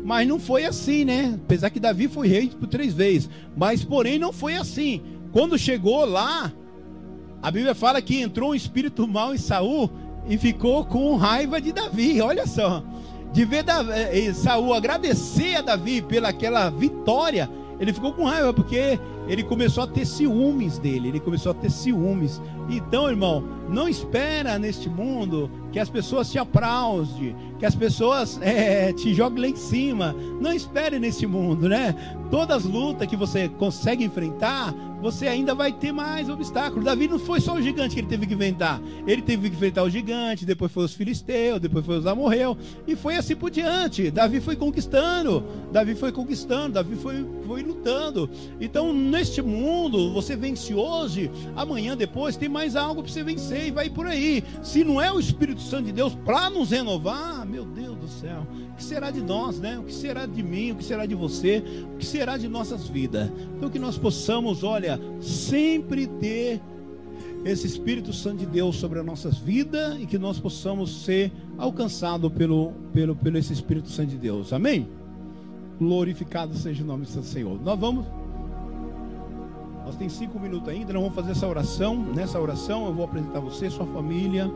Mas 0.04 0.28
não 0.28 0.38
foi 0.38 0.64
assim, 0.64 1.04
né? 1.04 1.38
Apesar 1.44 1.70
que 1.70 1.80
Davi 1.80 2.06
foi 2.06 2.28
rei 2.28 2.48
por 2.48 2.68
três 2.68 2.94
vezes. 2.94 3.28
Mas 3.56 3.84
porém 3.84 4.18
não 4.18 4.32
foi 4.32 4.54
assim. 4.54 5.00
Quando 5.32 5.58
chegou 5.58 6.04
lá, 6.04 6.52
a 7.42 7.50
Bíblia 7.50 7.74
fala 7.74 8.00
que 8.00 8.20
entrou 8.20 8.50
um 8.50 8.54
espírito 8.54 9.08
mau 9.08 9.34
em 9.34 9.38
Saul 9.38 9.90
e 10.28 10.38
ficou 10.38 10.84
com 10.84 11.16
raiva 11.16 11.60
de 11.60 11.72
Davi. 11.72 12.20
Olha 12.20 12.46
só. 12.46 12.82
De 13.32 13.44
ver 13.44 13.64
Davi, 13.64 13.90
eh, 13.90 14.26
eh, 14.26 14.32
Saul 14.32 14.72
agradecer 14.72 15.56
a 15.56 15.60
Davi 15.62 16.00
pela 16.00 16.28
aquela 16.28 16.70
vitória, 16.70 17.50
ele 17.80 17.92
ficou 17.92 18.12
com 18.12 18.24
raiva 18.24 18.52
porque 18.52 19.00
ele 19.28 19.42
começou 19.42 19.84
a 19.84 19.86
ter 19.86 20.04
ciúmes 20.04 20.78
dele, 20.78 21.08
ele 21.08 21.20
começou 21.20 21.52
a 21.52 21.54
ter 21.54 21.70
ciúmes. 21.70 22.40
Então, 22.68 23.08
irmão, 23.08 23.44
não 23.68 23.88
espera 23.88 24.58
neste 24.58 24.88
mundo 24.88 25.50
que 25.70 25.78
as 25.78 25.88
pessoas 25.88 26.30
te 26.30 26.38
aplaudem, 26.38 27.34
que 27.58 27.66
as 27.66 27.74
pessoas 27.74 28.38
é, 28.42 28.92
te 28.92 29.14
joguem 29.14 29.40
lá 29.42 29.48
em 29.48 29.56
cima. 29.56 30.14
Não 30.40 30.52
espere 30.52 30.98
nesse 30.98 31.26
mundo, 31.26 31.68
né? 31.68 31.94
Todas 32.30 32.58
as 32.58 32.64
lutas 32.64 33.06
que 33.06 33.16
você 33.16 33.48
consegue 33.48 34.04
enfrentar, 34.04 34.74
você 35.02 35.26
ainda 35.26 35.52
vai 35.52 35.72
ter 35.72 35.90
mais 35.90 36.28
obstáculos. 36.28 36.84
Davi 36.84 37.08
não 37.08 37.18
foi 37.18 37.40
só 37.40 37.54
o 37.54 37.60
gigante 37.60 37.94
que 37.94 38.00
ele 38.00 38.06
teve 38.06 38.24
que 38.24 38.34
enfrentar. 38.34 38.80
Ele 39.04 39.20
teve 39.20 39.50
que 39.50 39.56
enfrentar 39.56 39.82
o 39.82 39.90
gigante, 39.90 40.46
depois 40.46 40.70
foi 40.70 40.84
os 40.84 40.94
filisteus, 40.94 41.60
depois 41.60 41.84
foi 41.84 41.98
os 41.98 42.06
amorreus, 42.06 42.56
e 42.86 42.94
foi 42.94 43.16
assim 43.16 43.34
por 43.34 43.50
diante. 43.50 44.12
Davi 44.12 44.40
foi 44.40 44.54
conquistando, 44.54 45.44
Davi 45.72 45.96
foi 45.96 46.12
conquistando, 46.12 46.74
Davi 46.74 46.94
foi, 46.94 47.26
foi 47.46 47.62
lutando. 47.62 48.30
Então, 48.60 48.92
neste 49.12 49.42
mundo, 49.42 50.10
você 50.12 50.34
vence 50.34 50.74
hoje, 50.74 51.30
amanhã, 51.54 51.94
depois, 51.94 52.36
tem 52.36 52.48
mais 52.48 52.74
algo 52.74 53.02
para 53.02 53.12
você 53.12 53.22
vencer 53.22 53.66
e 53.66 53.70
vai 53.70 53.90
por 53.90 54.06
aí. 54.06 54.42
Se 54.62 54.82
não 54.82 55.00
é 55.00 55.12
o 55.12 55.20
Espírito 55.20 55.60
Santo 55.60 55.84
de 55.84 55.92
Deus 55.92 56.14
para 56.24 56.48
nos 56.48 56.70
renovar, 56.70 57.46
meu 57.46 57.64
Deus 57.64 57.96
do 57.98 58.08
céu, 58.08 58.46
o 58.72 58.74
que 58.74 58.82
será 58.82 59.10
de 59.10 59.20
nós, 59.20 59.60
né? 59.60 59.78
O 59.78 59.84
que 59.84 59.92
será 59.92 60.24
de 60.24 60.42
mim, 60.42 60.72
o 60.72 60.76
que 60.76 60.84
será 60.84 61.04
de 61.04 61.14
você, 61.14 61.62
o 61.94 61.98
que 61.98 62.06
será 62.06 62.38
de 62.38 62.48
nossas 62.48 62.88
vidas? 62.88 63.30
Então, 63.56 63.68
que 63.68 63.78
nós 63.78 63.98
possamos, 63.98 64.64
olha, 64.64 64.98
sempre 65.20 66.06
ter 66.06 66.60
esse 67.44 67.66
Espírito 67.66 68.12
Santo 68.12 68.38
de 68.38 68.46
Deus 68.46 68.76
sobre 68.76 68.98
as 68.98 69.04
nossas 69.04 69.36
vidas 69.36 70.00
e 70.00 70.06
que 70.06 70.18
nós 70.18 70.38
possamos 70.38 71.04
ser 71.04 71.30
alcançados 71.58 72.32
pelo, 72.32 72.72
pelo, 72.94 73.14
pelo 73.14 73.36
esse 73.36 73.52
Espírito 73.52 73.90
Santo 73.90 74.08
de 74.08 74.16
Deus. 74.16 74.52
Amém? 74.52 74.88
Glorificado 75.78 76.56
seja 76.56 76.82
o 76.82 76.86
nome 76.86 77.04
do 77.04 77.22
Senhor. 77.22 77.60
Nós 77.60 77.78
vamos. 77.78 78.21
Nós 79.84 79.96
temos 79.96 80.12
cinco 80.14 80.38
minutos 80.38 80.68
ainda, 80.68 80.92
nós 80.92 81.02
vamos 81.02 81.14
fazer 81.14 81.32
essa 81.32 81.46
oração. 81.46 81.96
Nessa 81.96 82.40
oração 82.40 82.86
eu 82.86 82.94
vou 82.94 83.04
apresentar 83.04 83.40
você, 83.40 83.68
sua 83.68 83.86
família. 83.86 84.50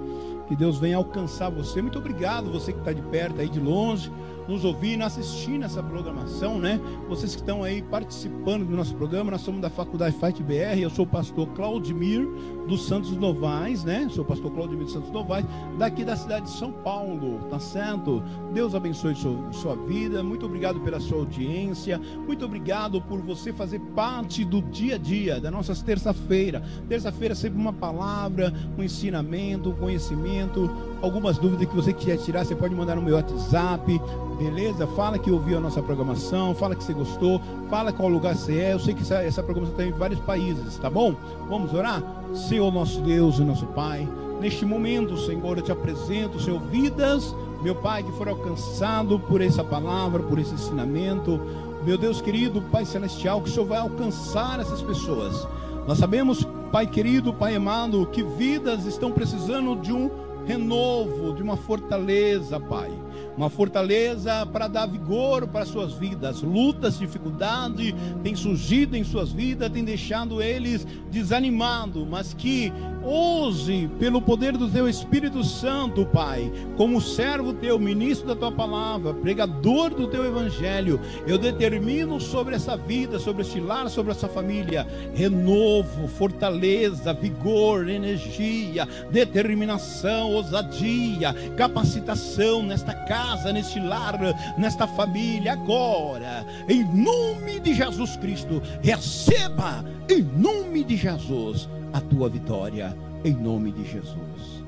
Que 0.46 0.54
Deus 0.54 0.78
venha 0.78 0.96
alcançar 0.96 1.50
você. 1.50 1.82
Muito 1.82 1.98
obrigado, 1.98 2.50
você 2.50 2.72
que 2.72 2.78
está 2.78 2.92
de 2.92 3.02
perto, 3.02 3.40
aí 3.40 3.48
de 3.48 3.58
longe 3.58 4.10
nos 4.48 4.64
ouvindo, 4.64 5.02
assistindo 5.02 5.64
essa 5.64 5.82
programação, 5.82 6.58
né? 6.58 6.80
Vocês 7.08 7.34
que 7.34 7.40
estão 7.40 7.62
aí 7.62 7.82
participando 7.82 8.64
do 8.64 8.76
nosso 8.76 8.94
programa, 8.94 9.30
nós 9.30 9.40
somos 9.40 9.60
da 9.60 9.70
Faculdade 9.70 10.16
Fight 10.18 10.42
BR, 10.42 10.78
eu 10.80 10.90
sou 10.90 11.04
o 11.04 11.08
pastor 11.08 11.48
Claudimir 11.48 12.26
dos 12.66 12.86
Santos 12.86 13.16
Novais, 13.16 13.84
né? 13.84 14.08
Sou 14.10 14.24
o 14.24 14.26
pastor 14.26 14.52
Claudimir 14.52 14.84
dos 14.84 14.92
Santos 14.92 15.10
Novais, 15.10 15.44
daqui 15.78 16.04
da 16.04 16.16
cidade 16.16 16.46
de 16.46 16.52
São 16.58 16.72
Paulo, 16.72 17.40
tá 17.50 17.58
certo? 17.58 18.22
Deus 18.52 18.74
abençoe 18.74 19.14
sua, 19.14 19.52
sua 19.52 19.76
vida, 19.76 20.22
muito 20.22 20.46
obrigado 20.46 20.80
pela 20.80 21.00
sua 21.00 21.18
audiência, 21.18 22.00
muito 22.26 22.44
obrigado 22.44 23.00
por 23.02 23.20
você 23.20 23.52
fazer 23.52 23.80
parte 23.94 24.44
do 24.44 24.60
dia 24.62 24.96
a 24.96 24.98
dia, 24.98 25.40
da 25.40 25.50
nossas 25.50 25.82
terça-feira. 25.82 26.62
Terça-feira 26.88 27.34
sempre 27.34 27.58
uma 27.58 27.72
palavra, 27.72 28.52
um 28.76 28.82
ensinamento, 28.82 29.70
um 29.70 29.74
conhecimento, 29.74 30.70
algumas 31.02 31.38
dúvidas 31.38 31.68
que 31.68 31.74
você 31.74 31.92
quiser 31.92 32.16
tirar, 32.18 32.44
você 32.44 32.54
pode 32.54 32.74
mandar 32.74 32.96
no 32.96 33.02
meu 33.02 33.16
WhatsApp, 33.16 34.00
beleza? 34.38 34.86
Fala 34.86 35.18
que 35.18 35.30
ouviu 35.30 35.58
a 35.58 35.60
nossa 35.60 35.82
programação, 35.82 36.54
fala 36.54 36.74
que 36.74 36.84
você 36.84 36.92
gostou, 36.92 37.40
fala 37.68 37.92
qual 37.92 38.08
lugar 38.08 38.34
você 38.34 38.58
é. 38.58 38.72
Eu 38.72 38.78
sei 38.78 38.94
que 38.94 39.02
essa, 39.02 39.22
essa 39.22 39.42
programação 39.42 39.76
tem 39.76 39.88
em 39.88 39.92
vários 39.92 40.20
países, 40.20 40.76
tá 40.78 40.90
bom? 40.90 41.14
Vamos 41.48 41.72
orar? 41.72 42.02
Senhor 42.34 42.72
nosso 42.72 43.00
Deus 43.00 43.38
e 43.38 43.42
nosso 43.42 43.66
Pai, 43.66 44.08
neste 44.40 44.64
momento, 44.64 45.16
Senhor, 45.16 45.56
eu 45.56 45.62
te 45.62 45.72
apresento, 45.72 46.40
Senhor, 46.40 46.60
vidas, 46.60 47.34
meu 47.62 47.74
Pai, 47.74 48.02
que 48.02 48.12
foram 48.12 48.32
alcançado 48.32 49.18
por 49.18 49.40
essa 49.40 49.64
palavra, 49.64 50.22
por 50.22 50.38
esse 50.38 50.54
ensinamento. 50.54 51.40
Meu 51.84 51.96
Deus 51.96 52.20
querido, 52.20 52.60
Pai 52.60 52.84
Celestial, 52.84 53.40
que 53.40 53.48
o 53.48 53.52
Senhor 53.52 53.66
vai 53.66 53.78
alcançar 53.78 54.60
essas 54.60 54.82
pessoas. 54.82 55.46
Nós 55.86 55.98
sabemos, 55.98 56.46
Pai 56.72 56.86
querido, 56.86 57.32
Pai 57.32 57.54
amado, 57.54 58.06
que 58.06 58.22
vidas 58.22 58.84
estão 58.86 59.12
precisando 59.12 59.76
de 59.76 59.92
um 59.92 60.10
renovo, 60.46 61.34
de 61.34 61.42
uma 61.42 61.56
fortaleza, 61.56 62.58
Pai 62.60 62.90
uma 63.36 63.50
fortaleza 63.50 64.46
para 64.46 64.66
dar 64.66 64.86
vigor 64.86 65.46
para 65.46 65.66
suas 65.66 65.92
vidas. 65.92 66.40
Lutas, 66.42 66.98
dificuldade 66.98 67.94
têm 68.22 68.34
surgido 68.34 68.96
em 68.96 69.04
suas 69.04 69.30
vidas, 69.30 69.70
tem 69.70 69.84
deixado 69.84 70.40
eles 70.40 70.86
desanimados, 71.10 72.06
mas 72.08 72.32
que 72.32 72.72
Hoje, 73.08 73.88
pelo 74.00 74.20
poder 74.20 74.56
do 74.56 74.68
teu 74.68 74.88
Espírito 74.88 75.44
Santo, 75.44 76.04
Pai, 76.04 76.50
como 76.76 77.00
servo 77.00 77.52
teu, 77.52 77.78
ministro 77.78 78.26
da 78.26 78.34
tua 78.34 78.50
palavra, 78.50 79.14
pregador 79.14 79.90
do 79.90 80.08
teu 80.08 80.24
evangelho, 80.24 81.00
eu 81.24 81.38
determino 81.38 82.20
sobre 82.20 82.56
essa 82.56 82.76
vida, 82.76 83.20
sobre 83.20 83.42
este 83.42 83.60
lar, 83.60 83.88
sobre 83.88 84.10
essa 84.10 84.26
família, 84.26 84.84
renovo, 85.14 86.08
fortaleza, 86.08 87.12
vigor, 87.12 87.88
energia, 87.88 88.88
determinação, 89.08 90.32
ousadia, 90.32 91.32
capacitação 91.56 92.60
nesta 92.64 92.92
casa, 92.92 93.52
neste 93.52 93.78
lar, 93.78 94.18
nesta 94.58 94.84
família, 94.84 95.52
agora, 95.52 96.44
em 96.68 96.82
nome 96.82 97.60
de 97.60 97.72
Jesus 97.72 98.16
Cristo, 98.16 98.60
receba, 98.82 99.84
em 100.08 100.22
nome 100.22 100.82
de 100.82 100.96
Jesus 100.96 101.68
a 101.96 102.00
tua 102.02 102.28
vitória, 102.28 102.94
em 103.24 103.32
nome 103.32 103.72
de 103.72 103.82
Jesus. 103.82 104.62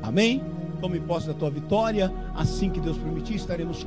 Amém? 0.00 0.40
Tome 0.80 1.00
posse 1.00 1.26
da 1.26 1.34
tua 1.34 1.50
vitória, 1.50 2.12
assim 2.36 2.70
que 2.70 2.78
Deus 2.78 2.96
permitir, 2.96 3.34
estaremos 3.34 3.84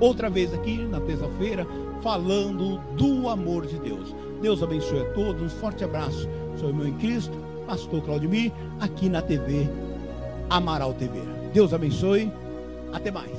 outra 0.00 0.28
vez 0.28 0.52
aqui 0.52 0.78
na 0.78 1.00
terça-feira, 1.00 1.64
falando 2.02 2.78
do 2.96 3.28
amor 3.28 3.66
de 3.68 3.78
Deus. 3.78 4.12
Deus 4.42 4.64
abençoe 4.64 5.00
a 5.00 5.12
todos, 5.12 5.40
um 5.40 5.48
forte 5.60 5.84
abraço. 5.84 6.28
Sou 6.58 6.70
irmão 6.70 6.88
em 6.88 6.94
Cristo, 6.94 7.38
pastor 7.68 8.02
Claudemir, 8.02 8.50
aqui 8.80 9.08
na 9.08 9.22
TV 9.22 9.68
Amaral 10.50 10.94
TV. 10.94 11.20
Deus 11.52 11.72
abençoe, 11.72 12.32
até 12.92 13.12
mais. 13.12 13.38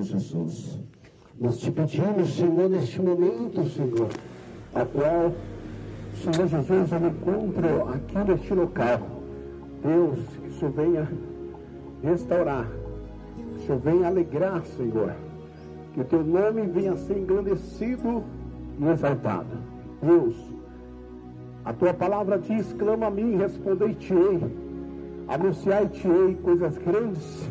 Senhor 0.00 0.04
Jesus. 0.04 0.78
Nós 1.38 1.58
te 1.58 1.70
pedimos, 1.70 2.34
Senhor, 2.36 2.68
neste 2.68 3.00
momento, 3.00 3.64
Senhor, 3.70 4.08
a 4.74 4.84
qual, 4.84 5.32
Senhor 6.14 6.48
Jesus, 6.48 6.92
eu 6.92 7.08
encontro 7.08 7.88
aqui 7.88 8.30
neste 8.30 8.54
local. 8.54 9.00
Deus, 9.82 10.18
que 10.42 10.48
o 10.48 10.52
Senhor 10.52 10.72
venha 10.72 11.08
restaurar, 12.02 12.68
que 13.36 13.62
o 13.62 13.66
Senhor 13.66 13.80
venha 13.80 14.08
alegrar, 14.08 14.62
Senhor, 14.76 15.12
que 15.94 16.00
o 16.00 16.04
teu 16.04 16.22
nome 16.22 16.62
venha 16.62 16.96
ser 16.96 17.18
engrandecido 17.18 18.22
e 18.78 18.84
exaltado. 18.86 19.56
Deus, 20.02 20.36
a 21.64 21.72
tua 21.72 21.94
palavra 21.94 22.38
diz: 22.38 22.72
clama 22.74 23.06
a 23.06 23.10
mim, 23.10 23.36
respondei-te-ei, 23.36 24.40
anunciai-te-ei 25.28 26.34
coisas 26.42 26.76
grandes 26.78 27.48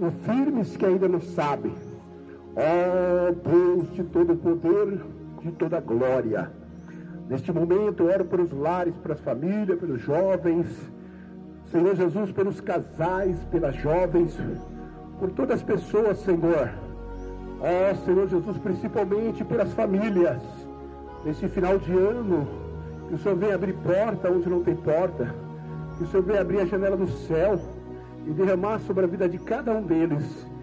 e 0.00 0.10
firmes 0.24 0.76
que 0.76 0.86
ainda 0.86 1.08
não 1.08 1.20
sabem. 1.20 1.72
Ó 2.56 3.28
oh, 3.28 3.32
Deus 3.50 3.92
de 3.92 4.02
todo 4.04 4.34
poder, 4.34 4.98
de 5.42 5.52
toda 5.52 5.78
glória. 5.78 6.50
Neste 7.28 7.52
momento, 7.52 8.04
eu 8.04 8.06
oro 8.06 8.24
pelos 8.24 8.50
lares, 8.50 8.96
pelas 8.96 9.20
famílias, 9.20 9.78
pelos 9.78 10.00
jovens. 10.00 10.66
Senhor 11.66 11.94
Jesus, 11.94 12.32
pelos 12.32 12.58
casais, 12.62 13.36
pelas 13.50 13.76
jovens, 13.76 14.40
por 15.20 15.32
todas 15.32 15.56
as 15.56 15.62
pessoas, 15.62 16.16
Senhor. 16.20 16.70
Ó 17.60 17.94
Senhor 18.06 18.26
Jesus, 18.26 18.56
principalmente 18.56 19.44
pelas 19.44 19.74
famílias. 19.74 20.40
Neste 21.26 21.48
final 21.48 21.76
de 21.76 21.92
ano, 21.92 22.48
que 23.08 23.16
o 23.16 23.18
Senhor 23.18 23.36
venha 23.36 23.54
abrir 23.54 23.74
porta 23.74 24.30
onde 24.30 24.48
não 24.48 24.62
tem 24.62 24.76
porta. 24.76 25.34
Que 25.98 26.04
o 26.04 26.06
Senhor 26.06 26.22
venha 26.22 26.40
abrir 26.40 26.60
a 26.60 26.64
janela 26.64 26.96
do 26.96 27.06
céu 27.06 27.60
e 28.26 28.30
derramar 28.30 28.78
sobre 28.78 29.04
a 29.04 29.08
vida 29.08 29.28
de 29.28 29.38
cada 29.38 29.72
um 29.72 29.82
deles 29.82 30.55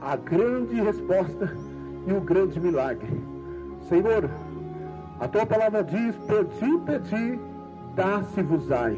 a 0.00 0.16
grande 0.16 0.80
resposta 0.80 1.52
e 2.06 2.12
o 2.12 2.20
grande 2.20 2.60
milagre. 2.60 3.20
Senhor, 3.88 4.28
a 5.20 5.28
tua 5.28 5.44
palavra 5.44 5.82
diz: 5.82 6.14
Pedi, 6.26 6.78
pedi, 6.86 7.40
dá-se-vos-ai. 7.94 8.96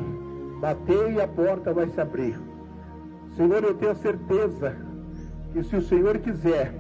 Batei 0.61 1.15
e 1.15 1.21
a 1.21 1.27
porta 1.27 1.73
vai 1.73 1.89
se 1.89 2.01
abrir. 2.01 2.39
Senhor, 3.37 3.65
eu 3.65 3.75
tenho 3.75 3.95
certeza 3.97 4.77
que 5.53 5.63
se 5.63 5.77
o 5.77 5.83
Senhor 5.83 6.19
quiser, 6.19 6.75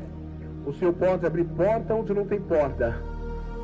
o 0.66 0.72
Senhor 0.74 0.92
pode 0.92 1.24
abrir 1.24 1.44
porta 1.44 1.94
onde 1.94 2.12
não 2.12 2.26
tem 2.26 2.40
porta. 2.40 2.96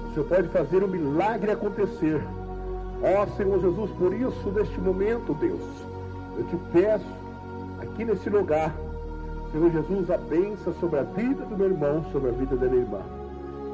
O 0.09 0.15
Senhor 0.15 0.27
pode 0.27 0.49
fazer 0.49 0.83
o 0.83 0.89
milagre 0.89 1.51
acontecer. 1.51 2.23
Ó 3.03 3.27
Senhor 3.37 3.61
Jesus, 3.61 3.91
por 3.93 4.15
isso, 4.15 4.51
neste 4.53 4.81
momento, 4.81 5.35
Deus, 5.35 5.61
eu 6.39 6.45
te 6.45 6.57
peço, 6.73 7.05
aqui 7.83 8.05
nesse 8.05 8.31
lugar, 8.31 8.74
Senhor 9.57 9.70
Jesus, 9.70 10.11
a 10.11 10.19
benção 10.19 10.74
sobre 10.74 10.99
a 10.99 11.03
vida 11.03 11.47
do 11.47 11.57
meu 11.57 11.69
irmão, 11.70 12.05
sobre 12.12 12.28
a 12.28 12.33
vida 12.33 12.57
da 12.57 12.66
minha 12.66 12.83
irmã. 12.83 13.01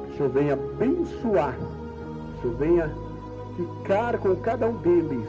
Que 0.05 0.13
o 0.13 0.15
Senhor 0.15 0.29
venha 0.29 0.53
abençoar, 0.53 1.55
que 1.55 2.37
o 2.37 2.41
Senhor 2.41 2.55
venha 2.57 2.91
ficar 3.57 4.17
com 4.19 4.33
cada 4.37 4.65
um 4.65 4.77
deles. 4.77 5.27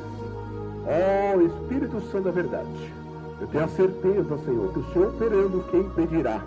Ó 0.87 1.41
Espírito 1.41 2.01
Santo 2.03 2.27
da 2.27 2.31
verdade. 2.31 2.93
Eu 3.41 3.49
tenho 3.49 3.65
a 3.65 3.69
certeza, 3.69 4.39
Senhor, 4.45 4.73
que 4.73 4.79
o 4.79 4.93
Senhor 4.93 5.09
operando, 5.09 5.65
quem 5.73 5.81
impedirá? 5.81 6.41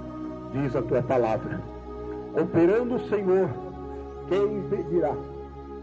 Diz 0.53 0.73
a 0.73 0.81
tua 0.81 1.01
palavra. 1.01 1.59
Operando 2.33 3.01
Senhor, 3.09 3.49
quem 4.29 4.57
impedirá? 4.59 5.13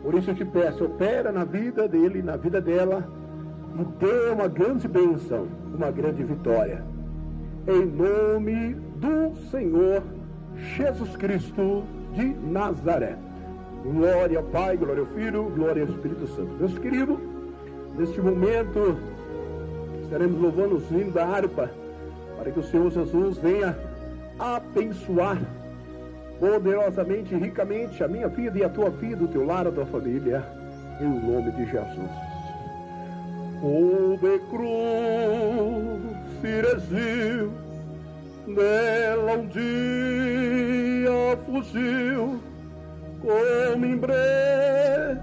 Por 0.02 0.14
isso 0.14 0.30
eu 0.30 0.34
te 0.34 0.46
peço, 0.46 0.86
opera 0.86 1.30
na 1.30 1.44
vida 1.44 1.86
dele, 1.86 2.22
na 2.22 2.36
vida 2.36 2.59
dela, 2.59 3.06
e 3.78 3.84
dê 4.02 4.30
uma 4.32 4.48
grande 4.48 4.88
bênção, 4.88 5.46
uma 5.74 5.90
grande 5.90 6.24
vitória. 6.24 6.93
Em 7.66 7.86
nome 7.86 8.74
do 8.96 9.34
Senhor 9.50 10.02
Jesus 10.76 11.16
Cristo 11.16 11.84
de 12.12 12.24
Nazaré. 12.24 13.16
Glória 13.82 14.38
ao 14.38 14.44
Pai, 14.44 14.76
glória 14.76 15.00
ao 15.00 15.06
Filho, 15.06 15.44
glória 15.44 15.82
ao 15.82 15.88
Espírito 15.88 16.26
Santo. 16.26 16.54
Meus 16.58 16.78
queridos, 16.78 17.18
neste 17.96 18.20
momento 18.20 18.98
estaremos 20.02 20.38
louvando 20.42 20.76
os 20.76 20.90
hinos 20.90 21.14
da 21.14 21.26
harpa, 21.26 21.70
para 22.36 22.50
que 22.50 22.60
o 22.60 22.64
Senhor 22.64 22.90
Jesus 22.90 23.38
venha 23.38 23.74
abençoar 24.38 25.38
poderosamente 26.38 27.34
e 27.34 27.38
ricamente 27.38 28.04
a 28.04 28.08
minha 28.08 28.28
vida 28.28 28.58
e 28.58 28.64
a 28.64 28.68
tua 28.68 28.90
vida, 28.90 29.24
o 29.24 29.28
teu 29.28 29.46
lar, 29.46 29.66
a 29.66 29.72
tua 29.72 29.86
família, 29.86 30.44
em 31.00 31.08
nome 31.08 31.50
de 31.52 31.64
Jesus. 31.64 32.34
O 33.66 34.18
de 34.20 34.38
cruz 34.50 36.02
se 36.42 36.60
dela 38.52 39.32
um 39.38 39.46
dia 39.46 41.38
fugiu, 41.46 42.38
como 43.22 43.86
emblema 43.86 45.16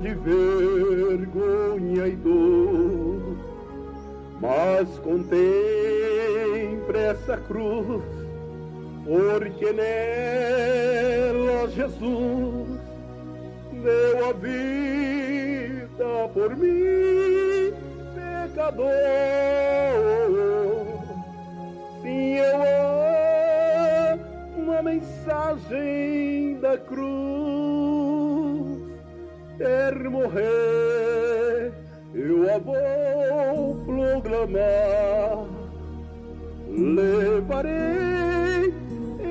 de 0.00 0.14
vergonha 0.14 2.06
e 2.06 2.14
dor. 2.14 3.36
Mas 4.40 4.88
contemple 5.00 5.40
essa 6.98 7.36
cruz 7.36 8.04
porque 9.04 9.72
nela 9.72 11.68
Jesus 11.70 12.81
deu 13.82 14.30
a 14.30 14.32
vida 14.32 16.28
por 16.32 16.56
mim, 16.56 17.72
pecador. 18.14 18.86
Sim, 22.00 22.36
eu 22.36 22.56
amo 24.54 24.72
a 24.72 24.82
mensagem 24.82 26.58
da 26.60 26.78
cruz, 26.78 27.02
quer 29.58 29.94
morrer, 30.08 31.72
eu 32.14 32.54
a 32.54 32.58
vou 32.58 33.84
proclamar. 33.84 35.46
Levarei 36.68 38.02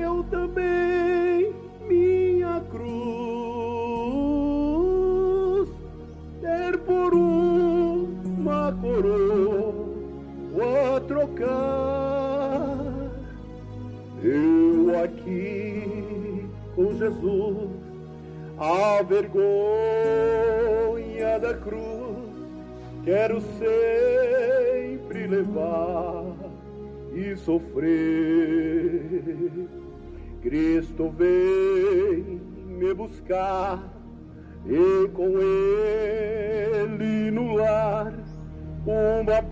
eu 0.02 0.24
também 0.30 1.41
trocar. 11.02 12.78
Eu 14.22 15.02
aqui 15.02 16.46
com 16.74 16.96
Jesus, 16.96 17.70
a 18.58 19.02
vergonha 19.02 19.42
da 21.40 21.54
cruz, 21.54 22.32
quero 23.04 23.40
sempre 23.58 25.26
levar 25.26 26.36
e 27.14 27.36
sofrer. 27.36 29.02
Cristo 30.42 31.10
vem 31.10 32.40
me 32.66 32.94
buscar 32.94 33.92
e 34.66 35.08
com 35.08 35.38
ele 35.38 37.30
no 37.30 37.54
lar 37.54 38.12
uma 38.84 39.42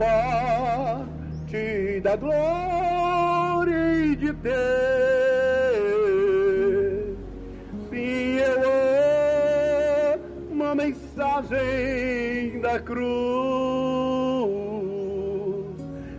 da 2.01 2.17
glória 2.17 3.95
e 4.05 4.17
de 4.17 4.33
ter. 4.35 4.51
Sim, 7.91 8.39
eu 8.39 8.63
amo 10.51 10.65
a 10.65 10.75
mensagem 10.75 12.61
da 12.61 12.81
cruz, 12.81 13.01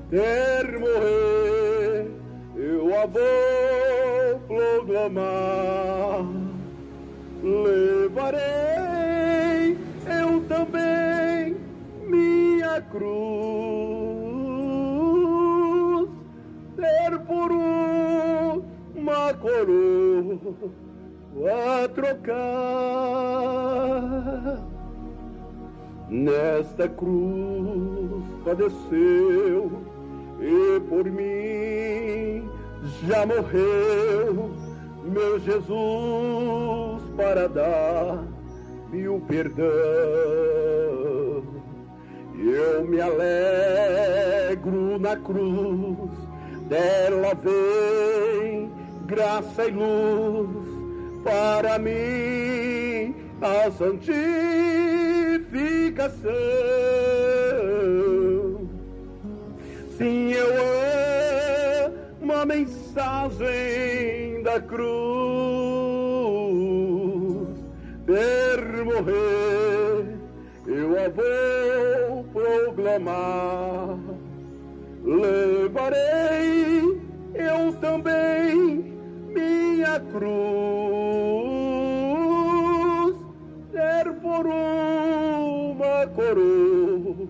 ter 0.09 0.79
morrer, 0.79 2.11
eu 2.55 2.95
a 3.01 3.05
vou 3.07 4.39
proclamar. 4.47 6.25
Levarei 7.43 8.41
eu 10.05 10.41
também 10.47 11.57
minha 12.07 12.81
cruz, 12.81 13.60
a 21.47 21.87
trocar. 21.89 22.31
Nesta 26.09 26.89
cruz 26.89 28.23
padeceu 28.43 29.71
e 30.39 30.79
por 30.89 31.05
mim 31.05 32.49
já 33.07 33.25
morreu 33.25 34.51
meu 35.03 35.39
Jesus 35.39 37.01
para 37.15 37.47
dar-me 37.47 39.07
o 39.07 39.21
perdão. 39.21 39.65
Eu 42.37 42.85
me 42.85 42.99
alegro 42.99 44.99
na 44.99 45.15
cruz, 45.15 46.09
dela 46.67 47.33
vem 47.35 48.69
graça 49.05 49.65
e 49.65 49.71
luz 49.71 50.60
para 51.23 51.79
mim 51.79 53.15
a 53.41 53.71
santificação. 53.71 54.21
Sim, 59.97 60.31
eu 60.31 60.49
amo 62.21 62.33
a 62.33 62.45
mensagem 62.45 64.41
da 64.43 64.59
cruz, 64.61 64.81
ter 68.05 68.83
morrer, 68.83 70.17
eu 70.67 70.99
a 70.99 71.09
vou 71.09 72.23
proclamar. 72.33 73.97
Levarei 75.03 77.01
eu 77.33 77.73
também 77.79 78.93
minha 79.33 79.99
cruz, 80.11 80.90
por 84.41 84.47
uma 84.47 86.07
coroa 86.15 87.27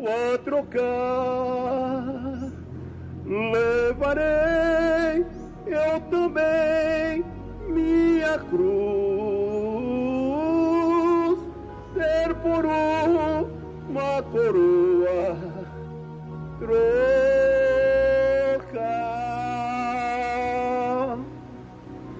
a 0.00 0.38
trocar. 0.38 2.02
Levarei 3.52 5.24
eu 5.66 6.00
também 6.10 7.24
minha 7.68 8.38
cruz, 8.38 8.58
ter 11.94 12.34
por 12.42 12.64
uma 12.66 14.22
coroa 14.32 15.36
trocar. 16.58 17.30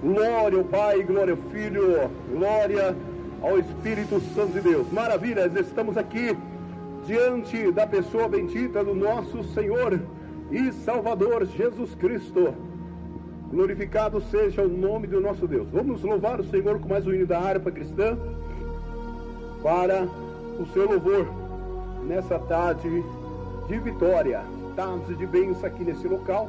Glória 0.01 0.57
ao 0.57 0.63
Pai, 0.63 1.03
glória 1.03 1.33
ao 1.33 1.41
Filho, 1.51 2.09
glória 2.33 2.95
ao 3.41 3.57
Espírito 3.57 4.19
Santo 4.35 4.53
de 4.53 4.61
Deus. 4.61 4.91
Maravilhas, 4.91 5.55
estamos 5.55 5.97
aqui 5.97 6.37
diante 7.05 7.71
da 7.71 7.87
pessoa 7.87 8.27
bendita 8.27 8.83
do 8.83 8.93
nosso 8.93 9.43
Senhor 9.53 9.99
e 10.51 10.71
Salvador 10.71 11.45
Jesus 11.45 11.95
Cristo. 11.95 12.53
Glorificado 13.49 14.21
seja 14.29 14.61
o 14.61 14.69
nome 14.69 15.07
do 15.07 15.19
nosso 15.19 15.47
Deus. 15.47 15.67
Vamos 15.71 16.03
louvar 16.03 16.39
o 16.39 16.45
Senhor 16.45 16.79
com 16.79 16.87
mais 16.87 17.05
um 17.05 17.13
hino 17.13 17.25
da 17.25 17.39
harpa 17.39 17.71
cristã 17.71 18.17
para 19.61 20.07
o 20.59 20.65
seu 20.73 20.89
louvor 20.89 21.27
nessa 22.07 22.39
tarde 22.39 23.03
de 23.67 23.79
vitória, 23.79 24.41
tarde 24.75 25.15
de 25.15 25.25
bênção 25.25 25.65
aqui 25.65 25.83
nesse 25.83 26.07
local 26.07 26.47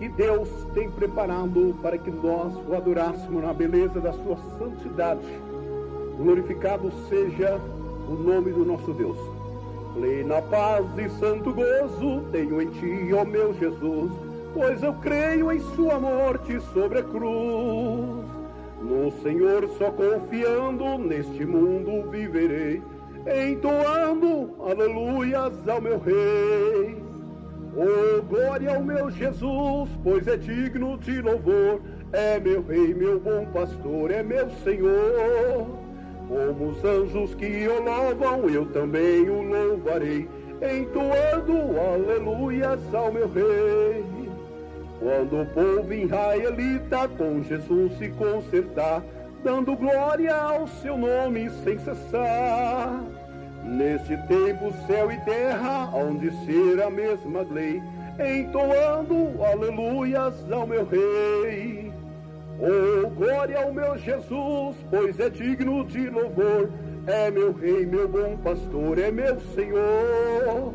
que 0.00 0.08
Deus 0.08 0.48
tem 0.72 0.90
preparado 0.90 1.76
para 1.82 1.98
que 1.98 2.10
nós 2.10 2.54
o 2.66 2.74
adorássemos 2.74 3.42
na 3.42 3.52
beleza 3.52 4.00
da 4.00 4.14
sua 4.14 4.38
santidade. 4.58 5.49
Glorificado 6.22 6.92
seja 7.08 7.60
o 8.08 8.14
nome 8.14 8.52
do 8.52 8.64
nosso 8.64 8.92
Deus. 8.92 9.18
Plena 9.94 10.40
paz 10.42 10.86
e 10.96 11.08
santo 11.18 11.52
gozo 11.52 12.22
tenho 12.30 12.62
em 12.62 12.68
ti, 12.70 13.12
ó 13.12 13.24
meu 13.24 13.52
Jesus 13.54 14.30
pois 14.54 14.82
eu 14.82 14.94
creio 14.94 15.52
em 15.52 15.60
sua 15.74 15.98
morte 15.98 16.60
sobre 16.72 16.98
a 16.98 17.02
cruz. 17.02 18.24
No 18.82 19.12
Senhor 19.22 19.68
só 19.78 19.90
confiando, 19.90 20.98
neste 20.98 21.44
mundo 21.44 22.10
viverei, 22.10 22.82
entoando 23.26 24.50
aleluias 24.64 25.52
ao 25.68 25.80
meu 25.80 25.98
Rei. 25.98 26.96
Oh, 27.76 28.22
glória 28.22 28.74
ao 28.74 28.82
meu 28.82 29.10
Jesus, 29.10 29.90
pois 30.02 30.26
é 30.26 30.36
digno 30.36 30.98
de 30.98 31.20
louvor, 31.22 31.80
é 32.12 32.40
meu 32.40 32.62
Rei, 32.62 32.94
meu 32.94 33.20
bom 33.20 33.46
pastor, 33.52 34.10
é 34.10 34.22
meu 34.22 34.50
Senhor. 34.64 35.79
Como 36.30 36.70
os 36.70 36.84
anjos 36.84 37.34
que 37.34 37.66
o 37.66 37.82
louvam, 37.82 38.48
eu 38.48 38.64
também 38.66 39.28
o 39.28 39.42
louvarei, 39.42 40.28
entoando 40.62 41.76
aleluias 41.76 42.78
ao 42.94 43.12
meu 43.12 43.28
Rei. 43.28 44.04
Quando 45.00 45.40
o 45.42 45.46
povo 45.46 45.92
israelita 45.92 47.08
com 47.08 47.42
Jesus 47.42 47.98
se 47.98 48.10
consertar, 48.10 49.02
dando 49.42 49.74
glória 49.74 50.36
ao 50.36 50.68
seu 50.68 50.96
nome 50.96 51.50
sem 51.64 51.76
cessar. 51.80 53.02
Neste 53.64 54.16
tempo, 54.28 54.72
céu 54.86 55.10
e 55.10 55.18
terra, 55.22 55.90
onde 55.92 56.30
ser 56.46 56.80
a 56.80 56.90
mesma 56.90 57.44
lei, 57.50 57.82
entoando 58.20 59.42
aleluias 59.42 60.34
ao 60.52 60.64
meu 60.64 60.86
rei. 60.86 61.89
Oh, 62.62 63.08
glória 63.08 63.58
ao 63.58 63.72
meu 63.72 63.96
Jesus, 63.96 64.76
pois 64.90 65.18
é 65.18 65.30
digno 65.30 65.82
de 65.86 66.10
louvor, 66.10 66.68
é 67.06 67.30
meu 67.30 67.52
rei, 67.52 67.86
meu 67.86 68.06
bom 68.06 68.36
pastor, 68.36 68.98
é 68.98 69.10
meu 69.10 69.40
Senhor. 69.54 70.74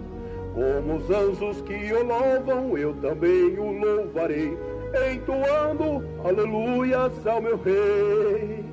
Como 0.55 0.95
os 0.95 1.09
anjos 1.11 1.61
que 1.61 1.93
o 1.93 2.03
louvam, 2.03 2.75
eu 2.75 2.91
também 2.95 3.59
o 3.59 3.71
louvarei, 3.71 4.57
entoando 5.13 6.03
aleluias 6.23 7.27
ao 7.27 7.39
meu 7.39 7.57
rei. 7.57 8.65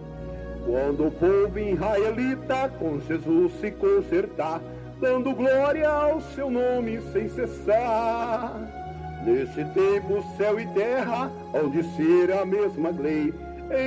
Quando 0.64 1.08
o 1.08 1.10
povo 1.10 1.58
israelita 1.58 2.70
com 2.78 2.98
Jesus 3.00 3.52
se 3.60 3.72
consertar, 3.72 4.62
dando 4.98 5.34
glória 5.34 5.86
ao 5.86 6.18
seu 6.20 6.48
nome 6.48 6.98
sem 7.12 7.28
cessar. 7.28 8.81
Neste 9.24 9.64
tempo, 9.66 10.24
céu 10.36 10.58
e 10.58 10.66
terra, 10.68 11.30
onde 11.54 11.84
ser 11.94 12.32
a 12.32 12.44
mesma 12.44 12.90
lei, 12.90 13.32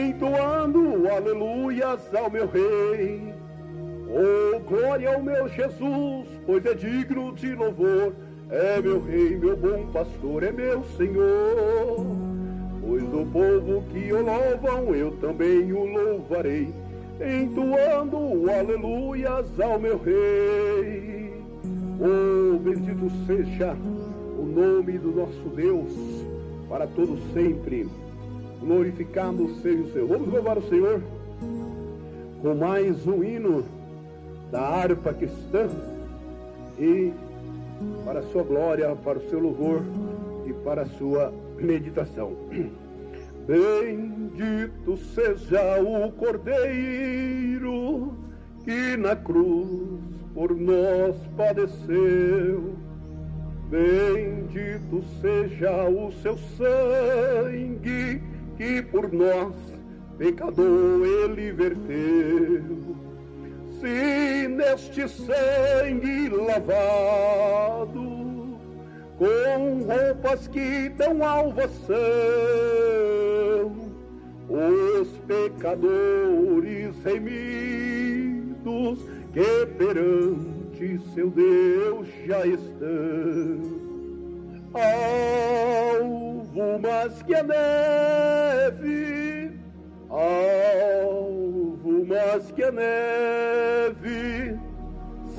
entoando 0.08 1.10
aleluias 1.10 2.00
ao 2.16 2.30
meu 2.30 2.48
rei. 2.48 3.34
Oh, 4.08 4.60
glória 4.62 5.14
ao 5.14 5.22
meu 5.22 5.50
Jesus, 5.50 6.28
pois 6.46 6.66
é 6.66 6.74
digno 6.74 7.34
de 7.34 7.54
louvor. 7.54 8.14
É 8.50 8.82
meu 8.82 9.04
rei, 9.04 9.36
meu 9.38 9.58
bom 9.58 9.88
pastor, 9.92 10.44
é 10.44 10.54
meu 10.54 10.82
Senhor. 10.96 12.06
Pois 12.80 13.04
o 13.04 13.26
povo 13.26 13.84
que 13.92 14.14
o 14.14 14.22
louvam, 14.24 14.96
eu 14.96 15.12
também 15.18 15.74
o 15.74 15.84
louvarei, 15.84 16.74
entoando 17.20 18.50
aleluias 18.50 19.60
ao 19.60 19.78
meu 19.80 19.98
rei. 19.98 21.34
Oh, 22.00 22.58
bendito 22.58 23.12
seja 23.26 23.76
nome 24.56 24.98
do 24.98 25.12
nosso 25.12 25.50
Deus, 25.54 25.92
para 26.70 26.88
todos 26.88 27.20
sempre. 27.34 27.86
Glorificado 28.62 29.54
seja 29.62 29.84
o 29.84 29.92
Senhor. 29.92 30.08
Vamos 30.08 30.34
louvar 30.34 30.58
o 30.58 30.70
Senhor 30.70 31.02
com 32.42 32.56
mais 32.56 33.06
um 33.06 33.22
hino 33.22 33.66
da 34.50 34.62
harpa 34.62 35.14
cristã 35.14 35.68
e 36.80 37.12
para 38.06 38.22
a 38.22 38.24
sua 38.24 38.44
glória, 38.44 38.96
para 38.96 39.20
o 39.20 39.30
seu 39.30 39.40
louvor 39.40 39.82
e 40.48 40.54
para 40.54 40.84
a 40.84 40.86
sua 40.86 41.34
meditação. 41.60 42.32
Bendito 43.46 44.98
seja 45.14 45.82
o 45.82 46.12
Cordeiro 46.14 48.14
que 48.64 48.96
na 48.96 49.18
cruz 49.18 50.00
por 50.34 50.56
nós 50.56 51.16
padeceu. 51.36 52.85
Bendito 53.70 55.04
seja 55.22 55.90
o 55.90 56.12
seu 56.22 56.38
sangue 56.58 58.22
que 58.58 58.82
por 58.84 59.12
nós, 59.12 59.56
pecador, 60.18 61.06
ele 61.06 61.52
verteu. 61.52 62.96
Se 63.82 64.48
neste 64.48 65.10
sangue 65.10 66.30
lavado, 66.30 68.16
com 69.18 69.84
roupas 69.84 70.48
que 70.48 70.90
dão 70.90 71.24
alvação, 71.24 71.96
os 74.48 75.08
pecadores 75.28 76.96
remidos 77.04 79.00
que 79.34 79.66
perante 79.78 80.65
seu 81.14 81.30
Deus 81.30 82.08
já 82.26 82.46
estão. 82.46 83.86
Alvo 85.94 86.80
mais 86.82 87.22
que 87.24 87.34
a 87.34 87.44
neve, 87.44 89.52
alvo 90.10 92.06
mais 92.06 92.52
que 92.52 92.64
a 92.64 92.72
neve, 92.72 94.60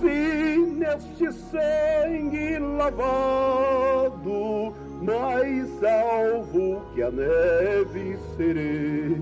se 0.01 0.57
neste 0.79 1.31
sangue 1.51 2.59
lavado, 2.59 4.73
mais 5.03 5.69
alvo 5.85 6.81
que 6.95 7.03
a 7.03 7.11
neve 7.11 8.17
serei. 8.37 9.21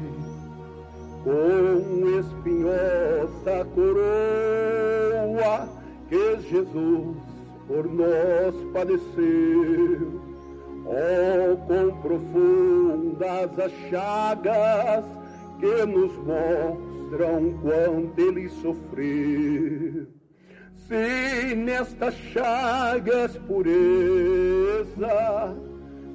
Com 1.25 2.21
espinhosa 2.21 3.67
coroa 3.75 5.67
que 6.15 6.39
Jesus 6.49 7.17
por 7.67 7.93
nós 7.93 8.55
padeceu, 8.73 10.21
oh, 10.87 11.57
com 11.67 11.91
profundas 12.03 13.59
as 13.59 13.73
chagas 13.91 15.05
que 15.59 15.85
nos 15.87 16.13
mostram 16.19 17.59
quanto 17.63 18.21
ele 18.21 18.49
sofreu. 18.49 20.07
Se 20.87 21.57
nestas 21.57 22.15
chagas 22.15 23.37
pureza 23.49 24.87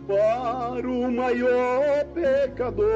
para 0.07 0.87
o 0.87 1.11
maior 1.11 2.05
pecador, 2.13 2.87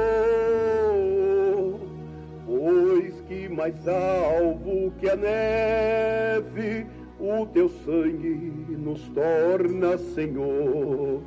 pois 2.54 3.20
que 3.22 3.50
mais 3.50 3.88
alvo 3.88 4.94
que 5.00 5.10
a 5.10 5.16
neve, 5.16 6.86
o 7.20 7.48
teu 7.48 7.68
sangue 7.68 8.54
nos 8.78 9.10
torna, 9.10 9.98
Senhor. 9.98 11.24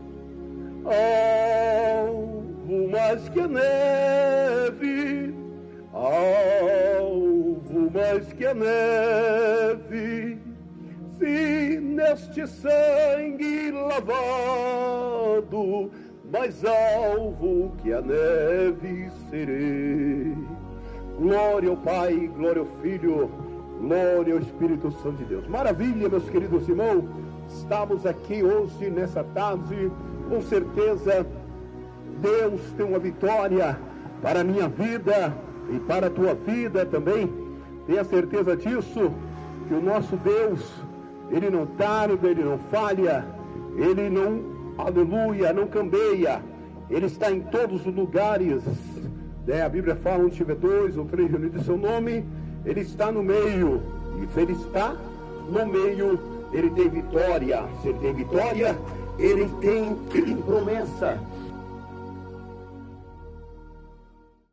Alvo 0.85 2.89
mais 2.93 3.29
que 3.29 3.41
a 3.41 3.49
neve, 3.49 5.35
alvo 5.93 7.91
mais 7.93 8.33
que 8.33 8.47
a 8.47 8.55
neve, 8.55 10.39
se 11.19 11.81
neste 11.81 12.47
sangue 12.47 13.73
lavado, 13.73 15.11
mais 16.31 16.65
alvo 16.65 17.73
que 17.83 17.93
a 17.93 18.01
neve 18.01 19.11
serei. 19.29 20.37
Glória 21.19 21.71
ao 21.71 21.77
Pai, 21.79 22.31
glória 22.37 22.61
ao 22.61 22.69
Filho, 22.83 23.31
glória 23.81 24.35
ao 24.35 24.41
Espírito 24.41 24.91
Santo 25.03 25.17
de 25.17 25.25
Deus. 25.25 25.49
Maravilha, 25.49 26.11
meus 26.11 26.29
queridos 26.29 26.69
irmãos, 26.69 27.05
estamos 27.49 28.05
aqui 28.05 28.43
hoje, 28.43 28.91
nessa 28.91 29.25
tarde, 29.25 29.91
com 30.29 30.43
certeza 30.43 31.27
Deus 32.21 32.61
tem 32.77 32.85
uma 32.85 32.99
vitória 32.99 33.79
para 34.21 34.41
a 34.41 34.45
minha 34.45 34.69
vida 34.69 35.35
e 35.71 35.79
para 35.81 36.09
a 36.09 36.11
tua 36.11 36.35
vida 36.35 36.85
também. 36.85 37.33
Tenha 37.87 38.05
certeza 38.05 38.55
disso, 38.55 39.11
que 39.69 39.75
o 39.75 39.81
nosso 39.81 40.17
Deus, 40.17 40.71
ele 41.31 41.49
não 41.49 41.65
tarda, 41.65 42.29
ele 42.29 42.45
não 42.45 42.59
falha, 42.71 43.27
ele 43.75 44.11
não, 44.11 44.43
aleluia, 44.77 45.53
não 45.53 45.67
cambeia. 45.67 46.43
Ele 46.91 47.07
está 47.07 47.31
em 47.31 47.41
todos 47.41 47.87
os 47.87 47.95
lugares. 47.95 48.63
Né? 49.47 49.63
A 49.63 49.69
Bíblia 49.69 49.95
fala, 49.97 50.25
onde 50.25 50.37
tiver 50.37 50.57
dois 50.57 50.97
ou 50.97 51.05
três 51.05 51.31
reunidos 51.31 51.61
em 51.61 51.65
seu 51.65 51.77
nome, 51.77 52.25
Ele 52.65 52.81
está 52.81 53.13
no 53.13 53.23
meio. 53.23 53.81
E 54.23 54.33
se 54.33 54.41
Ele 54.41 54.53
está 54.53 54.97
no 55.49 55.67
meio, 55.67 56.19
Ele 56.53 56.71
tem 56.71 56.89
vitória. 56.89 57.65
Se 57.81 57.89
Ele 57.89 57.99
tem 57.99 58.15
vitória, 58.15 58.77
Ele 59.19 59.49
tem 59.61 60.37
promessa. 60.45 61.19